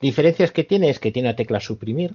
Diferencias 0.00 0.52
que 0.52 0.64
tiene 0.64 0.90
es 0.90 0.98
que 0.98 1.12
tiene 1.12 1.28
la 1.28 1.36
tecla 1.36 1.60
suprimir 1.60 2.14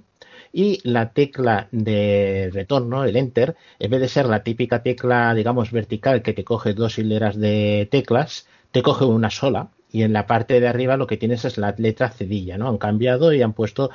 y 0.52 0.80
la 0.88 1.10
tecla 1.12 1.68
de 1.72 2.50
retorno, 2.52 3.04
el 3.04 3.16
Enter, 3.16 3.56
en 3.78 3.90
vez 3.90 4.00
de 4.00 4.08
ser 4.08 4.26
la 4.26 4.42
típica 4.42 4.82
tecla, 4.82 5.34
digamos, 5.34 5.72
vertical 5.72 6.22
que 6.22 6.32
te 6.32 6.44
coge 6.44 6.74
dos 6.74 6.98
hileras 6.98 7.36
de 7.38 7.88
teclas, 7.90 8.46
te 8.70 8.82
coge 8.82 9.04
una 9.04 9.30
sola 9.30 9.70
y 9.90 10.02
en 10.02 10.12
la 10.12 10.26
parte 10.26 10.60
de 10.60 10.66
arriba 10.68 10.96
lo 10.96 11.06
que 11.06 11.16
tienes 11.16 11.44
es 11.44 11.58
la 11.58 11.74
letra 11.78 12.10
cedilla, 12.10 12.58
¿no? 12.58 12.68
Han 12.68 12.78
cambiado 12.78 13.32
y 13.32 13.42
han 13.42 13.52
puesto 13.52 13.90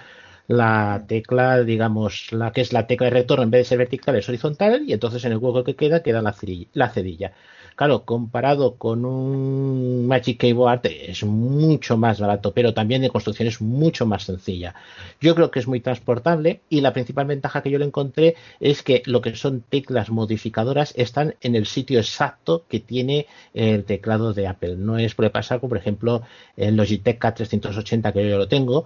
la 0.50 1.06
tecla, 1.08 1.64
digamos, 1.64 2.32
la 2.34 2.52
que 2.52 2.62
es 2.62 2.74
la 2.74 2.88
tecla 2.88 3.06
de 3.08 3.12
retorno, 3.12 3.44
en 3.44 3.52
vez 3.52 3.62
de 3.62 3.66
ser 3.70 3.78
vertical 3.78 4.16
es 4.18 4.28
horizontal 4.30 4.84
y 4.88 4.94
entonces 4.94 5.24
en 5.26 5.32
el 5.34 5.38
hueco 5.38 5.64
que 5.64 5.76
queda 5.76 6.02
queda 6.04 6.22
la 6.22 6.34
cerilla- 6.34 6.68
la 6.74 6.90
cedilla. 6.90 7.34
Claro, 7.76 8.04
comparado 8.04 8.76
con 8.76 9.06
un 9.06 10.06
Magic 10.08 10.40
Keyboard 10.40 10.82
es 10.88 11.24
mucho 11.24 11.98
más 11.98 12.20
barato, 12.20 12.52
pero 12.54 12.74
también 12.74 13.02
de 13.02 13.10
construcción 13.10 13.48
es 13.48 13.62
mucho 13.62 14.06
más 14.06 14.24
sencilla. 14.24 14.76
Yo 15.22 15.36
creo 15.36 15.52
que 15.52 15.60
es 15.60 15.68
muy 15.68 15.80
transportable 15.82 16.62
y 16.70 16.82
la 16.82 16.94
principal 16.94 17.28
ventaja 17.28 17.62
que 17.62 17.70
yo 17.72 17.80
le 17.80 17.86
encontré 17.86 18.36
es 18.60 18.84
que 18.84 19.02
lo 19.06 19.22
que 19.22 19.36
son 19.36 19.62
teclas 19.62 20.10
modificadoras 20.10 20.94
están 20.98 21.36
en 21.42 21.56
el 21.56 21.66
sitio 21.68 22.00
exacto 22.00 22.66
que 22.68 22.80
tiene 22.80 23.28
el 23.54 23.86
teclado 23.86 24.34
de 24.34 24.48
Apple. 24.48 24.76
No 24.78 24.98
es 24.98 25.16
por 25.16 25.30
pasar 25.32 25.60
por 25.62 25.78
ejemplo 25.78 26.24
el 26.58 26.76
Logitech 26.76 27.20
K380 27.20 28.12
que 28.14 28.28
yo 28.30 28.38
lo 28.38 28.48
tengo, 28.48 28.86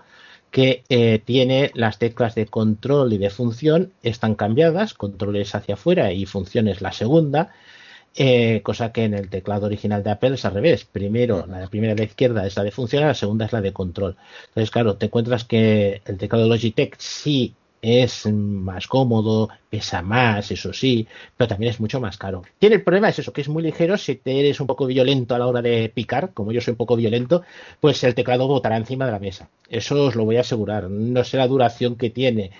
que 0.54 0.84
eh, 0.88 1.20
tiene 1.26 1.72
las 1.74 1.98
teclas 1.98 2.36
de 2.36 2.46
control 2.46 3.12
y 3.12 3.18
de 3.18 3.32
función 3.32 3.92
están 4.04 4.36
cambiadas, 4.36 4.94
control 4.94 5.38
es 5.38 5.56
hacia 5.56 5.74
afuera 5.74 6.14
y 6.14 6.28
función 6.28 6.68
es 6.68 6.80
la 6.80 6.92
segunda, 6.92 7.52
eh, 8.16 8.62
cosa 8.62 8.92
que 8.92 9.06
en 9.06 9.16
el 9.16 9.32
teclado 9.32 9.66
original 9.66 10.04
de 10.04 10.12
Apple 10.12 10.36
es 10.36 10.46
al 10.46 10.54
revés. 10.54 10.86
Primero, 10.86 11.48
la 11.48 11.66
primera 11.70 11.94
a 11.94 11.96
la 11.96 12.04
izquierda 12.04 12.46
es 12.46 12.56
la 12.56 12.62
de 12.64 12.70
función, 12.70 13.02
la 13.02 13.16
segunda 13.16 13.48
es 13.48 13.52
la 13.52 13.62
de 13.62 13.74
control. 13.74 14.16
Entonces, 14.50 14.70
claro, 14.70 14.96
te 14.96 15.08
encuentras 15.08 15.44
que 15.44 16.04
el 16.06 16.20
teclado 16.20 16.44
de 16.44 16.52
Logitech 16.52 16.98
sí 17.00 17.56
es 17.84 18.26
más 18.28 18.88
cómodo, 18.88 19.50
pesa 19.70 20.02
más, 20.02 20.50
eso 20.50 20.72
sí, 20.72 21.06
pero 21.36 21.50
también 21.50 21.72
es 21.72 21.82
mucho 21.82 22.00
más 22.00 22.18
caro. 22.18 22.44
Tiene 22.58 22.78
el 22.78 22.84
problema, 22.84 23.10
es 23.10 23.20
eso, 23.20 23.34
que 23.34 23.42
es 23.42 23.50
muy 23.50 23.62
ligero, 23.62 23.98
si 23.98 24.16
te 24.16 24.40
eres 24.40 24.62
un 24.62 24.68
poco 24.68 24.86
violento 24.86 25.36
a 25.36 25.40
la 25.40 25.48
hora 25.48 25.62
de 25.62 25.92
picar, 25.94 26.32
como 26.34 26.54
yo 26.54 26.62
soy 26.62 26.72
un 26.72 26.78
poco 26.78 26.96
violento, 26.96 27.44
pues 27.82 28.02
el 28.06 28.16
teclado 28.16 28.48
botará 28.48 28.78
encima 28.78 29.06
de 29.06 29.12
la 29.12 29.20
mesa. 29.20 29.50
Eso 29.70 30.02
os 30.06 30.16
lo 30.16 30.24
voy 30.24 30.38
a 30.38 30.42
asegurar. 30.42 30.90
No 30.90 31.26
sé 31.26 31.36
la 31.36 31.48
duración 31.48 31.98
que 31.98 32.10
tiene, 32.10 32.52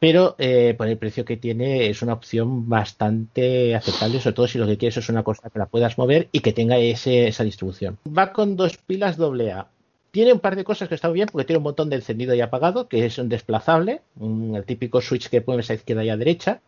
pero 0.00 0.34
eh, 0.38 0.74
por 0.76 0.88
el 0.88 0.98
precio 0.98 1.24
que 1.24 1.36
tiene 1.36 1.88
es 1.88 2.02
una 2.02 2.14
opción 2.14 2.68
bastante 2.68 3.76
aceptable, 3.76 4.18
sobre 4.18 4.34
todo 4.34 4.48
si 4.48 4.58
lo 4.58 4.66
que 4.66 4.76
quieres 4.76 4.96
es 4.96 5.08
una 5.08 5.22
cosa 5.22 5.50
que 5.50 5.58
la 5.60 5.66
puedas 5.66 5.96
mover 5.98 6.28
y 6.32 6.40
que 6.40 6.52
tenga 6.52 6.78
esa 6.78 7.44
distribución. 7.44 7.96
Va 8.06 8.32
con 8.32 8.56
dos 8.56 8.76
pilas 8.76 9.18
AA. 9.20 9.68
Tiene 10.10 10.32
un 10.32 10.40
par 10.40 10.56
de 10.56 10.64
cosas 10.64 10.88
que 10.88 10.94
están 10.94 11.12
bien 11.12 11.28
porque 11.30 11.44
tiene 11.46 11.58
un 11.58 11.64
botón 11.64 11.90
de 11.90 11.96
encendido 11.96 12.34
y 12.34 12.40
apagado 12.40 12.88
que 12.88 13.04
es 13.06 13.18
un 13.18 13.28
desplazable, 13.28 14.00
un- 14.16 14.54
el 14.56 14.64
típico 14.64 15.00
switch 15.00 15.28
que 15.28 15.42
pones 15.42 15.70
a 15.70 15.74
izquierda 15.74 16.04
y 16.04 16.08
a 16.10 16.16
derecha. 16.16 16.60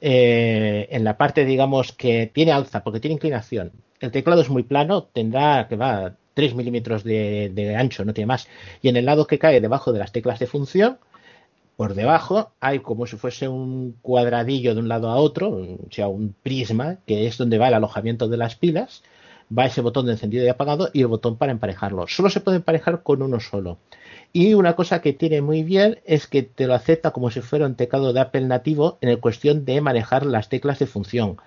Eh, 0.00 0.88
en 0.90 1.04
la 1.04 1.16
parte, 1.18 1.44
digamos, 1.44 1.92
que 1.92 2.30
tiene 2.32 2.52
alza 2.52 2.84
porque 2.84 3.00
tiene 3.00 3.14
inclinación. 3.14 3.72
El 4.00 4.12
teclado 4.12 4.42
es 4.42 4.50
muy 4.50 4.64
plano, 4.64 5.04
tendrá 5.04 5.66
que 5.68 5.76
va 5.76 6.16
3 6.34 6.54
milímetros 6.54 7.04
de, 7.04 7.50
de 7.54 7.76
ancho, 7.76 8.04
no 8.04 8.14
tiene 8.14 8.26
más. 8.28 8.48
Y 8.82 8.88
en 8.90 8.96
el 8.96 9.06
lado 9.06 9.26
que 9.26 9.38
cae 9.40 9.60
debajo 9.60 9.92
de 9.92 10.00
las 10.00 10.12
teclas 10.12 10.38
de 10.40 10.46
función, 10.46 10.98
por 11.76 11.94
debajo 11.94 12.52
hay 12.60 12.80
como 12.80 13.06
si 13.06 13.16
fuese 13.16 13.48
un 13.48 13.96
cuadradillo 14.02 14.74
de 14.74 14.80
un 14.80 14.88
lado 14.88 15.08
a 15.10 15.16
otro, 15.16 15.50
o 15.50 15.78
sea, 15.90 16.08
un 16.08 16.34
prisma, 16.42 16.98
que 17.06 17.26
es 17.26 17.38
donde 17.38 17.58
va 17.58 17.68
el 17.68 17.74
alojamiento 17.74 18.28
de 18.28 18.36
las 18.36 18.56
pilas. 18.56 19.02
Va 19.56 19.66
ese 19.66 19.80
botón 19.80 20.06
de 20.06 20.12
encendido 20.12 20.44
y 20.44 20.48
apagado 20.48 20.90
y 20.92 21.00
el 21.00 21.06
botón 21.06 21.36
para 21.36 21.52
emparejarlo. 21.52 22.06
Solo 22.06 22.28
se 22.28 22.40
puede 22.40 22.58
emparejar 22.58 23.02
con 23.02 23.22
uno 23.22 23.40
solo. 23.40 23.78
Y 24.32 24.54
una 24.54 24.76
cosa 24.76 25.00
que 25.00 25.14
tiene 25.14 25.40
muy 25.40 25.62
bien 25.62 26.00
es 26.04 26.26
que 26.26 26.42
te 26.42 26.66
lo 26.66 26.74
acepta 26.74 27.12
como 27.12 27.30
si 27.30 27.40
fuera 27.40 27.66
un 27.66 27.74
teclado 27.74 28.12
de 28.12 28.20
Apple 28.20 28.42
nativo 28.42 28.98
en 29.00 29.08
el 29.08 29.20
cuestión 29.20 29.64
de 29.64 29.80
manejar 29.80 30.26
las 30.26 30.48
teclas 30.48 30.78
de 30.78 30.86
función. 30.86 31.38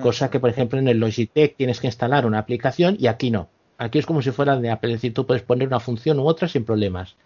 Cosa 0.00 0.30
que, 0.30 0.40
por 0.40 0.48
ejemplo, 0.48 0.78
en 0.78 0.88
el 0.88 0.98
Logitech 0.98 1.56
tienes 1.56 1.80
que 1.80 1.88
instalar 1.88 2.24
una 2.24 2.38
aplicación 2.38 2.96
y 2.98 3.06
aquí 3.06 3.30
no. 3.30 3.48
Aquí 3.76 3.98
es 3.98 4.06
como 4.06 4.22
si 4.22 4.30
fuera 4.30 4.58
de 4.58 4.70
Apple, 4.70 4.90
es 4.90 4.96
decir, 4.96 5.14
tú 5.14 5.26
puedes 5.26 5.42
poner 5.42 5.68
una 5.68 5.80
función 5.80 6.18
u 6.18 6.26
otra 6.26 6.48
sin 6.48 6.64
problemas. 6.64 7.16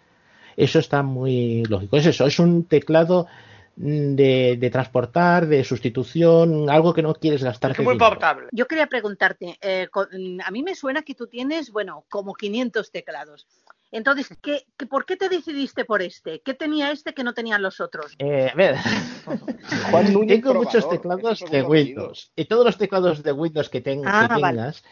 Eso 0.57 0.79
está 0.79 1.03
muy 1.03 1.63
lógico. 1.65 1.97
Es 1.97 2.05
eso, 2.05 2.25
es 2.25 2.39
un 2.39 2.63
teclado 2.63 3.27
de, 3.75 4.57
de 4.59 4.69
transportar, 4.69 5.47
de 5.47 5.63
sustitución, 5.63 6.69
algo 6.69 6.93
que 6.93 7.01
no 7.01 7.13
quieres 7.13 7.43
gastar. 7.43 7.71
Es 7.71 7.79
muy 7.79 7.97
portable. 7.97 8.47
Yo 8.51 8.67
quería 8.67 8.87
preguntarte, 8.87 9.57
eh, 9.61 9.87
mm, 9.93 10.39
a 10.45 10.51
mí 10.51 10.63
me 10.63 10.75
suena 10.75 11.01
que 11.01 11.15
tú 11.15 11.27
tienes, 11.27 11.71
bueno, 11.71 12.05
como 12.09 12.33
500 12.33 12.91
teclados. 12.91 13.47
Entonces, 13.91 14.29
¿qué, 14.41 14.65
qué- 14.77 14.87
por 14.87 15.05
qué 15.05 15.15
te 15.15 15.29
decidiste 15.29 15.85
por 15.85 16.01
este? 16.01 16.41
¿Qué 16.41 16.53
tenía 16.53 16.91
este 16.91 17.13
que 17.13 17.23
no 17.23 17.33
tenían 17.33 17.61
los 17.61 17.79
otros? 17.79 18.13
Eh, 18.19 18.49
a 18.51 18.55
ver, 18.55 18.75
Juan 19.91 20.13
Núñez 20.13 20.41
tengo 20.41 20.53
muchos 20.55 20.89
teclados 20.89 21.39
de 21.49 21.61
Windows 21.63 22.31
y 22.35 22.45
todos 22.45 22.65
los 22.65 22.77
teclados 22.77 23.23
de 23.23 23.31
Windows 23.31 23.69
que, 23.69 23.81
ten- 23.81 24.01
Ah, 24.05 24.27
que 24.27 24.39
vale. 24.39 24.57
tengas 24.57 24.83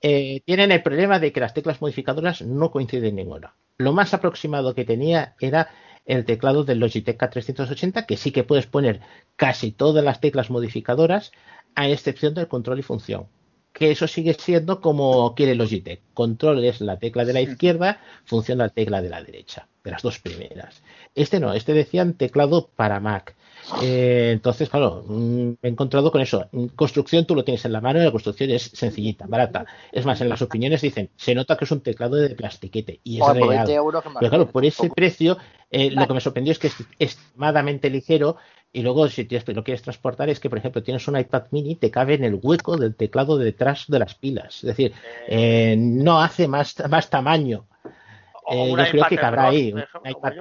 eh, 0.00 0.42
tienen 0.44 0.72
el 0.72 0.82
problema 0.82 1.18
de 1.18 1.32
que 1.32 1.40
las 1.40 1.54
teclas 1.54 1.80
modificadoras 1.80 2.42
no 2.42 2.70
coinciden 2.70 3.16
ninguna. 3.16 3.54
Lo 3.78 3.92
más 3.92 4.14
aproximado 4.14 4.74
que 4.74 4.84
tenía 4.84 5.34
era 5.40 5.70
el 6.04 6.24
teclado 6.24 6.64
del 6.64 6.80
Logitech 6.80 7.18
K380 7.18 8.06
que 8.06 8.16
sí 8.16 8.32
que 8.32 8.44
puedes 8.44 8.66
poner 8.66 9.00
casi 9.36 9.72
todas 9.72 10.04
las 10.04 10.20
teclas 10.20 10.50
modificadoras 10.50 11.32
a 11.74 11.88
excepción 11.88 12.34
del 12.34 12.48
control 12.48 12.80
y 12.80 12.82
función. 12.82 13.26
Que 13.72 13.90
eso 13.90 14.06
sigue 14.06 14.34
siendo 14.34 14.80
como 14.80 15.34
quiere 15.34 15.54
Logitech. 15.54 16.02
Control 16.12 16.62
es 16.64 16.80
la 16.80 16.98
tecla 16.98 17.24
de 17.24 17.32
la 17.32 17.40
izquierda, 17.40 18.00
función 18.24 18.58
la 18.58 18.68
tecla 18.68 19.00
de 19.00 19.08
la 19.08 19.22
derecha, 19.22 19.68
de 19.82 19.90
las 19.90 20.02
dos 20.02 20.18
primeras. 20.18 20.82
Este 21.14 21.40
no, 21.40 21.54
este 21.54 21.72
decían 21.72 22.14
teclado 22.14 22.68
para 22.76 23.00
Mac. 23.00 23.34
Eh, 23.82 24.30
entonces, 24.32 24.68
claro, 24.68 25.04
mm, 25.06 25.48
me 25.50 25.56
he 25.62 25.68
encontrado 25.68 26.10
con 26.10 26.20
eso. 26.20 26.48
Construcción 26.74 27.24
tú 27.26 27.34
lo 27.34 27.44
tienes 27.44 27.64
en 27.64 27.72
la 27.72 27.80
mano 27.80 28.00
y 28.00 28.04
la 28.04 28.10
construcción 28.10 28.50
es 28.50 28.62
sencillita, 28.74 29.26
barata. 29.28 29.66
Es 29.92 30.04
más, 30.04 30.20
en 30.20 30.28
las 30.28 30.42
opiniones 30.42 30.80
dicen, 30.80 31.10
se 31.16 31.34
nota 31.34 31.56
que 31.56 31.64
es 31.64 31.70
un 31.70 31.80
teclado 31.80 32.16
de 32.16 32.34
plastiquete 32.34 33.00
y 33.04 33.20
es 33.20 33.22
Joder, 33.22 33.40
por 33.40 33.48
real. 33.50 33.66
20 33.66 33.74
euros, 33.74 34.02
que 34.02 34.08
me 34.08 34.16
Pero 34.18 34.30
claro, 34.30 34.50
por 34.50 34.64
ese 34.64 34.88
poco. 34.88 34.94
precio, 34.94 35.38
eh, 35.70 35.90
lo 35.90 36.06
que 36.06 36.14
me 36.14 36.20
sorprendió 36.20 36.52
es 36.52 36.58
que 36.58 36.66
es 36.68 36.76
extremadamente 36.98 37.88
ligero 37.88 38.36
y 38.72 38.82
luego 38.82 39.08
si 39.08 39.28
lo 39.28 39.64
quieres 39.64 39.82
transportar 39.82 40.28
es 40.30 40.40
que, 40.40 40.48
por 40.48 40.58
ejemplo, 40.58 40.82
tienes 40.82 41.06
un 41.06 41.18
iPad 41.18 41.44
mini, 41.50 41.76
te 41.76 41.90
cabe 41.90 42.14
en 42.14 42.24
el 42.24 42.38
hueco 42.42 42.76
del 42.76 42.94
teclado 42.96 43.38
de 43.38 43.44
detrás 43.46 43.84
de 43.86 43.98
las 43.98 44.14
pilas. 44.14 44.56
Es 44.56 44.62
decir, 44.62 44.92
eh, 45.28 45.76
no 45.78 46.20
hace 46.20 46.48
más, 46.48 46.74
más 46.88 47.10
tamaño. 47.10 47.66
Eh, 48.50 48.70
yo 48.70 48.76
creo 48.76 49.04
que 49.08 49.16
cabrá 49.16 49.42
Pro, 49.42 49.50
ahí. 49.50 49.72
un 49.72 49.82
iPad 50.04 50.32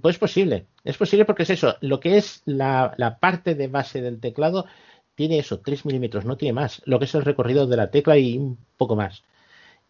Pues 0.00 0.16
es 0.16 0.18
posible, 0.18 0.66
es 0.82 0.96
posible 0.96 1.24
porque 1.24 1.44
es 1.44 1.50
eso, 1.50 1.76
lo 1.82 2.00
que 2.00 2.16
es 2.16 2.42
la, 2.46 3.18
parte 3.20 3.54
de 3.54 3.68
base 3.68 4.02
del 4.02 4.18
teclado 4.18 4.66
tiene 5.14 5.38
eso, 5.38 5.60
3 5.60 5.86
milímetros, 5.86 6.24
no 6.24 6.36
tiene 6.36 6.52
más, 6.52 6.82
lo 6.84 6.98
que 6.98 7.04
es 7.04 7.14
el 7.14 7.24
recorrido 7.24 7.68
de 7.68 7.76
la 7.76 7.90
tecla 7.90 8.18
y 8.18 8.38
un 8.38 8.58
poco 8.76 8.96
más. 8.96 9.22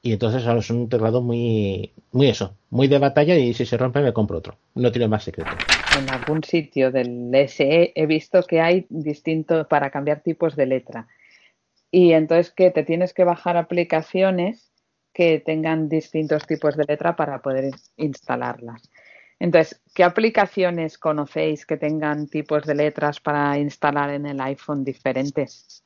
Y 0.02 0.12
entonces 0.12 0.44
es 0.46 0.70
un 0.70 0.90
teclado 0.90 1.22
muy, 1.22 1.90
muy 2.10 2.28
eso, 2.28 2.54
muy 2.68 2.86
de 2.86 2.98
batalla 2.98 3.34
y 3.38 3.54
si 3.54 3.64
se 3.64 3.78
rompe 3.78 4.02
me 4.02 4.12
compro 4.12 4.38
otro, 4.38 4.58
no 4.74 4.92
tiene 4.92 5.08
más 5.08 5.24
secreto. 5.24 5.48
En 5.94 6.10
algún 6.10 6.44
sitio 6.44 6.90
del 6.90 7.34
SE 7.34 7.92
he 7.94 8.06
visto 8.06 8.42
que 8.42 8.60
hay 8.60 8.86
distintos 8.90 9.66
para 9.68 9.90
cambiar 9.90 10.20
tipos 10.20 10.54
de 10.54 10.66
letra. 10.66 11.08
y 11.90 12.12
entonces 12.12 12.52
que 12.52 12.70
te 12.70 12.84
tienes 12.84 13.14
que 13.14 13.24
bajar 13.24 13.56
aplicaciones 13.56 14.70
que 15.14 15.40
tengan 15.40 15.88
distintos 15.88 16.46
tipos 16.46 16.76
de 16.76 16.84
letra 16.86 17.16
para 17.16 17.40
poder 17.40 17.70
instalarlas. 17.96 18.82
Entonces, 19.42 19.82
¿qué 19.92 20.04
aplicaciones 20.04 20.98
conocéis 20.98 21.66
que 21.66 21.76
tengan 21.76 22.28
tipos 22.28 22.64
de 22.64 22.76
letras 22.76 23.18
para 23.18 23.58
instalar 23.58 24.10
en 24.10 24.24
el 24.26 24.40
iPhone 24.40 24.84
diferentes? 24.84 25.82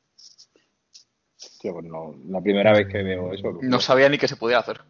Tío, 1.59 1.73
pues 1.73 1.85
no, 1.85 2.13
la 2.29 2.39
primera 2.39 2.71
vez 2.71 2.87
que 2.87 3.01
veo 3.01 3.33
eso. 3.33 3.57
No 3.63 3.79
sabía 3.79 4.09
ni 4.09 4.19
que 4.19 4.27
se 4.27 4.35
podía 4.35 4.59
hacer. 4.59 4.81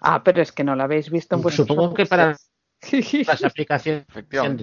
Ah, 0.00 0.24
pero 0.24 0.42
es 0.42 0.50
que 0.50 0.64
no 0.64 0.74
lo 0.74 0.82
habéis 0.82 1.12
visto 1.12 1.36
en 1.36 1.42
vuestros 1.42 1.68
Supongo 1.68 1.94
que 1.94 2.06
para 2.06 2.36
las 3.24 3.44
aplicaciones 3.44 4.04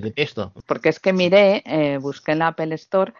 de 0.01 0.11
texto. 0.11 0.51
Porque 0.67 0.89
es 0.89 0.99
que 0.99 1.13
miré, 1.13 1.63
eh, 1.65 1.97
busqué 1.97 2.33
en 2.33 2.39
la 2.39 2.47
Apple 2.47 2.75
Store, 2.75 3.13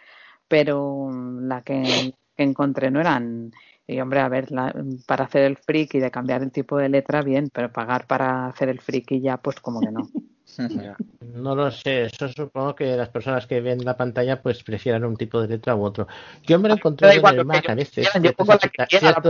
pero 0.49 1.11
la 1.43 1.61
que, 1.61 2.13
que 2.35 2.43
encontré 2.43 2.91
no 2.91 2.99
eran. 2.99 3.53
Y 3.87 3.99
hombre, 3.99 4.19
a 4.19 4.29
ver, 4.29 4.51
la- 4.51 4.73
para 5.05 5.25
hacer 5.25 5.43
el 5.43 5.57
freak 5.57 5.95
y 5.95 5.99
de 5.99 6.09
cambiar 6.11 6.41
el 6.41 6.51
tipo 6.51 6.77
de 6.77 6.89
letra, 6.89 7.21
bien, 7.21 7.49
pero 7.53 7.71
pagar 7.71 8.07
para 8.07 8.47
hacer 8.47 8.69
el 8.69 8.79
freak 8.81 9.11
y 9.11 9.21
ya, 9.21 9.37
pues 9.37 9.59
como 9.59 9.79
que 9.81 9.91
no. 9.91 10.09
No 11.33 11.55
lo 11.55 11.71
sé, 11.71 12.03
eso 12.05 12.29
supongo 12.29 12.75
que 12.75 12.95
las 12.95 13.09
personas 13.09 13.47
que 13.47 13.59
ven 13.59 13.83
la 13.83 13.97
pantalla 13.97 14.41
pues 14.41 14.63
prefieran 14.63 15.03
un 15.03 15.17
tipo 15.17 15.41
de 15.41 15.47
letra 15.47 15.75
u 15.75 15.83
otro. 15.83 16.07
Yo 16.43 16.59
me 16.59 16.69
lo 16.69 16.75
he 16.75 16.77
encontrado 16.77 17.11
Da 17.11 17.17
igual 17.17 17.33
en 17.33 17.39
el 17.41 17.45
Mac 17.45 17.69
a 17.69 17.75
veces. 17.75 18.09
yo 18.21 18.33
pongo 18.33 18.53
la 18.53 18.59
que 18.59 18.85
quiera, 18.85 19.21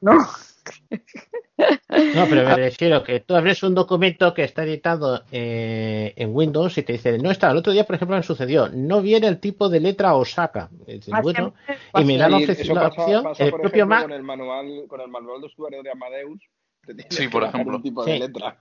¿no? 0.00 0.18
No, 2.14 2.26
pero 2.28 2.44
me 2.44 2.54
refiero 2.54 3.02
que 3.02 3.20
tú 3.20 3.34
abres 3.34 3.62
un 3.62 3.74
documento 3.74 4.34
que 4.34 4.44
está 4.44 4.64
editado 4.64 5.22
eh, 5.32 6.12
en 6.16 6.34
Windows 6.34 6.76
y 6.78 6.82
te 6.82 6.92
dice, 6.94 7.18
no 7.18 7.30
está, 7.30 7.50
el 7.50 7.56
otro 7.56 7.72
día, 7.72 7.84
por 7.84 7.96
ejemplo, 7.96 8.16
me 8.16 8.22
sucedió, 8.22 8.68
no 8.68 9.00
viene 9.00 9.26
el 9.28 9.38
tipo 9.40 9.68
de 9.68 9.80
letra 9.80 10.14
Osaka. 10.14 10.68
Y 10.86 11.00
Ah, 11.12 11.20
bueno, 11.22 11.54
y 11.94 12.04
me 12.04 12.18
da 12.18 12.28
la, 12.28 12.36
opción- 12.38 12.74
la 12.74 12.88
pasa, 12.90 13.02
opción, 13.02 13.22
pasa, 13.24 13.44
el 13.44 13.50
propio 13.50 13.68
ejemplo, 13.68 13.86
Mac, 13.86 14.02
con 14.02 14.12
el 14.12 14.22
manual, 14.22 14.84
con 14.88 15.00
el 15.00 15.08
manual 15.08 15.40
de 15.40 15.46
usuario 15.46 15.82
de 15.82 15.90
Amadeus. 15.90 16.42
te 16.86 16.94
Sí, 17.10 17.28
por 17.28 17.44
ejemplo. 17.44 17.76
Un 17.76 17.82
tipo 17.82 18.04
Sí. 18.04 18.10
de 18.12 18.18
letra. 18.18 18.58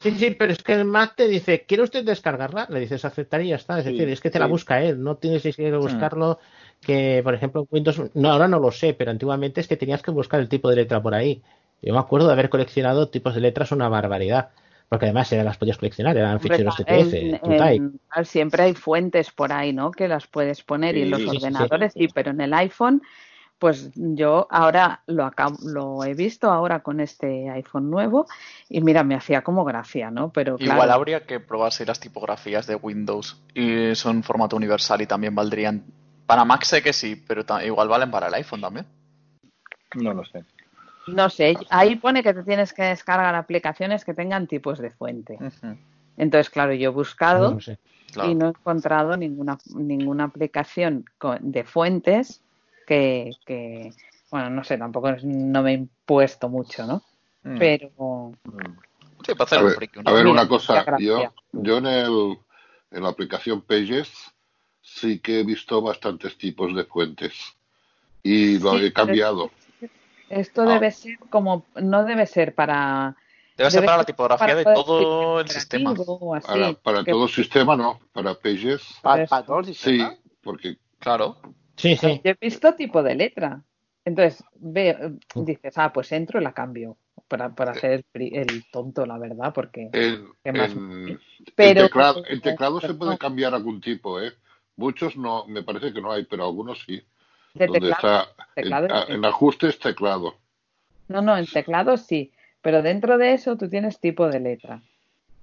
Sí, 0.00 0.10
sí, 0.12 0.30
pero 0.32 0.52
es 0.52 0.60
que 0.62 0.72
el 0.72 0.84
Mac 0.84 1.14
te 1.16 1.28
dice, 1.28 1.64
¿quiere 1.64 1.84
usted 1.84 2.04
descargarla? 2.04 2.66
Le 2.70 2.80
dices 2.80 3.04
aceptar 3.04 3.40
y 3.40 3.48
ya 3.50 3.56
está. 3.56 3.78
Es 3.78 3.84
Sí, 3.84 3.92
decir, 3.92 4.08
es 4.08 4.20
que 4.20 4.30
te 4.30 4.40
la 4.40 4.46
busca 4.46 4.82
él, 4.82 5.00
no 5.02 5.16
tienes 5.16 5.42
que 5.42 5.76
buscarlo. 5.76 6.40
Que, 6.82 7.20
por 7.22 7.34
ejemplo, 7.34 7.62
en 7.62 7.68
Windows, 7.70 8.02
no, 8.14 8.30
ahora 8.30 8.48
no 8.48 8.58
lo 8.58 8.70
sé, 8.72 8.92
pero 8.94 9.10
antiguamente 9.10 9.60
es 9.60 9.68
que 9.68 9.76
tenías 9.76 10.02
que 10.02 10.10
buscar 10.10 10.40
el 10.40 10.48
tipo 10.48 10.68
de 10.68 10.76
letra 10.76 11.00
por 11.02 11.14
ahí. 11.14 11.40
Yo 11.80 11.94
me 11.94 12.00
acuerdo 12.00 12.26
de 12.26 12.32
haber 12.34 12.50
coleccionado 12.50 13.08
tipos 13.08 13.34
de 13.34 13.40
letras 13.40 13.72
una 13.72 13.88
barbaridad. 13.88 14.50
Porque 14.88 15.06
además 15.06 15.32
eran 15.32 15.46
las 15.46 15.56
podías 15.56 15.78
coleccionar, 15.78 16.16
eran 16.18 16.36
Hombre, 16.36 16.50
ficheros 16.50 16.76
TTF, 16.76 17.20
en- 17.20 17.30
TOType. 17.38 17.76
en- 17.76 18.24
siempre 18.26 18.62
hay 18.64 18.74
fuentes 18.74 19.30
por 19.30 19.50
ahí, 19.50 19.72
¿no? 19.72 19.90
Que 19.90 20.06
las 20.06 20.26
puedes 20.26 20.62
poner 20.62 20.98
y 20.98 21.02
en 21.02 21.10
los 21.12 21.20
Sí, 21.20 21.28
sí, 21.28 21.36
sí. 21.36 21.38
ordenadores 21.38 21.92
sí, 21.94 22.08
pero 22.08 22.30
en 22.32 22.40
el 22.42 22.52
iPhone, 22.52 23.00
pues 23.58 23.90
yo 23.94 24.46
ahora 24.50 25.02
lo 25.06 25.24
acabo, 25.24 25.56
lo 25.66 26.04
he 26.04 26.12
visto 26.12 26.50
ahora 26.50 26.80
con 26.80 27.00
este 27.00 27.48
iPhone 27.48 27.90
nuevo 27.90 28.26
y 28.68 28.82
mira, 28.82 29.02
me 29.02 29.14
hacía 29.14 29.40
como 29.40 29.64
gracia, 29.64 30.10
¿no? 30.10 30.30
Pero 30.30 30.58
claro, 30.58 30.74
Igual 30.74 30.90
habría 30.90 31.24
que 31.24 31.40
probar 31.40 31.72
si 31.72 31.86
las 31.86 31.98
tipografías 31.98 32.66
de 32.66 32.74
Windows 32.74 33.40
y 33.54 33.94
son 33.94 34.22
formato 34.22 34.56
universal 34.56 35.00
y 35.00 35.06
también 35.06 35.34
valdrían. 35.34 35.84
Para 36.32 36.46
Mac 36.46 36.64
sé 36.64 36.82
que 36.82 36.94
sí, 36.94 37.14
pero 37.14 37.44
igual 37.62 37.88
valen 37.88 38.10
para 38.10 38.28
el 38.28 38.32
iPhone 38.32 38.62
también. 38.62 38.86
No 39.96 40.14
lo 40.14 40.24
sé. 40.24 40.42
no 41.06 41.28
sé, 41.28 41.58
ahí 41.68 41.96
pone 41.96 42.22
que 42.22 42.32
te 42.32 42.42
tienes 42.42 42.72
que 42.72 42.84
descargar 42.84 43.34
aplicaciones 43.34 44.02
que 44.02 44.14
tengan 44.14 44.46
tipos 44.46 44.78
de 44.78 44.90
fuente. 44.92 45.38
Entonces, 46.16 46.48
claro, 46.48 46.72
yo 46.72 46.88
he 46.88 46.92
buscado 46.92 47.50
No 47.50 47.54
lo 47.56 47.60
sé. 47.60 47.78
y 48.24 48.34
no 48.34 48.46
he 48.46 48.48
encontrado 48.48 49.14
ninguna 49.18 49.58
ninguna 49.74 50.24
aplicación 50.24 51.04
de 51.40 51.64
fuentes 51.64 52.40
que, 52.86 53.32
que 53.44 53.92
bueno, 54.30 54.48
no 54.48 54.64
sé, 54.64 54.78
tampoco 54.78 55.14
no 55.24 55.62
me 55.62 55.72
he 55.72 55.74
impuesto 55.74 56.48
mucho, 56.48 56.86
¿no? 56.86 57.02
Mm. 57.42 57.58
Pero 57.58 58.32
Sí, 59.26 59.34
para 59.34 59.44
hacer 59.44 59.58
A 59.58 59.62
un 59.64 59.68
ver, 59.68 59.76
friki. 59.76 60.00
a 60.02 60.12
ver 60.12 60.26
una 60.26 60.48
cosa, 60.48 60.96
yo, 60.98 61.30
yo 61.52 61.76
en, 61.76 61.86
el, 61.86 62.38
en 62.90 63.02
la 63.02 63.10
aplicación 63.10 63.60
Pages 63.60 64.31
sí 64.82 65.20
que 65.20 65.40
he 65.40 65.44
visto 65.44 65.80
bastantes 65.80 66.36
tipos 66.36 66.74
de 66.74 66.84
fuentes 66.84 67.32
y 68.22 68.58
lo 68.58 68.78
Sí, 68.78 68.86
he 68.86 68.92
cambiado. 68.92 69.50
esto 70.28 70.62
Ah. 70.62 70.74
debe 70.74 70.90
ser 70.90 71.18
como, 71.30 71.64
no 71.80 72.04
debe 72.04 72.26
ser 72.26 72.54
para... 72.54 73.16
Debe 73.56 73.70
ser 73.70 73.84
para 73.84 73.98
la 73.98 74.04
tipografía 74.04 74.46
para 74.46 74.56
de 74.58 74.64
todo 74.64 75.40
el 75.40 75.48
sistema. 75.48 75.90
así, 75.92 76.46
Para, 76.48 76.72
para 76.74 77.04
todo 77.04 77.24
el 77.24 77.30
sistema, 77.30 77.76
no, 77.76 78.00
para 78.12 78.34
Pages. 78.34 78.82
¿Para, 79.02 79.26
para 79.26 79.44
todo 79.46 79.60
el 79.60 79.74
Sí, 79.74 80.02
porque 80.42 80.76
Claro. 80.98 81.36
Sí, 81.76 81.96
sí. 81.96 82.20
Yo 82.24 82.30
he 82.30 82.36
visto 82.40 82.74
tipo 82.74 83.02
de 83.02 83.14
letra. 83.14 83.62
Entonces, 84.04 84.42
ve, 84.54 85.16
dices, 85.34 85.76
ah, 85.76 85.92
pues 85.92 86.10
entro 86.12 86.40
y 86.40 86.44
la 86.44 86.52
cambio. 86.52 86.96
Para, 87.28 87.54
para 87.54 87.72
hacer 87.72 87.92
el, 87.92 88.04
pri- 88.04 88.30
el 88.36 88.64
tonto, 88.70 89.04
la 89.06 89.18
verdad, 89.18 89.52
porque... 89.54 89.88
en, 89.92 90.28
¿qué 90.44 90.52
más? 90.52 90.70
en- 90.72 91.20
Pero- 91.54 91.80
en 91.80 91.86
teclado, 91.86 92.22
en 92.28 92.40
teclado 92.40 92.80
se 92.80 92.94
puede 92.94 93.18
cambiar 93.18 93.54
algún 93.54 93.80
tipo, 93.80 94.20
¿eh? 94.20 94.32
Muchos 94.76 95.16
no, 95.16 95.46
me 95.46 95.62
parece 95.62 95.92
que 95.92 96.00
no 96.00 96.12
hay, 96.12 96.24
pero 96.24 96.44
algunos 96.44 96.82
sí. 96.86 97.02
De 97.54 97.66
donde 97.66 97.90
teclado, 97.90 98.22
está 98.22 98.46
teclado 98.54 98.86
en, 98.86 99.06
sí. 99.06 99.12
en 99.12 99.24
ajustes 99.24 99.78
teclado. 99.78 100.34
No, 101.08 101.20
no, 101.20 101.36
en 101.36 101.46
teclado 101.46 101.96
sí, 101.96 102.32
pero 102.62 102.82
dentro 102.82 103.18
de 103.18 103.34
eso 103.34 103.56
tú 103.56 103.68
tienes 103.68 104.00
tipo 104.00 104.28
de 104.28 104.40
letra. 104.40 104.82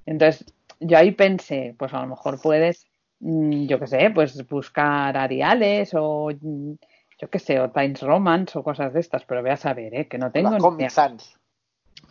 Entonces, 0.05 0.51
yo 0.79 0.97
ahí 0.97 1.11
pensé, 1.11 1.75
pues 1.77 1.93
a 1.93 2.01
lo 2.01 2.07
mejor 2.07 2.41
puedes, 2.41 2.87
mm, 3.19 3.67
yo 3.67 3.79
qué 3.79 3.87
sé, 3.87 4.09
pues 4.09 4.47
buscar 4.47 5.15
Ariales 5.15 5.91
o 5.93 6.29
mm, 6.41 6.73
yo 7.19 7.29
qué 7.29 7.39
sé, 7.39 7.59
o 7.59 7.69
Times 7.69 8.01
Romance 8.01 8.57
o 8.57 8.63
cosas 8.63 8.93
de 8.93 9.01
estas, 9.01 9.23
pero 9.25 9.41
voy 9.41 9.51
a 9.51 9.57
saber, 9.57 9.93
¿eh? 9.93 10.07
Que 10.07 10.17
no 10.17 10.31
tengo 10.31 10.51
Las 10.51 10.61
ni 10.61 10.69
Comic. 10.69 10.89
Sans. 10.89 11.37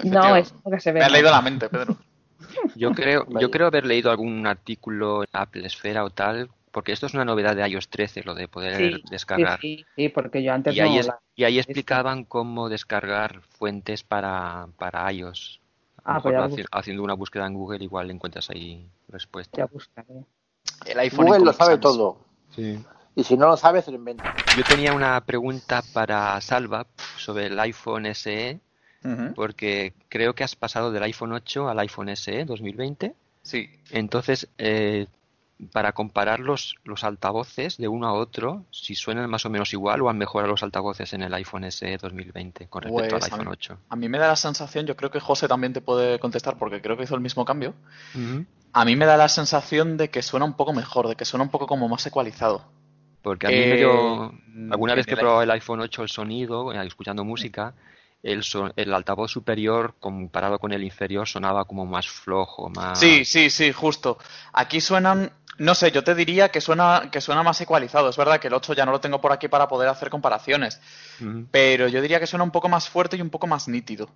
No, 0.05 0.37
es 0.37 0.55
lo 0.65 0.71
que 0.71 0.81
se 0.81 0.93
ve. 0.93 1.01
Me 1.01 1.07
ha 1.07 1.09
leído 1.09 1.31
la 1.31 1.43
mente, 1.43 1.69
Pedro. 1.69 1.97
Yo 2.77 2.93
creo, 2.93 3.27
yo 3.41 3.51
creo 3.51 3.67
haber 3.67 3.85
leído 3.85 4.11
algún 4.13 4.47
artículo 4.47 5.25
en 5.25 5.29
Apple 5.33 5.67
Esfera 5.67 6.05
o 6.05 6.11
tal, 6.11 6.49
porque 6.79 6.93
esto 6.93 7.07
es 7.07 7.15
una 7.15 7.25
novedad 7.25 7.57
de 7.57 7.69
iOS 7.69 7.89
13, 7.89 8.23
lo 8.23 8.37
de 8.37 8.47
poder 8.47 8.77
Sí, 8.77 9.03
descargar. 9.11 9.59
sí, 9.61 9.85
sí, 9.97 10.09
porque 10.11 10.45
yo 10.45 10.53
antes 10.53 10.77
Y 10.77 10.79
ahí, 10.81 10.95
no 10.95 11.01
es- 11.01 11.07
la- 11.09 11.19
y 11.35 11.43
ahí 11.43 11.59
explicaban 11.59 12.23
cómo 12.25 12.69
descargar 12.69 13.41
fuentes 13.43 14.05
para, 14.05 14.69
para 14.77 15.11
iOS. 15.13 15.59
A 16.05 16.19
Ah, 16.19 16.23
pues 16.23 16.37
mejor 16.37 16.51
haci- 16.53 16.67
haciendo 16.71 17.03
una 17.03 17.15
búsqueda 17.15 17.49
en 17.49 17.55
Google 17.55 17.83
igual 17.83 18.13
encuentras 18.13 18.49
ahí 18.51 18.87
respuesta. 19.09 19.57
ya 19.59 19.67
buscaré. 19.67 20.25
El 20.87 21.01
iPhone 21.01 21.27
Google 21.27 21.45
lo 21.47 21.53
sabe 21.53 21.79
todo. 21.79 22.21
Sí. 22.55 22.79
Y 23.17 23.25
si 23.25 23.37
no 23.37 23.49
lo 23.49 23.57
sabe, 23.57 23.83
se 23.83 23.91
lo 23.91 23.97
inventa. 23.97 24.33
Yo 24.57 24.63
tenía 24.63 24.93
una 24.93 25.21
pregunta 25.23 25.83
para 25.93 26.41
Salva 26.41 26.87
sobre 27.17 27.47
el 27.47 27.59
iPhone 27.59 28.07
SE, 28.07 28.61
porque 29.35 29.95
creo 30.09 30.33
que 30.37 30.45
has 30.45 30.55
pasado 30.55 30.93
del 30.93 31.03
iPhone 31.03 31.33
8 31.33 31.69
al 31.69 31.81
iPhone 31.81 32.11
SE 32.11 32.45
2020. 32.45 33.15
Sí. 33.43 33.69
Entonces, 33.91 34.49
eh, 34.59 35.09
para 35.73 35.93
comparar 35.93 36.41
los, 36.41 36.77
los 36.85 37.05
altavoces 37.05 37.77
de 37.79 37.89
uno 37.89 38.07
a 38.09 38.13
otro, 38.13 38.67
si 38.71 38.95
suenan 38.95 39.29
más 39.31 39.45
o 39.47 39.51
menos 39.51 39.73
igual 39.73 40.03
o 40.03 40.09
han 40.11 40.19
mejorado 40.19 40.53
los 40.53 40.63
altavoces 40.63 41.13
en 41.15 41.23
el 41.23 41.35
iPhone 41.35 41.65
SE 41.71 41.97
2020 41.99 42.69
con 42.69 42.83
respecto 42.83 43.17
Pues 43.17 43.23
al 43.23 43.23
a 43.23 43.27
iPhone 43.27 43.49
mí, 43.49 43.53
8. 43.53 43.79
a 43.89 43.97
mí 43.97 44.09
me 44.09 44.19
da 44.19 44.29
la 44.29 44.37
sensación, 44.37 44.87
yo 44.87 44.97
creo 44.97 45.11
que 45.11 45.21
José 45.21 45.49
también 45.49 45.73
te 45.73 45.81
puede 45.81 46.19
contestar 46.21 46.57
porque 46.59 46.81
creo 46.83 46.97
que 46.97 47.05
hizo 47.05 47.15
el 47.15 47.21
mismo 47.21 47.45
cambio. 47.45 47.75
A 48.73 48.85
mí 48.85 48.97
me 48.97 49.07
da 49.07 49.17
la 49.17 49.29
sensación 49.29 49.97
de 49.97 50.11
que 50.11 50.23
suena 50.23 50.45
un 50.47 50.55
poco 50.55 50.73
mejor, 50.73 51.09
de 51.09 51.17
que 51.17 51.25
suena 51.25 51.45
un 51.45 51.51
poco 51.51 51.67
como 51.67 51.89
más 51.89 52.07
ecualizado. 52.07 52.65
Porque 53.23 53.47
a 53.47 53.53
mí 53.53 53.65
Eh, 53.65 53.67
me 53.67 53.77
dio, 53.77 54.33
alguna 54.71 54.95
que 54.95 54.97
vez 54.97 55.07
que 55.07 55.15
he 55.15 55.15
el 55.15 55.21
probado 55.21 55.43
el 55.43 55.51
iPhone 55.51 55.81
8 55.81 56.03
el 56.03 56.09
sonido, 56.09 56.73
eh, 56.73 56.87
escuchando 56.87 57.25
música, 57.25 57.75
el, 58.23 58.43
son- 58.43 58.73
el 58.77 58.93
altavoz 58.93 59.31
superior 59.31 59.95
comparado 59.99 60.59
con 60.59 60.73
el 60.73 60.83
inferior 60.85 61.27
sonaba 61.29 61.65
como 61.65 61.87
más 61.87 62.09
flojo, 62.09 62.69
más... 62.69 62.99
Sí, 62.99 63.25
sí, 63.25 63.51
sí, 63.51 63.73
justo. 63.73 64.19
Aquí 64.53 64.81
suenan, 64.81 65.33
no 65.59 65.75
sé, 65.75 65.91
yo 65.91 66.03
te 66.05 66.15
diría 66.15 66.51
que 66.51 66.61
suena, 66.61 67.09
que 67.13 67.21
suena 67.21 67.43
más 67.43 67.61
ecualizado. 67.61 68.09
Es 68.09 68.17
verdad 68.17 68.41
que 68.41 68.49
el 68.49 68.55
8 68.55 68.75
ya 68.75 68.85
no 68.85 68.93
lo 68.93 69.01
tengo 69.01 69.21
por 69.21 69.33
aquí 69.33 69.49
para 69.49 69.69
poder 69.69 69.89
hacer 69.89 70.11
comparaciones, 70.11 70.81
pero 71.51 71.89
yo 71.89 72.01
diría 72.03 72.21
que 72.21 72.27
suena 72.27 72.45
un 72.45 72.51
poco 72.51 72.69
más 72.69 72.89
fuerte 72.89 73.17
y 73.17 73.23
un 73.23 73.31
poco 73.31 73.47
más 73.47 73.69
nítido. 73.69 74.11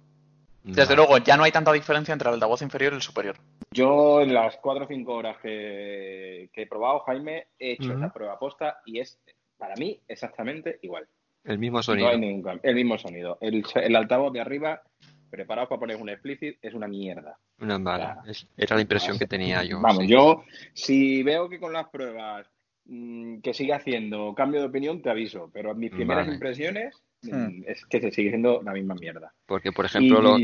Desde 0.64 0.94
luego, 0.94 1.18
ya 1.18 1.36
no 1.36 1.42
hay 1.42 1.50
tanta 1.50 1.72
diferencia 1.72 2.12
entre 2.12 2.28
el 2.28 2.34
altavoz 2.34 2.62
inferior 2.62 2.92
y 2.92 2.96
el 2.96 3.02
superior. 3.02 3.36
Yo 3.72 4.20
en 4.20 4.32
las 4.32 4.56
4 4.58 4.84
o 4.84 4.88
5 4.88 5.12
horas 5.12 5.36
que, 5.42 6.50
que 6.52 6.62
he 6.62 6.66
probado, 6.68 7.00
Jaime, 7.00 7.48
he 7.58 7.72
hecho 7.72 7.92
Ujú. 7.92 7.98
esa 7.98 8.12
prueba 8.12 8.38
posta 8.38 8.78
y 8.86 9.00
es, 9.00 9.18
para 9.58 9.74
mí, 9.74 10.00
exactamente 10.06 10.78
igual. 10.82 11.08
El 11.44 11.59
mismo 11.59 11.78
No 11.78 11.82
sonido. 11.82 12.09
hay 12.09 12.19
ningún 12.19 12.43
cambio. 12.43 12.60
El 12.62 12.74
mismo 12.77 12.98
sonido. 12.98 13.39
El, 13.40 13.64
el 13.74 13.97
altavoz 13.97 14.32
de 14.32 14.40
arriba, 14.40 14.82
preparado 15.31 15.69
para 15.69 15.81
poner 15.81 15.97
un 15.97 16.09
explicit, 16.09 16.56
es 16.62 16.74
una 16.74 16.86
mierda. 16.86 17.36
Una 17.60 17.78
mala. 17.78 18.23
Es- 18.27 18.47
Era 18.56 18.77
la 18.77 18.82
impresión 18.82 19.19
que 19.19 19.27
tenía 19.27 19.64
yo. 19.64 19.81
Vamos, 19.81 20.05
sí. 20.05 20.09
yo, 20.09 20.44
si 20.73 21.23
veo 21.23 21.48
que 21.48 21.59
con 21.59 21.73
las 21.73 21.89
pruebas 21.89 22.47
mm, 22.85 23.39
que 23.40 23.55
sigue 23.55 23.73
haciendo 23.73 24.35
cambio 24.35 24.60
de 24.60 24.66
opinión, 24.66 25.02
te 25.02 25.10
aviso. 25.10 25.51
Pero 25.52 25.74
mis 25.74 25.90
primeras 25.90 26.24
Vale. 26.27 26.35
impresiones 26.35 27.02
mm, 27.23 27.31
Hmm. 27.35 27.62
es 27.66 27.85
que 27.86 28.01
se 28.01 28.10
sigue 28.10 28.31
siendo 28.31 28.62
la 28.62 28.73
misma 28.73 28.94
mierda. 28.94 29.32
Porque, 29.47 29.70
por 29.73 29.85
ejemplo, 29.85 30.20
lo- 30.20 30.36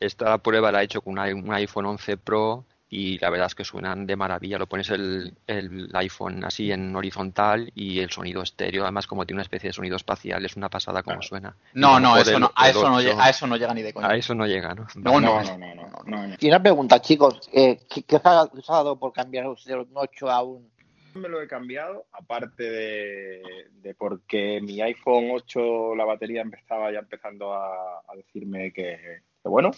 esta 0.00 0.38
prueba 0.38 0.72
la 0.72 0.80
he 0.82 0.84
hecho 0.86 1.00
con 1.02 1.18
un 1.18 1.52
iPhone 1.52 1.86
11 1.86 2.16
Pro 2.16 2.66
y 2.94 3.18
la 3.20 3.30
verdad 3.30 3.46
es 3.46 3.54
que 3.54 3.64
suenan 3.64 4.06
de 4.06 4.16
maravilla. 4.16 4.58
Lo 4.58 4.66
pones 4.66 4.90
el, 4.90 5.32
el 5.46 5.88
iPhone 5.94 6.44
así 6.44 6.70
en 6.70 6.94
horizontal 6.94 7.72
y 7.74 8.00
el 8.00 8.10
sonido 8.10 8.42
estéreo, 8.42 8.82
además 8.82 9.06
como 9.06 9.24
tiene 9.24 9.38
una 9.38 9.44
especie 9.44 9.70
de 9.70 9.72
sonido 9.72 9.96
espacial, 9.96 10.44
es 10.44 10.56
una 10.56 10.68
pasada 10.68 11.02
como 11.02 11.22
suena. 11.22 11.56
No, 11.72 11.98
no, 11.98 12.18
eso 12.18 12.38
no, 12.38 12.52
a 12.54 12.68
eso 12.68 12.86
no, 12.90 12.96
8, 12.96 13.08
lle- 13.08 13.16
a 13.18 13.30
eso 13.30 13.46
no 13.46 13.56
llega 13.56 13.72
ni 13.72 13.80
de 13.80 13.94
coña. 13.94 14.08
A 14.10 14.14
eso 14.16 14.34
no 14.34 14.46
llega, 14.46 14.74
¿no? 14.74 14.86
No, 14.96 15.18
no, 15.20 15.42
no, 15.42 15.56
no, 15.56 15.74
no, 16.04 16.26
no. 16.26 16.36
Y 16.38 16.48
una 16.48 16.62
pregunta, 16.62 17.00
chicos, 17.00 17.48
eh, 17.54 17.78
¿qué, 17.88 18.02
qué 18.02 18.16
os 18.16 18.26
ha, 18.26 18.42
os 18.42 18.68
ha 18.70 18.74
dado 18.74 18.98
por 18.98 19.10
cambiar 19.14 19.44
de 19.46 19.74
un 19.76 19.88
8 19.94 20.30
a 20.30 20.42
un 20.42 20.70
me 21.14 21.28
lo 21.28 21.42
he 21.42 21.46
cambiado, 21.46 22.06
aparte 22.12 22.62
de, 22.62 23.42
de 23.82 23.94
porque 23.94 24.60
mi 24.62 24.80
iPhone 24.80 25.28
8 25.32 25.94
la 25.94 26.04
batería 26.06 26.40
empezaba 26.40 26.90
ya 26.92 27.00
empezando 27.00 27.52
a, 27.54 28.00
a 28.08 28.16
decirme 28.16 28.72
que, 28.72 29.20
que 29.42 29.48
bueno, 29.48 29.70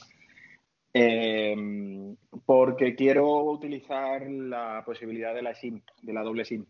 eh, 0.95 2.15
porque 2.47 2.95
quiero 2.95 3.43
utilizar 3.45 4.23
la 4.31 4.83
posibilidad 4.87 5.35
de 5.35 5.43
la 5.43 5.55
SIM, 5.55 5.81
de 6.03 6.13
la 6.13 6.23
doble 6.23 6.45
SIM. 6.45 6.65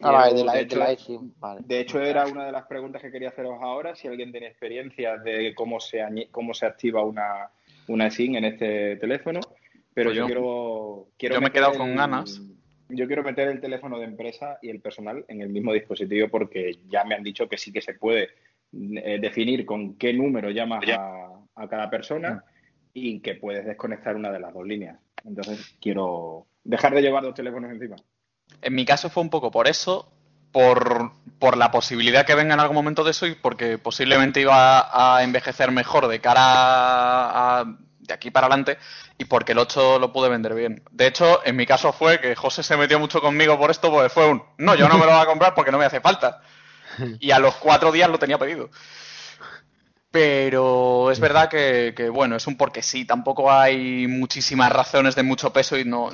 Ah, 0.00 0.12
vale, 0.12 0.34
de 0.34 0.44
la, 0.44 0.52
de 0.52 0.58
de 0.58 0.64
hecho- 0.64 0.78
la 0.78 0.92
eSIM, 0.92 1.32
vale. 1.38 1.60
de 1.66 1.80
hecho, 1.80 2.00
era 2.00 2.26
una 2.26 2.46
de 2.46 2.52
las 2.52 2.66
preguntas 2.66 3.02
que 3.02 3.10
quería 3.10 3.28
haceros 3.30 3.58
ahora, 3.60 3.94
si 3.96 4.08
alguien 4.08 4.30
tiene 4.30 4.46
experiencia 4.46 5.16
de 5.18 5.54
cómo 5.54 5.80
se, 5.80 6.00
cómo 6.30 6.54
se 6.54 6.66
activa 6.66 7.02
una, 7.04 7.50
una 7.88 8.10
SIM 8.10 8.36
en 8.36 8.44
este 8.44 8.96
teléfono, 8.96 9.40
pero 9.92 10.10
Pues 10.10 10.16
yo, 10.16 10.22
yo- 10.22 10.26
quiero, 10.26 11.06
quiero 11.18 11.34
yo 11.34 11.40
me 11.40 11.46
he 11.46 11.50
meter 11.50 11.60
quedado 11.62 11.78
con 11.78 11.90
el- 11.90 11.96
ganas. 11.96 12.42
Yo 12.90 13.06
quiero 13.06 13.22
meter 13.22 13.48
el 13.48 13.60
teléfono 13.60 13.98
de 13.98 14.06
empresa 14.06 14.58
y 14.62 14.70
el 14.70 14.80
personal 14.80 15.22
en 15.28 15.42
el 15.42 15.50
mismo 15.50 15.74
dispositivo 15.74 16.28
porque 16.28 16.78
ya 16.88 17.04
me 17.04 17.14
han 17.16 17.22
dicho 17.22 17.46
que 17.46 17.58
sí 17.58 17.70
que 17.70 17.82
se 17.82 17.92
puede 17.94 18.28
eh, 18.72 19.18
definir 19.20 19.66
con 19.66 19.96
qué 19.98 20.14
número 20.14 20.50
llamas 20.50 20.84
a, 20.88 21.28
a 21.54 21.68
cada 21.68 21.90
persona 21.90 22.42
y 23.02 23.20
que 23.20 23.34
puedes 23.34 23.64
desconectar 23.64 24.16
una 24.16 24.30
de 24.30 24.40
las 24.40 24.52
dos 24.52 24.66
líneas. 24.66 24.98
Entonces, 25.24 25.76
quiero 25.80 26.46
dejar 26.64 26.94
de 26.94 27.02
llevar 27.02 27.22
dos 27.22 27.34
teléfonos 27.34 27.70
encima. 27.70 27.96
En 28.62 28.74
mi 28.74 28.84
caso 28.84 29.10
fue 29.10 29.22
un 29.22 29.30
poco 29.30 29.50
por 29.50 29.68
eso, 29.68 30.10
por, 30.52 31.12
por 31.38 31.56
la 31.56 31.70
posibilidad 31.70 32.26
que 32.26 32.34
venga 32.34 32.54
en 32.54 32.60
algún 32.60 32.76
momento 32.76 33.04
de 33.04 33.10
eso 33.10 33.26
y 33.26 33.34
porque 33.34 33.78
posiblemente 33.78 34.40
iba 34.40 35.16
a 35.16 35.22
envejecer 35.22 35.70
mejor 35.70 36.08
de 36.08 36.20
cara 36.20 37.60
a, 37.60 37.64
de 37.98 38.14
aquí 38.14 38.30
para 38.30 38.46
adelante 38.46 38.78
y 39.18 39.26
porque 39.26 39.52
el 39.52 39.58
8 39.58 39.98
lo 39.98 40.12
pude 40.12 40.28
vender 40.28 40.54
bien. 40.54 40.82
De 40.90 41.06
hecho, 41.06 41.40
en 41.44 41.56
mi 41.56 41.66
caso 41.66 41.92
fue 41.92 42.20
que 42.20 42.34
José 42.34 42.62
se 42.62 42.76
metió 42.76 42.98
mucho 42.98 43.20
conmigo 43.20 43.58
por 43.58 43.70
esto, 43.70 43.90
porque 43.90 44.08
fue 44.08 44.28
un, 44.28 44.42
no, 44.58 44.74
yo 44.74 44.88
no 44.88 44.98
me 44.98 45.06
lo 45.06 45.12
voy 45.12 45.20
a 45.20 45.26
comprar 45.26 45.54
porque 45.54 45.70
no 45.70 45.78
me 45.78 45.84
hace 45.84 46.00
falta. 46.00 46.40
Y 47.20 47.30
a 47.30 47.38
los 47.38 47.54
cuatro 47.56 47.92
días 47.92 48.10
lo 48.10 48.18
tenía 48.18 48.38
pedido. 48.38 48.70
Pero 50.10 51.10
es 51.10 51.20
verdad 51.20 51.48
que, 51.50 51.92
que, 51.94 52.08
bueno, 52.08 52.36
es 52.36 52.46
un 52.46 52.56
porque 52.56 52.82
sí, 52.82 53.04
tampoco 53.04 53.50
hay 53.52 54.06
muchísimas 54.06 54.72
razones 54.72 55.14
de 55.14 55.22
mucho 55.22 55.52
peso 55.52 55.78
y 55.78 55.84
no... 55.84 56.10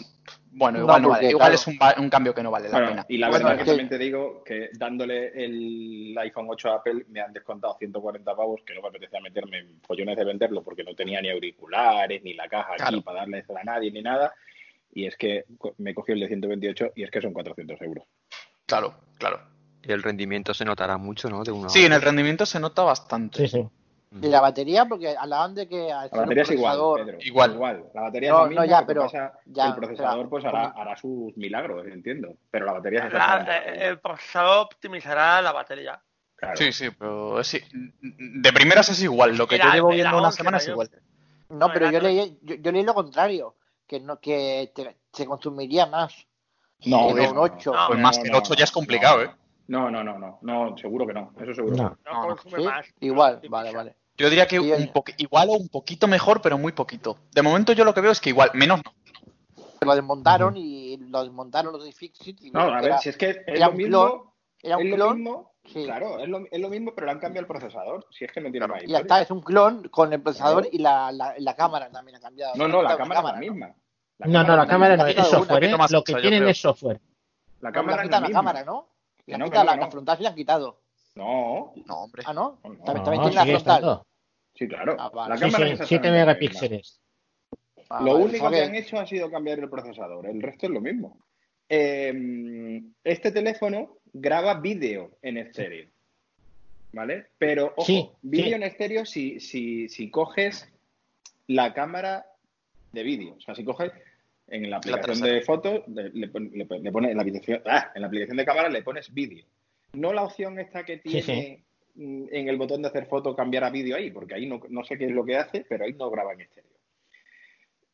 Bueno, 0.56 0.78
No, 0.78 0.84
igual, 0.84 1.02
no 1.02 1.08
porque, 1.08 1.18
vale, 1.24 1.30
igual 1.30 1.40
claro. 1.48 1.54
es 1.54 1.66
un, 1.98 2.04
un 2.04 2.10
cambio 2.10 2.32
que 2.34 2.42
no 2.42 2.50
vale 2.52 2.68
la 2.68 2.72
Bueno, 2.78 2.88
pena. 2.90 3.06
y 3.08 3.18
la 3.18 3.28
Bueno, 3.28 3.44
verdad 3.46 3.56
que 3.56 3.62
es 3.62 3.64
que- 3.64 3.70
también 3.72 3.88
te 3.88 3.98
digo 3.98 4.44
que 4.44 4.68
dándole 4.74 5.44
el 5.44 6.16
iPhone 6.18 6.46
8 6.48 6.70
a 6.70 6.74
Apple 6.76 7.06
me 7.08 7.20
han 7.20 7.32
descontado 7.32 7.76
140 7.78 8.36
pavos 8.36 8.60
que 8.64 8.72
no 8.74 8.82
me 8.82 8.88
apetecía 8.88 9.20
meterme 9.20 9.58
en 9.58 9.80
follones 9.84 10.16
de 10.16 10.24
venderlo 10.24 10.62
porque 10.62 10.84
no 10.84 10.94
tenía 10.94 11.20
ni 11.20 11.28
auriculares, 11.30 12.22
ni 12.22 12.34
la 12.34 12.46
caja 12.48 12.72
aquí 12.74 12.82
Claro. 12.82 13.02
para 13.02 13.20
darle 13.20 13.44
a 13.48 13.64
nadie, 13.64 13.90
ni 13.90 14.00
nada. 14.02 14.32
Y 14.92 15.06
es 15.06 15.16
que 15.16 15.44
me 15.78 15.92
cogió 15.92 16.14
el 16.14 16.20
de 16.20 16.28
128 16.28 16.92
y 16.94 17.02
es 17.02 17.10
que 17.10 17.20
son 17.20 17.32
400 17.32 17.80
euros. 17.82 18.04
Claro, 18.66 18.94
claro. 19.18 19.40
Y 19.82 19.90
el 19.90 20.04
rendimiento 20.04 20.54
se 20.54 20.64
notará 20.64 20.96
mucho, 20.98 21.28
¿no? 21.28 21.42
De 21.42 21.50
uno 21.50 21.66
a 21.66 21.70
Sí, 21.70 21.84
en 21.84 21.92
el 21.92 22.00
rendimiento 22.00 22.46
se 22.46 22.60
nota 22.60 22.82
bastante. 22.84 23.38
Sí, 23.38 23.48
sí. 23.58 23.68
¿Y 24.22 24.28
la 24.28 24.40
batería? 24.40 24.84
Porque 24.86 25.16
hablaban 25.16 25.54
de 25.54 25.66
que 25.68 25.90
al 25.92 26.08
La 26.12 26.18
batería 26.20 26.42
es 26.44 26.50
igual, 26.52 26.78
Pedro. 26.96 27.18
Igual. 27.20 27.52
Igual. 27.54 27.84
La 27.94 28.02
batería 28.02 28.30
No, 28.30 28.36
es 28.36 28.38
la 28.38 28.44
no, 28.44 28.48
misma, 28.50 28.66
ya, 28.66 28.80
lo 28.80 28.86
que 28.86 28.86
pero- 28.86 29.02
pasa 29.02 29.32
ya, 29.46 29.66
el 29.66 29.74
procesador 29.74 30.16
pero- 30.18 30.30
pues 30.30 30.44
hará, 30.44 30.66
hará 30.76 30.96
sus 30.96 31.36
milagros, 31.36 31.86
entiendo. 31.86 32.34
Pero 32.50 32.66
la 32.66 32.72
batería 32.74 33.06
es 33.06 33.12
La- 33.12 33.56
el 33.66 33.98
procesador 33.98 34.66
optimizará 34.66 35.42
la 35.42 35.52
batería. 35.52 36.00
Claro. 36.36 36.56
Sí, 36.56 36.72
sí, 36.72 36.90
pero 36.90 37.40
es, 37.40 37.52
de 38.02 38.52
primeras 38.52 38.88
es 38.90 39.02
igual. 39.02 39.36
Lo 39.36 39.46
que 39.46 39.58
yo 39.58 39.64
llevo 39.72 39.88
viendo 39.88 40.16
una 40.18 40.26
11, 40.28 40.36
semana 40.36 40.56
es 40.58 40.66
¿no? 40.66 40.72
igual. 40.72 40.90
No, 41.48 41.72
pero 41.72 41.90
yo 41.90 42.00
leí, 42.00 42.38
yo, 42.42 42.54
yo 42.56 42.72
leí 42.72 42.82
lo 42.82 42.94
contrario, 42.94 43.56
que 43.86 44.00
no 44.00 44.18
que 44.20 44.70
te- 44.74 44.96
se 45.12 45.26
consumiría 45.26 45.86
más. 45.86 46.26
No, 46.86 47.08
que 47.08 47.22
no, 47.22 47.28
un 47.30 47.34
no, 47.36 47.40
8. 47.42 47.72
no. 47.72 47.86
Pues 47.88 47.98
más 47.98 48.18
que 48.18 48.28
el 48.28 48.34
8 48.34 48.54
ya 48.54 48.64
es 48.64 48.72
complicado, 48.72 49.22
¿eh? 49.22 49.30
No, 49.68 49.90
no, 49.90 50.04
no, 50.04 50.18
no, 50.18 50.38
no, 50.42 50.76
seguro 50.76 51.06
que 51.06 51.14
no, 51.14 51.32
eso 51.40 51.54
seguro. 51.54 51.76
No. 51.76 51.96
No, 52.04 52.26
consume 52.28 52.58
¿Sí? 52.58 52.64
más. 52.64 52.86
Igual, 53.00 53.40
vale, 53.48 53.72
vale. 53.72 53.96
Yo 54.16 54.28
diría 54.30 54.46
que 54.46 54.60
un 54.60 54.92
poqu- 54.92 55.14
igual 55.18 55.48
o 55.50 55.54
un 55.54 55.68
poquito 55.68 56.06
mejor, 56.06 56.40
pero 56.40 56.56
muy 56.56 56.72
poquito. 56.72 57.18
De 57.32 57.42
momento 57.42 57.72
yo 57.72 57.84
lo 57.84 57.92
que 57.94 58.00
veo 58.00 58.12
es 58.12 58.20
que 58.20 58.30
igual, 58.30 58.50
menos 58.54 58.80
no. 58.84 58.92
Lo 59.80 59.94
desmontaron 59.94 60.56
y 60.56 60.96
lo 60.96 61.22
desmontaron 61.24 61.72
los 61.72 61.84
de 61.84 61.92
Fixit 61.92 62.40
y 62.42 62.50
No, 62.50 62.60
a 62.60 62.76
ver, 62.76 62.84
era, 62.84 62.98
si 62.98 63.08
es 63.10 63.16
que 63.16 63.30
es 63.30 63.38
era 63.46 63.66
lo 63.66 63.72
un 63.72 63.76
mismo, 63.76 64.06
clon, 64.06 64.22
era 64.62 64.76
un 64.78 64.90
clon, 64.92 65.46
sí. 65.66 65.84
claro, 65.84 66.20
es 66.20 66.28
lo, 66.28 66.38
es 66.50 66.60
lo 66.60 66.68
mismo, 66.70 66.94
pero 66.94 67.06
le 67.06 67.12
han 67.12 67.18
cambiado 67.18 67.42
el 67.42 67.48
procesador, 67.48 68.06
si 68.10 68.24
es 68.24 68.32
que 68.32 68.40
no 68.40 68.50
tiene 68.50 68.66
más 68.66 68.82
y 68.82 68.86
ya 68.86 69.00
está, 69.00 69.20
es 69.20 69.30
un 69.30 69.42
clon 69.42 69.88
con 69.88 70.12
el 70.12 70.22
procesador 70.22 70.62
Claro. 70.62 70.76
y 70.76 70.78
la, 70.78 71.12
la, 71.12 71.34
la 71.36 71.54
cámara 71.56 71.90
también 71.90 72.16
ha 72.16 72.20
cambiado. 72.20 72.54
No, 72.56 72.64
Se 72.64 72.70
no, 72.70 72.82
la 72.82 72.96
cámara 72.96 73.20
es 73.20 73.24
la 73.26 73.32
¿no? 73.32 73.38
misma. 73.40 73.74
No, 74.20 74.44
no, 74.44 74.56
la 74.56 74.66
cámara 74.66 74.96
no, 74.96 75.06
es 75.06 75.16
software, 75.26 75.64
una. 75.74 75.84
¿eh? 75.84 75.88
Lo 75.90 76.04
que 76.04 76.14
tienen 76.14 76.48
es 76.48 76.58
software. 76.60 77.00
La 77.60 77.72
cámara 77.72 77.98
han 78.02 78.04
es 78.06 78.10
la 78.10 78.20
la 78.20 78.26
misma. 78.26 78.38
cámara, 78.40 78.64
¿no? 78.64 78.88
Han 79.30 79.38
no, 79.40 79.44
quitado 79.46 79.64
no, 79.64 79.70
la, 79.72 79.76
la 79.76 79.90
frontal, 79.90 80.16
sí 80.16 80.22
la 80.22 80.28
han 80.30 80.34
quitado. 80.36 80.80
No, 81.16 81.72
No, 81.86 81.94
hombre. 82.02 82.22
Ah, 82.26 82.32
¿no? 82.34 82.58
no, 82.64 82.76
También, 82.84 82.84
No, 82.84 83.02
también 83.02 83.22
tiene 83.22 83.34
la 83.34 83.42
frontal. 83.44 83.56
estando. 83.56 84.06
sí, 84.54 84.68
claro. 84.68 84.96
Ah, 84.98 85.10
vale. 85.10 85.28
La 85.30 85.36
Sí, 85.36 85.40
cámara 85.42 85.66
sí, 85.66 85.72
es 85.72 85.78
7 85.78 85.84
exactamente 85.94 86.08
la 86.08 86.12
misma. 86.12 86.26
megapíxeles. 86.26 87.00
Ah, 87.90 88.00
Lo 88.02 88.12
vale, 88.14 88.24
único 88.24 88.50
que 88.50 88.62
han 88.62 88.74
hecho 88.74 88.98
ha 88.98 89.06
sido 89.06 89.30
cambiar 89.30 89.58
el 89.60 89.68
procesador, 89.70 90.26
el 90.26 90.42
resto 90.42 90.66
es 90.66 90.72
lo 90.72 90.80
mismo. 90.80 91.18
Eh, 91.68 92.82
este 93.04 93.30
teléfono 93.30 93.98
graba 94.12 94.54
vídeo 94.54 95.18
en 95.22 95.38
estéreo, 95.38 95.88
¿vale? 96.92 97.26
Pero, 97.38 97.72
ojo, 97.76 97.84
Sí, 97.86 98.10
vídeo 98.22 98.46
sí. 98.48 98.52
en 98.54 98.62
estéreo 98.64 99.04
si, 99.06 99.40
si, 99.40 99.88
si 99.88 100.10
coges 100.10 100.68
la 101.46 101.72
cámara 101.74 102.26
de 102.92 103.02
vídeo. 103.02 103.34
O 103.36 103.40
sea, 103.40 103.54
si 103.54 103.64
coges 103.64 103.92
en 104.48 104.68
la 104.70 104.76
aplicación 104.78 105.20
de 105.20 105.40
fotos, 105.42 105.82
le, 105.88 106.10
le 106.10 106.26
le 106.28 106.92
pones 106.92 107.10
en 107.10 107.16
la 107.16 107.22
aplicación, 107.22 107.62
ah, 107.66 107.92
en 107.94 108.00
la 108.02 108.08
aplicación 108.08 108.36
de 108.36 108.44
cámara 108.44 108.68
le 108.68 108.82
pones 108.82 109.12
vídeo. 109.12 109.44
No 109.94 110.12
la 110.12 110.24
opción 110.24 110.58
esta 110.58 110.84
que 110.84 111.00
Sí, 111.04 111.22
tiene 111.22 111.64
mm, 111.94 112.26
en 112.30 112.48
el 112.48 112.56
botón 112.56 112.82
de 112.82 112.88
hacer 112.88 113.06
foto 113.06 113.34
cambiar 113.34 113.64
a 113.64 113.70
vídeo 113.70 113.96
ahí, 113.96 114.10
porque 114.10 114.34
ahí 114.34 114.46
no, 114.46 114.60
no 114.68 114.84
sé 114.84 114.98
qué 114.98 115.06
es 115.06 115.12
lo 115.12 115.24
que 115.24 115.36
hace, 115.36 115.64
pero 115.68 115.84
ahí 115.84 115.92
no 115.94 116.10
graba 116.10 116.32
en 116.32 116.42
estéreo. 116.42 116.70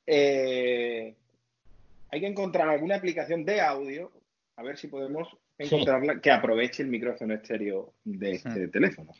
Eh, 0.06 1.14
hay 2.10 2.20
que 2.20 2.26
encontrar 2.26 2.68
alguna 2.68 2.96
aplicación 2.96 3.44
de 3.44 3.60
audio, 3.60 4.10
a 4.56 4.62
ver 4.62 4.76
si 4.76 4.88
podemos 4.88 5.28
encontrarla 5.56 6.20
que 6.20 6.30
aproveche 6.30 6.82
el 6.82 6.88
micrófono 6.88 7.34
estéreo 7.34 7.94
de 8.04 8.32
este 8.32 8.68
teléfono. 8.68 9.12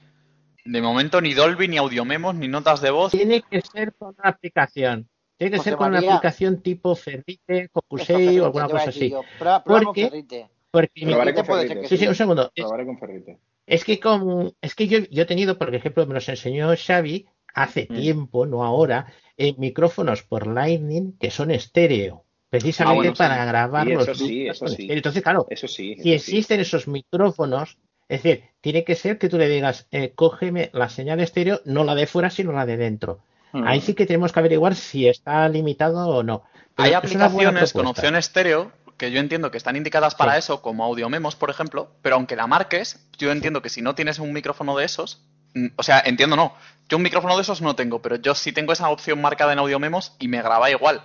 De 0.64 0.82
momento 0.82 1.20
ni 1.20 1.34
Dolby, 1.34 1.68
ni 1.68 1.76
audiomemos, 1.76 2.34
ni 2.34 2.48
notas 2.48 2.80
de 2.80 2.90
voz. 2.90 3.12
Tiene 3.12 3.42
que 3.42 3.60
ser 3.60 3.94
con 3.94 4.14
una 4.18 4.30
aplicación. 4.30 5.08
Tiene 5.36 5.52
que 5.52 5.58
José 5.58 5.70
ser 5.70 5.78
con 5.78 5.92
María. 5.92 6.08
una 6.08 6.16
aplicación 6.16 6.60
tipo 6.60 6.94
Ferrite, 6.94 7.70
Ferrite, 7.96 8.40
o 8.40 8.44
alguna 8.46 8.68
cosa 8.68 8.90
así. 8.90 9.10
yo. 9.10 9.22
Porque, 9.64 10.08
Ferrite. 10.08 10.50
Porque 10.70 11.04
mi- 11.04 11.12
Probaré 11.12 11.34
con 11.34 11.46
puede 11.46 11.60
ser 11.62 11.68
Ferrite. 11.68 11.88
que 11.88 11.96
sí, 11.96 12.02
sí, 12.02 12.08
un 12.08 12.14
segundo. 12.14 12.50
Es, 12.54 12.64
Probaré 12.64 12.86
con 12.86 12.98
Ferrite. 12.98 13.38
es 13.66 13.84
que 13.84 13.98
como, 14.00 14.52
es 14.60 14.74
que 14.74 14.86
yo, 14.88 14.98
yo 15.10 15.22
he 15.22 15.26
tenido, 15.26 15.58
por 15.58 15.74
ejemplo, 15.74 16.06
me 16.06 16.14
los 16.14 16.28
enseñó 16.28 16.68
Xavi 16.76 17.26
hace 17.54 17.86
Mm. 17.90 17.94
tiempo, 17.96 18.46
no 18.46 18.64
ahora, 18.64 19.06
eh, 19.36 19.54
micrófonos 19.58 20.22
por 20.22 20.46
Lightning 20.46 21.16
que 21.18 21.30
son 21.30 21.50
estéreo, 21.50 22.24
precisamente 22.48 22.92
Ah, 22.92 22.96
bueno, 22.96 23.12
sí. 23.14 23.18
para 23.18 23.44
grabar 23.44 23.86
los 23.86 24.08
eso 24.08 24.14
sí, 24.26 24.46
eso 24.46 24.68
sí. 24.68 24.86
Entonces, 24.90 25.22
claro, 25.22 25.46
Eso 25.50 25.66
sí. 25.68 25.96
si 26.00 26.12
eso 26.12 26.30
existen 26.30 26.60
esos 26.60 26.86
micrófonos, 26.88 27.76
es 28.08 28.22
decir, 28.22 28.44
tiene 28.60 28.84
que 28.84 28.94
ser 28.96 29.18
que 29.18 29.28
tú 29.28 29.38
le 29.38 29.48
digas, 29.48 29.86
eh, 29.92 30.12
cógeme 30.14 30.70
la 30.72 30.88
señal 30.88 31.20
estéreo, 31.20 31.60
no 31.64 31.84
la 31.84 31.94
de 31.94 32.06
fuera, 32.06 32.28
sino 32.30 32.52
la 32.52 32.66
de 32.66 32.76
dentro. 32.76 33.20
Mm. 33.52 33.64
Ahí 33.66 33.80
sí 33.80 33.94
que 33.94 34.06
tenemos 34.06 34.32
que 34.32 34.38
averiguar 34.40 34.74
si 34.76 35.08
está 35.08 35.48
limitado 35.48 36.06
o 36.08 36.22
no. 36.22 36.42
Pero 36.76 36.86
Hay 36.88 36.94
aplicaciones 36.94 37.72
con 37.72 37.86
opción 37.86 38.14
estéreo 38.16 38.70
que 39.00 39.10
yo 39.10 39.18
entiendo 39.18 39.50
que 39.50 39.56
están 39.58 39.76
indicadas 39.76 40.14
para 40.14 40.32
Sí. 40.34 40.38
eso, 40.40 40.60
como 40.62 40.84
audiomemos, 40.84 41.34
por 41.34 41.48
ejemplo, 41.50 41.90
pero 42.02 42.16
aunque 42.16 42.36
la 42.36 42.46
marques, 42.46 43.08
yo 43.18 43.32
entiendo 43.32 43.62
que 43.62 43.70
si 43.70 43.80
no 43.82 43.94
tienes 43.94 44.18
un 44.18 44.32
micrófono 44.32 44.76
de 44.76 44.84
esos, 44.84 45.24
mm, 45.54 45.68
o 45.76 45.82
sea, 45.82 46.00
entiendo 46.04 46.36
no, 46.36 46.54
yo 46.88 46.98
un 46.98 47.02
micrófono 47.02 47.34
de 47.36 47.42
esos 47.42 47.62
no 47.62 47.74
tengo, 47.74 48.02
pero 48.02 48.16
yo 48.16 48.34
sí 48.34 48.52
tengo 48.52 48.72
esa 48.74 48.90
opción 48.90 49.20
marcada 49.20 49.54
en 49.54 49.58
audiomemos 49.58 50.14
y 50.20 50.28
me 50.28 50.42
graba 50.42 50.70
igual. 50.70 51.02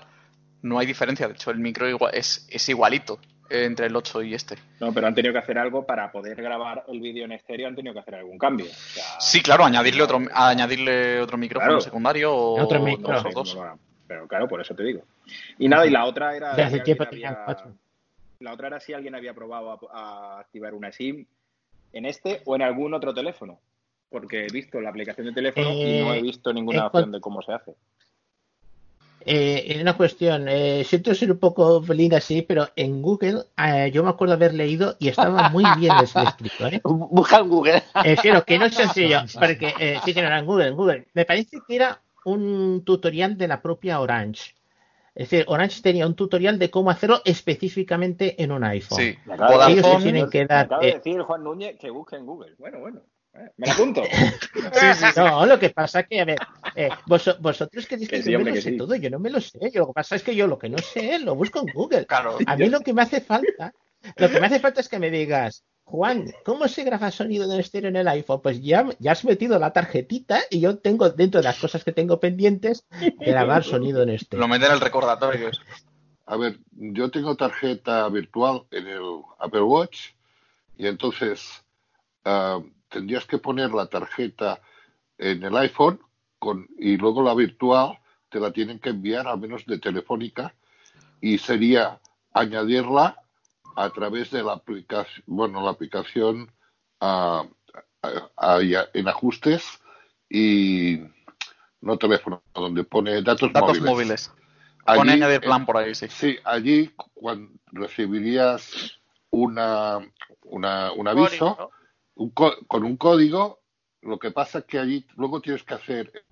No 0.61 0.77
hay 0.77 0.85
diferencia, 0.85 1.27
de 1.27 1.34
hecho 1.35 1.51
el 1.51 1.59
micro 1.59 1.88
igual, 1.89 2.13
es, 2.13 2.45
es 2.51 2.67
igualito 2.69 3.17
entre 3.49 3.85
el 3.85 3.95
8 3.95 4.23
y 4.23 4.34
este. 4.34 4.57
No, 4.80 4.91
pero 4.91 5.07
han 5.07 5.15
tenido 5.15 5.31
que 5.31 5.39
hacer 5.39 5.57
algo 5.57 5.85
para 5.85 6.11
poder 6.11 6.35
grabar 6.41 6.84
el 6.89 6.99
vídeo 6.99 7.23
en 7.26 7.31
estéreo, 7.31 7.67
han 7.67 7.76
tenido 7.76 7.93
que 7.93 7.99
hacer 8.01 8.15
algún 8.15 8.38
cambio. 8.38 8.65
O 8.65 8.69
sea, 8.69 9.03
Sí, 9.22 9.41
claro, 9.41 9.63
añadirle 9.63 10.01
otro, 10.03 10.19
añadirle 10.34 11.22
otro 11.22 11.38
micrófono 11.38 11.69
Claro. 11.73 11.81
secundario 11.81 12.34
o 12.35 12.61
Otro 12.61 12.80
dos 12.80 12.85
micro. 12.88 13.22
sé 13.22 13.27
o 13.27 13.31
dos. 13.31 13.49
cómo 13.51 13.61
lo 13.61 13.61
harán, 13.69 13.80
Pero 14.07 14.27
claro, 14.27 14.47
por 14.47 14.59
eso 14.61 14.73
te 14.76 14.84
digo. 14.84 15.03
Y 15.59 15.67
nada, 15.69 15.85
y 15.85 15.91
la 15.91 16.05
otra 16.05 16.35
era. 16.35 16.53
Había-. 16.53 16.84
La 18.45 18.53
otra 18.53 18.67
era 18.67 18.80
si 18.80 18.93
alguien 18.93 19.15
había 19.15 19.34
probado 19.34 19.72
a, 19.72 19.80
a 19.91 20.39
activar 20.39 20.73
una 20.76 20.91
SIM 20.91 21.26
en 21.93 22.05
este 22.05 22.41
o 22.45 22.55
en 22.55 22.61
algún 22.61 22.93
otro 22.93 23.13
teléfono. 23.13 23.59
Porque 24.09 24.45
he 24.45 24.53
visto 24.53 24.80
la 24.80 24.89
aplicación 24.89 25.26
de 25.27 25.34
teléfono 25.34 25.72
y 25.73 25.99
no 26.01 26.13
he 26.13 26.19
Eh, 26.19 26.22
visto 26.22 26.53
ninguna 26.53 26.88
opción 26.88 27.11
de 27.11 27.19
cómo 27.19 27.41
se 27.41 27.51
hace. 27.53 27.73
Eh, 29.27 29.80
una 29.81 29.97
cuestión, 29.97 30.47
eh, 30.47 30.84
siento 30.84 31.15
ser 31.15 31.31
un 31.31 31.39
poco 31.39 31.81
felín 31.81 32.13
así, 32.13 32.43
pero 32.43 32.69
en 32.76 33.01
Google 33.01 33.45
eh, 33.57 33.89
yo 33.91 34.03
me 34.03 34.11
acuerdo 34.11 34.35
haber 34.35 34.53
leído 34.53 34.95
y 34.99 35.07
estaba 35.07 35.49
muy 35.49 35.63
bien 35.80 35.93
escrito. 36.03 36.67
¿eh? 36.67 36.80
Busca 36.84 37.39
en 37.39 37.49
Google. 37.49 37.84
Claro, 38.22 38.45
que 38.45 38.59
no 38.59 38.65
es 38.65 38.76
sencillo, 38.84 39.22
porque 39.34 39.99
sí 40.05 40.13
que 40.13 40.22
no 40.22 40.27
era 40.27 40.38
en 40.38 40.45
Google, 40.45 40.67
en 40.67 40.76
Google. 40.76 41.07
Me 41.15 41.26
parece 41.26 41.57
que 41.67 41.76
era 41.76 41.99
un 42.26 42.84
tutorial 42.85 43.35
de 43.35 43.47
la 43.47 43.61
propia 43.61 43.99
Orange. 43.99 44.53
Es 45.16 45.30
decir, 45.30 45.46
Orange 45.48 45.82
tenía 45.82 46.06
un 46.06 46.16
tutorial 46.16 46.60
de 46.60 46.70
cómo 46.70 46.90
hacerlo 46.92 47.22
específicamente 47.24 48.42
en 48.44 48.52
un 48.52 48.64
iPhone. 48.66 49.00
Sí. 49.00 49.16
Me 49.26 49.34
acaba, 49.36 49.66
de 49.68 49.72
Ellos 49.74 49.86
decir, 49.86 50.02
tienen 50.04 50.30
que 50.30 50.40
me 50.42 50.46
dar. 50.48 50.66
acaba 50.66 50.82
de 50.82 50.90
eh, 50.90 50.94
decir 50.96 51.22
Juan 51.22 51.44
Núñez 51.44 51.78
que 51.80 51.90
busque 51.90 52.18
en 52.18 52.26
Google. 52.26 52.54
Bueno, 52.58 52.80
bueno. 52.82 53.02
eh, 53.34 53.50
Me 53.58 53.68
la 53.68 53.74
apunto. 53.74 54.04
No, 55.16 55.46
lo 55.46 55.58
que 55.60 55.70
pasa 55.70 56.04
que, 56.04 56.20
a 56.22 56.26
ver, 56.26 56.40
eh, 56.76 56.90
vos- 57.08 57.38
vosotros 57.40 57.86
que 57.86 57.96
Que 57.96 58.00
dices 58.02 58.20
sí, 58.20 58.26
que 58.26 58.32
yo 58.34 58.40
me 58.40 58.46
lo 58.46 58.54
que 58.54 58.62
sé 58.62 58.72
sí. 58.72 58.78
todo, 58.78 58.96
yo 58.96 59.10
no 59.10 59.20
me 59.20 59.30
lo 59.30 59.40
sé. 59.40 59.58
Yo, 59.72 59.82
lo 59.82 59.88
que 59.88 59.94
pasa 59.94 60.16
es 60.16 60.24
que 60.24 60.36
yo 60.36 60.48
lo 60.48 60.58
que 60.60 60.70
no 60.70 60.78
sé 60.80 61.20
lo 61.20 61.36
busco 61.36 61.60
en 61.60 61.68
Google. 61.74 62.06
Claro. 62.06 62.38
A 62.46 62.56
mí 62.58 62.70
lo 62.70 62.82
que 62.82 62.94
me 62.94 63.02
hace 63.02 63.22
falta, 63.22 63.74
lo 64.18 64.30
que 64.30 64.40
me 64.40 64.48
hace 64.48 64.60
falta 64.60 64.82
es 64.82 64.90
que 64.90 65.00
me 65.00 65.10
digas, 65.10 65.64
Juan, 65.86 66.34
¿cómo 66.44 66.68
se 66.68 66.84
graba 66.84 67.12
sonido 67.12 67.45
en 67.45 67.60
estéreo 67.60 67.90
en 67.90 67.95
el 67.95 68.07
iPhone? 68.07 68.41
Pues 68.41 68.62
ya, 68.62 68.90
ya 68.98 69.12
has 69.12 69.24
metido 69.24 69.60
la 69.60 69.72
tarjetita 69.72 70.41
y 70.49 70.60
yo 70.60 70.80
tengo 70.80 71.12
dentro 71.12 71.40
de 71.40 71.44
las 71.44 71.60
cosas 71.60 71.84
que 71.84 71.91
tengo 71.91 72.20
pendientes 72.20 72.88
grabar 73.20 73.64
sonido 73.64 74.02
en 74.02 74.10
estéreo. 74.10 74.41
Lo 74.41 74.48
meten 74.48 74.70
en 74.70 74.74
el 74.74 74.82
recordatorio. 74.82 75.52
A 76.26 76.38
ver, 76.38 76.57
yo 76.72 77.12
tengo 77.12 77.36
tarjeta 77.36 78.10
virtual 78.10 78.64
en 78.72 78.88
el 78.88 79.22
Apple 79.38 79.62
Watch 79.62 80.10
y 80.76 80.88
entonces 80.88 81.64
ah, 82.26 82.60
tendrías 82.90 83.26
que 83.26 83.38
poner 83.38 83.70
la 83.70 83.86
tarjeta 83.86 84.60
en 85.20 85.44
el 85.44 85.56
iPhone 85.56 85.99
con, 86.40 86.68
y 86.80 86.98
luego 86.98 87.22
la 87.22 87.36
virtual 87.36 87.99
te 88.30 88.40
la 88.40 88.52
tienen 88.52 88.80
que 88.80 88.90
enviar 88.90 89.28
al 89.28 89.40
menos 89.40 89.68
de 89.68 89.78
Telefónica 89.78 90.56
y 91.22 91.38
sería 91.38 91.99
añadirla 92.34 93.24
a 93.76 93.89
través 93.89 94.31
de 94.31 94.43
la 94.43 94.53
aplicación, 94.53 95.23
bueno, 95.27 95.61
la 95.64 95.72
aplicación 95.72 96.52
ah, 97.02 97.45
ya 98.61 98.88
en 98.93 99.07
ajustes 99.07 99.64
y 100.30 101.02
no 101.81 101.97
teléfono, 101.97 102.43
donde 102.53 102.84
pone 102.84 103.22
datos, 103.22 103.52
Datos 103.53 103.80
móviles. 103.80 103.85
móviles. 103.85 104.31
Pone 104.85 105.11
Allí, 105.14 105.23
añadir 105.23 105.41
plan 105.41 105.65
por 105.65 105.77
ahí, 105.77 105.95
sí. 105.95 106.07
Sí, 106.10 106.38
allí 106.43 106.93
cuando 107.14 107.52
recibirías 107.72 108.99
una, 109.31 109.99
una, 110.43 110.91
un 110.91 111.07
aviso 111.07 111.72
un 112.15 112.30
co- 112.30 112.56
con 112.68 112.84
un 112.84 112.95
código, 112.97 113.61
lo 114.02 114.18
que 114.19 114.31
pasa 114.31 114.60
es 114.60 114.65
que 114.65 114.80
allí 114.80 115.06
luego 115.18 115.41
tienes 115.41 115.64
que 115.64 115.73
hacer 115.73 116.23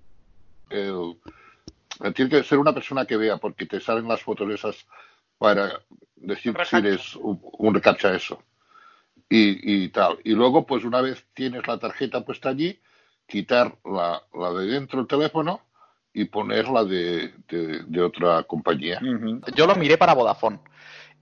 el, 0.70 1.20
tiene 2.15 2.32
que 2.32 2.44
ser 2.44 2.57
una 2.60 2.74
persona 2.74 3.06
que 3.06 3.18
vea, 3.18 3.38
porque 3.38 3.65
te 3.65 3.80
salen 3.82 4.07
las 4.07 4.22
fotos 4.22 4.49
esas 4.52 4.86
para 5.38 5.82
decir 6.24 6.56
si 6.66 6.76
eres 6.76 7.16
un, 7.16 7.40
un 7.60 7.74
recacha 7.74 8.14
eso. 8.16 8.41
Y, 9.30 9.86
y 9.86 9.90
tal. 9.90 10.20
Y 10.24 10.32
luego, 10.32 10.66
pues 10.66 10.84
una 10.84 11.02
vez 11.02 11.26
tienes 11.34 11.66
la 11.66 11.80
tarjeta 11.80 12.24
puesta 12.24 12.50
allí, 12.50 12.80
quitar 13.26 13.76
la, 13.84 14.22
la 14.34 14.52
de 14.52 14.68
dentro 14.68 15.00
del 15.00 15.08
teléfono 15.08 15.62
y 16.14 16.26
poner 16.26 16.68
la 16.68 16.84
de, 16.84 17.34
de, 17.48 17.84
de 17.88 18.02
otra 18.02 18.44
compañía. 18.44 19.00
Yo 19.56 19.66
lo 19.66 19.76
miré 19.76 19.98
para 19.98 20.14
Vodafone. 20.14 20.60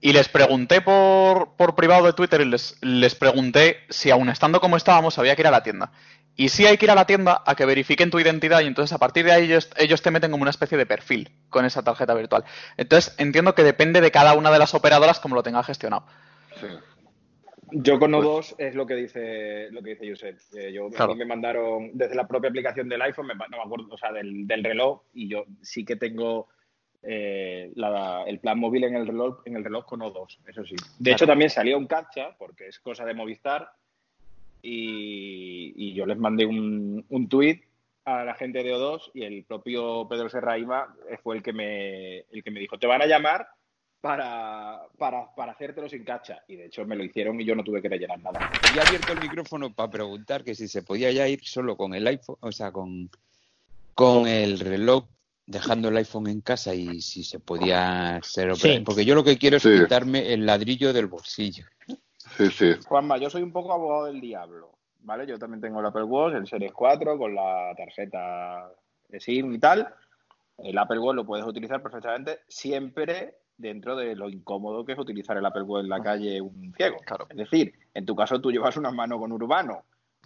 Y 0.04 0.12
les 0.12 0.28
pregunté 0.28 0.80
por, 0.80 1.54
por 1.56 1.74
privado 1.76 2.04
de 2.06 2.12
Twitter 2.12 2.40
y 2.40 2.46
les, 2.46 2.76
les 2.82 3.14
pregunté 3.14 3.78
si 3.88 4.10
aún 4.10 4.28
estando 4.28 4.60
como 4.60 4.76
estábamos 4.76 5.16
había 5.18 5.36
que 5.36 5.42
ir 5.42 5.46
a 5.46 5.52
la 5.52 5.62
tienda. 5.62 5.92
Y 6.34 6.48
sí 6.48 6.64
hay 6.66 6.78
que 6.78 6.86
ir 6.86 6.90
a 6.90 6.94
la 6.94 7.06
tienda 7.06 7.42
a 7.46 7.54
que 7.54 7.66
verifiquen 7.66 8.10
tu 8.10 8.18
identidad 8.18 8.60
y 8.62 8.66
entonces 8.66 8.94
a 8.94 8.98
partir 8.98 9.24
de 9.26 9.32
ahí 9.32 9.44
ellos, 9.44 9.70
ellos 9.76 10.00
te 10.00 10.10
meten 10.10 10.30
como 10.30 10.42
una 10.42 10.50
especie 10.50 10.78
de 10.78 10.86
perfil 10.86 11.30
con 11.50 11.64
esa 11.66 11.82
tarjeta 11.82 12.14
virtual. 12.14 12.44
Entonces 12.78 13.14
entiendo 13.18 13.54
que 13.54 13.62
depende 13.62 14.00
de 14.00 14.10
cada 14.10 14.32
una 14.34 14.50
de 14.50 14.58
las 14.58 14.72
operadoras 14.74 15.20
como 15.20 15.34
lo 15.34 15.42
tenga 15.42 15.62
gestionado. 15.62 16.06
Yo 17.74 17.98
con 17.98 18.12
Pues- 18.12 18.24
O2 18.26 18.54
es 18.58 18.74
lo 18.74 18.86
que 18.86 18.94
dice 18.94 19.68
lo 19.70 19.82
que 19.82 19.90
dice 19.94 20.08
Josep. 20.10 20.38
Eh, 20.58 20.72
yo, 20.72 20.86
a 20.88 20.90
Claro. 20.90 21.12
mí 21.14 21.18
me 21.18 21.24
mandaron 21.26 21.90
desde 21.94 22.14
la 22.14 22.26
propia 22.26 22.50
aplicación 22.50 22.88
del 22.88 23.00
iPhone, 23.02 23.26
me, 23.28 23.34
no 23.34 23.56
me 23.56 23.62
acuerdo, 23.64 23.86
o 23.90 23.96
sea, 23.98 24.12
del, 24.12 24.46
del 24.46 24.62
reloj, 24.62 25.02
y 25.14 25.28
yo 25.28 25.44
sí 25.62 25.84
que 25.84 25.96
tengo 25.96 26.48
eh, 27.04 27.72
la- 27.74 28.22
el 28.28 28.38
plan 28.38 28.58
móvil 28.60 28.84
en 28.84 28.94
el 28.94 29.06
reloj 29.08 29.40
en 29.44 29.56
el 29.56 29.64
reloj 29.64 29.84
con 29.86 30.00
O2, 30.02 30.38
eso 30.46 30.64
sí. 30.64 30.76
De 30.76 30.82
Claro. 31.04 31.16
hecho, 31.16 31.26
también 31.26 31.50
salió 31.50 31.76
un 31.76 31.86
captcha, 31.88 32.36
porque 32.38 32.68
es 32.68 32.78
cosa 32.78 33.04
de 33.04 33.12
Movistar, 33.14 33.68
y, 34.62 35.72
y 35.76 35.94
yo 35.94 36.06
les 36.06 36.16
mandé 36.18 36.46
un, 36.46 37.04
un 37.08 37.28
tuit 37.28 37.62
a 38.04 38.24
la 38.24 38.34
gente 38.34 38.62
de 38.62 38.74
O2 38.74 39.10
y 39.14 39.22
el 39.24 39.44
propio 39.44 40.06
Pedro 40.08 40.28
Serraima 40.28 40.94
fue 41.22 41.36
el 41.36 41.42
que 41.42 41.52
me, 41.52 42.18
el 42.18 42.42
que 42.42 42.50
me 42.50 42.60
dijo, 42.60 42.78
te 42.78 42.86
van 42.86 43.02
a 43.02 43.06
llamar 43.06 43.46
para, 44.00 44.80
para, 44.98 45.32
para 45.36 45.52
hacértelo 45.52 45.88
sin 45.88 46.04
cacha. 46.04 46.42
Y 46.48 46.56
de 46.56 46.66
hecho 46.66 46.84
me 46.84 46.96
lo 46.96 47.04
hicieron 47.04 47.40
y 47.40 47.44
yo 47.44 47.54
no 47.54 47.62
tuve 47.62 47.80
que 47.80 47.88
rellenar 47.88 48.18
nada. 48.20 48.40
Y 48.72 48.76
he 48.76 48.80
abierto 48.80 49.12
el 49.12 49.20
micrófono 49.20 49.72
para 49.72 49.90
preguntar 49.90 50.42
que 50.42 50.54
si 50.56 50.66
se 50.66 50.82
podía 50.82 51.12
ya 51.12 51.28
ir 51.28 51.44
solo 51.44 51.76
con 51.76 51.94
el 51.94 52.06
iPhone, 52.08 52.36
o 52.40 52.50
sea, 52.50 52.72
con, 52.72 53.08
con 53.94 54.26
el 54.26 54.58
reloj, 54.58 55.04
dejando 55.46 55.88
el 55.88 55.96
iPhone 55.98 56.26
en 56.28 56.40
casa 56.40 56.74
y 56.74 57.00
si 57.00 57.22
se 57.22 57.38
podía 57.38 58.18
ser 58.24 58.56
Sí. 58.56 58.80
Porque 58.84 59.04
yo 59.04 59.14
lo 59.14 59.22
que 59.22 59.38
quiero 59.38 59.58
es 59.58 59.62
Sí. 59.62 59.70
quitarme 59.80 60.32
el 60.32 60.46
ladrillo 60.46 60.92
del 60.92 61.06
bolsillo. 61.06 61.66
Sí, 62.50 62.74
sí. 62.74 62.84
Juanma, 62.86 63.18
yo 63.18 63.30
soy 63.30 63.42
un 63.42 63.52
poco 63.52 63.72
abogado 63.72 64.06
del 64.06 64.20
diablo, 64.20 64.70
¿vale? 65.00 65.26
Yo 65.26 65.38
también 65.38 65.60
tengo 65.60 65.80
el 65.80 65.86
Apple 65.86 66.04
Watch, 66.04 66.34
el 66.34 66.46
Series 66.46 66.72
4, 66.72 67.18
con 67.18 67.34
la 67.34 67.72
tarjeta 67.76 68.70
de 69.08 69.20
SIM 69.20 69.52
y 69.52 69.58
tal. 69.58 69.94
El 70.58 70.76
Apple 70.76 70.98
Watch 70.98 71.16
lo 71.16 71.26
puedes 71.26 71.46
utilizar 71.46 71.82
perfectamente, 71.82 72.40
siempre 72.48 73.36
dentro 73.56 73.94
de 73.94 74.16
lo 74.16 74.28
incómodo 74.28 74.84
que 74.84 74.92
es 74.92 74.98
utilizar 74.98 75.36
el 75.36 75.46
Apple 75.46 75.62
Watch 75.62 75.84
en 75.84 75.90
la 75.90 76.02
calle 76.02 76.40
un 76.40 76.72
ciego. 76.76 76.96
Es 77.28 77.36
decir, 77.36 77.74
en 77.94 78.06
tu 78.06 78.16
caso 78.16 78.40
tú 78.40 78.50
llevas 78.50 78.76
una 78.76 78.90
mano 78.90 79.18
con 79.18 79.32
Urbano, 79.32 79.84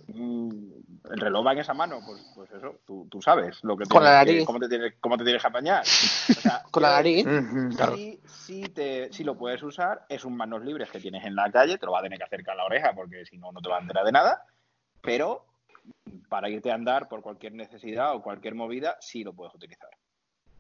el 0.09 1.21
reloj 1.21 1.47
va 1.47 1.53
en 1.53 1.59
esa 1.59 1.75
mano, 1.75 2.01
pues, 2.07 2.23
pues 2.35 2.51
eso, 2.53 2.77
tú, 2.87 3.07
tú 3.11 3.21
sabes 3.23 3.59
lo 3.63 3.77
que 3.77 3.85
Con 3.87 4.03
la 4.05 4.11
que- 4.25 4.33
nariz. 4.33 4.45
cómo, 4.47 4.59
te 4.61 4.69
tienes, 4.69 4.95
cómo 5.01 5.17
te 5.17 5.25
tienes 5.25 5.43
que 5.43 5.49
apañar. 5.49 5.83
O 6.29 6.41
sea, 6.41 6.63
Con 6.71 6.83
la 6.83 6.91
nariz. 6.91 7.27
Sí, 7.95 8.21
sí, 8.27 8.63
te, 8.69 9.13
sí 9.13 9.25
lo 9.25 9.37
puedes 9.37 9.63
usar, 9.63 10.05
es 10.09 10.25
un 10.25 10.37
manos 10.37 10.65
libres 10.65 10.91
que 10.91 11.01
tienes 11.01 11.25
en 11.25 11.35
la 11.35 11.51
calle, 11.51 11.79
te 11.79 11.87
lo 11.87 11.93
va 11.93 12.01
a 12.01 12.03
tener 12.03 12.19
que 12.19 12.25
acercar 12.25 12.55
a 12.55 12.59
la 12.59 12.65
oreja 12.65 12.93
porque 12.95 13.25
si 13.25 13.39
no, 13.39 13.53
no 13.53 13.61
te 13.61 13.69
va 13.69 13.79
a 13.79 13.81
enterar 13.81 14.05
de 14.05 14.13
nada, 14.13 14.45
pero 15.01 15.45
para 16.29 16.49
irte 16.49 16.71
a 16.71 16.75
andar 16.75 17.09
por 17.09 17.23
cualquier 17.23 17.53
necesidad 17.55 18.15
o 18.15 18.23
cualquier 18.23 18.55
movida, 18.55 18.97
sí 19.01 19.23
lo 19.25 19.33
puedes 19.33 19.55
utilizar. 19.55 19.89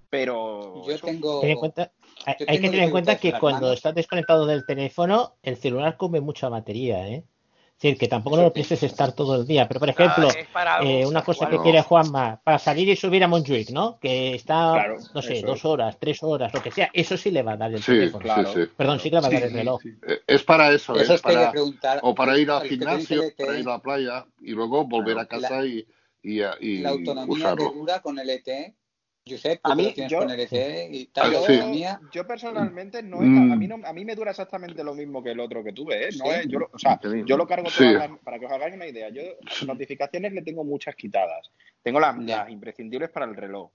Pero 0.08 0.84
Yo 0.86 0.92
eso- 0.92 1.06
tengo. 1.06 1.40
Ten 1.40 1.50
en 1.50 1.58
cuenta- 1.58 1.90
hay, 2.24 2.34
yo 2.38 2.46
hay 2.48 2.60
que 2.60 2.68
tener 2.70 2.84
en 2.84 2.90
cuenta 2.92 3.18
que 3.18 3.32
cuando 3.32 3.62
manos. 3.62 3.76
estás 3.76 3.94
desconectado 3.94 4.46
del 4.46 4.64
teléfono, 4.64 5.34
el 5.42 5.56
celular 5.56 5.96
come 5.96 6.20
mucha 6.20 6.48
batería, 6.48 7.06
¿eh? 7.08 7.24
Es 7.77 7.82
decir, 7.82 7.98
que 7.98 8.09
tampoco 8.09 8.39
no 8.39 8.43
lo 8.44 8.53
pienses 8.55 8.82
estar 8.82 9.12
todo 9.12 9.36
el 9.36 9.47
día. 9.47 9.69
Pero, 9.69 9.81
por 9.81 9.90
ejemplo, 9.90 10.28
es 10.28 10.48
para 10.48 10.77
algo, 10.77 10.89
eh, 10.90 11.05
una 11.05 11.23
cosa 11.23 11.44
que 11.47 11.53
algo. 11.57 11.62
quiere 11.62 11.82
Juanma, 11.82 12.40
para 12.43 12.59
salir 12.59 12.89
y 12.89 12.97
subir 12.97 13.23
a 13.23 13.28
Montjuic, 13.28 13.69
¿no? 13.69 13.98
Que 14.01 14.35
está, 14.35 14.73
Claro, 14.73 14.97
no 15.15 15.20
sé, 15.20 15.43
dos 15.43 15.59
es. 15.59 15.65
horas, 15.66 15.98
tres 16.01 16.23
horas, 16.23 16.55
lo 16.55 16.62
que 16.62 16.70
sea. 16.70 16.89
Eso 16.94 17.19
sí 17.19 17.31
le 17.31 17.43
va 17.43 17.53
a 17.53 17.57
dar 17.59 17.70
el 17.74 17.82
Sí, 17.82 17.93
teléfono. 17.93 18.23
claro. 18.23 18.51
sí, 18.55 18.62
sí. 18.65 18.70
Perdón, 18.74 18.98
sí 18.98 19.11
que 19.11 19.16
le 19.16 19.20
va 19.20 19.27
a 19.27 19.31
dar 19.31 19.40
Sí, 19.40 19.47
el 19.48 19.53
reloj. 19.53 19.81
Eh, 19.85 20.20
Es 20.27 20.43
para 20.43 20.73
eso, 20.73 20.98
Eso 20.98 21.15
¿eh? 21.15 21.20
quería 21.23 21.39
Para- 21.39 21.51
preguntar, 21.53 22.01
o 22.03 22.15
para 22.15 22.39
ir 22.39 22.51
al 22.51 22.62
que 22.62 22.69
gimnasio, 22.70 23.23
para 23.36 23.59
ir 23.59 23.69
a 23.69 23.73
la 23.73 23.78
playa 23.81 24.27
y 24.40 24.53
luego 24.53 24.86
volver 24.86 25.19
a 25.19 25.27
casa 25.27 25.61
La- 25.61 25.66
y, 25.66 25.86
y, 26.23 26.40
y 26.61 26.78
La 26.78 26.89
autonomía 26.89 27.35
usarlo. 27.53 27.73
dura 27.73 28.01
con 28.01 28.19
el 28.19 28.31
ETE. 28.31 28.74
Josep, 29.28 29.59
A 29.65 29.74
mí, 29.74 29.93
yo- 30.09 30.19
con 30.19 30.31
el 30.31 30.40
y 30.94 31.07
tal, 31.07 31.32
la 31.32 31.40
sí. 31.40 31.53
autonomía. 31.53 32.01
yo 32.12 32.24
personalmente 32.27 33.03
no 33.03 33.19
Mm. 33.19 33.23
es, 33.47 33.53
a 33.53 33.57
mí 33.57 33.66
no, 33.66 33.81
a 33.85 33.93
mí 33.93 34.05
me 34.05 34.15
dura 34.15 34.31
exactamente 34.31 34.85
lo 34.85 34.94
mismo 34.94 35.20
que 35.23 35.32
el 35.32 35.40
otro 35.40 35.65
que 35.65 35.73
tuve, 35.73 36.05
¿eh? 36.05 36.09
No 36.16 36.27
Sí. 36.27 36.31
es- 36.31 36.47
yo, 36.48 36.61
lo- 36.61 36.70
o 36.73 36.78
sea, 36.78 37.01
yo 37.03 37.36
lo 37.36 37.44
cargo 37.47 37.69
Sí. 37.69 37.78
todas 37.78 38.09
las- 38.11 38.19
para 38.20 38.39
que 38.39 38.47
os 38.47 38.53
hagáis 38.53 38.74
una 38.77 38.86
idea. 38.86 39.09
Yo 39.09 39.23
notificaciones 39.66 40.32
le 40.32 40.43
tengo 40.43 40.62
muchas 40.62 40.94
quitadas. 40.94 41.51
Tengo 41.82 41.98
las, 41.98 42.16
las 42.19 42.51
imprescindibles 42.51 43.11
para 43.11 43.27
el 43.27 43.35
reloj. 43.35 43.70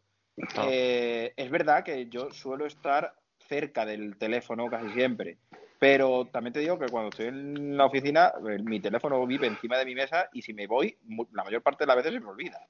Eh, 0.70 1.34
es 1.36 1.50
verdad 1.52 1.84
que 1.84 2.08
yo 2.08 2.32
suelo 2.32 2.66
estar 2.66 3.14
cerca 3.50 3.86
del 3.86 4.16
teléfono 4.18 4.70
casi 4.70 4.90
siempre, 4.94 5.38
pero 5.80 6.28
también 6.32 6.54
te 6.54 6.60
digo 6.62 6.80
que 6.80 6.88
cuando 6.88 7.10
estoy 7.10 7.28
en 7.28 7.76
la 7.76 7.86
oficina, 7.88 8.32
eh, 8.50 8.60
mi 8.64 8.80
teléfono 8.80 9.26
vive 9.28 9.48
encima 9.48 9.78
de 9.78 9.86
mi 9.86 9.96
mesa 9.96 10.30
y 10.32 10.42
si 10.42 10.54
me 10.54 10.66
voy, 10.66 10.98
la 11.34 11.44
mayor 11.44 11.62
parte 11.62 11.84
de 11.84 11.88
las 11.88 11.98
veces 11.98 12.14
se 12.14 12.20
me 12.22 12.28
olvida. 12.30 12.66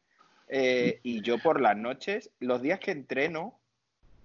Eh, 0.53 0.99
y 1.03 1.21
yo 1.21 1.39
por 1.39 1.61
las 1.61 1.77
noches, 1.77 2.29
los 2.41 2.61
días 2.61 2.77
que 2.77 2.91
entreno, 2.91 3.57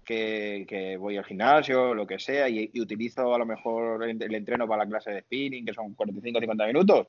que, 0.03 0.65
que 0.67 0.97
voy 0.97 1.15
al 1.15 1.23
gimnasio, 1.23 1.93
lo 1.93 2.05
que 2.05 2.19
sea, 2.19 2.49
y, 2.49 2.69
y 2.73 2.81
utilizo 2.81 3.33
a 3.33 3.37
lo 3.37 3.45
mejor 3.45 4.03
el, 4.03 4.35
entreno 4.35 4.67
para 4.67 4.83
la 4.83 4.89
clase 4.89 5.11
de 5.11 5.21
spinning, 5.21 5.65
que 5.65 5.73
son 5.73 5.93
45 5.93 6.37
o 6.37 6.41
50 6.41 6.67
minutos, 6.67 7.07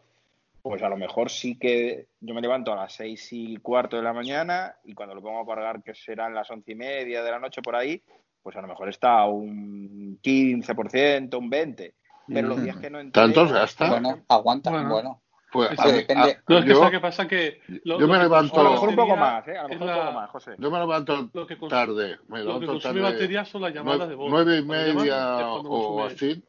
pues 0.62 0.80
a 0.84 0.88
lo 0.88 0.96
mejor 0.96 1.30
sí 1.30 1.56
que 1.58 2.06
yo 2.20 2.32
me 2.32 2.40
levanto 2.40 2.72
a 2.72 2.76
las 2.76 2.92
seis 2.92 3.28
y 3.32 3.56
cuarto 3.56 3.96
de 3.96 4.02
la 4.04 4.12
mañana 4.12 4.76
y 4.84 4.94
cuando 4.94 5.16
lo 5.16 5.22
pongo 5.22 5.40
a 5.40 5.46
cargar, 5.46 5.82
que 5.82 5.94
serán 5.94 6.32
las 6.32 6.48
once 6.52 6.70
y 6.70 6.76
media 6.76 7.24
de 7.24 7.30
la 7.32 7.40
noche 7.40 7.60
por 7.60 7.74
ahí, 7.74 8.00
pues 8.40 8.54
a 8.54 8.60
lo 8.60 8.68
mejor 8.68 8.88
está 8.88 9.24
un 9.26 10.20
15%, 10.22 11.36
un 11.36 11.50
20%. 11.50 11.92
Pero 12.28 12.48
los 12.48 12.62
días 12.62 12.76
que 12.76 12.90
no 12.90 13.00
entreno... 13.00 13.32
¿Tantos? 13.32 13.76
Bueno, 13.78 14.20
aguanta, 14.28 14.70
Bueno. 14.70 14.90
bueno. 14.90 15.22
Pues, 15.50 15.70
Es 15.72 15.80
a 15.80 15.84
que- 15.84 15.92
mí- 15.92 16.04
a- 16.20 16.26
no, 16.46 16.58
es 16.58 16.64
que 16.64 16.70
yo- 16.70 16.76
¿sabes 16.76 16.90
qué 16.90 17.00
pasa? 17.00 17.26
Que 17.26 17.60
lo- 17.84 17.98
yo 17.98 18.06
lo 18.06 18.08
me 18.08 18.18
que 18.18 18.22
levanto- 18.24 18.60
A 18.60 18.64
lo 18.64 18.70
mejor 18.72 18.88
un 18.90 18.96
poco 18.96 19.16
más, 19.16 19.48
¿eh? 19.48 19.56
A 19.56 19.62
lo 19.62 19.68
mejor 19.70 19.88
es 19.88 19.94
un 19.96 20.00
poco 20.02 20.12
más, 20.12 20.30
José. 20.30 20.50
Yo 20.58 20.70
me 20.70 20.78
levanto 20.78 21.28
Lo 21.32 21.46
que 21.46 21.58
cons- 21.58 21.68
tarde, 21.70 22.18
me 22.28 22.38
lo 22.40 22.44
levanto 22.44 22.60
que 22.60 22.66
consume 22.66 23.00
tarde, 23.00 23.12
batería 23.14 23.44
son 23.46 23.62
las 23.62 23.72
llamadas 23.74 23.98
nueve, 23.98 24.10
de 24.10 24.16
voz. 24.16 24.30
nueve 24.30 24.56
y 24.58 24.62
media 24.62 25.40
es 25.40 25.44
o 25.64 26.04
así, 26.04 26.42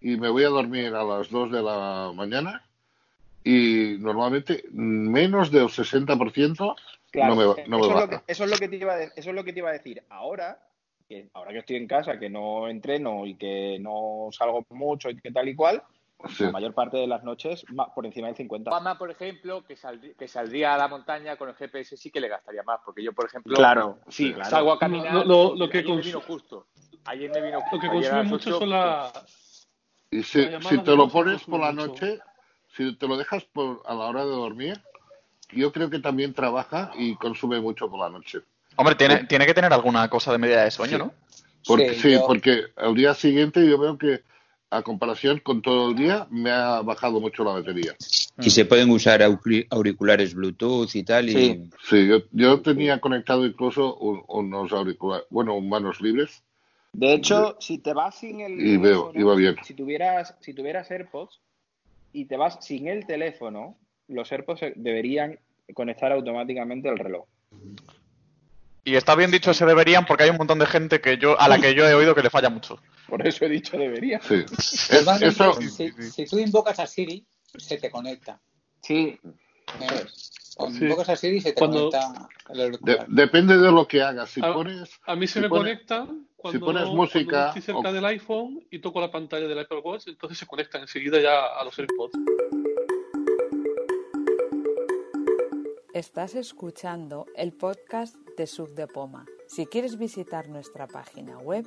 y 0.00 0.16
me 0.16 0.28
voy 0.30 0.44
a 0.44 0.48
dormir 0.48 0.94
a 0.94 1.04
las 1.04 1.28
2 1.30 1.50
de 1.52 1.62
la 1.62 2.10
mañana, 2.14 2.62
y 3.44 3.96
normalmente 4.00 4.64
menos 4.72 5.50
del 5.50 5.68
60% 5.68 6.74
Claro, 7.10 7.34
no 7.34 7.40
me, 7.40 7.44
no 7.68 7.78
me 7.78 7.82
eso, 7.86 7.88
es 7.88 7.88
lo 7.88 7.94
baja. 8.06 8.08
que, 8.26 8.32
eso, 8.32 8.44
es 8.44 8.50
lo 8.50 8.56
que 8.56 8.68
te 8.68 8.76
iba 8.76 8.94
a, 8.94 9.02
eso 9.02 9.12
es 9.16 9.26
lo 9.34 9.44
que 9.44 9.52
te 9.52 9.58
iba 9.60 9.70
a 9.70 9.72
decir. 9.72 10.02
Ahora, 10.10 10.58
que 11.08 11.28
ahora 11.34 11.52
que 11.52 11.58
estoy 11.58 11.76
en 11.76 11.86
casa, 11.86 12.18
que 12.18 12.28
no 12.30 12.68
entreno 12.68 13.26
y 13.26 13.34
que 13.36 13.78
no 13.80 14.28
salgo 14.30 14.64
mucho 14.70 15.08
y 15.10 15.16
que 15.18 15.32
tal 15.32 15.48
y 15.48 15.54
cual, 15.54 15.82
Sí. 16.28 16.42
la 16.44 16.50
mayor 16.50 16.74
parte 16.74 16.96
de 16.96 17.06
las 17.06 17.22
noches 17.22 17.64
por 17.94 18.04
encima 18.04 18.26
del 18.26 18.36
50. 18.36 18.70
Obama, 18.70 18.98
por 18.98 19.08
ejemplo, 19.10 19.64
que, 19.64 19.76
saldrí- 19.76 20.16
que 20.16 20.26
saldría 20.26 20.74
a 20.74 20.78
la 20.78 20.88
montaña 20.88 21.36
con 21.36 21.48
el 21.48 21.54
GPS 21.54 21.96
sí 21.96 22.10
que 22.10 22.20
le 22.20 22.26
gastaría 22.28 22.62
más, 22.64 22.80
porque 22.84 23.04
yo, 23.04 23.12
por 23.12 23.26
ejemplo, 23.26 23.54
Claro, 23.54 24.00
sí, 24.08 24.32
claro. 24.34 24.50
salgo 24.50 24.72
a 24.72 24.78
caminar. 24.80 25.14
Lo- 25.14 25.24
lo- 25.24 25.54
lo 25.54 25.68
que 25.70 25.78
ayer 25.78 25.94
me 25.94 26.02
vino 26.02 26.20
justo. 26.20 26.66
Ayer 27.04 27.30
me 27.30 27.40
vino 27.40 27.60
justo. 27.60 27.76
Lo 27.76 27.80
que 27.82 27.88
consume 27.88 28.22
mucho 28.24 28.58
son 28.58 28.70
las... 28.70 29.12
Y 30.10 30.22
si, 30.24 30.44
te 30.84 30.96
lo 30.96 31.08
pones 31.08 31.44
por 31.44 31.60
la 31.60 31.70
mucho. 31.70 31.86
noche, 31.86 32.18
si 32.74 32.96
te 32.96 33.06
lo 33.06 33.16
dejas 33.16 33.44
por, 33.44 33.82
a 33.86 33.94
la 33.94 34.06
hora 34.06 34.24
de 34.24 34.30
dormir, 34.30 34.82
yo 35.52 35.70
creo 35.72 35.88
que 35.88 36.00
también 36.00 36.34
trabaja 36.34 36.90
y 36.96 37.14
consume 37.16 37.60
mucho 37.60 37.88
por 37.88 38.00
la 38.00 38.08
noche. 38.10 38.40
Hombre, 38.76 38.94
tiene, 38.96 39.24
tiene 39.24 39.46
que 39.46 39.54
tener 39.54 39.72
alguna 39.72 40.08
cosa 40.10 40.32
de 40.32 40.38
medida 40.38 40.64
de 40.64 40.70
sueño, 40.72 40.96
Sí. 40.96 40.98
¿no? 40.98 41.12
Porque, 41.66 41.94
Sí, 41.94 42.00
sí, 42.00 42.12
yo- 42.14 42.26
porque 42.26 42.64
al 42.76 42.94
día 42.94 43.14
siguiente 43.14 43.64
yo 43.68 43.78
veo 43.78 43.96
que 43.98 44.22
a 44.70 44.82
comparación 44.82 45.40
con 45.40 45.62
todo 45.62 45.90
el 45.90 45.96
día 45.96 46.26
me 46.30 46.50
ha 46.50 46.82
bajado 46.82 47.20
mucho 47.20 47.42
la 47.44 47.52
batería. 47.52 47.94
Y 48.40 48.50
se 48.50 48.64
pueden 48.64 48.90
usar 48.90 49.20
auri- 49.22 49.66
auriculares 49.70 50.34
Bluetooth 50.34 50.94
y 50.94 51.02
tal. 51.02 51.28
Y... 51.30 51.32
Sí, 51.32 51.60
sí 51.88 52.06
yo, 52.06 52.18
yo 52.32 52.60
tenía 52.60 53.00
conectado 53.00 53.46
incluso 53.46 53.96
un- 53.96 54.22
unos 54.28 54.72
auriculares, 54.72 55.26
bueno, 55.30 55.60
manos 55.60 56.00
libres. 56.00 56.42
De 56.92 57.14
hecho, 57.14 57.56
si 57.60 57.78
te 57.78 57.92
vas 57.92 58.18
sin 58.18 58.40
el 58.40 58.52
Y 58.60 58.76
veo, 58.76 59.10
teléfono, 59.10 59.20
iba 59.20 59.34
bien. 59.34 59.56
si 59.62 59.74
tuvieras, 59.74 60.34
si 60.40 60.54
tuvieras 60.54 60.90
AirPods 60.90 61.40
y 62.12 62.26
te 62.26 62.36
vas 62.36 62.58
sin 62.60 62.88
el 62.88 63.06
teléfono, 63.06 63.76
los 64.08 64.30
AirPods 64.32 64.60
deberían 64.76 65.38
conectar 65.74 66.12
automáticamente 66.12 66.88
al 66.88 66.98
reloj. 66.98 67.26
Y 68.84 68.96
está 68.96 69.14
bien 69.14 69.30
dicho 69.30 69.52
se 69.52 69.66
deberían 69.66 70.06
porque 70.06 70.24
hay 70.24 70.30
un 70.30 70.38
montón 70.38 70.58
de 70.58 70.66
gente 70.66 71.00
que 71.00 71.18
yo 71.18 71.38
a 71.38 71.46
la 71.48 71.60
que 71.60 71.74
yo 71.74 71.86
he 71.86 71.92
oído 71.94 72.14
que 72.14 72.22
le 72.22 72.30
falla 72.30 72.48
mucho. 72.48 72.80
Por 73.08 73.26
eso 73.26 73.44
he 73.44 73.48
dicho 73.48 73.76
debería. 73.78 74.20
Sí. 74.20 74.44
Normalmente, 74.92 75.28
eso- 75.28 75.54
si, 75.60 75.92
si 76.10 76.24
tú 76.26 76.38
invocas 76.38 76.78
a 76.78 76.86
Siri, 76.86 77.26
se 77.56 77.78
te 77.78 77.90
conecta. 77.90 78.40
Sí. 78.82 79.18
Cuando 80.56 80.84
invocas 80.84 81.08
a 81.10 81.16
Siri, 81.16 81.40
se 81.40 81.52
te 81.52 81.58
Cuando- 81.58 81.90
conecta 81.90 82.28
el 82.50 82.56
De- 82.56 82.64
auricular. 82.64 83.06
depende 83.08 83.56
de 83.58 83.70
lo 83.72 83.86
que 83.88 84.02
hagas. 84.02 84.30
Si 84.30 84.40
A, 84.44 84.52
pones, 84.52 84.90
a 85.06 85.16
mí 85.16 85.26
se 85.26 85.34
si 85.34 85.40
me 85.40 85.48
pones- 85.48 85.62
conecta 85.88 86.08
cuando, 86.36 86.60
pones 86.66 86.82
no- 86.84 86.94
música 86.94 87.24
cuando 87.30 87.48
estoy 87.48 87.62
cerca 87.62 87.88
o- 87.88 87.92
del 87.92 88.04
iPhone 88.04 88.66
y 88.70 88.78
toco 88.80 89.00
la 89.00 89.10
pantalla 89.10 89.46
del 89.46 89.58
Apple 89.58 89.80
Watch, 89.82 90.08
entonces 90.08 90.38
se 90.38 90.46
conecta 90.46 90.78
enseguida 90.78 91.20
ya 91.20 91.46
a 91.58 91.64
los 91.64 91.78
AirPods. 91.78 92.12
Estás 95.94 96.34
escuchando 96.34 97.26
el 97.34 97.52
podcast 97.52 98.14
de 98.36 98.46
Sub 98.46 98.74
de 98.74 98.86
Poma. 98.86 99.26
Si 99.48 99.66
quieres 99.66 99.98
visitar 99.98 100.48
nuestra 100.48 100.86
página 100.86 101.38
web, 101.38 101.66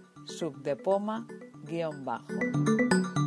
subdepoma 0.25 1.25
guion 1.65 2.05
bajo. 2.05 3.20